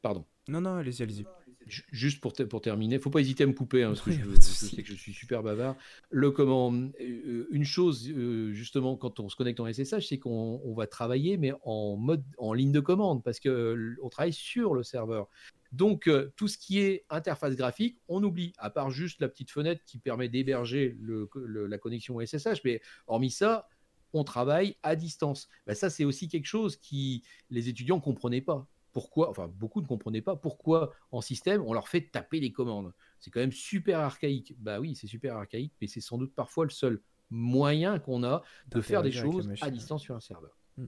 Pardon. 0.00 0.24
Non, 0.48 0.62
non, 0.62 0.76
allez-y, 0.76 1.02
allez-y. 1.02 1.26
Juste 1.66 2.22
pour, 2.22 2.32
pour 2.32 2.62
terminer, 2.62 2.98
faut 2.98 3.10
pas 3.10 3.20
hésiter 3.20 3.44
à 3.44 3.46
me 3.46 3.52
couper, 3.52 3.82
hein, 3.82 3.88
parce 3.88 4.00
que 4.00 4.12
je, 4.34 4.40
sais 4.40 4.82
que 4.82 4.88
je 4.88 4.94
suis 4.94 5.12
super 5.12 5.42
bavard. 5.42 5.76
Le 6.08 6.30
comment, 6.30 6.72
euh, 6.72 7.46
une 7.50 7.64
chose 7.64 8.08
euh, 8.08 8.52
justement 8.52 8.96
quand 8.96 9.20
on 9.20 9.28
se 9.28 9.36
connecte 9.36 9.60
en 9.60 9.70
SSH, 9.70 10.06
c'est 10.08 10.18
qu'on 10.18 10.74
va 10.74 10.86
travailler 10.86 11.36
mais 11.36 11.52
en 11.62 11.96
mode 11.96 12.24
en 12.38 12.54
ligne 12.54 12.72
de 12.72 12.80
commande 12.80 13.22
parce 13.22 13.38
que 13.38 13.96
on 14.00 14.08
travaille 14.08 14.32
sur 14.32 14.72
le 14.72 14.82
serveur. 14.82 15.28
Donc 15.72 16.06
euh, 16.06 16.32
tout 16.36 16.48
ce 16.48 16.56
qui 16.56 16.78
est 16.78 17.04
interface 17.10 17.54
graphique, 17.54 17.98
on 18.08 18.22
oublie, 18.22 18.54
à 18.56 18.70
part 18.70 18.90
juste 18.90 19.20
la 19.20 19.28
petite 19.28 19.50
fenêtre 19.50 19.82
qui 19.84 19.98
permet 19.98 20.30
d'héberger 20.30 20.96
le, 21.00 21.28
la 21.66 21.76
connexion 21.76 22.18
SSH. 22.24 22.62
Mais 22.64 22.80
hormis 23.08 23.30
ça, 23.30 23.68
on 24.12 24.24
travaille 24.24 24.76
à 24.82 24.96
distance. 24.96 25.48
Ben, 25.66 25.74
ça, 25.74 25.90
c'est 25.90 26.04
aussi 26.04 26.28
quelque 26.28 26.46
chose 26.46 26.76
qui 26.76 27.22
les 27.50 27.68
étudiants 27.68 27.96
ne 27.96 28.02
comprenaient 28.02 28.40
pas. 28.40 28.66
Pourquoi, 28.92 29.28
enfin 29.28 29.46
beaucoup 29.46 29.82
ne 29.82 29.86
comprenaient 29.86 30.22
pas 30.22 30.36
pourquoi 30.36 30.94
en 31.12 31.20
système 31.20 31.60
on 31.60 31.74
leur 31.74 31.86
fait 31.86 32.00
taper 32.00 32.40
les 32.40 32.50
commandes. 32.50 32.94
C'est 33.20 33.30
quand 33.30 33.40
même 33.40 33.52
super 33.52 34.00
archaïque. 34.00 34.54
Bah 34.58 34.80
oui, 34.80 34.94
c'est 34.94 35.06
super 35.06 35.36
archaïque, 35.36 35.74
mais 35.82 35.86
c'est 35.86 36.00
sans 36.00 36.16
doute 36.16 36.34
parfois 36.34 36.64
le 36.64 36.70
seul 36.70 37.02
moyen 37.30 37.98
qu'on 37.98 38.24
a 38.24 38.42
de 38.68 38.80
faire 38.80 39.02
des 39.02 39.12
choses 39.12 39.52
à 39.60 39.70
distance 39.70 40.02
sur 40.02 40.14
un 40.14 40.20
serveur. 40.20 40.56
Hmm. 40.78 40.86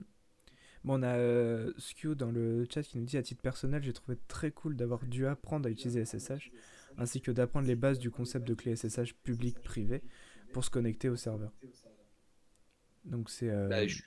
Bon, 0.83 0.99
on 0.99 1.03
a 1.03 1.17
euh, 1.17 1.73
Skew 1.77 2.15
dans 2.15 2.31
le 2.31 2.65
chat 2.73 2.83
qui 2.83 2.97
nous 2.97 3.05
dit 3.05 3.17
à 3.17 3.21
titre 3.21 3.41
personnel, 3.41 3.83
j'ai 3.83 3.93
trouvé 3.93 4.17
très 4.27 4.51
cool 4.51 4.75
d'avoir 4.75 5.05
dû 5.05 5.27
apprendre 5.27 5.67
à 5.67 5.71
utiliser 5.71 6.05
SSH, 6.05 6.51
ainsi 6.97 7.21
que 7.21 7.31
d'apprendre 7.31 7.67
les 7.67 7.75
bases 7.75 7.99
du 7.99 8.09
concept 8.09 8.47
de 8.47 8.53
clé 8.53 8.75
SSH 8.75 9.13
public-privé 9.23 10.01
pour 10.53 10.63
se 10.63 10.69
connecter 10.69 11.09
au 11.09 11.15
serveur. 11.15 11.51
Donc 13.05 13.29
c'est. 13.29 13.49
Euh, 13.49 13.67
bah, 13.67 13.87
je 13.87 14.01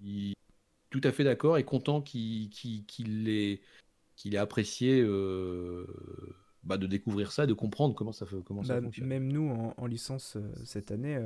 suis 0.00 0.34
tout 0.90 1.00
à 1.04 1.12
fait 1.12 1.24
d'accord 1.24 1.58
et 1.58 1.64
content 1.64 2.00
qu'il 2.00 2.50
qu'il 2.50 3.28
ait, 3.28 3.60
ait 4.24 4.36
apprécié 4.36 5.00
euh, 5.00 5.86
bah, 6.62 6.78
de 6.78 6.86
découvrir 6.86 7.32
ça, 7.32 7.46
de 7.46 7.54
comprendre 7.54 7.94
comment 7.94 8.12
ça, 8.12 8.26
comment 8.44 8.62
ça 8.64 8.74
Bah, 8.74 8.82
fonctionne. 8.82 9.08
même 9.08 9.30
nous, 9.32 9.48
en, 9.50 9.74
en 9.76 9.86
licence 9.86 10.36
euh, 10.36 10.52
cette 10.64 10.90
année, 10.90 11.18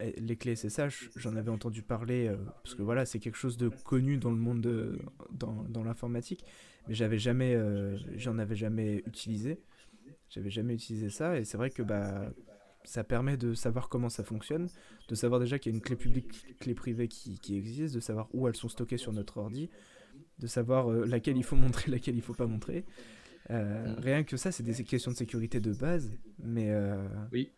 eh, 0.00 0.12
les 0.20 0.36
clés 0.36 0.56
SSH, 0.56 1.10
j'en 1.16 1.36
avais 1.36 1.50
entendu 1.50 1.82
parler, 1.82 2.28
euh, 2.28 2.36
parce 2.62 2.74
que 2.74 2.82
voilà, 2.82 3.06
c'est 3.06 3.18
quelque 3.18 3.36
chose 3.38 3.56
de 3.56 3.68
connu 3.68 4.18
dans 4.18 4.30
le 4.30 4.36
monde 4.36 4.60
de, 4.60 4.98
dans, 5.32 5.64
dans 5.64 5.84
l'informatique, 5.84 6.44
mais 6.86 6.94
j'avais 6.94 7.18
jamais, 7.18 7.54
euh, 7.54 7.96
j'en 8.16 8.38
avais 8.38 8.56
jamais 8.56 9.02
utilisé. 9.06 9.58
J'avais 10.28 10.50
jamais 10.50 10.74
utilisé 10.74 11.08
ça, 11.08 11.38
et 11.38 11.44
c'est 11.44 11.56
vrai 11.56 11.70
que 11.70 11.82
bah, 11.82 12.30
ça 12.86 13.04
permet 13.04 13.36
de 13.36 13.54
savoir 13.54 13.88
comment 13.90 14.08
ça 14.08 14.24
fonctionne, 14.24 14.70
de 15.08 15.14
savoir 15.14 15.40
déjà 15.40 15.58
qu'il 15.58 15.72
y 15.72 15.74
a 15.74 15.76
une 15.76 15.82
clé 15.82 15.96
publique, 15.96 16.58
clé 16.60 16.74
privée 16.74 17.08
qui, 17.08 17.38
qui 17.38 17.56
existe, 17.56 17.94
de 17.94 18.00
savoir 18.00 18.28
où 18.32 18.48
elles 18.48 18.56
sont 18.56 18.68
stockées 18.70 18.98
sur 18.98 19.12
notre 19.12 19.38
ordi, 19.38 19.70
de 20.38 20.46
savoir 20.46 20.90
euh, 20.90 21.06
laquelle 21.06 21.36
il 21.36 21.44
faut 21.44 21.56
montrer, 21.56 21.90
laquelle 21.90 22.16
il 22.16 22.22
faut 22.22 22.34
pas 22.34 22.46
montrer. 22.46 22.84
Euh, 23.50 23.94
Mm. 23.96 24.00
rien 24.00 24.24
que 24.24 24.36
ça, 24.36 24.52
c'est 24.52 24.62
des 24.64 24.84
questions 24.84 25.12
de 25.12 25.16
sécurité 25.16 25.60
de 25.60 25.72
base, 25.72 26.12
mais, 26.38 26.70
euh, 26.70 27.06
Oui. 27.32 27.52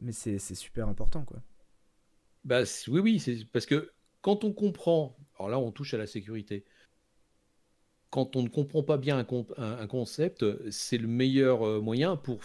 mais 0.00 0.12
c'est 0.12 0.38
super 0.38 0.88
important, 0.88 1.24
quoi. 1.24 1.42
Bah, 2.44 2.62
oui, 2.88 3.00
oui, 3.00 3.20
c'est 3.20 3.44
parce 3.52 3.66
que 3.66 3.92
quand 4.20 4.44
on 4.44 4.52
comprend, 4.52 5.16
alors 5.38 5.48
là, 5.50 5.58
on 5.58 5.70
touche 5.72 5.94
à 5.94 5.98
la 5.98 6.06
sécurité. 6.06 6.64
Quand 8.10 8.36
on 8.36 8.42
ne 8.42 8.48
comprend 8.48 8.82
pas 8.82 8.98
bien 8.98 9.18
un, 9.18 9.24
con- 9.24 9.46
un- 9.56 9.78
un 9.78 9.86
concept, 9.86 10.44
c'est 10.70 10.98
le 10.98 11.08
meilleur 11.08 11.82
moyen 11.82 12.16
pour 12.16 12.42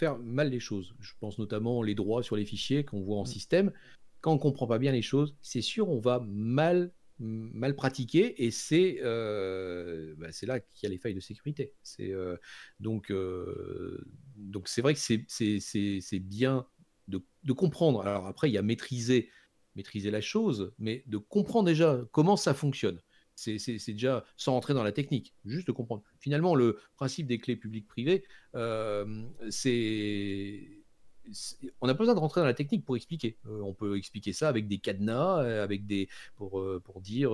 faire 0.00 0.18
mal 0.18 0.50
les 0.50 0.60
choses. 0.60 0.94
Je 0.98 1.12
pense 1.20 1.38
notamment 1.38 1.82
les 1.82 1.94
droits 1.94 2.22
sur 2.22 2.36
les 2.36 2.46
fichiers 2.46 2.84
qu'on 2.84 3.02
voit 3.02 3.18
en 3.18 3.22
Mm. 3.22 3.26
système. 3.26 3.72
Quand 4.22 4.32
on 4.32 4.36
ne 4.36 4.40
comprend 4.40 4.66
pas 4.66 4.78
bien 4.78 4.92
les 4.92 5.02
choses, 5.02 5.36
c'est 5.42 5.60
sûr, 5.62 5.88
on 5.90 6.00
va 6.00 6.20
mal, 6.26 6.92
mal 7.18 7.76
pratiquer 7.76 8.44
et 8.44 8.50
c'est 8.50 8.98
euh, 9.02 10.14
bah, 10.18 10.32
c'est 10.32 10.46
là 10.46 10.60
qu'il 10.60 10.84
y 10.84 10.86
a 10.86 10.90
les 10.90 10.98
failles 10.98 11.14
de 11.14 11.20
sécurité. 11.20 11.74
C'est 11.82 12.12
euh, 12.12 12.36
donc 12.80 13.10
euh, 13.10 14.02
donc 14.36 14.68
c'est 14.68 14.82
vrai 14.82 14.94
que 14.94 15.00
c'est 15.00 16.18
bien 16.20 16.66
de, 17.08 17.22
de 17.44 17.52
comprendre. 17.52 18.00
Alors 18.02 18.26
après, 18.26 18.48
il 18.50 18.54
y 18.54 18.58
a 18.58 18.62
maîtriser 18.62 19.28
maîtriser 19.76 20.10
la 20.10 20.20
chose, 20.20 20.72
mais 20.78 21.04
de 21.06 21.18
comprendre 21.18 21.66
déjà 21.68 22.00
comment 22.12 22.36
ça 22.36 22.54
fonctionne. 22.54 23.00
C'est 23.40 23.92
déjà 23.92 24.24
sans 24.36 24.52
rentrer 24.52 24.74
dans 24.74 24.82
la 24.82 24.92
technique, 24.92 25.34
juste 25.44 25.72
comprendre. 25.72 26.02
Finalement, 26.18 26.54
le 26.54 26.78
principe 26.96 27.26
des 27.26 27.38
clés 27.38 27.56
publiques-privées, 27.56 28.24
euh, 28.54 29.24
c'est. 29.48 30.68
On 31.80 31.86
n'a 31.86 31.94
pas 31.94 31.98
besoin 31.98 32.14
de 32.14 32.20
rentrer 32.20 32.40
dans 32.40 32.46
la 32.46 32.54
technique 32.54 32.84
pour 32.84 32.96
expliquer. 32.96 33.38
Euh, 33.46 33.60
on 33.60 33.72
peut 33.72 33.96
expliquer 33.96 34.32
ça 34.32 34.48
avec 34.48 34.66
des 34.66 34.78
cadenas, 34.78 35.44
euh, 35.44 35.62
avec 35.62 35.86
des 35.86 36.08
pour, 36.34 36.66
pour 36.82 37.00
dire 37.00 37.30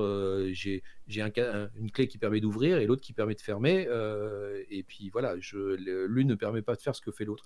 j'ai 0.52 0.82
une 1.06 1.90
clé 1.90 2.06
qui 2.06 2.18
permet 2.18 2.40
d'ouvrir 2.40 2.78
et 2.78 2.86
l'autre 2.86 3.00
qui 3.00 3.14
permet 3.14 3.34
de 3.34 3.40
fermer. 3.40 3.88
et 4.70 4.82
puis 4.82 5.08
voilà, 5.10 5.34
l'une 5.52 6.28
ne 6.28 6.34
permet 6.34 6.62
pas 6.62 6.76
de 6.76 6.82
faire 6.82 6.94
ce 6.94 7.00
que 7.00 7.10
fait 7.10 7.24
l'autre. 7.24 7.44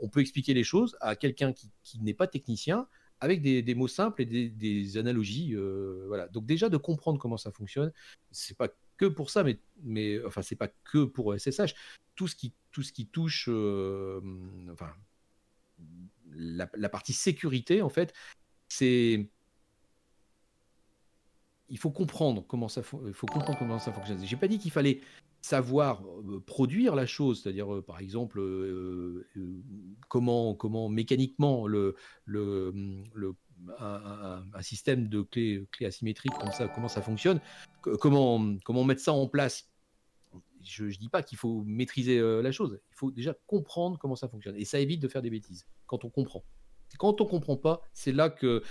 On 0.00 0.08
peut 0.08 0.20
expliquer 0.20 0.54
les 0.54 0.64
choses 0.64 0.96
à 1.00 1.16
quelqu'un 1.16 1.52
qui 1.52 2.00
n'est 2.00 2.14
pas 2.14 2.26
technicien 2.26 2.88
avec 3.22 3.40
des, 3.40 3.74
mots 3.76 3.86
simples 3.86 4.22
et 4.22 4.26
des, 4.26 4.96
analogies. 4.96 5.54
euh, 5.54 6.04
voilà. 6.08 6.26
Donc 6.26 6.44
déjà 6.44 6.68
de 6.68 6.76
comprendre 6.76 7.20
comment 7.20 7.36
ça 7.36 7.52
fonctionne, 7.52 7.92
c'est 8.32 8.56
pas 8.56 8.68
que 8.96 9.06
pour 9.06 9.30
ça, 9.30 9.44
mais, 9.44 9.60
mais 9.84 10.22
enfin 10.26 10.42
c'est 10.42 10.56
pas 10.56 10.68
que 10.68 11.04
pour 11.04 11.32
SSH. 11.38 11.74
Tout 12.16 12.26
ce 12.26 12.34
qui, 12.34 12.52
tout 12.72 12.82
ce 12.82 12.92
qui 12.92 13.06
touche, 13.06 13.48
euh, 13.48 14.20
enfin 14.72 14.92
la, 16.32 16.68
la 16.74 16.88
partie 16.88 17.12
sécurité 17.12 17.80
en 17.80 17.88
fait, 17.88 18.12
c'est 18.68 19.30
il 21.68 21.78
faut 21.78 21.90
comprendre 21.90 22.44
comment 22.46 22.68
ça, 22.68 22.82
faut 22.82 22.98
comprendre 23.26 23.56
comment 23.56 23.78
ça 23.78 23.92
fonctionne. 23.92 24.22
J'ai 24.26 24.36
pas 24.36 24.48
dit 24.48 24.58
qu'il 24.58 24.72
fallait 24.72 25.00
savoir 25.42 26.02
produire 26.46 26.94
la 26.94 27.04
chose, 27.04 27.42
c'est-à-dire 27.42 27.82
par 27.84 27.98
exemple 27.98 28.40
comment, 30.08 30.54
comment 30.54 30.88
mécaniquement 30.88 31.66
le, 31.66 31.96
le, 32.24 32.72
le- 33.14 33.34
un, 33.78 33.84
un- 33.84 34.44
un 34.54 34.62
système 34.62 35.08
de 35.08 35.22
clés 35.22 35.66
clés 35.70 35.86
asymétriques 35.86 36.32
comme 36.40 36.50
ça, 36.52 36.68
comment 36.68 36.88
ça 36.88 37.02
fonctionne, 37.02 37.40
comment, 37.82 38.56
comment 38.64 38.84
mettre 38.84 39.02
ça 39.02 39.12
en 39.12 39.28
place. 39.28 39.68
Je 40.64 40.84
ne 40.84 40.90
dis 40.90 41.08
pas 41.08 41.22
qu'il 41.22 41.38
faut 41.38 41.62
maîtriser 41.66 42.18
euh, 42.18 42.40
la 42.40 42.52
chose, 42.52 42.80
il 42.90 42.94
faut 42.94 43.10
déjà 43.10 43.34
comprendre 43.46 43.98
comment 43.98 44.16
ça 44.16 44.28
fonctionne. 44.28 44.56
Et 44.56 44.64
ça 44.64 44.78
évite 44.78 45.00
de 45.00 45.08
faire 45.08 45.22
des 45.22 45.30
bêtises 45.30 45.66
quand 45.86 46.04
on 46.04 46.10
comprend. 46.10 46.44
Quand 46.98 47.20
on 47.20 47.26
comprend 47.26 47.56
pas, 47.56 47.82
c'est 47.92 48.12
là 48.12 48.30
que 48.30 48.62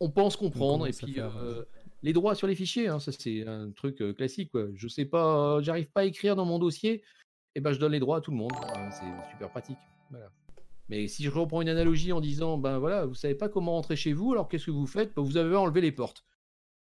on 0.00 0.10
pense 0.10 0.36
comprendre 0.36 0.86
et 0.86 0.92
puis 0.92 1.12
faire, 1.14 1.36
euh, 1.36 1.64
les 2.02 2.12
droits 2.12 2.34
sur 2.34 2.46
les 2.46 2.54
fichiers, 2.54 2.88
hein, 2.88 2.98
ça 2.98 3.12
c'est 3.12 3.46
un 3.46 3.70
truc 3.72 4.02
classique. 4.16 4.50
Quoi. 4.50 4.68
Je 4.74 4.88
sais 4.88 5.04
pas, 5.04 5.60
j'arrive 5.60 5.90
pas 5.90 6.02
à 6.02 6.04
écrire 6.04 6.36
dans 6.36 6.44
mon 6.46 6.58
dossier, 6.58 7.02
et 7.54 7.60
ben 7.60 7.72
je 7.72 7.78
donne 7.78 7.92
les 7.92 8.00
droits 8.00 8.18
à 8.18 8.20
tout 8.20 8.30
le 8.30 8.36
monde. 8.36 8.52
Voilà, 8.56 8.90
c'est 8.90 9.32
super 9.32 9.50
pratique. 9.50 9.78
Mais 10.88 11.06
si 11.06 11.22
je 11.22 11.30
reprends 11.30 11.62
une 11.62 11.68
analogie 11.68 12.12
en 12.12 12.20
disant, 12.20 12.58
ben 12.58 12.78
voilà, 12.78 13.06
vous 13.06 13.14
savez 13.14 13.36
pas 13.36 13.48
comment 13.48 13.72
rentrer 13.72 13.94
chez 13.94 14.12
vous, 14.12 14.32
alors 14.32 14.48
qu'est-ce 14.48 14.66
que 14.66 14.70
vous 14.72 14.88
faites? 14.88 15.14
Ben, 15.14 15.22
Vous 15.22 15.36
avez 15.36 15.54
enlevé 15.54 15.80
les 15.80 15.92
portes. 15.92 16.24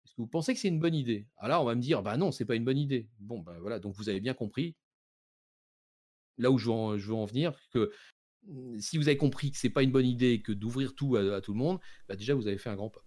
Est-ce 0.05 0.13
que 0.15 0.21
vous 0.21 0.27
pensez 0.27 0.53
que 0.53 0.61
c'est 0.61 0.69
une 0.69 0.81
bonne 0.81 0.95
idée? 0.95 1.27
Alors 1.39 1.63
on 1.63 1.65
va 1.65 1.75
me 1.75 1.81
dire, 1.81 2.03
bah 2.03 2.17
non, 2.17 2.31
c'est 2.31 2.45
pas 2.45 2.55
une 2.55 2.65
bonne 2.65 2.77
idée. 2.79 3.09
Bon, 3.19 3.41
ben 3.41 3.59
voilà, 3.61 3.79
donc 3.79 3.95
vous 3.95 4.09
avez 4.11 4.21
bien 4.21 4.35
compris 4.35 4.77
là 6.39 6.51
où 6.51 6.59
je 6.59 6.67
veux 6.67 7.15
en, 7.15 7.25
venir, 7.25 7.55
que 7.71 7.93
mm, 8.47 8.79
si 8.79 8.99
vous 8.99 9.09
avez 9.09 9.17
compris 9.17 9.51
que 9.53 9.59
c'est 9.59 9.71
pas 9.71 9.83
une 9.83 9.93
bonne 9.93 10.07
idée 10.07 10.43
que 10.43 10.53
d'ouvrir 10.53 10.95
tout 10.95 11.17
à, 11.17 11.41
tout 11.41 11.53
le 11.53 11.59
monde, 11.59 11.81
bah 12.09 12.17
déjà 12.17 12.35
vous 12.35 12.47
avez 12.47 12.59
fait 12.59 12.71
un 12.71 12.77
grand 12.77 12.91
pas. 12.91 13.05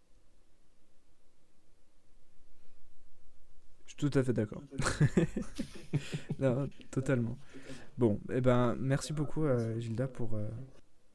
Je 3.70 3.74
suis 3.74 3.86
tout 3.98 4.11
à 4.14 4.24
fait 4.24 4.34
d'accord. 4.34 4.61
non, 6.40 6.69
totalement. 6.91 7.38
Bon, 7.98 8.19
eh 8.32 8.41
ben, 8.41 8.76
merci 8.80 9.14
beaucoup, 9.14 9.45
euh, 9.45 9.80
Gilda, 9.80 10.07
pour 10.07 10.36
euh, 10.36 10.48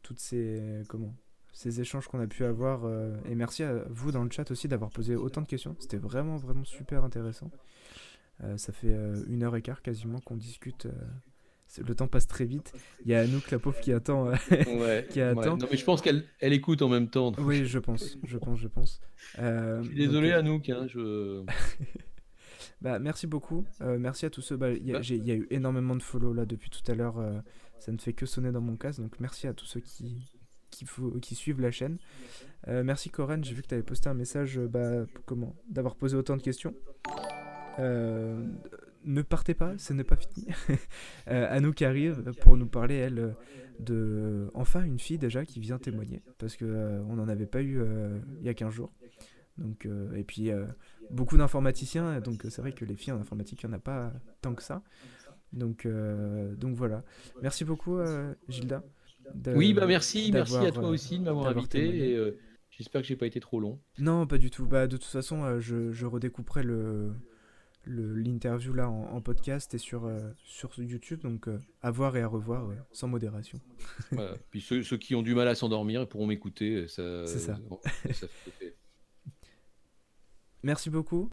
toutes 0.03 0.19
ces, 0.19 0.83
comment, 0.89 1.15
ces 1.53 1.81
échanges 1.81 2.09
qu'on 2.09 2.21
a 2.21 2.27
pu 2.27 2.45
avoir. 2.45 2.85
euh, 2.85 3.15
et 3.29 3.35
merci 3.35 3.63
à 3.63 3.85
vous 3.89 4.11
dans 4.13 4.25
le 4.25 4.31
chat 4.31 4.51
aussi 4.51 4.67
d'avoir 4.69 4.91
posé 4.91 5.15
autant 5.15 5.41
de 5.43 5.47
questions. 5.47 5.77
C'était 5.79 5.97
vraiment, 5.99 6.37
vraiment 6.37 6.65
super 6.65 7.05
intéressant. 7.05 7.51
Euh, 8.43 8.57
ça 8.57 8.73
fait 8.73 8.93
euh, 8.93 9.23
une 9.29 9.45
heure 9.45 9.55
et 9.55 9.63
quart 9.63 9.83
quasiment 9.83 10.19
qu'on 10.21 10.37
discute. 10.37 10.87
euh, 10.87 10.91
le 11.87 11.95
temps 11.95 12.09
passe 12.09 12.27
très 12.27 12.45
vite. 12.45 12.73
Il 13.05 13.11
y 13.13 13.15
a 13.15 13.21
Anouk, 13.21 13.51
la 13.51 13.59
pauvre, 13.59 13.79
qui 13.81 13.93
attend. 13.93 14.31
Ouais, 14.51 15.07
Qui 15.11 15.21
attend. 15.23 15.57
Non 15.57 15.67
mais 15.71 15.77
je 15.79 15.85
pense 15.85 16.03
qu'elle 16.03 16.25
elle 16.41 16.53
écoute 16.53 16.83
en 16.83 16.89
même 16.89 17.09
temps. 17.09 17.31
donc 17.31 17.47
oui, 17.47 17.65
je 17.65 17.79
pense, 17.79 18.19
je 18.25 18.37
pense, 18.39 18.59
je 18.59 18.69
pense. 18.69 19.01
Euh, 19.39 19.81
Je 19.83 19.87
suis 19.89 19.97
désolé 19.97 20.31
donc, 20.31 20.39
Anouk, 20.39 20.69
hein, 20.71 20.87
je... 20.89 21.45
Bah, 22.81 22.99
merci 22.99 23.27
beaucoup. 23.27 23.65
Euh, 23.81 23.99
merci 23.99 24.27
à 24.27 24.31
tous 24.31 24.43
ceux. 24.43 24.57
bah, 24.57 24.71
Il 24.73 24.87
y, 24.87 24.91
a- 24.95 24.99
Bah. 25.01 25.05
y 25.09 25.31
a 25.31 25.35
eu 25.35 25.47
énormément 25.51 25.97
de 25.97 26.03
follow 26.03 26.33
là 26.33 26.45
depuis 26.47 26.71
tout 26.71 26.83
à 26.91 26.95
l'heure. 26.95 27.19
euh, 27.19 27.41
ça 27.79 27.91
ne 27.93 27.99
fait 27.99 28.13
que 28.13 28.27
sonner 28.27 28.53
dans 28.53 28.61
mon 28.61 28.77
casque. 28.77 29.01
Donc 29.01 29.19
merci 29.21 29.47
à 29.49 29.55
tous 29.55 29.65
ceux 29.67 29.81
qui, 29.81 30.29
qui, 30.71 30.87
qui 31.21 31.35
suivent 31.35 31.61
la 31.61 31.71
chaîne. 31.73 31.99
Euh, 32.69 32.85
merci 32.85 33.11
Corinne. 33.11 33.43
J'ai 33.45 33.55
vu 33.55 33.63
que 33.63 33.67
tu 33.69 33.75
avais 33.75 33.83
posté 33.83 34.09
un 34.09 34.15
message 34.15 34.59
euh, 34.59 34.69
bah, 34.69 35.05
comment 35.27 35.57
d'avoir 35.69 35.97
posé 35.97 36.17
autant 36.17 36.37
de 36.37 36.43
questions. 36.43 36.75
Euh, 37.79 38.47
ne 39.05 39.23
partez 39.23 39.55
pas, 39.55 39.77
ce 39.79 39.93
n'est 39.93 40.05
pas 40.05 40.17
fini. 40.17 40.47
euh, 41.29 41.47
Anouk 41.51 41.83
arrive 41.83 42.23
pour 42.41 42.57
nous 42.57 42.67
parler, 42.69 42.95
elle, 42.97 43.19
euh, 43.19 43.31
de 43.81 44.51
enfin 44.55 44.85
une 44.85 44.99
fille 45.01 45.19
déjà 45.19 45.45
qui 45.45 45.59
vient 45.59 45.79
témoigner. 45.79 46.23
Parce 46.39 46.57
euh, 46.63 47.03
on 47.09 47.17
n'en 47.17 47.27
avait 47.29 47.47
pas 47.47 47.63
eu 47.63 47.81
euh, 47.81 48.19
il 48.41 48.47
y 48.47 48.49
a 48.49 48.55
15 48.55 48.73
jours. 48.73 48.93
Donc, 49.59 49.87
euh, 49.87 50.15
et 50.15 50.25
puis 50.25 50.51
euh, 50.51 50.65
beaucoup 51.11 51.37
d'informaticiens, 51.37 52.21
donc 52.21 52.45
euh, 52.45 52.51
c'est 52.51 52.63
vrai 52.63 52.73
que 52.73 52.85
les 52.85 52.97
filles 52.97 53.13
en 53.13 53.21
informatique, 53.21 53.63
il 53.63 53.67
n'y 53.69 53.75
en 53.75 53.77
a 53.77 53.81
pas 53.81 54.13
tant 54.41 54.55
que 54.55 54.63
ça. 54.63 54.83
Donc, 55.53 55.85
euh, 55.85 56.55
donc 56.57 56.75
voilà. 56.77 57.05
Merci 57.43 57.65
beaucoup, 57.65 57.99
Gilda. 58.49 58.83
Oui, 59.55 59.75
bah 59.75 59.87
merci, 59.87 60.31
merci 60.33 60.57
à 60.57 60.73
toi 60.73 60.89
aussi 60.89 61.19
de 61.19 61.25
m'avoir 61.25 61.47
invité 61.49 62.11
et 62.13 62.35
j'espère 62.71 63.03
que 63.03 63.07
j'ai 63.07 63.17
pas 63.17 63.27
été 63.27 63.39
trop 63.41 63.61
long. 63.61 63.79
Non, 63.99 64.27
pas 64.27 64.39
du 64.39 64.51
tout. 64.51 64.67
Bah, 64.67 64.87
de 64.87 64.97
toute 64.97 65.05
façon, 65.07 65.61
je, 65.61 65.93
je 65.93 66.07
redécouperai 66.07 66.63
le 66.63 67.13
le- 67.85 68.15
l'interview 68.15 68.73
là 68.73 68.89
en, 68.89 69.13
en 69.13 69.21
podcast 69.21 69.75
et 69.75 69.79
sur, 69.79 70.05
euh, 70.05 70.21
sur 70.45 70.71
YouTube, 70.81 71.21
donc 71.23 71.49
euh, 71.49 71.59
à 71.83 71.91
voir 71.91 72.17
et 72.17 72.23
à 72.23 72.29
revoir 72.29 72.71
euh, 72.71 72.75
sans 72.93 73.09
modération. 73.09 73.59
Voilà. 74.13 74.37
Puis 74.51 74.61
ceux, 74.61 74.85
ceux 74.85 74.97
qui 74.99 75.17
ont 75.17 75.23
du 75.23 75.35
mal 75.35 75.49
à 75.49 75.57
s'endormir 75.57 76.07
pourront 76.09 76.29
m'écouter. 76.29 76.87
Ça, 76.87 77.27
C'est 77.27 77.41
ça. 77.41 77.59
ça 78.13 78.29
fait- 78.29 78.77
Merci 80.63 80.91
beaucoup. 80.91 81.31